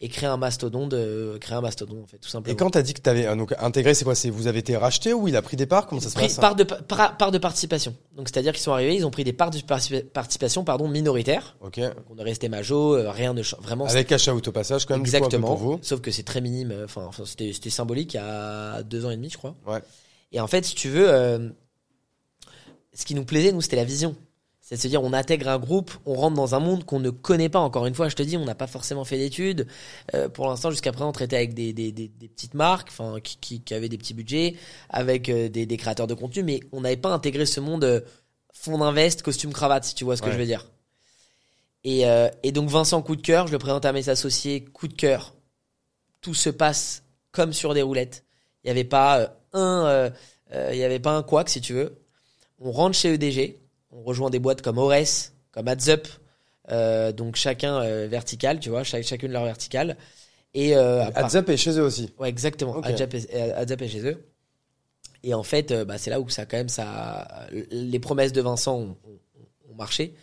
et 0.02 0.10
créer 0.10 0.28
un 0.28 0.36
mastodon 0.36 0.86
de, 0.86 1.38
créer 1.40 1.56
un 1.56 1.62
mastodon, 1.62 2.02
en 2.02 2.06
fait, 2.06 2.18
tout 2.18 2.28
simplement. 2.28 2.52
Et 2.52 2.56
quand 2.56 2.68
t'as 2.68 2.82
dit 2.82 2.93
que 2.93 3.01
t'avais 3.01 3.34
donc 3.34 3.55
intégré, 3.59 3.94
c'est 3.94 4.05
quoi 4.05 4.14
C'est 4.14 4.28
vous 4.28 4.47
avez 4.47 4.59
été 4.59 4.76
racheté 4.76 5.14
ou 5.14 5.26
il 5.26 5.34
a 5.36 5.40
pris 5.40 5.56
des 5.56 5.64
parts 5.64 5.86
Comment 5.86 6.02
ça 6.02 6.10
se 6.10 6.14
Pris- 6.14 6.24
passe 6.26 6.36
part, 6.36 6.55
de, 6.55 6.64
par- 6.64 7.16
part 7.16 7.30
de 7.30 7.38
participation. 7.38 7.97
Donc, 8.14 8.28
c'est-à-dire 8.28 8.52
qu'ils 8.52 8.60
sont 8.62 8.72
arrivés, 8.72 8.94
ils 8.94 9.06
ont 9.06 9.10
pris 9.10 9.24
des 9.24 9.32
parts 9.32 9.51
de 9.51 9.56
partici- 9.60 10.05
participation, 10.05 10.64
pardon, 10.64 10.86
minoritaires. 10.86 11.56
Ok. 11.62 11.80
Donc, 11.80 11.93
on 12.10 12.18
est 12.18 12.22
resté 12.22 12.51
majo, 12.51 12.94
euh, 12.94 13.10
rien 13.10 13.32
de, 13.32 13.40
cha- 13.43 13.56
vraiment, 13.62 13.86
Avec 13.86 14.06
cash 14.09 14.28
out 14.28 14.47
au 14.47 14.52
passage 14.52 14.84
quand 14.84 14.97
même. 14.97 15.02
du 15.02 15.10
coup, 15.10 15.16
Exactement. 15.16 15.47
pour 15.47 15.56
vous. 15.56 15.78
Sauf 15.80 16.02
que 16.02 16.10
c'est 16.10 16.24
très 16.24 16.43
minime. 16.43 16.72
euh, 16.72 16.84
Enfin, 16.84 17.06
enfin, 17.09 17.24
c'était 17.24 17.55
c'était 17.55 17.70
symbolique 17.70 18.12
il 18.12 18.16
y 18.18 18.20
a 18.20 18.82
deux 18.82 19.06
ans 19.06 19.10
et 19.10 19.16
demi, 19.16 19.30
je 19.30 19.38
crois. 19.38 19.55
Ouais. 19.66 19.80
Et 20.30 20.40
en 20.40 20.47
fait, 20.47 20.62
si 20.66 20.74
tu 20.74 20.90
veux, 20.90 21.09
euh, 21.09 21.48
ce 22.93 23.06
qui 23.06 23.14
nous 23.14 23.24
plaisait, 23.24 23.52
nous, 23.52 23.62
c'était 23.62 23.76
la 23.76 23.84
vision. 23.84 24.14
C'est 24.68 24.74
de 24.74 24.80
se 24.80 24.88
dire, 24.88 25.01
on 25.05 25.12
intègre 25.12 25.47
un 25.47 25.60
groupe, 25.60 25.93
on 26.06 26.14
rentre 26.14 26.34
dans 26.34 26.56
un 26.56 26.59
monde 26.59 26.84
qu'on 26.84 26.98
ne 26.98 27.10
connaît 27.10 27.48
pas. 27.48 27.60
Encore 27.60 27.86
une 27.86 27.94
fois, 27.94 28.09
je 28.09 28.16
te 28.16 28.22
dis, 28.24 28.36
on 28.36 28.44
n'a 28.44 28.56
pas 28.56 28.66
forcément 28.66 29.05
fait 29.05 29.16
d'études. 29.16 29.68
Euh, 30.12 30.28
pour 30.28 30.48
l'instant, 30.48 30.72
jusqu'à 30.72 30.90
présent, 30.90 31.10
on 31.10 31.12
traitait 31.12 31.36
avec 31.36 31.55
des, 31.55 31.72
des, 31.72 31.93
des, 31.93 32.09
des 32.09 32.26
petites 32.26 32.55
marques, 32.55 32.88
enfin, 32.90 33.20
qui, 33.22 33.36
qui, 33.36 33.60
qui 33.60 33.74
avaient 33.74 33.88
des 33.88 33.97
petits 33.97 34.12
budgets, 34.12 34.56
avec 34.90 35.28
euh, 35.28 35.48
des, 35.48 35.66
des 35.66 35.76
créateurs 35.76 36.09
de 36.09 36.14
contenu, 36.14 36.43
mais 36.43 36.59
on 36.72 36.80
n'avait 36.80 36.97
pas 36.97 37.10
intégré 37.10 37.47
ce 37.47 37.60
monde 37.60 37.84
euh, 37.84 38.01
fond 38.52 38.78
d'invest, 38.78 39.22
costume 39.22 39.52
cravate, 39.52 39.84
si 39.84 39.94
tu 39.94 40.02
vois 40.02 40.16
ce 40.16 40.22
que 40.22 40.32
je 40.32 40.36
veux 40.36 40.47
dire. 40.47 40.66
Et, 41.84 42.05
euh, 42.09 42.28
et 42.43 42.51
donc 42.51 42.68
Vincent, 42.68 43.01
coup 43.02 43.14
de 43.14 43.22
cœur, 43.22 43.47
je 43.47 43.52
le 43.52 43.59
présente 43.59 43.84
à 43.84 43.93
mes 43.93 44.09
associés, 44.09 44.64
coup 44.64 44.88
de 44.88 44.94
cœur. 44.94 45.36
Tout 46.20 46.34
se 46.34 46.51
passe 46.51 47.05
comme 47.30 47.52
sur 47.52 47.72
des 47.72 47.82
roulettes. 47.82 48.24
Il 48.64 48.66
n'y 48.66 48.72
avait 48.72 48.82
pas 48.82 49.20
euh, 49.20 49.28
un, 49.52 49.86
euh, 49.86 50.10
euh, 50.52 50.70
il 50.72 50.78
y 50.78 50.82
avait 50.82 50.98
pas 50.98 51.12
un 51.16 51.22
couac, 51.22 51.48
si 51.48 51.60
tu 51.60 51.74
veux. 51.74 51.97
On 52.59 52.72
rentre 52.72 52.97
chez 52.97 53.14
EDG, 53.14 53.60
on 53.97 54.02
rejoint 54.02 54.31
des 54.31 54.39
boîtes 54.39 54.62
comme 54.62 54.78
Ores, 54.78 55.31
comme 55.52 55.68
AdsUp, 55.68 56.06
euh, 56.70 57.12
donc 57.12 57.36
chacun 57.36 57.81
euh, 57.81 58.06
vertical, 58.09 58.60
tu 58.60 58.68
vois, 58.70 58.85
chaque- 58.85 59.05
chacune 59.05 59.32
leur 59.32 59.44
verticale. 59.44 59.97
Et 60.55 60.77
euh, 60.77 61.05
AdsUp 61.14 61.48
est 61.48 61.56
chez 61.56 61.73
eux 61.78 61.82
aussi. 61.82 62.12
Ouais, 62.18 62.28
exactement. 62.28 62.77
Ok. 62.77 62.86
AdsUp 62.86 63.14
est, 63.14 63.35
euh, 63.35 63.64
est 63.66 63.89
chez 63.89 64.05
eux. 64.06 64.24
Et 65.23 65.35
en 65.35 65.43
fait, 65.43 65.70
euh, 65.73 65.85
bah, 65.85 65.98
c'est 65.98 66.10
là 66.10 66.20
où 66.20 66.28
ça, 66.28 66.47
quand 66.47 66.56
même, 66.56 66.68
ça, 66.68 67.27
les 67.70 67.98
promesses 67.98 68.32
de 68.32 68.40
Vincent 68.40 68.77
ont, 68.77 68.97
ont- 69.05 69.70
ont 69.70 69.74
marché. 69.74 70.14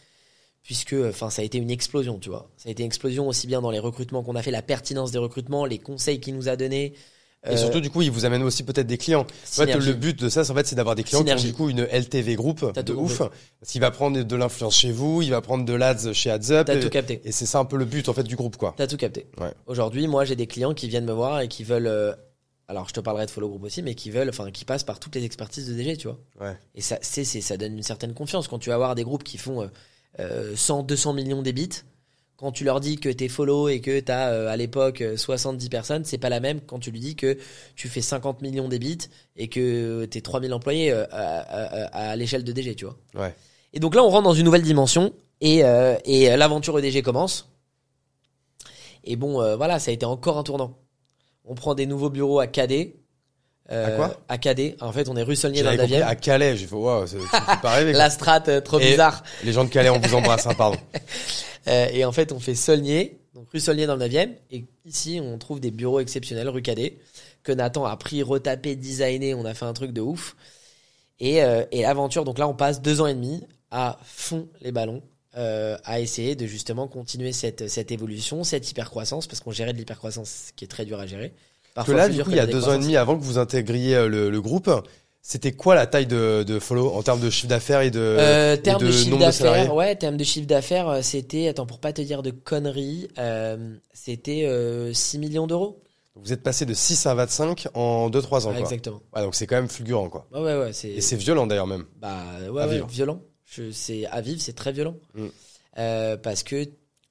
Puisque, 0.62 0.96
enfin, 1.10 1.30
ça 1.30 1.42
a 1.42 1.46
été 1.46 1.58
une 1.58 1.70
explosion, 1.70 2.20
tu 2.20 2.30
vois. 2.30 2.50
Ça 2.56 2.70
a 2.70 2.72
été 2.72 2.84
une 2.84 2.88
explosion 2.88 3.28
aussi 3.28 3.48
bien 3.48 3.62
dans 3.62 3.70
les 3.72 3.80
recrutements 3.80 4.24
qu'on 4.24 4.36
a 4.36 4.42
fait, 4.42 4.50
la 4.52 4.62
pertinence 4.62 5.12
des 5.12 5.18
recrutements, 5.18 5.66
les 5.66 5.78
conseils 5.78 6.22
qu'il 6.22 6.36
nous 6.36 6.48
a 6.48 6.56
donnés. 6.56 6.94
Et 7.46 7.50
euh, 7.56 7.58
surtout, 7.58 7.82
du 7.82 7.90
coup, 7.90 8.02
ils 8.02 8.10
vous 8.12 8.24
amènent 8.24 8.44
aussi 8.44 8.64
peut-être 8.64 8.88
des 8.88 8.98
clients. 8.98 9.22
En 9.22 9.26
fait, 9.66 9.74
le 9.76 9.94
but 9.94 10.18
de 10.18 10.30
ça, 10.30 10.44
c'est 10.46 10.52
en 10.52 10.56
fait, 10.56 10.66
c'est 10.66 10.76
d'avoir 10.76 10.96
des 10.96 11.04
clients 11.04 11.20
Synergie. 11.20 11.44
qui 11.54 11.62
ont 11.62 11.68
du 11.68 11.74
coup 11.76 11.82
une 11.82 11.86
LTV 11.92 12.36
groupe 12.36 12.74
de 12.80 12.94
ouf. 12.94 13.18
Parce 13.20 13.72
qu'il 13.72 13.82
va 13.82 13.92
prendre 13.92 14.22
de 14.24 14.36
l'influence 14.36 14.78
chez 14.78 14.92
vous, 14.92 15.22
il 15.22 15.30
va 15.32 15.42
prendre 15.42 15.66
de 15.66 15.74
l'ads 15.74 16.14
chez 16.14 16.30
AdsUp. 16.32 16.66
T'as 16.66 16.80
tout 16.80 16.90
capté. 16.90 17.22
et 17.26 17.32
c'est 17.34 17.46
ça 17.46 17.60
un 17.60 17.66
peu 17.66 17.76
le 17.78 17.84
but 17.86 18.08
en 18.08 18.14
fait 18.14 18.24
du 18.24 18.36
groupe, 18.38 18.56
quoi. 18.58 18.74
T'as 18.78 18.88
tout 18.88 18.96
capté. 18.98 19.28
Ouais. 19.42 19.52
Aujourd'hui, 19.68 20.08
moi, 20.08 20.24
j'ai 20.24 20.36
des 20.38 20.48
clients 20.48 20.74
qui 20.74 20.88
viennent 20.88 21.06
me 21.06 21.12
voir 21.14 21.42
et 21.42 21.48
qui 21.50 21.64
veulent. 21.66 21.88
euh, 21.88 22.14
alors, 22.70 22.88
je 22.88 22.94
te 22.94 23.02
parlerai 23.02 23.26
de 23.26 23.32
Follow 23.32 23.50
Group 23.50 23.64
aussi, 23.66 23.84
mais 23.84 23.94
qui 23.94 24.10
veulent, 24.10 24.30
enfin, 24.30 24.50
qui 24.50 24.64
passent 24.64 24.86
par 24.86 24.98
toutes 25.02 25.16
les 25.16 25.26
expertises 25.26 25.68
de 25.68 25.74
DG, 25.74 25.98
tu 25.98 26.08
vois. 26.08 26.18
Ouais. 26.40 26.58
Et 26.76 26.82
ça, 26.82 26.98
c'est, 27.02 27.26
c'est- 27.26 27.42
ça 27.42 27.58
donne 27.58 27.76
une 27.76 27.84
certaine 27.84 28.14
confiance 28.14 28.48
quand 28.48 28.58
tu 28.58 28.70
vas 28.70 28.76
avoir 28.76 28.96
des 28.96 29.04
groupes 29.04 29.24
qui 29.26 29.38
font 29.38 29.64
euh, 29.64 29.68
euh, 30.22 30.56
100, 30.56 30.84
200 30.84 31.12
millions 31.12 31.42
d'ébits. 31.42 31.82
Quand 32.44 32.52
tu 32.52 32.66
leur 32.66 32.82
dis 32.82 32.98
que 32.98 33.08
t'es 33.08 33.30
follow 33.30 33.70
et 33.70 33.80
que 33.80 34.02
t'as 34.02 34.32
euh, 34.32 34.50
à 34.50 34.58
l'époque 34.58 35.00
euh, 35.00 35.16
70 35.16 35.70
personnes, 35.70 36.04
c'est 36.04 36.18
pas 36.18 36.28
la 36.28 36.42
même 36.42 36.60
quand 36.60 36.78
tu 36.78 36.92
lui 36.92 37.00
dis 37.00 37.16
que 37.16 37.38
tu 37.78 37.88
fais 37.88 38.02
50 38.02 38.42
millions 38.42 38.68
d'ébits 38.68 38.98
et 39.38 39.48
que 39.48 40.04
t'es 40.04 40.20
3000 40.20 40.54
employés 40.54 40.92
euh, 40.92 41.06
à, 41.10 41.40
à- 41.40 42.10
à 42.12 42.16
l'échelle 42.18 42.44
de 42.44 42.52
DG, 42.52 42.76
tu 42.76 42.84
vois. 42.84 42.98
Ouais. 43.16 43.34
Et 43.72 43.80
donc 43.80 43.96
là, 43.96 44.04
on 44.04 44.10
rentre 44.10 44.26
dans 44.26 44.34
une 44.34 44.44
nouvelle 44.44 44.62
dimension 44.62 45.14
et, 45.40 45.64
euh, 45.64 45.96
et 46.04 46.30
euh, 46.30 46.36
l'aventure 46.36 46.78
EDG 46.78 47.02
commence. 47.02 47.50
Et 49.06 49.16
bon, 49.16 49.42
euh, 49.42 49.56
voilà, 49.56 49.80
ça 49.80 49.92
a 49.92 49.94
été 49.94 50.06
encore 50.06 50.38
un 50.38 50.44
tournant. 50.44 50.78
On 51.46 51.56
prend 51.56 51.76
des 51.76 51.86
nouveaux 51.86 52.10
bureaux 52.10 52.40
à 52.42 52.48
Cadet. 52.48 52.98
Euh, 53.72 53.88
À 53.88 53.92
quoi 53.92 54.22
À 54.28 54.38
Cadet. 54.38 54.76
En 54.82 54.92
fait, 54.92 55.08
on 55.10 55.16
est 55.16 55.24
rue 55.24 55.36
Saulnier 55.36 55.64
dans 55.64 55.72
le 55.72 55.78
compris 55.78 55.94
9 55.94 56.04
à 56.08 56.16
Calais. 56.16 56.58
J'ai 56.58 56.68
fait, 56.68 56.76
waouh, 56.76 57.08
c'est- 57.08 57.18
pas 57.62 57.72
rêver. 57.76 57.94
La 57.94 58.10
strate 58.10 58.50
euh, 58.50 58.62
trop 58.62 58.80
Et- 58.80 58.92
bizarre. 58.92 59.24
Les 59.44 59.54
gens 59.54 59.64
de 59.64 59.70
Calais, 59.70 59.90
on 59.90 60.00
vous 60.00 60.16
embrasse, 60.16 60.46
hein, 60.46 60.54
pardon. 60.56 60.78
Euh, 61.70 61.88
et 61.94 62.04
en 62.04 62.12
fait, 62.12 62.34
on 62.34 62.42
fait 62.42 62.56
Saulnier, 62.56 63.22
donc 63.34 63.50
rue 63.54 63.62
Saulnier 63.62 63.86
dans 63.86 63.96
le 63.96 64.06
9e. 64.06 64.32
Et 64.52 64.66
ici, 64.84 65.22
on 65.24 65.38
trouve 65.38 65.62
des 65.62 65.72
bureaux 65.72 66.02
exceptionnels, 66.02 66.50
rue 66.50 66.62
Cadet, 66.62 66.98
que 67.42 67.54
Nathan 67.54 67.86
a 67.86 67.96
pris, 67.96 68.22
retapé, 68.22 68.76
designé. 68.76 69.34
On 69.34 69.46
a 69.46 69.54
fait 69.54 69.64
un 69.64 69.72
truc 69.72 69.94
de 69.94 70.02
ouf. 70.02 70.36
Et, 71.22 71.42
euh, 71.42 71.64
et 71.72 71.84
l'aventure, 71.84 72.26
donc 72.26 72.38
là, 72.38 72.50
on 72.50 72.54
passe 72.54 72.82
deux 72.82 73.00
ans 73.00 73.08
et 73.08 73.14
demi 73.14 73.48
à 73.72 73.98
fond 74.04 74.50
les 74.60 74.74
ballons, 74.74 75.02
euh, 75.38 75.78
à 75.86 76.02
essayer 76.02 76.36
de 76.36 76.46
justement 76.48 76.90
continuer 76.90 77.32
cette, 77.32 77.70
cette 77.70 77.94
évolution, 77.94 78.44
cette 78.44 78.70
hypercroissance, 78.70 79.26
parce 79.28 79.40
qu'on 79.40 79.52
gérait 79.52 79.72
de 79.72 79.78
l'hypercroissance 79.78 80.52
qui 80.58 80.66
est 80.66 80.68
très 80.68 80.84
dur 80.84 81.00
à 81.00 81.08
gérer. 81.08 81.32
Parce 81.74 81.88
que 81.88 81.92
Parfois 81.94 82.08
là, 82.08 82.10
du 82.10 82.24
coup, 82.24 82.30
il 82.32 82.36
y 82.38 82.40
a 82.40 82.46
deux 82.46 82.68
ans 82.70 82.74
et 82.74 82.80
demi 82.80 82.96
avant 82.98 83.18
que 83.18 83.24
vous 83.24 83.38
intégriez 83.38 83.96
euh, 83.96 84.08
le, 84.08 84.30
le 84.30 84.42
groupe, 84.42 84.70
c'était 85.22 85.54
quoi 85.54 85.74
la 85.76 85.88
taille 85.88 86.06
de, 86.06 86.44
de 86.44 86.60
Follow 86.60 86.92
en 86.94 87.02
termes 87.02 87.20
de 87.22 87.30
chiffre 87.30 87.48
d'affaires 87.48 87.82
et 87.82 87.90
de, 87.92 88.00
Euh, 88.00 88.56
et 88.56 88.62
termes 88.62 88.82
de, 88.84 88.92
chiffre 88.92 89.18
d'affaires, 89.18 89.74
ouais, 89.74 89.96
termes 89.96 90.18
de 90.18 90.24
chiffre 90.24 90.46
d'affaires, 90.48 90.88
euh, 90.90 91.02
c'était, 91.02 91.48
attends, 91.48 91.66
pour 91.66 91.80
pas 91.80 91.94
te 91.94 92.02
dire 92.02 92.22
de 92.22 92.32
conneries, 92.32 93.08
euh, 93.18 93.76
c'était 93.94 94.44
euh, 94.46 94.94
6 94.94 95.18
millions 95.20 95.48
d'euros. 95.48 95.80
Vous 96.16 96.32
êtes 96.32 96.44
passé 96.44 96.66
de 96.68 96.74
6 96.76 97.08
à 97.08 97.16
25 97.16 97.68
en 97.74 98.10
2-3 98.12 98.46
ans, 98.46 98.52
quoi. 98.52 98.60
exactement. 98.60 99.02
Ouais, 99.16 99.22
donc 99.24 99.34
c'est 99.34 99.48
quand 99.48 99.56
même 99.56 99.70
fulgurant, 99.70 100.10
quoi. 100.10 100.28
Ouais, 100.32 100.42
ouais, 100.42 100.56
ouais, 100.58 100.70
Et 100.84 101.02
c'est 101.02 101.16
violent 101.16 101.48
d'ailleurs 101.48 101.66
même. 101.68 101.86
bah, 102.00 102.24
ouais, 102.52 102.62
à 102.62 102.68
ouais, 102.68 102.74
vivre. 102.76 102.88
violent. 102.88 103.22
Je, 103.46 103.72
c'est, 103.72 104.06
à 104.08 104.22
vivre, 104.22 104.40
c'est 104.42 104.54
très 104.54 104.72
violent. 104.74 104.96
Mm. 105.16 105.26
Euh, 105.80 106.18
parce 106.18 106.44
que 106.44 106.66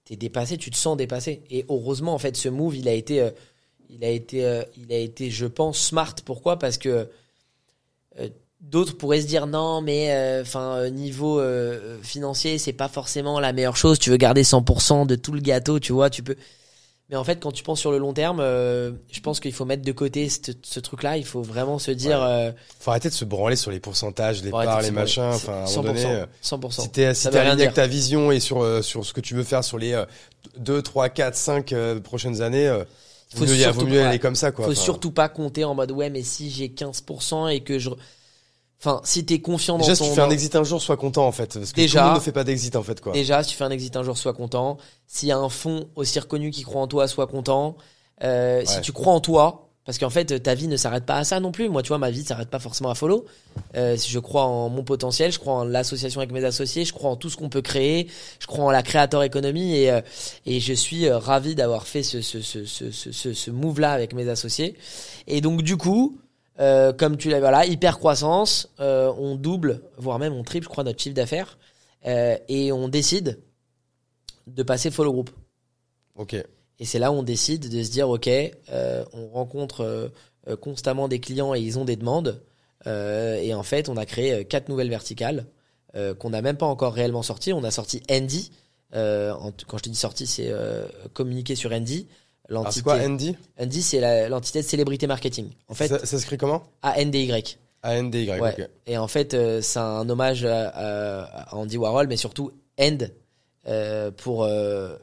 t'es 0.05 0.14
dépassé, 0.16 0.56
tu 0.56 0.70
te 0.70 0.76
sens 0.76 0.97
dépassé. 0.97 1.43
Et 1.51 1.64
heureusement, 1.68 2.14
en 2.14 2.18
fait, 2.18 2.36
ce 2.36 2.48
move, 2.48 2.76
il 2.76 2.89
a 2.89 2.93
été, 2.93 3.28
il 3.93 4.05
a 4.05 4.09
été, 4.09 4.44
euh, 4.44 4.62
il 4.77 4.93
a 4.93 4.98
été, 4.98 5.31
je 5.31 5.47
pense, 5.47 5.78
smart. 5.78 6.14
Pourquoi? 6.24 6.59
Parce 6.59 6.78
que 6.78 7.09
euh, 8.19 8.28
d'autres 8.60 8.97
pourraient 8.97 9.20
se 9.20 9.27
dire 9.27 9.47
non, 9.47 9.81
mais 9.81 10.12
euh, 10.12 10.43
enfin 10.43 10.89
niveau 10.90 11.43
financier, 12.02 12.59
c'est 12.59 12.73
pas 12.73 12.89
forcément 12.89 13.40
la 13.40 13.52
meilleure 13.52 13.77
chose. 13.77 13.98
Tu 13.98 14.10
veux 14.10 14.16
garder 14.16 14.43
100% 14.43 15.06
de 15.06 15.14
tout 15.14 15.32
le 15.32 15.40
gâteau, 15.40 15.78
tu 15.78 15.93
vois, 15.93 16.10
tu 16.10 16.23
peux. 16.23 16.36
Mais 17.10 17.16
en 17.19 17.24
fait, 17.24 17.40
quand 17.40 17.52
tu 17.52 17.62
penses 17.62 17.81
sur 17.81 17.90
le 17.93 17.98
long 17.98 18.14
terme, 18.14 18.40
euh, 18.40 18.93
je 19.10 19.20
pense 19.20 19.39
qu'il 19.39 19.52
faut 19.52 19.66
mettre 19.66 19.82
de 19.82 19.93
côté 19.93 20.31
ce, 20.31 20.39
ce 20.62 20.81
truc-là. 20.81 21.19
Il 21.19 21.27
faut 21.27 21.43
vraiment 21.43 21.78
se 21.78 21.90
dire. 21.90 22.19
Ouais. 22.19 22.24
euh, 22.48 22.52
Faut 22.81 22.90
arrêter 22.90 23.10
de 23.10 23.14
se 23.14 23.27
branler 23.27 23.56
sur 23.56 23.70
les 23.70 23.81
pourcentages, 23.81 24.43
les 24.43 24.51
parts, 24.51 24.81
les 24.81 24.90
machins. 24.90 25.23
Enfin, 25.24 25.52
à 25.52 25.62
un 25.62 25.64
100%, 25.66 25.77
moment 25.77 25.89
donné, 25.89 26.06
euh, 26.06 26.27
100%. 26.43 26.81
si 26.82 26.89
t'es 26.90 27.12
si 27.12 27.28
aligné 27.28 27.64
avec 27.64 27.74
ta 27.74 27.86
vision 27.86 28.32
et 28.32 28.40
sur, 28.40 28.82
sur 28.82 29.05
ce 29.05 29.12
que 29.12 29.20
tu 29.20 29.35
veux 29.35 29.43
faire 29.44 29.62
sur 29.62 29.77
les 29.77 30.02
2, 30.56 30.81
3, 30.81 31.10
4, 31.10 31.35
5 31.35 31.74
prochaines 32.02 32.40
années, 32.40 32.69
euh, 32.69 32.85
Faut 33.34 33.44
mieux, 33.44 33.54
surtout 33.54 33.86
mieux 33.86 34.02
aller 34.04 34.18
comme 34.18 34.34
ça, 34.34 34.52
quoi. 34.52 34.64
faut 34.66 34.72
Enfin, 34.72 34.80
surtout 34.80 35.10
pas 35.10 35.28
compter 35.28 35.64
en 35.64 35.74
mode 35.74 35.90
ouais, 35.92 36.10
mais 36.10 36.22
si 36.22 36.50
j'ai 36.50 36.68
15% 36.68 37.48
et 37.52 37.60
que 37.60 37.78
je. 37.78 37.90
Enfin, 38.80 39.00
si 39.04 39.24
t'es 39.24 39.40
confiant 39.40 39.74
dans 39.78 39.84
Déjà, 39.84 39.94
si 39.94 40.02
ton. 40.02 40.09
tu 40.09 40.14
fais 40.16 40.20
un 40.22 40.30
exit 40.30 40.56
un 40.56 40.64
jour, 40.64 40.82
sois 40.82 40.96
content, 40.96 41.26
en 41.26 41.30
fait. 41.32 41.54
Parce 41.54 41.70
que 41.72 41.76
Déjà- 41.76 42.00
tout 42.00 42.04
le 42.04 42.10
monde 42.10 42.18
ne 42.20 42.24
fait 42.24 42.32
pas 42.32 42.42
d'exit, 42.44 42.74
en 42.74 42.82
fait, 42.82 43.00
quoi. 43.00 43.12
Déjà, 43.12 43.42
si 43.44 43.50
tu 43.50 43.56
fais 43.56 43.64
un 43.64 43.70
exit 43.70 43.96
un 43.96 44.02
jour, 44.02 44.18
sois 44.18 44.32
content. 44.34 44.76
S'il 45.06 45.28
y 45.28 45.32
a 45.32 45.38
un 45.38 45.48
fonds 45.48 45.88
aussi 45.94 46.18
reconnu 46.18 46.50
qui 46.50 46.62
croit 46.62 46.82
en 46.82 46.88
toi, 46.88 47.06
sois 47.06 47.26
content. 47.28 47.76
Euh, 48.24 48.62
Si 48.66 48.80
tu 48.80 48.92
crois 48.92 49.12
en 49.12 49.20
toi, 49.20 49.68
parce 49.84 49.98
qu'en 49.98 50.10
fait, 50.10 50.40
ta 50.42 50.54
vie 50.54 50.68
ne 50.68 50.76
s'arrête 50.76 51.04
pas 51.04 51.16
à 51.16 51.24
ça 51.24 51.40
non 51.40 51.50
plus. 51.50 51.68
Moi, 51.68 51.82
tu 51.82 51.88
vois, 51.88 51.98
ma 51.98 52.10
vie 52.10 52.20
ne 52.20 52.24
s'arrête 52.24 52.48
pas 52.50 52.60
forcément 52.60 52.90
à 52.90 52.94
follow. 52.94 53.24
Euh, 53.76 53.96
je 53.96 54.18
crois 54.20 54.44
en 54.44 54.68
mon 54.68 54.84
potentiel, 54.84 55.32
je 55.32 55.40
crois 55.40 55.54
en 55.54 55.64
l'association 55.64 56.20
avec 56.20 56.30
mes 56.30 56.44
associés, 56.44 56.84
je 56.84 56.92
crois 56.92 57.10
en 57.10 57.16
tout 57.16 57.28
ce 57.28 57.36
qu'on 57.36 57.48
peut 57.48 57.62
créer, 57.62 58.09
je 58.38 58.46
crois 58.46 58.64
en 58.64 58.70
la 58.70 58.84
créateur 58.84 59.24
économie 59.24 59.74
et, 59.74 59.90
euh, 59.90 60.00
et 60.46 60.60
je 60.60 60.72
suis 60.72 61.06
euh, 61.06 61.18
ravi 61.18 61.56
d'avoir 61.56 61.88
fait 61.88 62.04
ce, 62.04 62.20
ce, 62.20 62.40
ce, 62.40 62.64
ce, 62.64 62.90
ce, 62.92 63.32
ce, 63.32 63.50
move-là 63.50 63.92
avec 63.92 64.14
mes 64.14 64.28
associés. 64.28 64.76
Et 65.26 65.40
donc, 65.40 65.62
du 65.62 65.76
coup, 65.76 66.16
euh, 66.60 66.92
comme 66.92 67.16
tu 67.16 67.28
l'as, 67.28 67.40
voilà, 67.40 67.66
hyper 67.66 67.98
croissance, 67.98 68.68
euh, 68.78 69.12
on 69.18 69.34
double, 69.34 69.82
voire 69.96 70.20
même 70.20 70.32
on 70.32 70.44
triple, 70.44 70.64
je 70.64 70.70
crois, 70.70 70.84
notre 70.84 71.02
chiffre 71.02 71.16
d'affaires. 71.16 71.59
Et 72.04 72.72
on 72.72 72.88
décide 72.88 73.38
de 74.48 74.62
passer 74.64 74.90
follow 74.90 75.12
group. 75.12 75.30
Ok. 76.16 76.36
Et 76.82 76.84
c'est 76.84 76.98
là 76.98 77.12
où 77.12 77.14
on 77.14 77.22
décide 77.22 77.68
de 77.70 77.82
se 77.84 77.90
dire, 77.92 78.09
ok, 78.10 78.28
euh, 78.28 79.04
on 79.12 79.28
rencontre 79.28 79.82
euh, 79.82 80.09
euh, 80.48 80.56
constamment 80.56 81.06
des 81.06 81.20
clients 81.20 81.54
et 81.54 81.60
ils 81.60 81.78
ont 81.78 81.84
des 81.84 81.94
demandes. 81.94 82.42
Et 82.86 83.54
en 83.54 83.62
fait, 83.62 83.88
on 83.88 83.96
a 83.96 84.04
créé 84.04 84.44
quatre 84.44 84.68
nouvelles 84.68 84.90
verticales 84.90 85.46
qu'on 86.18 86.30
n'a 86.30 86.42
même 86.42 86.56
pas 86.56 86.66
encore 86.66 86.92
réellement 86.94 87.22
sorties. 87.22 87.52
On 87.52 87.62
a 87.62 87.70
sorti 87.70 88.02
Andy. 88.10 88.50
En- 88.92 89.52
quand 89.68 89.78
je 89.78 89.82
te 89.84 89.88
dis 89.88 89.94
sorti, 89.94 90.26
c'est 90.26 90.52
communiquer 91.12 91.54
sur 91.54 91.70
Andy. 91.70 92.09
L'entité 92.48 92.74
c'est 92.74 92.82
quoi 92.82 92.94
Andy? 92.96 93.36
Andy, 93.60 93.82
c'est 93.82 94.28
l'entité 94.28 94.62
de 94.62 94.66
célébrité 94.66 95.06
marketing. 95.06 95.50
En 95.68 95.74
fait, 95.74 95.86
ça, 95.86 96.04
ça 96.04 96.18
s'écrit 96.18 96.38
comment? 96.38 96.64
A-N-D-Y. 96.82 97.56
A-N-D-Y. 97.84 98.40
Ouais. 98.40 98.52
ok. 98.59 98.68
Et 98.88 98.98
en 98.98 99.06
fait, 99.06 99.34
euh, 99.34 99.60
c'est 99.62 99.78
un 99.78 100.09
hommage 100.10 100.44
à, 100.44 100.68
à- 100.70 101.50
à 101.50 101.54
Andy 101.54 101.78
Warhol, 101.78 102.09
mais 102.09 102.16
surtout 102.16 102.50
End 102.80 102.98
euh, 103.68 104.10
pour 104.10 104.42
euh, 104.42 104.96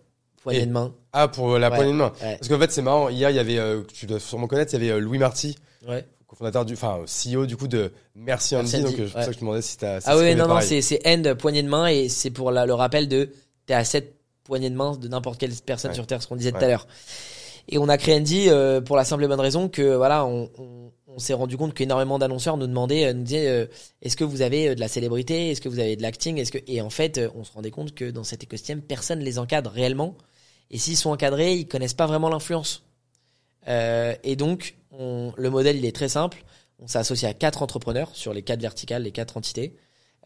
poignée 0.51 0.65
de 0.65 0.71
main. 0.71 0.93
Ah, 1.13 1.27
pour 1.27 1.57
la 1.57 1.69
Ouais. 1.69 1.75
poignée 1.75 1.91
de 1.91 1.97
main. 1.97 2.11
Ouais. 2.21 2.35
Parce 2.37 2.47
qu'en 2.47 2.59
fait, 2.59 2.71
c'est 2.71 2.81
marrant. 2.81 3.09
Hier, 3.09 3.29
il 3.29 3.35
y 3.35 3.39
avait, 3.39 3.57
euh, 3.57 3.81
tu 3.93 4.05
dois 4.05 4.19
sûrement 4.19 4.47
connaître, 4.47 4.73
il 4.73 4.83
y 4.83 4.89
avait 4.89 4.97
euh, 4.99 4.99
Louis 4.99 5.17
Marty, 5.17 5.55
Ouais. 5.87 6.05
cofondateur 6.27 6.65
du, 6.65 6.73
enfin, 6.73 6.99
CEO 7.07 7.45
du 7.45 7.57
coup 7.57 7.67
de 7.67 7.91
Merci 8.15 8.55
Andy. 8.55 8.71
Merci 8.71 8.75
Andy, 8.77 8.91
donc, 8.91 8.99
euh, 8.99 9.05
c'est 9.07 9.13
pour 9.13 9.21
ça 9.21 9.27
que 9.27 9.33
je 9.33 9.37
te 9.37 9.41
demandais 9.41 9.61
si 9.61 9.77
t'as. 9.77 9.99
si 10.01 10.07
Ah 10.09 10.17
oui, 10.17 10.35
non, 10.35 10.43
non, 10.43 10.49
pareil. 10.55 10.67
c'est 10.67 10.81
c'est 10.81 11.01
End 11.07 11.35
poignée 11.37 11.63
de 11.63 11.69
main 11.69 11.87
et 11.87 12.09
c'est 12.09 12.29
pour 12.29 12.51
la- 12.51 12.65
le 12.65 12.73
rappel 12.73 13.07
de 13.07 13.29
t'es 13.65 13.73
à 13.73 13.83
cette 13.83 14.15
poignée 14.43 14.69
de 14.69 14.75
main 14.75 14.95
de 14.95 15.07
n'importe 15.07 15.39
quelle 15.39 15.51
personne 15.65 15.93
sur 15.93 16.05
Terre, 16.07 16.21
ce 16.21 16.27
qu'on 16.27 16.35
disait 16.35 16.51
tout 16.51 16.57
à 16.63 16.67
l'heure. 16.67 16.87
Et 17.71 17.77
on 17.77 17.87
a 17.87 17.97
créé 17.97 18.15
Andy 18.15 18.49
euh, 18.49 18.81
pour 18.81 18.95
la 18.95 19.05
simple 19.05 19.23
et 19.23 19.27
bonne 19.27 19.39
raison 19.39 19.69
que 19.69 19.95
voilà, 19.95 20.25
on, 20.25 20.49
on, 20.57 20.91
on 21.07 21.19
s'est 21.19 21.33
rendu 21.35 21.55
compte 21.55 21.75
qu'énormément 21.75 22.17
d'annonceurs 22.17 22.57
nous 22.57 22.65
demandaient, 22.65 23.13
nous 23.13 23.21
disaient, 23.23 23.47
euh, 23.47 23.65
est-ce 24.01 24.17
que 24.17 24.23
vous 24.23 24.41
avez 24.41 24.73
de 24.73 24.79
la 24.79 24.87
célébrité, 24.87 25.51
est-ce 25.51 25.61
que 25.61 25.69
vous 25.69 25.77
avez 25.77 25.95
de 25.95 26.01
l'acting, 26.01 26.37
est-ce 26.39 26.51
que 26.51 26.57
et 26.65 26.81
en 26.81 26.89
fait, 26.89 27.21
on 27.35 27.43
se 27.43 27.51
rendait 27.51 27.69
compte 27.69 27.93
que 27.93 28.09
dans 28.09 28.23
cet 28.23 28.43
écosystème, 28.43 28.81
personne 28.81 29.19
les 29.19 29.37
encadre 29.37 29.69
réellement. 29.69 30.15
Et 30.71 30.77
s'ils 30.77 30.97
sont 30.97 31.11
encadrés, 31.11 31.55
ils 31.55 31.67
connaissent 31.67 31.93
pas 31.93 32.07
vraiment 32.07 32.29
l'influence. 32.29 32.83
Euh, 33.67 34.15
et 34.23 34.35
donc, 34.35 34.75
on, 34.91 35.33
le 35.37 35.49
modèle, 35.49 35.77
il 35.77 35.85
est 35.85 35.95
très 35.95 36.09
simple. 36.09 36.43
On 36.79 36.87
s'est 36.87 36.99
associé 36.99 37.27
à 37.27 37.33
quatre 37.33 37.61
entrepreneurs 37.61 38.15
sur 38.15 38.33
les 38.33 38.41
quatre 38.41 38.61
verticales, 38.61 39.03
les 39.03 39.11
quatre 39.11 39.37
entités. 39.37 39.75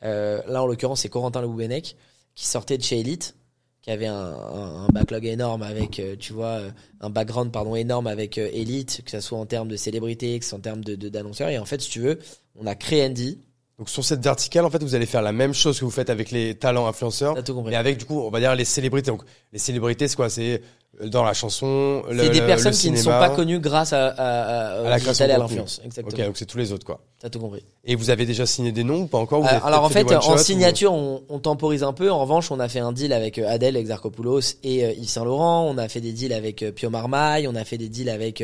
Euh, 0.03 0.41
là, 0.47 0.63
en 0.63 0.65
l'occurrence, 0.65 1.01
c'est 1.01 1.09
Corentin 1.09 1.41
Le 1.41 1.47
Boubenec 1.47 1.95
qui 2.35 2.45
sortait 2.45 2.77
de 2.77 2.83
chez 2.83 2.99
Elite, 2.99 3.35
qui 3.81 3.91
avait 3.91 4.07
un, 4.07 4.87
backlog 4.91 5.25
énorme 5.25 5.61
avec, 5.61 5.99
euh, 5.99 6.15
tu 6.15 6.33
vois, 6.33 6.61
un 6.99 7.09
background 7.09 7.51
pardon 7.51 7.75
énorme 7.75 8.07
avec 8.07 8.37
Elite, 8.37 9.03
que 9.05 9.11
ça 9.11 9.21
soit 9.21 9.37
en 9.37 9.45
termes 9.45 9.67
de 9.67 9.75
célébrité, 9.75 10.39
que 10.39 10.45
ce 10.45 10.49
soit 10.49 10.59
en 10.59 10.61
termes 10.61 10.83
de- 10.83 10.95
d'annonceurs. 11.09 11.49
Et 11.49 11.59
en 11.59 11.65
fait, 11.65 11.81
si 11.81 11.89
tu 11.89 11.99
veux, 11.99 12.19
on 12.55 12.65
a 12.65 12.75
créé 12.75 13.05
Andy. 13.05 13.39
Donc, 13.83 13.89
sur 13.89 14.05
cette 14.05 14.23
verticale, 14.23 14.63
en 14.63 14.69
fait, 14.69 14.81
vous 14.81 14.95
allez 14.95 15.05
faire 15.05 15.21
la 15.21 15.33
même 15.33 15.53
chose 15.53 15.77
que 15.77 15.83
vous 15.83 15.91
faites 15.91 16.09
avec 16.09 16.31
les 16.31 16.55
talents 16.55 16.87
influenceurs. 16.87 17.33
T'as 17.35 17.41
tout 17.41 17.53
compris. 17.53 17.71
Mais 17.71 17.75
avec, 17.75 17.97
du 17.97 18.05
coup, 18.05 18.21
on 18.21 18.29
va 18.29 18.39
dire 18.39 18.55
les 18.55 18.63
célébrités. 18.63 19.11
Donc, 19.11 19.23
les 19.51 19.59
célébrités, 19.59 20.07
c'est 20.07 20.15
quoi? 20.15 20.29
C'est 20.29 20.61
euh, 21.01 21.09
dans 21.09 21.25
la 21.25 21.33
chanson, 21.33 22.01
le, 22.09 22.23
C'est 22.23 22.29
des 22.29 22.39
le- 22.39 22.45
personnes 22.45 22.71
le 22.71 22.77
qui 22.77 22.91
ne 22.91 22.95
sont 22.95 23.09
pas 23.09 23.31
connues 23.31 23.59
grâce 23.59 23.91
à, 23.91 24.07
à, 24.07 24.77
à, 24.77 24.81
au 24.83 24.85
À 24.85 24.89
la 24.91 24.99
création 25.01 25.25
à 25.25 25.37
l'influence. 25.37 25.79
Ok, 25.79 25.85
Exactement. 25.87 26.25
donc 26.27 26.37
c'est 26.37 26.45
tous 26.45 26.57
les 26.57 26.71
autres, 26.71 26.85
quoi. 26.85 27.01
T'as 27.19 27.29
tout 27.29 27.39
compris. 27.39 27.65
Et 27.83 27.95
vous 27.95 28.09
avez 28.09 28.25
déjà 28.25 28.45
signé 28.45 28.71
des 28.71 28.85
noms 28.85 29.01
ou 29.01 29.07
pas 29.07 29.17
encore? 29.17 29.41
Vous 29.41 29.47
Euh, 29.49 29.59
alors 29.65 29.83
en 29.83 29.89
fait, 29.89 30.09
en 30.13 30.33
ou- 30.35 30.37
signature, 30.37 30.93
on, 30.93 31.23
on 31.27 31.39
temporise 31.39 31.83
un 31.83 31.91
peu. 31.91 32.09
En 32.09 32.19
revanche, 32.21 32.51
on 32.51 32.61
a 32.61 32.69
fait 32.69 32.79
un 32.79 32.93
deal 32.93 33.11
avec 33.11 33.37
euh, 33.37 33.49
Adèle 33.49 33.75
Exarchopoulos 33.75 34.39
et 34.63 34.85
euh, 34.85 34.93
Yves 34.93 35.09
Saint 35.09 35.25
Laurent. 35.25 35.65
On 35.69 35.77
a 35.77 35.89
fait 35.89 35.99
des 35.99 36.13
deals 36.13 36.31
avec 36.31 36.63
euh, 36.63 36.71
Pio 36.71 36.89
Marmaille. 36.89 37.49
On 37.49 37.55
a 37.55 37.65
fait 37.65 37.77
des 37.77 37.89
deals 37.89 38.09
avec, 38.09 38.41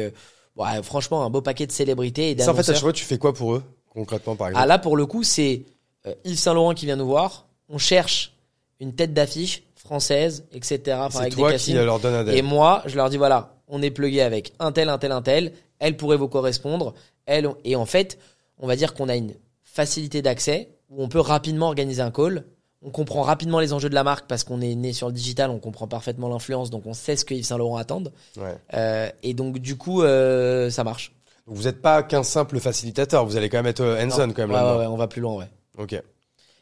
franchement, 0.84 1.24
un 1.24 1.30
beau 1.30 1.42
paquet 1.42 1.66
de 1.66 1.72
célébrités 1.72 2.32
et 2.32 2.38
Ça, 2.38 2.52
en 2.52 2.54
fait, 2.56 2.60
à 2.70 2.74
chaque 2.74 2.82
fois, 2.82 2.92
tu 2.92 3.06
fais 3.06 3.18
quoi 3.18 3.34
pour 3.34 3.54
eux, 3.54 3.64
concrètement, 3.90 4.36
par 4.36 4.48
exemple 4.48 4.64
Ah 4.64 4.68
là, 4.68 4.80
pour 4.80 4.98
le 4.98 5.06
coup, 5.06 5.24
c'est 5.24 5.64
euh, 6.06 6.14
Yves 6.26 6.40
Saint 6.40 6.54
Laurent 6.54 6.74
qui 6.74 6.86
vient 6.86 6.96
nous 6.96 7.08
voir. 7.08 7.48
On 7.70 7.78
cherche 7.78 8.34
une 8.80 8.94
tête 8.94 9.14
d'affiche 9.14 9.64
française, 9.76 10.46
etc. 10.52 10.80
Enfin, 11.00 11.10
C'est 11.12 11.18
avec 11.22 11.34
toi 11.36 11.52
des 11.52 11.58
qui 11.58 11.72
castings. 11.72 11.86
leur 11.86 12.00
donne 12.00 12.28
un 12.28 12.32
Et 12.32 12.42
moi, 12.42 12.84
je 12.86 12.96
leur 12.96 13.10
dis 13.10 13.18
voilà, 13.18 13.56
on 13.68 13.82
est 13.82 13.92
plugué 13.92 14.22
avec 14.22 14.54
un 14.60 14.72
tel, 14.72 14.90
un 14.90 14.98
tel, 14.98 15.12
un 15.12 15.22
tel. 15.22 15.54
Elle 15.80 15.98
pourrait 15.98 16.18
vous 16.18 16.28
correspondre. 16.28 16.94
Elle, 17.26 17.50
et 17.64 17.76
en 17.76 17.86
fait, 17.86 18.18
on 18.58 18.68
va 18.68 18.76
dire 18.76 18.94
qu'on 18.94 19.10
a 19.10 19.16
une 19.16 19.34
facilité 19.64 20.22
d'accès 20.22 20.70
où 20.90 21.04
on 21.04 21.08
peut 21.10 21.20
rapidement 21.20 21.68
organiser 21.68 22.02
un 22.02 22.12
call. 22.12 22.46
On 22.82 22.92
comprend 22.92 23.22
rapidement 23.24 23.60
les 23.60 23.74
enjeux 23.74 23.90
de 23.90 23.96
la 23.96 24.04
marque 24.04 24.28
parce 24.28 24.44
qu'on 24.44 24.62
est 24.62 24.74
né 24.74 24.94
sur 24.94 25.08
le 25.08 25.14
digital, 25.14 25.50
on 25.50 25.60
comprend 25.60 25.88
parfaitement 25.88 26.30
l'influence, 26.30 26.70
donc 26.70 26.86
on 26.86 26.94
sait 26.94 27.18
ce 27.18 27.26
que 27.26 27.34
Yves 27.34 27.46
Saint 27.46 27.58
Laurent. 27.58 27.78
Ouais. 27.78 28.58
Euh, 28.74 29.10
et 29.22 29.34
donc 29.34 29.60
du 29.60 29.76
coup, 29.76 30.02
euh, 30.02 30.70
ça 30.70 30.84
marche. 30.86 31.14
Donc, 31.50 31.58
vous 31.58 31.64
n'êtes 31.64 31.82
pas 31.82 32.04
qu'un 32.04 32.22
simple 32.24 32.60
facilitateur, 32.60 33.26
vous 33.26 33.36
allez 33.36 33.50
quand 33.50 33.58
même 33.58 33.66
être 33.66 33.82
euh, 33.82 34.00
hands-on 34.02 34.28
Non. 34.28 34.34
quand 34.34 34.44
même 34.44 34.52
Ouais, 34.52 34.56
là-dedans. 34.56 34.74
ouais, 34.78 34.86
ouais, 34.86 34.86
on 34.88 34.98
va 34.98 35.08
plus 35.08 35.20
loin, 35.22 35.36
ouais. 35.38 35.50
Ok. 35.78 36.02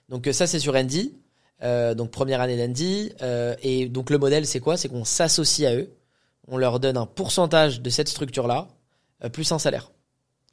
Donc 0.09 0.26
euh, 0.27 0.31
ça 0.34 0.47
c'est 0.47 0.59
sur 0.59 0.73
Andy. 0.76 1.14
Euh, 1.64 1.93
donc 1.93 2.11
première 2.11 2.39
année 2.39 2.55
d'Andy. 2.57 3.11
Euh, 3.22 3.53
et 3.61 3.89
donc 3.89 4.09
le 4.09 4.18
modèle 4.18 4.45
c'est 4.45 4.61
quoi? 4.61 4.77
C'est 4.77 4.88
qu'on 4.88 5.03
s'associe 5.03 5.69
à 5.69 5.76
eux. 5.76 5.89
On 6.47 6.55
leur 6.57 6.80
donne 6.80 6.95
un 6.95 7.05
pourcentage 7.05 7.81
de 7.81 7.89
cette 7.89 8.07
structure-là, 8.07 8.69
euh, 9.26 9.30
plus 9.30 9.51
un 9.51 9.59
salaire. 9.59 9.91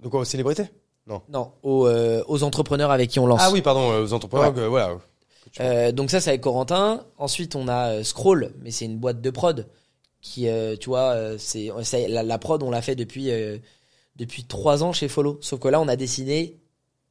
Donc, 0.02 0.14
aux 0.14 0.24
célébrités? 0.24 0.64
Non, 1.28 1.52
aux, 1.62 1.86
euh, 1.86 2.24
aux 2.26 2.42
entrepreneurs 2.42 2.90
avec 2.90 3.10
qui 3.10 3.20
on 3.20 3.26
lance. 3.26 3.40
Ah 3.42 3.50
oui, 3.52 3.62
pardon, 3.62 4.02
aux 4.02 4.12
entrepreneurs, 4.14 4.48
Ouais. 4.48 4.54
que, 4.62 4.66
voilà. 4.66 4.96
Euh, 5.60 5.92
donc 5.92 6.10
ça 6.10 6.20
c'est 6.20 6.30
avec 6.30 6.40
Corentin. 6.40 7.04
Ensuite 7.18 7.54
on 7.54 7.68
a 7.68 8.02
Scroll, 8.02 8.52
mais 8.62 8.72
c'est 8.72 8.86
une 8.86 8.96
boîte 8.98 9.20
de 9.20 9.30
prod 9.30 9.68
qui, 10.20 10.48
euh, 10.48 10.74
tu 10.76 10.88
vois, 10.88 11.14
c'est 11.38 11.68
la, 12.08 12.22
la 12.24 12.38
prod 12.38 12.60
on 12.64 12.70
l'a 12.70 12.82
fait 12.82 12.96
depuis 12.96 13.30
depuis 14.16 14.44
trois 14.44 14.82
ans 14.82 14.92
chez 14.92 15.08
Follow. 15.08 15.38
Sauf 15.40 15.60
que 15.60 15.68
là 15.68 15.80
on 15.80 15.88
a 15.88 15.96
décidé 15.96 16.60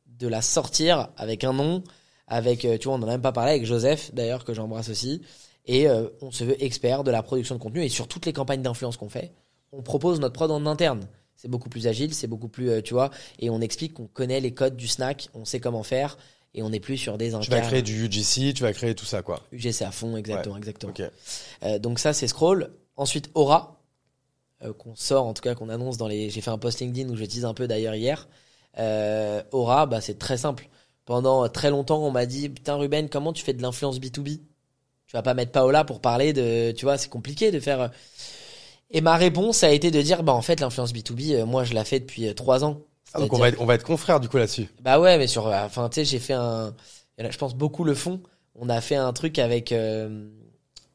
de 0.08 0.28
la 0.28 0.42
sortir 0.42 1.10
avec 1.18 1.44
un 1.44 1.54
nom, 1.54 1.84
avec, 2.28 2.66
euh, 2.66 2.78
tu 2.78 2.88
vois, 2.88 2.98
on 2.98 3.00
en 3.00 3.04
a 3.04 3.12
même 3.12 3.22
pas 3.22 3.32
parlé 3.32 3.52
avec 3.52 3.66
Joseph 3.66 4.14
d'ailleurs 4.14 4.46
que 4.46 4.54
j'embrasse 4.54 4.90
aussi. 4.90 5.22
Et 5.66 5.88
euh, 5.88 6.08
on 6.22 6.32
se 6.32 6.44
veut 6.44 6.62
expert 6.64 7.04
de 7.04 7.12
la 7.12 7.24
production 7.24 7.56
de 7.56 7.60
contenu 7.60 7.84
et 7.84 7.90
sur 7.90 8.08
toutes 8.08 8.26
les 8.26 8.34
campagnes 8.34 8.62
d'influence 8.62 8.98
qu'on 8.98 9.10
fait, 9.10 9.32
on 9.72 9.82
propose 9.82 10.20
notre 10.20 10.34
prod 10.34 10.52
en 10.52 10.66
interne. 10.66 11.08
C'est 11.36 11.48
beaucoup 11.48 11.70
plus 11.70 11.88
agile, 11.88 12.14
c'est 12.14 12.28
beaucoup 12.28 12.48
plus, 12.48 12.70
euh, 12.70 12.82
tu 12.82 12.94
vois, 12.94 13.12
et 13.40 13.50
on 13.50 13.60
explique 13.60 13.94
qu'on 13.94 14.08
connaît 14.08 14.40
les 14.40 14.54
codes 14.54 14.76
du 14.76 14.88
snack, 14.88 15.30
on 15.34 15.46
sait 15.46 15.60
comment 15.60 15.84
faire 15.84 16.18
et 16.54 16.62
on 16.62 16.70
n'est 16.70 16.80
plus 16.80 16.98
sur 16.98 17.18
des 17.18 17.32
Tu 17.40 17.50
vas 17.50 17.62
créer 17.62 17.82
du 17.82 18.06
UGC, 18.06 18.54
tu 18.54 18.64
vas 18.64 18.74
créer 18.74 18.94
tout 18.94 19.06
ça, 19.06 19.22
quoi. 19.22 19.42
UGC 19.52 19.82
à 19.82 19.92
fond, 19.92 20.16
exactement, 20.18 20.58
exactement. 20.58 20.94
Euh, 21.64 21.80
donc 21.80 22.00
ça, 22.00 22.14
c'est 22.14 22.28
Scroll. 22.28 22.72
Ensuite, 22.96 23.32
Aura, 23.34 23.83
qu'on 24.72 24.96
sort, 24.96 25.26
en 25.26 25.34
tout 25.34 25.42
cas 25.42 25.56
qu'on 25.56 25.70
annonce 25.70 25.98
dans 25.98 26.08
les... 26.08 26.30
J'ai 26.30 26.40
fait 26.42 26.52
un 26.52 26.58
post 26.58 26.80
LinkedIn 26.80 27.10
où 27.10 27.16
je 27.16 27.26
tease 27.26 27.44
un 27.46 27.54
peu 27.54 27.68
d'ailleurs 27.68 27.96
hier. 27.96 28.28
Euh, 28.80 29.44
Aura, 29.52 29.86
bah, 29.86 30.00
c'est 30.02 30.18
très 30.18 30.38
simple. 30.38 30.70
Pendant 31.06 31.50
très 31.50 31.70
longtemps, 31.70 32.02
on 32.06 32.12
m'a 32.12 32.26
dit, 32.26 32.48
putain 32.50 32.76
Ruben, 32.76 33.10
comment 33.10 33.34
tu 33.34 33.44
fais 33.44 33.54
de 33.54 33.62
l'influence 33.62 34.00
B2B 34.00 34.38
Tu 35.08 35.14
vas 35.14 35.22
pas 35.22 35.34
mettre 35.34 35.52
Paola 35.52 35.84
pour 35.84 36.00
parler 36.00 36.32
de... 36.34 36.72
Tu 36.72 36.86
vois, 36.86 36.98
c'est 36.98 37.10
compliqué 37.10 37.52
de 37.52 37.60
faire... 37.60 37.82
euh. 37.82 37.88
Et 38.92 39.02
ma 39.02 39.16
réponse 39.16 39.64
a 39.64 39.72
été 39.72 39.90
de 39.92 40.02
dire, 40.02 40.24
bah 40.24 40.34
en 40.34 40.42
fait, 40.42 40.60
l'influence 40.60 40.94
B2B, 40.94 41.34
euh, 41.34 41.46
moi, 41.46 41.64
je 41.64 41.74
la 41.74 41.84
fais 41.84 42.00
depuis 42.00 42.28
euh, 42.28 42.34
trois 42.34 42.64
ans. 42.64 42.82
Ah, 43.14 43.20
donc 43.20 43.34
on 43.34 43.38
va, 43.38 43.50
être, 43.50 43.60
on 43.62 43.66
va 43.66 43.76
être 43.76 43.84
confrères 43.84 44.20
du 44.20 44.30
coup 44.30 44.38
là-dessus. 44.38 44.70
bah 44.82 45.00
ouais, 45.00 45.18
mais 45.18 45.28
sur, 45.28 45.48
enfin, 45.48 45.90
tu 45.90 45.96
sais, 45.96 46.06
j'ai 46.06 46.20
fait 46.20 46.34
un, 46.34 46.74
je 47.20 47.38
pense 47.38 47.54
beaucoup 47.56 47.84
le 47.84 47.94
font. 47.96 48.22
On 48.56 48.70
a 48.70 48.82
fait 48.82 48.96
un 48.96 49.12
truc 49.14 49.40
avec, 49.40 49.72
euh, 49.72 50.30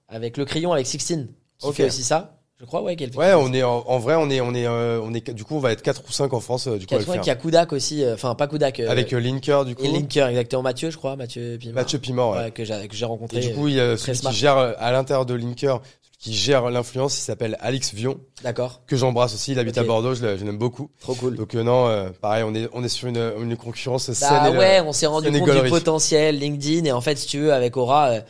avec 0.09 0.37
le 0.37 0.45
crayon, 0.45 0.73
avec 0.73 0.87
Sixtine, 0.87 1.29
qui 1.59 1.67
Ok. 1.67 1.75
fait 1.75 1.85
aussi 1.87 2.03
ça. 2.05 2.38
Je 2.61 2.65
crois, 2.67 2.83
ouais, 2.83 2.97
qu'elle 2.97 3.13
fait. 3.13 3.19
Ouais, 3.19 3.35
on 3.35 3.53
est 3.53 3.63
en, 3.63 3.85
en 3.87 3.99
vrai, 4.01 4.17
on 4.17 4.29
est, 4.31 4.41
on 4.41 4.53
est, 4.53 4.67
euh, 4.67 5.01
on 5.03 5.15
est, 5.15 5.31
du 5.31 5.45
coup, 5.45 5.55
on 5.55 5.61
va 5.61 5.71
être 5.71 5.83
4 5.83 6.03
ou 6.09 6.13
5 6.13 6.33
en 6.33 6.41
France, 6.41 6.67
euh, 6.67 6.77
du 6.77 6.87
coup, 6.87 6.95
à 6.95 6.99
le 6.99 7.05
80, 7.05 7.15
faire. 7.15 7.23
qui 7.23 7.31
a 7.31 7.37
Kudak 7.37 7.73
aussi, 7.73 8.03
euh, 8.03 8.15
enfin, 8.15 8.35
pas 8.35 8.49
Kudak, 8.49 8.81
euh, 8.81 8.91
Avec 8.91 9.13
euh, 9.13 9.19
Linker, 9.21 9.65
du 9.65 9.77
coup. 9.77 9.85
et 9.85 9.89
Linker, 9.89 10.27
exactement, 10.29 10.63
Mathieu, 10.63 10.91
je 10.91 10.97
crois, 10.97 11.15
Mathieu 11.15 11.57
Pimard. 11.61 11.75
Mathieu 11.77 11.99
Pimor, 12.01 12.33
ouais. 12.33 12.39
Ouais, 12.39 12.51
que 12.51 12.65
j'ai, 12.65 12.89
que 12.89 12.97
j'ai 12.97 13.05
rencontré. 13.05 13.39
Et 13.39 13.41
du 13.49 13.55
coup, 13.55 13.69
il 13.69 13.75
y 13.75 13.81
a 13.81 13.97
celui 13.97 14.17
smart. 14.19 14.33
qui 14.33 14.39
gère 14.39 14.57
euh, 14.59 14.73
à 14.79 14.91
l'intérieur 14.91 15.25
de 15.25 15.35
Linker, 15.35 15.81
celui 16.03 16.19
qui 16.19 16.35
gère 16.35 16.69
l'influence, 16.71 17.17
il 17.17 17.21
s'appelle 17.23 17.57
Alix 17.61 17.95
Vion, 17.95 18.19
D'accord. 18.43 18.81
que 18.89 18.97
j'embrasse 18.97 19.35
aussi. 19.35 19.53
Il 19.53 19.59
habite 19.61 19.79
Ok. 19.79 19.85
à 19.85 19.87
Bordeaux, 19.87 20.15
je, 20.17 20.27
le- 20.27 20.37
je 20.37 20.45
l'aime 20.45 20.59
beaucoup. 20.59 20.91
Trop 21.01 21.15
cool. 21.15 21.37
Donc 21.37 21.55
euh, 21.55 21.63
non, 21.63 21.87
euh, 21.87 22.09
pareil, 22.21 22.43
on 22.43 22.57
est, 22.57 22.69
on 22.73 22.83
est 22.83 22.89
sur 22.89 23.07
une, 23.07 23.35
une 23.41 23.57
concurrence 23.57 24.11
saine. 24.11 24.29
Bah 24.33 24.49
et 24.49 24.53
le- 24.53 24.59
ouais, 24.59 24.81
on 24.81 24.93
s'est 24.93 25.07
rendu 25.07 25.31
compte 25.31 25.49
du 25.63 25.69
potentiel 25.71 26.37
LinkedIn 26.41 26.87
et 26.87 26.91
en 26.93 27.01
fait, 27.01 27.15
si 27.15 27.29
tu 27.29 27.39
veux, 27.39 27.53
avec 27.55 27.77
Aura, 27.77 28.09
euh, 28.09 28.21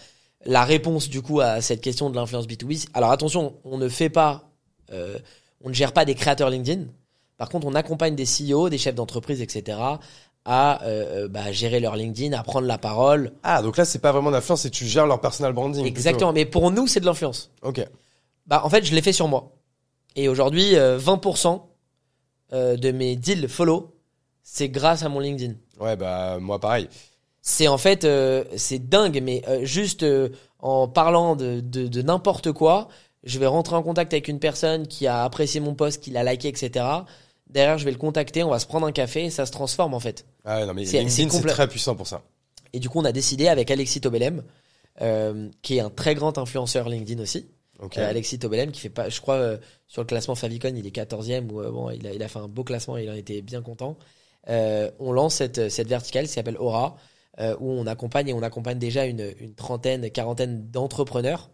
la 0.44 0.65
réponse 0.65 1.09
du 1.09 1.23
coup 1.23 1.40
à 1.40 1.60
cette 1.60 1.81
question 1.81 2.10
de 2.10 2.16
l'influence 2.16 2.47
B2B. 2.47 2.89
Alors 2.94 3.10
attention, 3.10 3.55
on 3.65 3.78
ne 3.78 3.89
fait 3.89 4.10
pas, 4.10 4.51
euh, 4.93 5.19
on 5.62 5.69
ne 5.69 5.74
gère 5.74 5.93
pas 5.93 6.05
des 6.05 6.15
créateurs 6.15 6.51
LinkedIn. 6.51 6.85
Par 7.36 7.48
contre, 7.48 7.66
on 7.66 7.74
accompagne 7.74 8.16
des 8.16 8.24
CEO, 8.24 8.69
des 8.69 8.78
chefs 8.78 8.94
d'entreprise, 8.94 9.40
etc. 9.40 9.78
à 10.44 10.82
euh, 10.85 11.24
euh, 11.24 11.28
bah, 11.28 11.52
gérer 11.52 11.78
leur 11.78 11.94
LinkedIn, 11.94 12.36
à 12.36 12.43
prendre 12.43 12.66
la 12.66 12.78
parole. 12.78 13.32
Ah, 13.43 13.62
donc 13.62 13.77
là, 13.77 13.85
c'est 13.85 14.01
pas 14.01 14.12
vraiment 14.12 14.31
d'influence, 14.31 14.62
c'est 14.62 14.70
tu 14.70 14.86
gères 14.86 15.06
leur 15.06 15.20
personal 15.20 15.52
branding. 15.52 15.82
plutôt. 15.82 15.97
Exactement. 15.97 16.32
Mais 16.32 16.44
pour 16.44 16.70
nous, 16.70 16.86
c'est 16.86 17.01
de 17.01 17.06
l'influence. 17.06 17.51
Ok. 17.62 17.85
Bah, 18.47 18.62
en 18.65 18.70
fait, 18.70 18.85
je 18.85 18.94
l'ai 18.94 19.02
fait 19.02 19.12
sur 19.12 19.28
moi. 19.28 19.52
Et 20.16 20.28
aujourd'hui, 20.28 20.74
euh, 20.74 20.98
20% 20.98 21.62
euh, 22.52 22.77
de 22.77 22.90
mes 22.90 23.15
deals 23.15 23.48
follow, 23.48 23.94
c'est 24.43 24.69
grâce 24.69 25.02
à 25.02 25.09
mon 25.09 25.20
LinkedIn. 25.20 25.55
Ouais, 25.78 25.97
bah, 25.97 26.39
moi, 26.40 26.59
pareil. 26.59 26.89
C'est 27.49 27.69
en 27.69 27.79
fait, 27.79 28.05
euh, 28.05 28.45
c'est 28.57 28.89
dingue, 28.89 29.20
mais 29.23 29.43
euh, 29.49 29.65
juste 29.65 30.03
euh, 30.03 30.29
en 30.59 30.87
parlant 30.87 31.35
de, 31.35 31.61
de, 31.61 31.87
de 31.89 32.03
n'importe 32.03 32.53
quoi, 32.53 32.89
je 33.25 33.39
vais 33.39 33.47
rentrer 33.47 33.75
en 33.75 33.83
contact 33.83 34.12
avec 34.12 34.29
une 34.29 34.39
personne 34.39 34.87
qui 34.87 35.07
a 35.07 35.25
apprécié 35.25 35.59
mon 35.61 35.75
post, 35.75 36.03
qui 36.03 36.11
l'a 36.11 36.23
liké, 36.23 36.49
etc. 36.49 36.85
Derrière, 37.49 37.79
je 37.79 37.85
vais 37.87 37.91
le 37.91 37.97
contacter, 37.97 38.45
on 38.45 38.51
va 38.51 38.59
se 38.59 38.66
prendre 38.66 38.87
un 38.87 38.93
café 38.93 39.25
et 39.25 39.31
ça 39.31 39.47
se 39.47 39.53
transforme 39.53 39.95
en 39.95 40.01
fait. 40.01 40.27
Ah, 40.45 40.66
non, 40.66 40.75
mais 40.75 40.85
LinkedIn, 40.85 41.31
c'est 41.31 41.47
très 41.47 41.69
puissant 41.69 41.97
pour 41.97 42.07
ça. 42.07 42.23
Et 42.75 42.81
du 42.81 42.91
coup, 42.91 43.01
on 43.01 43.05
a 43.07 43.12
décidé 43.12 43.49
avec 43.49 43.70
Alexis 43.70 44.03
Tobelem, 44.03 44.43
euh, 45.01 45.49
qui 45.62 45.79
est 45.79 45.81
un 45.81 45.91
très 45.91 46.15
grand 46.15 46.37
influenceur 46.37 46.89
LinkedIn 46.89 47.23
aussi, 47.23 47.47
Ok. 47.81 47.97
Euh, 47.97 48.11
Alexis 48.11 48.39
Tobelem 48.39 48.73
qui 48.73 48.81
fait 48.81 48.89
pas, 48.89 49.09
je 49.09 49.20
crois, 49.20 49.37
euh, 49.37 49.57
sur 49.87 50.03
le 50.03 50.07
classement 50.07 50.35
Favicon, 50.35 50.73
il 50.75 50.87
est 50.87 50.95
14e 50.95 51.51
ou 51.51 51.61
euh, 51.61 51.70
bon, 51.70 51.91
il 51.91 52.07
a, 52.07 52.12
il 52.12 52.23
a 52.23 52.29
fait 52.29 52.41
un 52.41 52.49
beau 52.49 52.65
classement 52.65 52.99
et 52.99 53.05
il 53.05 53.11
en 53.11 53.15
était 53.15 53.41
bien 53.41 53.62
content. 53.62 53.97
Euh, 54.49 54.91
on 54.99 55.12
lance 55.12 55.37
cette, 55.37 55.69
cette 55.69 55.89
verticale 55.89 56.27
qui 56.27 56.33
s'appelle 56.33 56.57
Aura, 56.59 56.97
euh, 57.40 57.56
où 57.60 57.70
on 57.70 57.86
accompagne 57.86 58.28
et 58.28 58.32
on 58.35 58.43
accompagne 58.43 58.78
déjà 58.78 59.05
une, 59.06 59.32
une 59.40 59.55
trentaine, 59.55 60.10
quarantaine 60.10 60.70
d'entrepreneurs, 60.70 61.51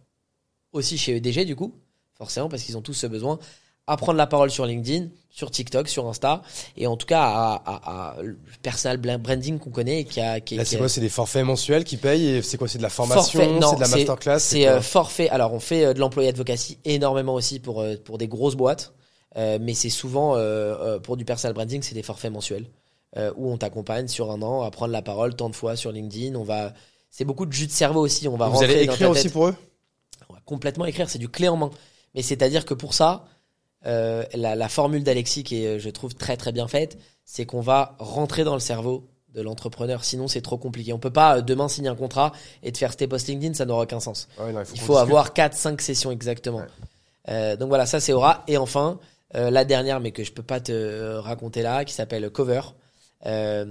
aussi 0.73 0.99
chez 0.99 1.17
EDG 1.17 1.45
du 1.47 1.57
coup, 1.57 1.75
forcément 2.15 2.49
parce 2.49 2.63
qu'ils 2.63 2.77
ont 2.77 2.83
tous 2.83 2.95
ce 2.95 3.07
besoin 3.07 3.39
à 3.87 3.99
prendre 3.99 4.17
la 4.17 4.27
parole 4.27 4.51
sur 4.51 4.65
LinkedIn, 4.65 5.09
sur 5.29 5.51
TikTok, 5.51 5.89
sur 5.89 6.09
Insta, 6.09 6.41
et 6.79 6.87
en 6.87 6.97
tout 6.97 7.07
cas 7.07 7.21
à, 7.23 7.63
à- 7.67 8.15
à 8.17 8.23
le 8.23 8.39
personal 8.63 8.97
branding 8.97 9.59
qu'on 9.59 9.69
connaît 9.71 10.01
et 10.01 10.05
qui 10.05 10.21
a, 10.23 10.41
qui, 10.41 10.57
Là, 10.57 10.65
qui 10.65 10.71
c'est 10.71 10.79
quoi? 10.79 10.89
C'est 10.89 11.03
des 11.03 11.11
forfaits 11.11 11.45
mensuels 11.45 11.85
qui 11.85 11.99
payent 11.99 12.29
et 12.29 12.43
c'est 12.43 12.57
quoi? 12.57 12.67
C'est 12.67 12.79
de 12.79 12.83
la 12.83 12.89
formation? 12.89 13.61
C'est 13.61 13.77
de 13.77 13.81
la 13.81 13.89
masterclass? 13.89 14.39
C'est 14.39 14.67
euh, 14.67 14.81
forfait. 14.81 15.29
Alors, 15.29 15.53
on 15.53 15.61
fait 15.61 15.85
euh, 15.85 15.93
de 15.93 16.01
l'employé 16.01 16.31
advocacy 16.31 16.79
énormément 16.87 17.35
aussi 17.35 17.61
pour, 17.61 17.85
pour 18.05 18.17
des 18.17 18.27
grosses 18.27 18.57
boîtes. 18.57 18.95
Euh, 19.37 19.59
mais 19.61 19.75
c'est 19.75 19.91
souvent, 19.91 20.35
euh, 20.37 20.99
pour 20.99 21.19
du 21.19 21.27
personal 21.27 21.53
branding, 21.53 21.83
c'est 21.83 21.95
des 21.95 22.03
forfaits 22.03 22.33
mensuels. 22.33 22.67
Euh, 23.17 23.33
où 23.37 23.51
on 23.51 23.57
t'accompagne 23.57 24.09
sur 24.09 24.31
un 24.31 24.43
an 24.43 24.63
à 24.63 24.71
prendre 24.71 24.93
la 24.93 25.03
parole 25.03 25.37
tant 25.37 25.49
de 25.49 25.55
fois 25.55 25.77
sur 25.77 25.93
LinkedIn. 25.93 26.35
On 26.35 26.45
va, 26.45 26.73
c'est 27.11 27.25
beaucoup 27.25 27.47
de 27.47 27.53
jus 27.53 27.67
de 27.67 27.73
cerveau 27.73 28.01
aussi. 28.01 28.27
On 28.29 28.37
va 28.37 28.49
Vous 28.49 28.63
allez 28.63 28.83
écrire 28.83 29.11
aussi 29.11 29.29
pour 29.29 29.47
eux? 29.49 29.57
On 30.29 30.35
va 30.35 30.41
complètement 30.45 30.85
écrire. 30.85 31.09
C'est 31.09 31.19
du 31.19 31.29
clé 31.29 31.49
en 31.49 31.57
main. 31.57 31.71
Mais 32.15 32.23
c'est-à-dire 32.23 32.65
que 32.65 32.75
pour 32.75 32.95
ça, 32.95 33.25
euh, 33.87 34.25
la, 34.35 34.55
la 34.55 34.69
formule 34.69 35.05
d'Alexis 35.05 35.45
qui 35.45 35.65
est, 35.65 35.79
je 35.79 35.91
trouve, 35.91 36.15
très 36.15 36.37
très 36.37 36.53
bien 36.53 36.69
faite, 36.69 36.99
c'est 37.25 37.47
qu'on 37.47 37.61
va 37.61 37.97
rentrer 37.99 38.45
dans 38.45 38.55
le 38.55 38.61
cerveau 38.61 39.09
de 39.35 39.43
l'entrepreneur. 39.43 40.05
Sinon, 40.05 40.29
c'est 40.29 40.41
trop 40.41 40.59
compliqué. 40.59 40.93
On 40.93 40.99
peut 40.99 41.13
pas 41.13 41.39
euh, 41.39 41.41
demain 41.43 41.69
signer 41.69 41.89
un 41.89 41.97
contrat 41.97 42.33
et 42.63 42.73
te 42.73 42.79
faire 42.79 42.97
tes 42.97 43.07
posts 43.07 43.29
LinkedIn, 43.29 43.55
ça 43.55 43.67
n'aura 43.67 43.83
aucun 43.83 44.01
sens. 44.01 44.29
Ouais, 44.39 44.53
non, 44.53 44.63
Il 44.75 44.81
faut 44.81 44.97
avoir 44.97 45.35
4-5 45.35 45.81
sessions 45.81 46.11
exactement. 46.11 46.59
Ouais. 46.59 46.67
Euh, 47.29 47.57
donc 47.57 47.69
voilà, 47.69 47.85
ça 47.87 48.01
c'est 48.01 48.13
Aura. 48.13 48.45
Et 48.49 48.57
enfin, 48.57 48.99
la 49.33 49.65
dernière, 49.65 49.99
mais 49.99 50.13
que 50.13 50.23
je 50.23 50.31
peux 50.31 50.45
pas 50.45 50.61
te 50.61 51.17
raconter 51.17 51.63
là, 51.63 51.85
qui 51.85 51.93
s'appelle 51.93 52.31
Cover. 52.31 52.61
Euh, 53.27 53.65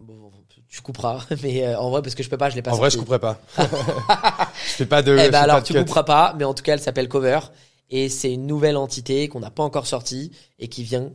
bon, 0.00 0.30
tu 0.68 0.80
couperas, 0.82 1.24
mais 1.42 1.64
euh, 1.66 1.78
en 1.78 1.90
vrai, 1.90 2.02
parce 2.02 2.14
que 2.14 2.22
je 2.22 2.28
peux 2.28 2.36
pas, 2.36 2.50
je 2.50 2.56
l'ai 2.56 2.62
pas 2.62 2.72
En 2.72 2.76
vrai, 2.76 2.90
je 2.90 2.98
couperai 2.98 3.18
pas. 3.18 3.40
je 3.58 4.72
fais 4.72 4.86
pas 4.86 5.02
de. 5.02 5.16
Eh 5.18 5.30
ben 5.30 5.42
alors 5.42 5.62
tu 5.62 5.72
cut. 5.72 5.78
couperas 5.80 6.04
pas, 6.04 6.34
mais 6.38 6.44
en 6.44 6.54
tout 6.54 6.62
cas 6.62 6.72
elle 6.74 6.80
s'appelle 6.80 7.08
Cover 7.08 7.38
et 7.90 8.08
c'est 8.08 8.32
une 8.32 8.46
nouvelle 8.46 8.76
entité 8.76 9.28
qu'on 9.28 9.40
n'a 9.40 9.50
pas 9.50 9.62
encore 9.62 9.86
sortie 9.86 10.30
et 10.58 10.68
qui 10.68 10.82
vient 10.82 11.10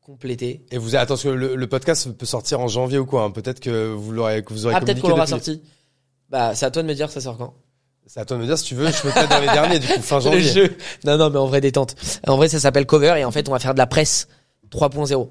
compléter. 0.00 0.64
Et 0.70 0.78
vous, 0.78 0.90
que 0.90 1.28
le, 1.28 1.56
le 1.56 1.66
podcast 1.66 2.10
peut 2.12 2.26
sortir 2.26 2.60
en 2.60 2.68
janvier 2.68 2.98
ou 2.98 3.06
quoi 3.06 3.24
hein 3.24 3.30
Peut-être 3.30 3.60
que 3.60 3.92
vous 3.92 4.12
l'aurez, 4.12 4.42
que 4.44 4.52
vous 4.52 4.66
aurez 4.66 4.74
Ah 4.76 4.80
peut-être 4.80 5.00
qu'on 5.00 5.08
l'aura 5.08 5.24
depuis. 5.26 5.30
sorti. 5.30 5.62
Bah 6.28 6.54
c'est 6.54 6.66
à 6.66 6.70
toi 6.70 6.82
de 6.82 6.88
me 6.88 6.94
dire 6.94 7.10
ça 7.10 7.20
sort 7.20 7.36
quand? 7.38 7.54
C'est 8.06 8.20
à 8.20 8.24
toi 8.24 8.36
de 8.36 8.42
me 8.42 8.46
dire 8.46 8.58
si 8.58 8.64
tu 8.64 8.74
veux. 8.74 8.90
Je 8.90 9.02
peux 9.02 9.10
peut-être 9.10 9.28
dans 9.28 9.40
les 9.40 9.46
derniers, 9.46 9.78
du 9.78 9.86
coup, 9.86 10.00
fin 10.00 10.16
Le 10.18 10.22
janvier. 10.22 10.42
jeu. 10.42 10.76
Non 11.04 11.16
non 11.16 11.30
mais 11.30 11.38
en 11.38 11.46
vrai 11.46 11.60
détente. 11.60 11.94
En 12.26 12.36
vrai 12.36 12.48
ça 12.48 12.58
s'appelle 12.60 12.86
Cover 12.86 13.14
et 13.18 13.24
en 13.24 13.30
fait 13.30 13.48
on 13.48 13.52
va 13.52 13.58
faire 13.58 13.74
de 13.74 13.78
la 13.78 13.86
presse 13.86 14.28
3.0. 14.70 15.28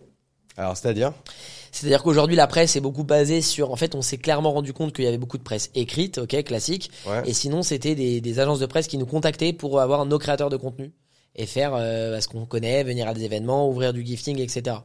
Alors, 0.57 0.75
c'est-à-dire? 0.75 1.13
C'est-à-dire 1.71 2.03
qu'aujourd'hui 2.03 2.35
la 2.35 2.47
presse 2.47 2.75
est 2.75 2.79
beaucoup 2.81 3.03
basée 3.03 3.41
sur 3.41 3.71
en 3.71 3.75
fait 3.75 3.95
on 3.95 4.01
s'est 4.01 4.17
clairement 4.17 4.51
rendu 4.51 4.73
compte 4.73 4.93
qu'il 4.93 5.05
y 5.05 5.07
avait 5.07 5.17
beaucoup 5.17 5.37
de 5.37 5.43
presse 5.43 5.69
écrite, 5.75 6.17
OK, 6.17 6.43
classique 6.43 6.91
Ouais. 7.07 7.21
et 7.25 7.33
sinon 7.33 7.61
c'était 7.63 7.95
des, 7.95 8.21
des 8.21 8.39
agences 8.39 8.59
de 8.59 8.65
presse 8.65 8.87
qui 8.87 8.97
nous 8.97 9.05
contactaient 9.05 9.53
pour 9.53 9.79
avoir 9.79 10.05
nos 10.05 10.19
créateurs 10.19 10.49
de 10.49 10.57
contenu 10.57 10.91
et 11.35 11.45
faire 11.45 11.73
euh, 11.75 12.19
ce 12.19 12.27
qu'on 12.27 12.45
connaît, 12.45 12.83
venir 12.83 13.07
à 13.07 13.13
des 13.13 13.23
événements, 13.23 13.69
ouvrir 13.69 13.93
du 13.93 14.05
gifting, 14.05 14.39
etc. 14.39 14.77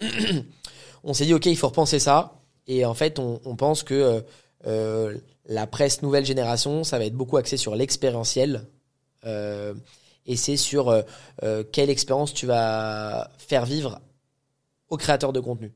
on 1.04 1.14
s'est 1.14 1.24
dit 1.24 1.34
ok, 1.34 1.46
il 1.46 1.56
faut 1.56 1.68
repenser 1.68 1.98
ça. 1.98 2.34
Et 2.66 2.84
en 2.84 2.94
fait, 2.94 3.18
on, 3.18 3.40
on 3.44 3.56
pense 3.56 3.82
que 3.82 3.94
euh, 3.94 4.20
euh, 4.66 5.16
la 5.46 5.66
presse 5.66 6.02
nouvelle 6.02 6.26
génération, 6.26 6.84
ça 6.84 6.98
va 6.98 7.06
être 7.06 7.14
beaucoup 7.14 7.36
axé 7.38 7.56
sur 7.56 7.74
l'expérientiel. 7.74 8.66
Euh, 9.24 9.74
et 10.26 10.36
c'est 10.36 10.58
sur 10.58 10.90
euh, 10.90 11.02
euh, 11.42 11.64
quelle 11.72 11.88
expérience 11.90 12.34
tu 12.34 12.46
vas 12.46 13.30
faire 13.38 13.64
vivre 13.64 14.00
aux 14.90 14.96
créateurs 14.98 15.32
de 15.32 15.40
contenu. 15.40 15.72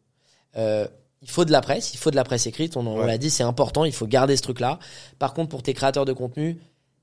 Euh, 0.57 0.87
il 1.23 1.31
faut 1.31 1.45
de 1.45 1.53
la 1.53 1.61
presse, 1.61 1.95
il 1.95 1.99
faut 1.99 2.11
de 2.11 2.17
la 2.17 2.25
presse 2.25 2.47
écrite, 2.47 2.77
on, 2.77 3.05
l'a 3.05 3.17
dit, 3.17 3.31
c'est 3.31 3.45
important, 3.45 3.85
il 3.85 3.93
faut 3.93 4.09
garder 4.09 4.37
ce 4.37 4.43
truc-là. 4.43 4.81
Par 5.21 5.35
contre, 5.35 5.51
pour 5.51 5.63
tes 5.63 5.73
créateurs 5.73 6.05
de 6.05 6.13
contenu, 6.13 6.59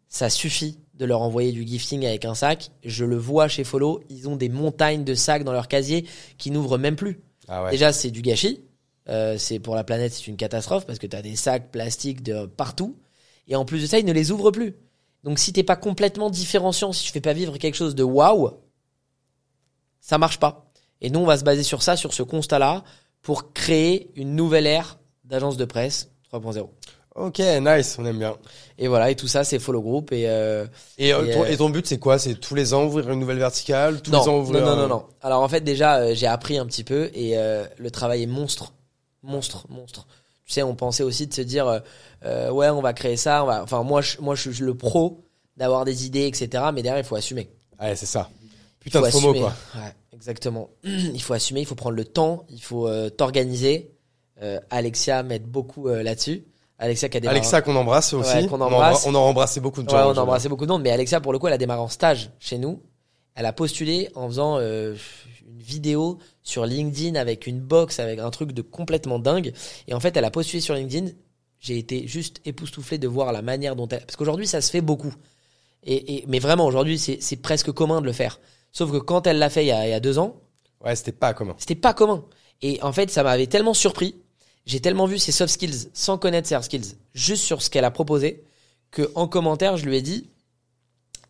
ça 0.10 0.30
suffit 0.30 0.78
de 0.96 1.06
leur 1.06 1.22
envoyer 1.22 1.54
du 1.54 1.66
gifting 1.66 2.06
avec 2.06 2.26
un 2.26 2.36
sac. 2.36 2.72
Je 2.84 3.06
le 3.06 3.16
vois 3.16 3.48
chez 3.48 3.64
Follow, 3.64 4.02
ils 4.10 4.28
ont 4.28 4.36
des 4.36 4.50
montagnes 4.50 5.06
de 5.06 5.14
sacs 5.14 5.46
dans 5.46 5.54
leur 5.54 5.70
casier 5.70 6.06
qui 6.38 6.52
n'ouvrent 6.52 6.78
même 6.78 6.98
plus. 6.98 7.22
Ah 7.48 7.64
ouais. 7.64 7.72
Déjà, 7.72 7.94
c'est 7.94 8.12
du 8.12 8.22
gâchis. 8.22 8.62
Euh, 9.08 9.38
c'est 9.38 9.60
pour 9.60 9.76
la 9.76 9.86
planète, 9.86 10.14
c'est 10.14 10.28
une 10.28 10.38
catastrophe 10.38 10.86
parce 10.86 11.00
que 11.00 11.08
tu 11.08 11.16
as 11.16 11.22
des 11.22 11.38
sacs 11.38 11.72
plastiques 11.72 12.22
de 12.22 12.46
partout. 12.46 12.98
Et 13.48 13.56
en 13.56 13.66
plus 13.66 13.82
de 13.82 13.88
ça, 13.88 14.00
ils 14.00 14.06
ne 14.06 14.12
les 14.12 14.32
ouvrent 14.32 14.52
plus. 14.52 14.76
Donc, 15.24 15.40
si 15.40 15.54
t'es 15.54 15.64
pas 15.64 15.76
complètement 15.76 16.30
différenciant, 16.30 16.92
si 16.92 17.06
tu 17.06 17.12
fais 17.12 17.22
pas 17.22 17.34
vivre 17.34 17.58
quelque 17.58 17.76
chose 17.76 17.96
de 17.96 18.04
waouh, 18.04 18.52
ça 20.02 20.18
marche 20.18 20.40
pas. 20.40 20.72
Et 21.02 21.10
nous, 21.10 21.20
on 21.20 21.26
va 21.26 21.38
se 21.38 21.44
baser 21.44 21.64
sur 21.64 21.82
ça, 21.82 21.96
sur 21.96 22.14
ce 22.14 22.24
constat-là, 22.24 22.84
pour 23.22 23.54
créer 23.54 24.12
une 24.16 24.36
nouvelle 24.36 24.68
ère 24.68 24.98
d'agence 25.24 25.58
de 25.58 25.66
presse 25.66 26.10
3.0. 26.34 26.68
Ok, 27.16 27.40
nice, 27.40 27.98
on 28.00 28.06
aime 28.06 28.20
bien. 28.20 28.38
Et 28.78 28.88
voilà, 28.88 29.12
et 29.12 29.16
tout 29.16 29.28
ça, 29.28 29.44
c'est 29.44 29.60
Follow 29.60 29.82
Group. 29.82 30.14
Et 30.14 30.30
euh, 30.30 30.66
Et, 30.98 31.14
euh, 31.14 31.34
ton, 31.34 31.44
euh, 31.44 31.48
et 31.48 31.58
ton 31.58 31.70
but, 31.70 31.86
c'est 31.86 31.98
quoi? 32.00 32.18
C'est 32.18 32.36
tous 32.36 32.56
les 32.56 32.74
ans 32.74 32.86
ouvrir 32.86 33.10
une 33.10 33.20
nouvelle 33.20 33.40
verticale 33.40 34.02
Tous 34.02 34.12
non, 34.12 34.22
les 34.22 34.30
ans 34.30 34.32
non, 34.34 34.40
ouvrir 34.40 34.66
non, 34.66 34.76
non, 34.78 34.88
non. 34.88 35.06
Alors 35.22 35.42
en 35.42 35.48
fait, 35.50 35.62
déjà, 35.62 35.98
euh, 35.98 36.14
j'ai 36.16 36.28
appris 36.28 36.58
un 36.58 36.66
petit 36.66 36.84
peu 36.86 37.10
et 37.14 37.36
le 37.36 37.92
travail 37.92 38.24
est 38.24 38.28
monstre, 38.28 38.74
monstre, 39.24 39.66
monstre. 39.70 40.08
Tu 40.46 40.54
sais, 40.54 40.64
on 40.64 40.76
pensait 40.76 41.04
aussi 41.04 41.28
de 41.28 41.34
se 41.34 41.42
dire, 41.42 41.82
ouais, 42.24 42.70
on 42.70 42.82
va 42.82 42.94
créer 42.94 43.18
ça. 43.18 43.44
On 43.44 43.48
va... 43.48 43.64
Enfin, 43.64 43.84
moi, 43.84 44.02
je, 44.02 44.20
moi, 44.22 44.36
je 44.36 44.50
suis 44.50 44.64
le 44.64 44.76
pro 44.76 45.26
d'avoir 45.58 45.84
des 45.84 46.06
idées, 46.06 46.26
etc. 46.26 46.64
Mais 46.74 46.82
derrière, 46.82 47.04
il 47.04 47.06
faut 47.06 47.16
assumer. 47.18 47.50
Ouais, 47.82 47.96
c'est 47.96 48.06
ça. 48.06 48.30
Putain 48.80 49.02
de 49.02 49.06
assumer. 49.08 49.40
quoi. 49.42 49.54
Ouais, 49.76 49.94
exactement. 50.14 50.70
Il 50.84 51.22
faut 51.22 51.34
assumer, 51.34 51.60
il 51.62 51.66
faut 51.66 51.76
prendre 51.76 51.96
le 51.98 52.06
temps, 52.06 52.46
il 52.50 52.62
faut 52.62 52.88
euh, 52.88 53.10
t'organiser. 53.10 53.92
Euh, 54.42 54.60
Alexia 54.70 55.22
m'aide 55.24 55.44
beaucoup 55.46 55.90
euh, 55.90 56.02
là-dessus. 56.04 56.46
Alexia 56.78 57.10
qui 57.10 57.18
a 57.18 57.20
démarré. 57.20 57.40
Alexa 57.40 57.62
qu'on 57.62 57.76
embrasse 57.76 58.14
aussi. 58.14 58.34
Ouais, 58.38 58.48
qu'on 58.48 58.62
On 58.62 58.66
embrasse. 58.66 59.06
embra- 59.06 59.10
On 59.12 59.16
a 59.16 59.18
embrassé 59.18 59.60
beaucoup 59.60 59.84
de 59.84 59.90
gens. 59.90 59.96
Ouais, 59.98 60.02
on 60.02 60.06
a 60.06 60.10
aujourd'hui. 60.12 60.22
embrassé 60.30 60.48
beaucoup 60.50 60.66
de 60.66 60.72
monde, 60.72 60.82
mais 60.82 60.92
Alexia, 60.92 61.20
pour 61.20 61.34
le 61.34 61.40
coup, 61.40 61.48
elle 61.48 61.54
a 61.54 61.58
démarré 61.58 61.82
en 61.82 61.90
stage 61.90 62.30
chez 62.40 62.58
nous. 62.58 62.82
Elle 63.36 63.46
a 63.46 63.52
postulé 63.54 64.10
en 64.16 64.28
faisant 64.30 64.58
euh, 64.60 64.96
une 65.46 65.62
vidéo 65.62 66.20
sur 66.42 66.66
LinkedIn 66.66 67.16
avec 67.20 67.48
une 67.48 67.60
box, 67.60 68.00
avec 68.00 68.20
un 68.20 68.30
truc 68.30 68.54
de 68.54 68.62
complètement 68.62 69.20
dingue. 69.20 69.52
Et 69.90 69.94
en 69.94 70.00
fait, 70.00 70.16
elle 70.16 70.24
a 70.26 70.32
postulé 70.32 70.62
sur 70.62 70.74
LinkedIn. 70.74 71.12
J'ai 71.60 71.78
été 71.78 72.08
juste 72.08 72.40
époustouflé 72.46 72.98
de 72.98 73.10
voir 73.10 73.34
la 73.34 73.42
manière 73.42 73.76
dont 73.76 73.88
elle. 73.90 74.00
Parce 74.06 74.16
qu'aujourd'hui, 74.16 74.48
ça 74.48 74.62
se 74.62 74.72
fait 74.72 74.80
beaucoup. 74.82 75.14
Et, 75.84 76.16
et- 76.20 76.26
mais 76.30 76.40
vraiment, 76.40 76.66
aujourd'hui, 76.66 76.98
c'est 76.98 77.36
presque 77.42 77.72
commun 77.74 78.00
de 78.00 78.06
le 78.06 78.14
faire. 78.14 78.40
Sauf 78.72 78.92
que 78.92 78.98
quand 78.98 79.26
elle 79.28 79.40
l'a 79.40 79.50
fait 79.50 79.64
il 79.64 79.68
y 79.68 79.72
a, 79.72 79.88
il 79.88 79.92
y 79.92 79.94
a 79.94 80.00
deux 80.00 80.20
ans, 80.20 80.36
Ouais, 80.84 80.96
c'était 80.96 81.12
pas 81.12 81.34
commun. 81.34 81.56
c'était 81.58 81.76
pas 81.76 81.94
commun. 81.94 82.24
Et 82.62 82.82
en 82.82 82.94
fait, 82.94 83.10
ça 83.12 83.24
m'avait 83.24 83.48
tellement 83.48 83.74
surpris. 83.74 84.16
J'ai 84.66 84.80
tellement 84.80 85.06
vu 85.08 85.18
ses 85.20 85.32
soft 85.32 85.52
skills 85.54 85.90
sans 85.94 86.18
connaître 86.18 86.48
ses 86.48 86.56
hard 86.56 86.64
skills, 86.64 86.96
juste 87.14 87.44
sur 87.44 87.62
ce 87.62 87.70
qu'elle 87.70 87.86
a 87.86 87.92
proposé, 87.92 88.44
que 88.92 89.12
en 89.16 89.28
commentaire, 89.28 89.78
je 89.78 89.86
lui 89.86 89.98
ai 89.98 90.02
dit, 90.02 90.30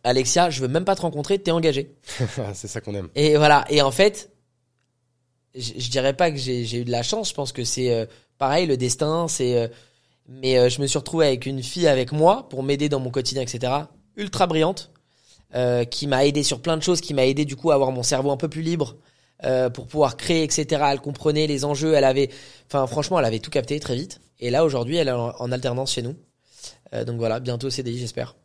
Alexia, 0.04 0.50
je 0.50 0.60
veux 0.60 0.68
même 0.68 0.84
pas 0.84 0.94
te 0.96 1.02
rencontrer, 1.02 1.38
t'es 1.38 1.50
engagé. 1.50 1.94
c'est 2.54 2.68
ça 2.68 2.80
qu'on 2.80 2.94
aime. 2.94 3.08
Et 3.14 3.36
voilà. 3.36 3.64
Et 3.70 3.82
en 3.82 3.90
fait, 3.90 4.30
je, 5.54 5.72
je 5.76 5.90
dirais 5.90 6.14
pas 6.14 6.30
que 6.30 6.36
j'ai 6.38 6.64
j'ai 6.64 6.78
eu 6.80 6.84
de 6.84 6.90
la 6.90 7.02
chance. 7.02 7.30
Je 7.30 7.34
pense 7.34 7.52
que 7.52 7.64
c'est 7.64 7.92
euh, 7.92 8.06
pareil, 8.38 8.66
le 8.66 8.76
destin. 8.76 9.28
C'est, 9.28 9.56
euh, 9.56 9.68
mais 10.28 10.58
euh, 10.58 10.68
je 10.68 10.80
me 10.80 10.86
suis 10.86 10.98
retrouvé 10.98 11.26
avec 11.26 11.44
une 11.46 11.62
fille 11.62 11.86
avec 11.88 12.12
moi 12.12 12.48
pour 12.48 12.62
m'aider 12.62 12.88
dans 12.88 13.00
mon 13.00 13.10
quotidien, 13.10 13.42
etc. 13.42 13.72
Ultra 14.16 14.46
brillante, 14.46 14.90
euh, 15.54 15.84
qui 15.84 16.06
m'a 16.06 16.24
aidé 16.26 16.42
sur 16.42 16.60
plein 16.60 16.76
de 16.76 16.82
choses, 16.82 17.00
qui 17.00 17.14
m'a 17.14 17.24
aidé 17.26 17.44
du 17.44 17.56
coup 17.56 17.70
à 17.70 17.74
avoir 17.74 17.90
mon 17.92 18.02
cerveau 18.02 18.30
un 18.30 18.36
peu 18.36 18.48
plus 18.48 18.62
libre. 18.62 18.96
euh, 19.44 19.70
pour 19.70 19.86
pouvoir 19.86 20.18
créer, 20.18 20.42
etc. 20.42 20.82
Elle 20.92 21.00
comprenait 21.00 21.46
les 21.46 21.64
enjeux, 21.64 21.94
elle 21.94 22.04
avait, 22.04 22.28
enfin 22.66 22.86
franchement, 22.86 23.18
elle 23.18 23.24
avait 23.24 23.38
tout 23.38 23.50
capté 23.50 23.80
très 23.80 23.94
vite. 23.94 24.20
Et 24.38 24.50
là 24.50 24.64
aujourd'hui, 24.66 24.96
elle 24.96 25.08
est 25.08 25.12
en, 25.12 25.34
en 25.38 25.50
alternance 25.52 25.92
chez 25.94 26.02
nous. 26.02 26.14
Euh, 26.92 27.04
donc 27.06 27.16
voilà, 27.16 27.40
bientôt 27.40 27.70
CDI, 27.70 27.98
j'espère. 27.98 28.36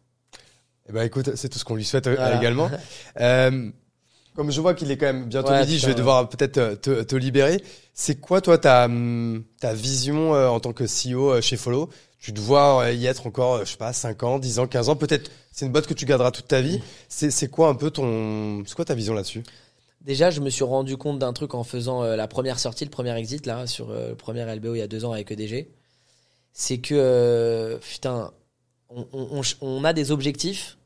Eh 0.87 0.93
ben 0.93 1.03
écoute, 1.03 1.35
c'est 1.35 1.49
tout 1.49 1.59
ce 1.59 1.65
qu'on 1.65 1.75
lui 1.75 1.83
souhaite 1.83 2.07
Voilà. 2.07 2.37
également. 2.37 2.69
Comme 4.35 4.51
je 4.51 4.59
vois 4.59 4.73
qu'il 4.73 4.91
est 4.91 4.97
quand 4.97 5.05
même 5.05 5.25
bientôt 5.25 5.49
Ouais, 5.49 5.61
midi, 5.61 5.79
je 5.79 5.87
vais 5.87 5.95
devoir 5.95 6.27
peut-être 6.27 6.81
te, 6.81 7.03
te 7.03 7.15
libérer. 7.15 7.63
C'est 7.93 8.15
quoi 8.19 8.41
toi 8.41 8.57
ta, 8.57 8.85
hum, 8.85 9.45
ta 9.61 9.73
vision 9.73 10.31
en 10.31 10.59
tant 10.59 10.73
que 10.73 10.83
CEO 10.83 11.39
chez 11.41 11.55
Follow? 11.55 11.89
Tu 12.19 12.33
te 12.33 12.39
vois 12.41 12.83
euh, 12.83 12.91
y 12.93 13.05
être 13.05 13.27
encore, 13.27 13.59
je 13.63 13.71
sais 13.71 13.77
pas, 13.77 13.93
5 13.93 14.23
ans, 14.23 14.39
10 14.39 14.59
ans, 14.59 14.67
15 14.67 14.89
ans, 14.89 14.95
peut-être 14.97 15.31
c'est 15.55 15.65
une 15.65 15.71
boîte 15.71 15.87
que 15.87 15.93
tu 15.93 16.05
garderas 16.05 16.31
toute 16.31 16.47
ta 16.49 16.59
vie. 16.61 16.81
C'est 17.07 17.31
c'est 17.31 17.47
quoi 17.47 17.69
un 17.69 17.75
peu 17.75 17.89
ton... 17.89 18.63
C'est 18.65 18.75
quoi 18.75 18.83
ta 18.83 18.93
vision 18.93 19.13
là-dessus? 19.13 19.41
Déjà, 20.01 20.29
je 20.29 20.41
me 20.41 20.49
suis 20.49 20.65
rendu 20.65 20.97
compte 20.97 21.17
d'un 21.17 21.31
truc 21.31 21.53
en 21.55 21.63
faisant 21.63 22.03
euh, 22.03 22.15
la 22.17 22.27
première 22.27 22.59
sortie, 22.59 22.83
le 22.83 22.91
premier 22.91 23.15
exit, 23.17 23.45
là, 23.45 23.65
sur 23.65 23.89
euh, 23.89 24.09
le 24.09 24.15
premier 24.15 24.43
LBO 24.53 24.75
il 24.75 24.79
y 24.79 24.81
a 24.81 24.87
deux 24.87 25.05
ans 25.05 25.13
avec 25.13 25.31
EDG. 25.31 25.67
C'est 26.51 26.79
que, 26.79 26.93
euh, 26.93 27.77
putain, 27.79 28.31
on, 28.89 29.07
on- 29.13 29.39
on- 29.39 29.65
on 29.67 29.83
a 29.85 29.93
des 29.93 30.11
objectifs, 30.11 30.77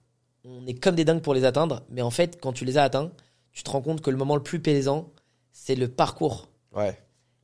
on 0.46 0.66
est 0.68 0.76
comme 0.76 0.96
des 0.96 1.04
dingues 1.04 1.22
pour 1.22 1.34
les 1.34 1.46
atteindre, 1.46 1.82
mais 1.90 2.02
en 2.04 2.12
fait, 2.12 2.40
quand 2.40 2.54
tu 2.54 2.64
les 2.64 2.78
as 2.78 2.84
atteints, 2.84 3.12
tu 3.52 3.64
te 3.64 3.70
rends 3.72 3.82
compte 3.82 4.02
que 4.02 4.10
le 4.12 4.18
moment 4.18 4.36
le 4.36 4.44
plus 4.44 4.60
plaisant, 4.60 5.10
c'est 5.52 5.76
le 5.76 5.88
parcours. 5.88 6.48
Ouais. 6.76 6.98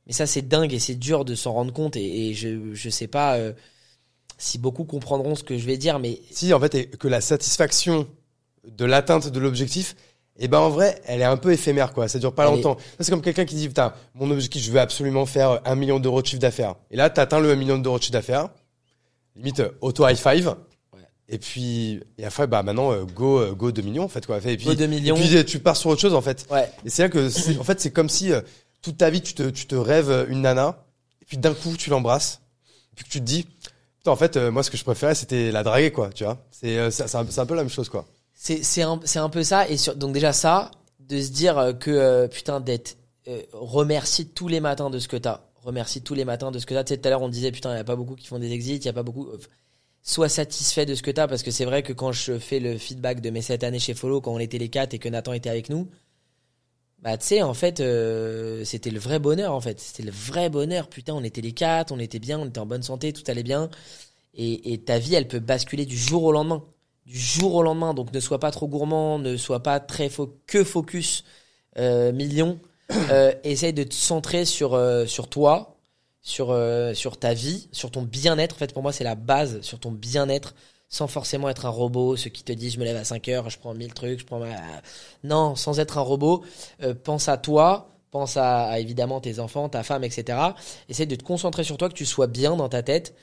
Mais 0.06 0.12
ça, 0.12 0.26
c'est 0.26 0.42
dingue 0.42 0.72
et 0.72 0.78
c'est 0.78 0.94
dur 0.94 1.24
de 1.24 1.34
s'en 1.34 1.52
rendre 1.52 1.72
compte. 1.72 1.96
Et, 1.96 2.28
et 2.30 2.34
je, 2.34 2.72
je 2.72 2.88
sais 2.88 3.08
pas 3.08 3.38
si 4.38 4.58
beaucoup 4.58 4.84
comprendront 4.84 5.34
ce 5.34 5.44
que 5.44 5.56
je 5.56 5.66
vais 5.66 5.76
dire, 5.76 5.98
mais 5.98 6.20
Si 6.30 6.52
en 6.52 6.60
fait, 6.60 6.74
et 6.74 6.86
que 6.86 7.08
la 7.08 7.20
satisfaction 7.20 8.06
de 8.66 8.84
l'atteinte 8.84 9.28
de 9.28 9.38
l'objectif, 9.40 9.96
et 10.38 10.48
ben 10.48 10.58
en 10.58 10.68
vrai, 10.68 11.00
elle 11.06 11.22
est 11.22 11.24
un 11.24 11.38
peu 11.38 11.52
éphémère 11.52 11.92
quoi. 11.92 12.08
Ça 12.08 12.18
dure 12.18 12.34
pas 12.34 12.44
longtemps. 12.44 12.76
C'est 13.00 13.10
comme 13.10 13.22
quelqu'un 13.22 13.46
qui 13.46 13.54
dit 13.54 13.68
putain, 13.68 13.94
mon 14.14 14.30
objectif, 14.30 14.62
je 14.62 14.70
veux 14.70 14.80
absolument 14.80 15.24
faire 15.24 15.60
un 15.64 15.74
million 15.76 15.98
d'euros 15.98 16.20
de 16.20 16.26
chiffre 16.26 16.42
d'affaires. 16.42 16.74
Et 16.90 16.96
là, 16.96 17.08
t'atteins 17.08 17.40
le 17.40 17.50
1 17.52 17.56
million 17.56 17.78
d'euros 17.78 17.96
de 17.98 18.02
chiffre 18.02 18.12
d'affaires. 18.12 18.50
Limite 19.34 19.60
euh, 19.60 19.70
auto 19.80 20.06
high 20.06 20.16
five. 20.16 20.54
Ouais. 20.92 21.00
Et 21.28 21.38
puis 21.38 22.00
et 22.18 22.24
après 22.26 22.46
bah 22.46 22.62
maintenant 22.62 22.92
euh, 22.92 23.04
go 23.04 23.38
euh, 23.38 23.52
go 23.54 23.72
2 23.72 23.80
millions 23.82 24.04
en 24.04 24.08
fait 24.08 24.26
quoi. 24.26 24.38
Et 24.44 24.56
puis, 24.58 24.66
Go 24.66 24.74
2 24.74 24.86
millions. 24.86 25.16
Et 25.16 25.20
puis 25.20 25.36
euh, 25.36 25.42
tu 25.42 25.58
pars 25.58 25.76
sur 25.76 25.88
autre 25.90 26.00
chose 26.00 26.14
en 26.14 26.20
fait. 26.22 26.46
Ouais. 26.50 26.70
Et 26.84 26.90
c'est 26.90 27.02
là 27.02 27.08
que 27.08 27.58
en 27.58 27.64
fait 27.64 27.80
c'est 27.80 27.90
comme 27.90 28.10
si 28.10 28.32
euh, 28.32 28.40
toute 28.82 28.98
ta 28.98 29.08
vie 29.08 29.22
tu 29.22 29.32
te 29.32 29.48
tu 29.48 29.66
te 29.66 29.74
rêves 29.74 30.10
euh, 30.10 30.26
une 30.28 30.42
nana 30.42 30.84
et 31.22 31.24
puis 31.24 31.38
d'un 31.38 31.54
coup 31.54 31.76
tu 31.78 31.88
l'embrasses. 31.88 32.40
Puis 32.94 33.04
que 33.04 33.10
tu 33.10 33.20
te 33.20 33.24
dis 33.24 33.46
en 34.08 34.16
fait 34.16 34.36
euh, 34.36 34.50
moi 34.50 34.62
ce 34.62 34.70
que 34.70 34.76
je 34.76 34.84
préférais 34.84 35.14
c'était 35.14 35.50
la 35.50 35.62
draguer 35.62 35.92
quoi, 35.92 36.10
tu 36.10 36.24
vois. 36.24 36.38
C'est 36.50 36.78
euh, 36.78 36.90
un, 37.14 37.46
peu 37.46 37.54
la 37.54 37.62
même 37.62 37.70
chose 37.70 37.88
quoi. 37.88 38.06
C'est 38.34 38.82
un, 38.82 39.28
peu 39.28 39.42
ça. 39.42 39.68
Et 39.68 39.76
donc 39.96 40.12
déjà 40.12 40.32
ça, 40.32 40.70
de 41.00 41.20
se 41.20 41.30
dire 41.30 41.58
euh, 41.58 41.72
que 41.72 42.26
putain 42.26 42.60
d'être 42.60 42.96
euh, 43.28 43.42
remercie 43.52 44.28
tous 44.28 44.48
les 44.48 44.60
matins 44.60 44.90
de 44.90 44.98
ce 44.98 45.08
que 45.08 45.16
t'as. 45.16 45.40
Remercie 45.62 46.02
tous 46.02 46.14
les 46.14 46.24
matins 46.24 46.52
de 46.52 46.58
ce 46.58 46.66
que 46.66 46.74
t'as. 46.74 46.84
Tu 46.84 46.94
sais, 46.94 47.00
tout 47.00 47.08
à 47.08 47.10
l'heure 47.10 47.22
on 47.22 47.28
disait 47.28 47.50
putain 47.50 47.72
il 47.72 47.76
y 47.76 47.80
a 47.80 47.84
pas 47.84 47.96
beaucoup 47.96 48.14
qui 48.14 48.26
font 48.26 48.38
des 48.38 48.52
exits, 48.52 48.76
il 48.76 48.84
y 48.84 48.88
a 48.88 48.92
pas 48.92 49.02
beaucoup. 49.02 49.28
Sois 50.02 50.28
satisfait 50.28 50.86
de 50.86 50.94
ce 50.94 51.02
que 51.02 51.10
t'as 51.10 51.26
parce 51.26 51.42
que 51.42 51.50
c'est 51.50 51.64
vrai 51.64 51.82
que 51.82 51.92
quand 51.92 52.12
je 52.12 52.38
fais 52.38 52.60
le 52.60 52.78
feedback 52.78 53.20
de 53.20 53.30
mes 53.30 53.42
7 53.42 53.64
années 53.64 53.80
chez 53.80 53.94
Follow, 53.94 54.20
quand 54.20 54.32
on 54.32 54.38
était 54.38 54.58
les 54.58 54.68
quatre 54.68 54.94
et 54.94 55.00
que 55.00 55.08
Nathan 55.08 55.32
était 55.32 55.50
avec 55.50 55.68
nous, 55.68 55.88
bah 57.02 57.16
tu 57.18 57.26
sais 57.26 57.42
en 57.42 57.54
fait 57.54 57.80
euh, 57.80 58.64
c'était 58.64 58.90
le 58.90 58.98
vrai 58.98 59.18
bonheur 59.18 59.52
en 59.52 59.60
fait. 59.60 59.80
C'était 59.80 60.02
le 60.02 60.12
vrai 60.12 60.50
bonheur. 60.50 60.88
Putain 60.88 61.14
on 61.14 61.22
était 61.24 61.40
les 61.40 61.52
quatre, 61.52 61.92
on 61.92 61.98
était 61.98 62.18
bien, 62.18 62.38
on 62.38 62.46
était 62.46 62.58
en 62.58 62.66
bonne 62.66 62.82
santé, 62.82 63.12
tout 63.12 63.24
allait 63.28 63.42
bien. 63.42 63.70
Et, 64.34 64.72
et 64.72 64.78
ta 64.78 64.98
vie 64.98 65.14
elle 65.14 65.28
peut 65.28 65.40
basculer 65.40 65.86
du 65.86 65.96
jour 65.96 66.24
au 66.24 66.32
lendemain 66.32 66.64
du 67.06 67.18
jour 67.18 67.54
au 67.54 67.62
lendemain. 67.62 67.94
Donc 67.94 68.12
ne 68.12 68.20
sois 68.20 68.40
pas 68.40 68.50
trop 68.50 68.68
gourmand, 68.68 69.18
ne 69.18 69.36
sois 69.36 69.62
pas 69.62 69.80
très 69.80 70.10
que 70.46 70.64
focus 70.64 71.24
euh, 71.78 72.12
million. 72.12 72.60
Euh, 73.10 73.32
essaye 73.42 73.72
de 73.72 73.82
te 73.82 73.94
centrer 73.94 74.44
sur 74.44 74.74
euh, 74.74 75.06
sur 75.06 75.28
toi, 75.28 75.76
sur 76.22 76.50
euh, 76.52 76.94
sur 76.94 77.18
ta 77.18 77.34
vie, 77.34 77.68
sur 77.72 77.90
ton 77.90 78.02
bien-être. 78.02 78.54
En 78.54 78.58
fait, 78.58 78.72
pour 78.72 78.82
moi, 78.82 78.92
c'est 78.92 79.02
la 79.02 79.16
base, 79.16 79.60
sur 79.62 79.80
ton 79.80 79.90
bien-être, 79.90 80.54
sans 80.88 81.06
forcément 81.08 81.48
être 81.48 81.66
un 81.66 81.70
robot. 81.70 82.16
Ceux 82.16 82.30
qui 82.30 82.42
te 82.44 82.52
disent, 82.52 82.74
je 82.74 82.78
me 82.78 82.84
lève 82.84 82.96
à 82.96 83.04
5 83.04 83.28
heures, 83.28 83.50
je 83.50 83.58
prends 83.58 83.74
1000 83.74 83.92
trucs, 83.94 84.20
je 84.20 84.24
prends 84.24 84.38
ma... 84.38 84.48
non, 85.24 85.54
sans 85.56 85.78
être 85.80 85.98
un 85.98 86.02
robot. 86.02 86.44
euh, 86.82 86.94
pense 86.94 87.28
à 87.28 87.36
toi. 87.36 87.88
Pense 88.12 88.36
à, 88.36 88.66
à, 88.68 88.78
évidemment 88.78 89.20
tes 89.20 89.40
enfants, 89.40 89.68
ta 89.68 89.82
femme, 89.82 90.04
etc. 90.04 90.38
Essaye 90.88 91.06
de 91.08 91.16
te 91.16 91.24
concentrer 91.24 91.64
sur 91.64 91.76
toi, 91.76 91.88
que 91.88 91.94
tu 91.94 92.06
sois 92.06 92.28
bien 92.28 92.56
dans 92.56 92.68
ta 92.68 92.82
tête. 92.82 93.14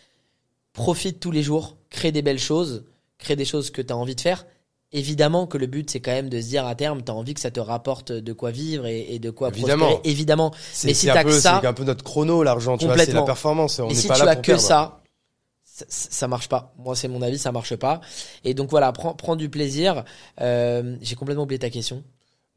Profite 0.74 1.20
tous 1.20 1.32
les 1.32 1.44
jours, 1.44 1.78
crée 1.90 2.12
des 2.12 2.22
belles 2.22 2.40
choses, 2.40 2.84
crée 3.20 3.36
des 3.36 3.46
choses 3.46 3.70
que 3.72 3.82
tu 3.82 3.94
as 3.94 3.98
envie 3.98 4.16
de 4.16 4.22
faire. 4.22 4.46
Évidemment 4.92 5.48
que 5.48 5.58
le 5.58 5.68
but, 5.68 5.90
c'est 5.90 6.00
quand 6.02 6.12
même 6.12 6.30
de 6.30 6.40
se 6.42 6.48
dire 6.48 6.66
à 6.68 6.76
terme, 6.76 7.04
tu 7.04 7.12
as 7.12 7.16
envie 7.16 7.34
que 7.34 7.40
ça 7.40 7.50
te 7.50 7.60
rapporte 7.60 8.12
de 8.12 8.34
quoi 8.34 8.52
vivre 8.52 8.86
et, 8.86 9.16
et 9.16 9.20
de 9.20 9.30
quoi 9.32 9.50
Évidemment. 9.50 9.86
prospérer. 9.88 10.12
Évidemment. 10.12 10.52
Mais 10.84 10.94
si 10.94 11.08
peu 11.08 11.24
que 11.24 11.32
ça- 11.40 11.60
c'est 11.62 11.68
un 11.68 11.74
peu 11.74 11.84
notre 11.86 12.04
chrono 12.04 12.44
l'argent, 12.44 12.78
tu 12.78 12.86
vois, 12.86 12.98
c'est 12.98 13.12
la 13.14 13.22
performance, 13.24 13.80
on 13.80 13.88
n'est 13.88 13.94
si 13.96 14.08
pas 14.08 14.16
tu 14.20 14.26
là 14.26 14.32
as 14.32 14.36
pour 14.36 14.42
que 14.44 14.48
perdre. 14.48 14.62
ça, 14.62 15.02
ça, 15.76 15.86
ça 15.90 16.28
marche 16.28 16.50
pas. 16.50 16.74
Moi, 16.78 16.96
c'est 16.96 17.08
mon 17.08 17.22
avis, 17.24 17.38
ça 17.40 17.52
marche 17.52 17.76
pas. 17.76 18.00
Et 18.44 18.54
donc 18.54 18.70
voilà, 18.70 18.92
prends, 18.92 19.14
prends 19.16 19.36
du 19.36 19.50
plaisir. 19.50 20.04
Euh, 20.40 20.96
J'ai 21.02 21.16
complètement 21.16 21.44
oublié 21.44 21.58
ta 21.60 21.70
question. 21.72 22.04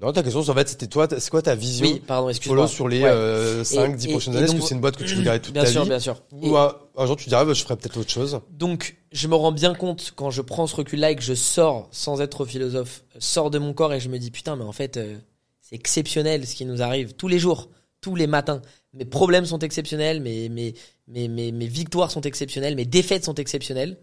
Non, 0.01 0.13
ta 0.13 0.23
question, 0.23 0.41
en 0.41 0.55
fait, 0.55 0.69
c'était 0.69 0.89
toi, 0.89 1.09
c'est 1.11 1.31
quoi 1.31 1.41
ta 1.41 1.55
vision 1.55 1.87
Oui, 1.87 2.03
pardon, 2.07 2.29
excuse-moi. 2.29 2.69
Sur 2.69 2.87
les 2.87 3.03
Ouais. 3.03 3.09
euh, 3.09 3.65
5, 3.65 3.97
10 3.97 4.07
Et- 4.07 4.11
prochaines 4.11 4.37
années 4.37 4.45
Est-ce 4.45 4.55
que 4.55 4.61
c'est 4.61 4.75
une 4.75 4.83
boîte 4.83 4.99
que 4.99 5.05
tu 5.05 5.15
veux 5.15 5.23
garder 5.23 5.41
toute 5.41 5.55
bien 5.55 5.65
ta 5.65 5.71
sûr, 5.71 5.85
vie 5.85 5.89
bien 5.89 5.99
sûr. 5.99 6.23
Et- 6.43 6.51
Ou 6.51 6.57
un, 6.59 6.77
un 6.99 7.07
jour 7.07 7.17
tu 7.17 7.31
dirais, 7.31 7.47
bah, 7.47 7.55
je 7.55 7.63
ferais 7.63 7.77
peut-être 7.77 7.97
autre 7.97 8.11
chose 8.11 8.39
Donc, 8.51 8.99
je 9.13 9.27
me 9.27 9.35
rends 9.35 9.53
bien 9.53 9.75
compte 9.75 10.13
quand 10.15 10.31
je 10.31 10.43
prends 10.43 10.67
ce 10.67 10.77
recul-là 10.77 11.13
et 11.13 11.17
que 11.17 11.23
je 11.23 11.33
sors, 11.33 11.89
sans 11.93 12.21
être 12.21 12.45
philosophe, 12.45 13.05
sors 13.19 13.51
de 13.51 13.59
mon 13.59 13.73
corps 13.73 13.95
et 13.95 14.01
je 14.01 14.11
me 14.11 14.19
dis 14.19 14.31
putain, 14.31 14.55
mais 14.57 14.65
en 14.65 14.73
fait, 14.73 14.99
euh, 14.99 15.17
c'est 15.63 15.77
exceptionnel 15.77 16.47
ce 16.47 16.55
qui 16.55 16.67
nous 16.67 16.83
arrive 16.83 17.15
tous 17.15 17.29
les 17.29 17.39
jours, 17.39 17.71
tous 18.03 18.15
les 18.17 18.27
matins. 18.27 18.61
Mes 18.97 19.05
problèmes 19.05 19.47
sont 19.47 19.59
exceptionnels, 19.59 20.21
mes, 20.21 20.49
mes, 20.49 20.75
mes, 21.07 21.29
mes, 21.29 21.67
victoires 21.67 22.11
sont 22.11 22.23
exceptionnelles, 22.23 22.77
mes 22.77 22.85
défaites 22.85 23.25
sont 23.25 23.35
exceptionnelles. 23.35 23.99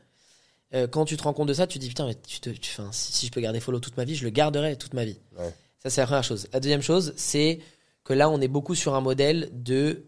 Euh, 0.73 0.87
quand 0.87 1.05
tu 1.05 1.17
te 1.17 1.23
rends 1.23 1.33
compte 1.33 1.47
de 1.47 1.53
ça, 1.53 1.67
tu 1.67 1.79
te 1.79 1.83
dis 1.83 1.89
putain, 1.89 2.07
mais 2.07 2.15
tu 2.15 2.39
te, 2.39 2.49
tu, 2.49 2.71
si, 2.91 3.11
si 3.11 3.25
je 3.27 3.31
peux 3.31 3.41
garder 3.41 3.59
follow 3.59 3.79
toute 3.79 3.97
ma 3.97 4.05
vie, 4.05 4.15
je 4.15 4.23
le 4.23 4.29
garderai 4.29 4.75
toute 4.77 4.93
ma 4.93 5.05
vie. 5.05 5.19
Ouais. 5.37 5.53
Ça, 5.79 5.89
c'est 5.89 6.01
la 6.01 6.07
première 6.07 6.23
chose. 6.23 6.47
La 6.53 6.59
deuxième 6.59 6.81
chose, 6.81 7.13
c'est 7.17 7.59
que 8.03 8.13
là, 8.13 8.29
on 8.29 8.39
est 8.39 8.47
beaucoup 8.47 8.75
sur 8.75 8.95
un 8.95 9.01
modèle 9.01 9.49
de 9.51 10.05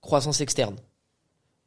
croissance 0.00 0.40
externe. 0.40 0.76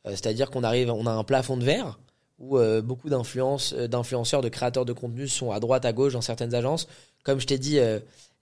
Euh, 0.05 0.11
C'est-à-dire 0.11 0.51
qu'on 0.51 0.63
arrive, 0.63 0.91
on 0.91 1.05
a 1.05 1.11
un 1.11 1.23
plafond 1.23 1.57
de 1.57 1.63
verre 1.63 1.99
où 2.37 2.57
euh, 2.57 2.81
beaucoup 2.81 3.07
euh, 3.07 3.87
d'influenceurs, 3.87 4.41
de 4.41 4.49
créateurs 4.49 4.85
de 4.85 4.93
contenu 4.93 5.27
sont 5.27 5.51
à 5.51 5.59
droite, 5.59 5.85
à 5.85 5.93
gauche 5.93 6.13
dans 6.13 6.21
certaines 6.21 6.53
agences. 6.53 6.87
Comme 7.23 7.39
je 7.39 7.47
t'ai 7.47 7.57
dit, 7.57 7.79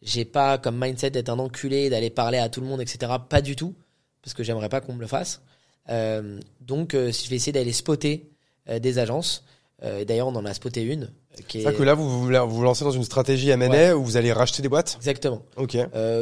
j'ai 0.01 0.25
pas 0.25 0.57
comme 0.57 0.77
mindset 0.77 1.11
d'être 1.11 1.29
un 1.29 1.39
enculé, 1.39 1.89
d'aller 1.89 2.09
parler 2.09 2.37
à 2.37 2.49
tout 2.49 2.59
le 2.59 2.67
monde, 2.67 2.81
etc. 2.81 3.13
Pas 3.29 3.41
du 3.41 3.55
tout, 3.55 3.75
parce 4.23 4.33
que 4.33 4.43
j'aimerais 4.43 4.69
pas 4.69 4.81
qu'on 4.81 4.93
me 4.93 5.01
le 5.01 5.07
fasse. 5.07 5.41
Euh, 5.89 6.39
donc, 6.61 6.93
euh, 6.93 7.11
je 7.11 7.29
vais 7.29 7.35
essayer 7.35 7.51
d'aller 7.51 7.73
spotter 7.73 8.29
euh, 8.69 8.79
des 8.79 8.97
agences. 8.99 9.43
Euh, 9.83 10.05
D'ailleurs, 10.05 10.27
on 10.27 10.35
en 10.35 10.45
a 10.45 10.53
spoté 10.53 10.81
une. 10.81 11.11
C'est 11.35 11.55
est... 11.55 11.63
ça 11.63 11.73
que 11.73 11.83
là, 11.83 11.93
vous 11.93 12.21
vous, 12.21 12.29
lancez 12.63 12.85
dans 12.85 12.91
une 12.91 13.03
stratégie 13.03 13.49
M&A 13.49 13.67
Ouais. 13.69 13.91
où 13.91 14.03
vous 14.03 14.17
allez 14.17 14.31
racheter 14.31 14.61
des 14.61 14.69
boîtes 14.69 14.95
Exactement. 14.97 15.41
Ok. 15.57 15.77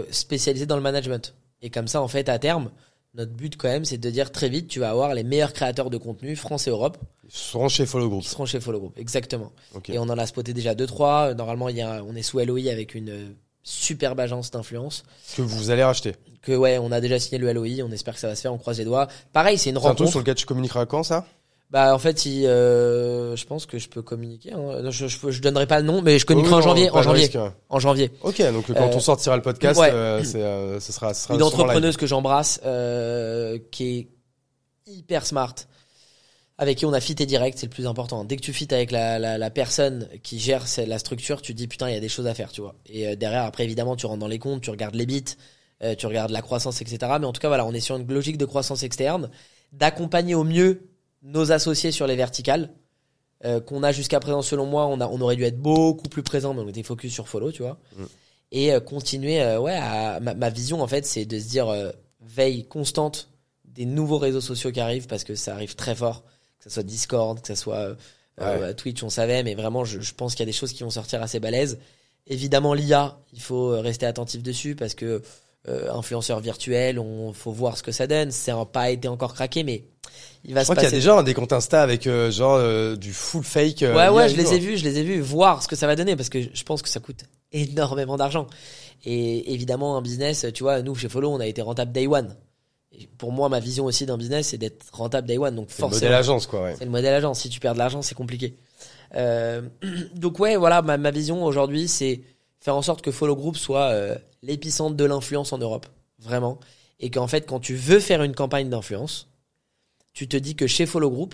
spécialisé 0.09 0.65
dans 0.65 0.75
le 0.77 0.81
management. 0.81 1.35
Et 1.61 1.69
comme 1.69 1.87
ça, 1.87 2.01
en 2.01 2.07
fait, 2.07 2.27
à 2.27 2.39
terme, 2.39 2.71
notre 3.13 3.33
but 3.33 3.55
quand 3.57 3.67
même, 3.67 3.85
c'est 3.85 3.97
de 3.99 4.09
dire 4.09 4.31
très 4.31 4.49
vite, 4.49 4.67
tu 4.67 4.79
vas 4.79 4.89
avoir 4.89 5.13
les 5.13 5.23
meilleurs 5.23 5.53
créateurs 5.53 5.89
de 5.89 5.97
contenu, 5.97 6.35
France 6.35 6.65
et 6.67 6.71
Europe, 6.71 6.97
Ils 7.25 7.31
seront 7.31 7.69
chez 7.69 7.85
Follow 7.85 8.09
Group. 8.09 8.23
qui 8.23 8.29
seront 8.29 8.45
chez 8.45 8.59
Follow 8.59 8.79
Group. 8.79 8.97
Exactement. 8.97 9.51
Ok. 9.75 9.89
Et 9.91 9.99
on 9.99 10.03
en 10.03 10.17
a 10.17 10.25
spoté 10.25 10.53
déjà 10.53 10.73
deux 10.73 10.87
trois. 10.87 11.35
Normalement, 11.35 11.69
il 11.69 11.75
y 11.77 11.81
a, 11.81 12.03
on 12.03 12.15
est 12.15 12.23
sous 12.23 12.39
LOI 12.39 12.71
avec 12.71 12.95
une 12.95 13.35
superbe 13.63 14.19
agence 14.19 14.51
d'influence. 14.51 15.03
Que 15.35 15.41
vous 15.41 15.69
allez 15.69 15.83
racheter. 15.83 16.15
Que 16.41 16.53
ouais, 16.53 16.77
on 16.79 16.91
a 16.91 16.99
déjà 17.01 17.19
signé 17.19 17.37
le 17.37 17.51
LOI. 17.53 17.83
On 17.87 17.91
espère 17.91 18.15
que 18.15 18.19
ça 18.19 18.27
va 18.27 18.35
se 18.35 18.41
faire. 18.41 18.53
On 18.53 18.57
croise 18.57 18.79
les 18.79 18.85
doigts. 18.85 19.07
Pareil, 19.33 19.57
c'est 19.57 19.69
une 19.69 19.75
C'est 19.77 19.85
un 19.85 19.89
rencontre. 19.89 20.09
sur 20.09 20.19
lequel 20.19 20.35
tu 20.35 20.45
communiqueras 20.45 20.85
quand 20.85 21.03
ça? 21.03 21.25
Bah 21.69 21.95
en 21.95 21.99
fait, 21.99 22.21
euh, 22.27 23.33
je 23.37 23.45
pense 23.45 23.65
que 23.65 23.77
je 23.79 23.87
peux 23.87 24.01
communiquer. 24.01 24.51
hein. 24.51 24.89
Je, 24.91 25.07
je, 25.07 25.29
je 25.31 25.41
donnerai 25.41 25.67
pas 25.67 25.79
le 25.79 25.85
nom, 25.85 26.01
mais 26.01 26.19
je 26.19 26.25
communiquerai 26.25 26.55
Oui, 26.55 26.61
en 26.61 26.67
janvier. 26.67 26.89
En 26.89 27.01
janvier. 27.01 27.21
risque, 27.23 27.35
ouais. 27.35 27.51
En 27.69 27.79
janvier. 27.79 28.11
Ok, 28.23 28.41
donc 28.51 28.67
quand 28.67 28.75
Euh, 28.75 28.89
on 28.93 28.99
sortira 28.99 29.37
le 29.37 29.41
podcast, 29.41 29.79
ouais. 29.79 29.89
euh, 29.93 30.21
c'est, 30.23 30.41
ce 30.85 30.91
sera, 30.91 31.13
ce 31.13 31.23
sera 31.23 31.35
une 31.35 31.43
entrepreneuse 31.43 31.95
que 31.95 32.05
j'embrasse 32.07 32.59
qui 33.71 33.99
est 33.99 34.07
hyper 34.91 35.25
smart 35.25 35.55
avec 36.61 36.77
qui 36.77 36.85
on 36.85 36.93
a 36.93 37.01
fité 37.01 37.25
direct 37.25 37.57
c'est 37.57 37.65
le 37.65 37.71
plus 37.71 37.87
important. 37.87 38.23
Dès 38.23 38.35
que 38.35 38.41
tu 38.41 38.53
fites 38.53 38.71
avec 38.71 38.91
la, 38.91 39.17
la, 39.17 39.39
la 39.39 39.49
personne 39.49 40.07
qui 40.21 40.39
gère 40.39 40.63
la 40.85 40.99
structure 40.99 41.41
tu 41.41 41.53
te 41.53 41.57
dis 41.57 41.67
putain 41.67 41.89
il 41.89 41.95
y 41.95 41.97
a 41.97 41.99
des 41.99 42.07
choses 42.07 42.27
à 42.27 42.35
faire 42.35 42.51
tu 42.51 42.61
vois. 42.61 42.75
Et 42.85 43.07
euh, 43.07 43.15
derrière 43.15 43.45
après 43.45 43.63
évidemment 43.63 43.95
tu 43.95 44.05
rentres 44.05 44.19
dans 44.19 44.27
les 44.27 44.37
comptes 44.37 44.61
tu 44.61 44.69
regardes 44.69 44.93
les 44.93 45.07
bits 45.07 45.25
euh, 45.83 45.95
tu 45.95 46.05
regardes 46.05 46.29
la 46.29 46.43
croissance 46.43 46.79
etc 46.79 46.99
mais 47.19 47.25
en 47.25 47.33
tout 47.33 47.41
cas 47.41 47.47
voilà 47.47 47.65
on 47.65 47.73
est 47.73 47.79
sur 47.79 47.95
une 47.95 48.07
logique 48.07 48.37
de 48.37 48.45
croissance 48.45 48.83
externe 48.83 49.31
d'accompagner 49.73 50.35
au 50.35 50.43
mieux 50.43 50.91
nos 51.23 51.51
associés 51.51 51.91
sur 51.91 52.05
les 52.05 52.15
verticales 52.15 52.69
euh, 53.43 53.59
qu'on 53.59 53.81
a 53.81 53.91
jusqu'à 53.91 54.19
présent 54.19 54.43
selon 54.43 54.67
moi 54.67 54.85
on 54.85 55.01
a 55.01 55.07
on 55.07 55.19
aurait 55.19 55.37
dû 55.37 55.43
être 55.45 55.59
beaucoup 55.59 56.09
plus 56.09 56.21
présent 56.21 56.53
mais 56.53 56.61
on 56.61 56.67
était 56.67 56.83
focus 56.83 57.11
sur 57.11 57.27
follow 57.27 57.51
tu 57.51 57.63
vois. 57.63 57.79
Mm. 57.97 58.03
et 58.51 58.71
euh, 58.71 58.79
continuer 58.79 59.57
ouais 59.57 59.73
à, 59.81 60.19
ma, 60.19 60.35
ma 60.35 60.51
vision 60.51 60.79
en 60.83 60.87
fait 60.87 61.07
c'est 61.07 61.25
de 61.25 61.39
se 61.39 61.49
dire 61.49 61.73
veille 62.19 62.67
constante 62.67 63.29
des 63.65 63.85
nouveaux 63.85 64.19
réseaux 64.19 64.41
sociaux 64.41 64.71
qui 64.71 64.79
arrivent 64.79 65.07
parce 65.07 65.23
que 65.23 65.33
ça 65.33 65.55
arrive 65.55 65.73
très 65.73 65.95
fort 65.95 66.23
que 66.61 66.65
ce 66.65 66.69
soit 66.69 66.83
Discord 66.83 67.41
que 67.41 67.47
ce 67.47 67.55
soit 67.55 67.77
euh, 67.77 67.95
euh, 68.39 68.73
Twitch 68.73 69.03
on 69.03 69.09
savait 69.09 69.43
mais 69.43 69.55
vraiment 69.55 69.83
je, 69.83 69.99
je 69.99 70.13
pense 70.13 70.33
qu'il 70.33 70.41
y 70.41 70.47
a 70.47 70.51
des 70.51 70.57
choses 70.57 70.73
qui 70.73 70.83
vont 70.83 70.89
sortir 70.89 71.21
assez 71.21 71.39
balèzes 71.39 71.79
évidemment 72.27 72.73
l'IA 72.73 73.17
il 73.33 73.41
faut 73.41 73.71
euh, 73.71 73.81
rester 73.81 74.05
attentif 74.05 74.41
dessus 74.41 74.75
parce 74.75 74.93
que 74.93 75.21
euh, 75.67 75.91
influenceur 75.93 76.39
virtuel 76.39 76.97
on 76.97 77.33
faut 77.33 77.51
voir 77.51 77.77
ce 77.77 77.83
que 77.83 77.91
ça 77.91 78.07
donne 78.07 78.31
ça 78.31 78.55
n'a 78.55 78.65
pas 78.65 78.89
été 78.89 79.07
encore 79.07 79.33
craqué 79.33 79.63
mais 79.63 79.83
il 80.43 80.53
va 80.53 80.61
Je 80.61 80.65
se 80.65 80.71
crois 80.71 80.75
qu'il 80.75 80.85
y 80.85 80.87
a 80.87 80.91
déjà 80.91 81.17
hein, 81.17 81.23
des 81.23 81.33
comptes 81.33 81.53
Insta 81.53 81.81
avec 81.81 82.07
euh, 82.07 82.31
genre 82.31 82.55
euh, 82.55 82.95
du 82.95 83.13
full 83.13 83.43
fake. 83.43 83.81
Ouais, 83.81 84.09
ouais, 84.09 84.29
je 84.29 84.35
les 84.35 84.53
ai 84.53 84.59
vus, 84.59 84.77
je 84.77 84.83
les 84.83 84.97
ai 84.97 85.03
vus, 85.03 85.21
voir 85.21 85.61
ce 85.61 85.67
que 85.67 85.75
ça 85.75 85.87
va 85.87 85.95
donner 85.95 86.15
parce 86.15 86.29
que 86.29 86.39
je 86.41 86.63
pense 86.63 86.81
que 86.81 86.89
ça 86.89 86.99
coûte 86.99 87.23
énormément 87.51 88.17
d'argent. 88.17 88.47
Et 89.03 89.53
évidemment, 89.53 89.97
un 89.97 90.01
business, 90.01 90.45
tu 90.53 90.63
vois, 90.63 90.81
nous 90.81 90.95
chez 90.95 91.09
Follow, 91.09 91.29
on 91.31 91.39
a 91.39 91.47
été 91.47 91.61
rentable 91.61 91.91
day 91.91 92.07
one. 92.07 92.35
Et 92.93 93.07
pour 93.17 93.31
moi, 93.31 93.47
ma 93.49 93.59
vision 93.59 93.85
aussi 93.85 94.05
d'un 94.05 94.17
business, 94.17 94.49
c'est 94.49 94.57
d'être 94.57 94.85
rentable 94.91 95.27
day 95.27 95.37
one. 95.37 95.55
Donc 95.55 95.67
C'est 95.69 95.77
le 95.77 95.79
forcément, 95.89 96.01
modèle 96.09 96.13
agence, 96.19 96.45
quoi, 96.47 96.63
ouais. 96.63 96.75
c'est 96.77 96.85
le 96.85 96.91
modèle 96.91 97.13
agent. 97.13 97.33
Si 97.33 97.49
tu 97.49 97.59
perds 97.59 97.73
de 97.73 97.79
l'argent, 97.79 98.01
c'est 98.01 98.15
compliqué. 98.15 98.55
Euh, 99.15 99.61
donc 100.15 100.39
ouais, 100.39 100.55
voilà, 100.57 100.81
ma, 100.81 100.97
ma 100.97 101.11
vision 101.11 101.43
aujourd'hui, 101.43 101.87
c'est 101.87 102.21
faire 102.59 102.75
en 102.75 102.81
sorte 102.81 103.01
que 103.01 103.11
Follow 103.11 103.35
Group 103.35 103.55
soit 103.57 103.89
euh, 103.91 104.15
l'épicentre 104.43 104.95
de 104.95 105.05
l'influence 105.05 105.53
en 105.53 105.57
Europe, 105.57 105.87
vraiment. 106.19 106.59
Et 106.99 107.09
qu'en 107.09 107.27
fait, 107.27 107.47
quand 107.47 107.59
tu 107.59 107.75
veux 107.75 107.99
faire 107.99 108.23
une 108.23 108.35
campagne 108.35 108.69
d'influence, 108.69 109.27
tu 110.13 110.27
te 110.27 110.35
dis 110.37 110.55
que 110.55 110.67
chez 110.67 110.85
Follow 110.85 111.09
Group, 111.09 111.33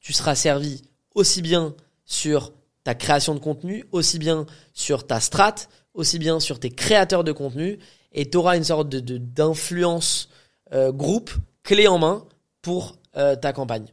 tu 0.00 0.12
seras 0.12 0.34
servi 0.34 0.82
aussi 1.14 1.40
bien 1.40 1.74
sur 2.04 2.52
ta 2.84 2.94
création 2.94 3.34
de 3.34 3.38
contenu, 3.40 3.84
aussi 3.92 4.18
bien 4.18 4.44
sur 4.74 5.06
ta 5.06 5.20
strat, 5.20 5.54
aussi 5.94 6.18
bien 6.18 6.38
sur 6.40 6.60
tes 6.60 6.70
créateurs 6.70 7.24
de 7.24 7.32
contenu, 7.32 7.78
et 8.12 8.28
tu 8.28 8.36
auras 8.36 8.56
une 8.56 8.64
sorte 8.64 8.88
de- 8.88 9.18
d'influence 9.18 10.28
euh, 10.72 10.92
groupe 10.92 11.30
clé 11.62 11.88
en 11.88 11.98
main 11.98 12.24
pour 12.62 12.96
euh, 13.16 13.36
ta 13.36 13.52
campagne. 13.52 13.86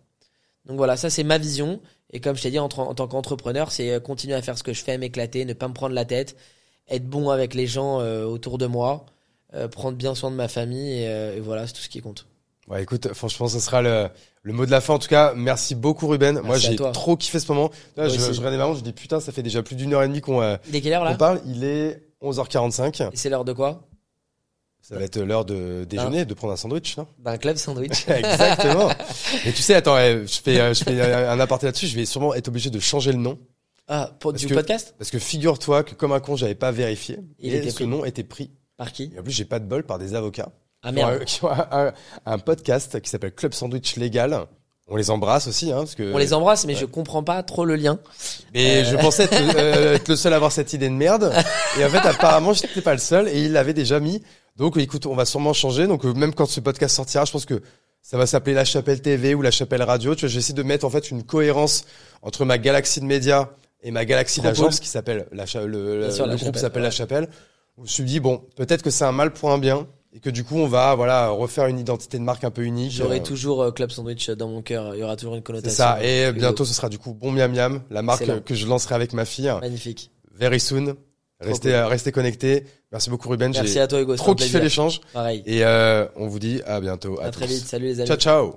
Donc 0.65 0.77
voilà, 0.77 0.97
ça 0.97 1.09
c'est 1.09 1.23
ma 1.23 1.37
vision. 1.37 1.79
Et 2.11 2.19
comme 2.19 2.35
je 2.35 2.43
t'ai 2.43 2.51
dit, 2.51 2.59
en, 2.59 2.65
en 2.65 2.93
tant 2.93 3.07
qu'entrepreneur, 3.07 3.71
c'est 3.71 3.91
euh, 3.91 3.99
continuer 3.99 4.35
à 4.35 4.41
faire 4.41 4.57
ce 4.57 4.63
que 4.63 4.73
je 4.73 4.83
fais, 4.83 4.97
m'éclater, 4.97 5.45
ne 5.45 5.53
pas 5.53 5.67
me 5.67 5.73
prendre 5.73 5.95
la 5.95 6.05
tête, 6.05 6.35
être 6.89 7.07
bon 7.07 7.29
avec 7.29 7.53
les 7.53 7.67
gens 7.67 7.99
euh, 8.01 8.25
autour 8.25 8.57
de 8.57 8.65
moi, 8.65 9.05
prendre 9.71 9.95
bien 9.97 10.15
soin 10.15 10.31
de 10.31 10.35
ma 10.35 10.47
famille, 10.47 10.91
et, 11.03 11.35
et 11.37 11.39
voilà, 11.39 11.67
c'est 11.67 11.73
tout 11.73 11.81
ce 11.81 11.89
qui 11.89 12.01
compte. 12.01 12.25
Ouais, 12.67 12.81
écoute, 12.81 13.13
franchement, 13.13 13.47
ce 13.47 13.59
sera 13.59 13.81
le, 13.81 14.07
le 14.41 14.53
mot 14.53 14.65
de 14.65 14.71
la 14.71 14.79
fin. 14.79 14.93
En 14.93 14.99
tout 14.99 15.09
cas, 15.09 15.33
merci 15.35 15.75
beaucoup, 15.75 16.07
Ruben. 16.07 16.39
Moi, 16.41 16.57
j'ai 16.57 16.75
trop 16.75 17.17
kiffé 17.17 17.39
ce 17.39 17.51
moment. 17.51 17.69
Là, 17.97 18.07
je, 18.07 18.17
je 18.17 18.37
regardais 18.37 18.57
ma 18.57 18.65
montre, 18.65 18.79
je 18.79 18.83
dis 18.83 18.93
putain, 18.93 19.19
ça 19.19 19.31
fait 19.31 19.43
déjà 19.43 19.61
plus 19.61 19.75
d'une 19.75 19.93
heure 19.93 20.01
et 20.03 20.07
demie 20.07 20.21
qu'on 20.21 20.41
euh, 20.41 20.55
parle. 21.17 21.41
Il 21.45 21.63
est 21.65 22.01
11h45. 22.21 23.09
Et 23.11 23.15
c'est 23.17 23.29
l'heure 23.29 23.43
de 23.45 23.53
quoi? 23.53 23.81
Ça 24.83 24.95
va 24.97 25.03
être 25.05 25.17
l'heure 25.19 25.45
de 25.45 25.85
déjeuner, 25.85 26.25
de 26.25 26.33
prendre 26.33 26.51
un 26.51 26.57
sandwich, 26.57 26.97
non? 26.97 27.07
D'un 27.17 27.37
club 27.37 27.55
sandwich. 27.55 28.05
Exactement. 28.09 28.89
Et 29.45 29.53
tu 29.53 29.61
sais, 29.61 29.75
attends, 29.75 29.95
euh, 29.95 30.25
je 30.27 30.41
fais, 30.41 30.59
euh, 30.59 30.73
je 30.73 30.83
fais 30.83 31.01
un 31.01 31.39
aparté 31.39 31.65
là-dessus. 31.67 31.87
Je 31.87 31.95
vais 31.95 32.03
sûrement 32.05 32.33
être 32.33 32.49
obligé 32.49 32.69
de 32.69 32.79
changer 32.81 33.13
le 33.13 33.17
nom. 33.17 33.39
Ah, 33.87 34.11
pour, 34.19 34.33
du 34.33 34.45
que- 34.45 34.53
podcast? 34.53 34.93
Parce 34.97 35.09
que 35.09 35.19
figure-toi 35.19 35.83
que 35.83 35.95
comme 35.95 36.11
un 36.11 36.19
con, 36.19 36.35
j'avais 36.35 36.53
pas 36.55 36.71
vérifié. 36.71 37.19
Il 37.39 37.53
et 37.53 37.69
ce 37.69 37.75
pris. 37.75 37.87
nom 37.87 38.03
était 38.05 38.23
pris. 38.25 38.51
Par 38.75 38.91
qui? 38.91 39.11
Et 39.15 39.19
en 39.19 39.23
plus, 39.23 39.31
j'ai 39.31 39.45
pas 39.45 39.59
de 39.59 39.65
bol 39.65 39.83
par 39.85 39.99
des 39.99 40.15
avocats. 40.15 40.49
Ah 40.81 40.91
merde. 40.91 41.21
un- 41.21 41.23
qui 41.23 41.43
ont 41.45 41.49
un, 41.51 41.67
un- 41.71 41.93
un 42.25 42.37
podcast 42.39 42.99
qui 42.99 43.09
s'appelle 43.09 43.33
Club 43.33 43.53
Sandwich 43.53 43.95
Légal. 43.95 44.37
On 44.87 44.95
les 44.97 45.09
embrasse 45.09 45.47
aussi, 45.47 45.71
hein, 45.71 45.77
parce 45.77 45.95
que. 45.95 46.13
On 46.13 46.17
les 46.17 46.33
embrasse, 46.33 46.65
mais 46.65 46.75
je 46.75 46.85
comprends 46.85 47.23
pas 47.23 47.41
trop 47.43 47.63
le 47.63 47.75
lien. 47.75 47.99
Mais 48.53 48.81
Euh. 48.81 48.83
je 48.83 48.97
pensais 48.97 49.23
être, 49.23 49.39
le- 49.39 49.55
euh, 49.59 49.95
être 49.95 50.07
le 50.09 50.15
seul 50.17 50.33
à 50.33 50.35
avoir 50.35 50.51
cette 50.51 50.73
idée 50.73 50.89
de 50.89 50.93
merde. 50.93 51.31
Et 51.79 51.85
en 51.85 51.89
fait, 51.89 52.05
apparemment, 52.05 52.53
je 52.53 52.63
n'étais 52.63 52.81
pas 52.81 52.91
le 52.93 52.99
seul 52.99 53.27
et 53.29 53.41
il 53.45 53.53
l'avait 53.53 53.73
déjà 53.73 53.99
mis. 54.01 54.21
Donc, 54.57 54.75
écoute, 54.77 55.05
on 55.05 55.15
va 55.15 55.25
sûrement 55.25 55.53
changer. 55.53 55.87
Donc, 55.87 56.05
euh, 56.05 56.13
même 56.13 56.33
quand 56.35 56.45
ce 56.45 56.59
podcast 56.59 56.95
sortira, 56.95 57.23
je 57.25 57.31
pense 57.31 57.45
que 57.45 57.61
ça 58.01 58.17
va 58.17 58.25
s'appeler 58.25 58.53
La 58.53 58.65
Chapelle 58.65 59.01
TV 59.01 59.33
ou 59.35 59.41
La 59.41 59.51
Chapelle 59.51 59.81
Radio. 59.83 60.15
Tu 60.15 60.21
vois, 60.25 60.29
j'essaie 60.29 60.51
de 60.53 60.63
mettre 60.63 60.85
en 60.85 60.89
fait 60.89 61.09
une 61.11 61.23
cohérence 61.23 61.85
entre 62.21 62.43
ma 62.43 62.57
galaxie 62.57 62.99
de 62.99 63.05
médias 63.05 63.49
et 63.81 63.91
ma 63.91 64.03
galaxie 64.03 64.41
d'agence 64.41 64.79
qui 64.81 64.89
s'appelle 64.89 65.27
la 65.31 65.45
le, 65.65 65.67
le- 66.01 66.07
La 66.27 66.35
groupe 66.35 66.57
s'appelle 66.57 66.81
ouais. 66.81 66.87
La 66.87 66.91
Chapelle. 66.91 67.29
Je 67.77 67.81
me 67.83 67.87
suis 67.87 68.03
dit 68.03 68.19
bon, 68.19 68.43
peut-être 68.57 68.81
que 68.83 68.89
c'est 68.91 69.05
un 69.05 69.11
mal 69.13 69.31
pour 69.31 69.49
un 69.51 69.57
bien 69.57 69.87
et 70.15 70.19
que 70.19 70.29
du 70.29 70.43
coup, 70.43 70.57
on 70.57 70.67
va 70.67 70.93
voilà 70.95 71.29
refaire 71.29 71.65
une 71.67 71.79
identité 71.79 72.17
de 72.19 72.23
marque 72.23 72.43
un 72.43 72.51
peu 72.51 72.63
unique. 72.63 72.91
J'aurai 72.91 73.19
Euh, 73.19 73.23
toujours 73.23 73.63
euh, 73.63 73.71
club 73.71 73.89
sandwich 73.91 74.29
dans 74.29 74.47
mon 74.47 74.61
cœur. 74.61 74.93
Il 74.95 74.99
y 74.99 75.03
aura 75.03 75.15
toujours 75.15 75.33
une 75.33 75.39
c'est 75.39 75.43
connotation. 75.45 75.75
ça. 75.75 76.03
Et 76.03 76.25
euh, 76.25 76.31
bientôt, 76.31 76.65
ce 76.65 76.73
sera 76.73 76.87
du 76.89 76.99
coup 76.99 77.13
Bon 77.13 77.31
Miam 77.31 77.51
Miam, 77.51 77.81
la 77.89 78.01
marque 78.01 78.29
euh, 78.29 78.39
que 78.39 78.53
je 78.53 78.67
lancerai 78.67 78.95
avec 78.95 79.13
ma 79.13 79.25
fille. 79.25 79.51
Magnifique. 79.61 80.11
Very 80.35 80.59
soon. 80.59 80.95
Restez, 81.39 81.71
cool. 81.71 81.77
restez 81.89 82.11
connectés. 82.11 82.63
Merci 82.91 83.09
beaucoup 83.09 83.27
Ruben. 83.27 83.51
Merci 83.53 83.79
à 83.79 83.87
toi 83.87 83.99
Hugo. 83.99 84.15
trop 84.15 84.35
kiffé 84.35 84.59
l'échange. 84.61 85.01
Pareil. 85.13 85.43
Et 85.45 85.65
on 86.15 86.27
vous 86.27 86.39
dit 86.39 86.61
à 86.65 86.79
bientôt. 86.79 87.19
À 87.21 87.31
très 87.31 87.47
vite. 87.47 87.65
Salut 87.65 87.85
les 87.85 87.99
amis. 87.99 88.07
Ciao 88.07 88.17
ciao. 88.17 88.55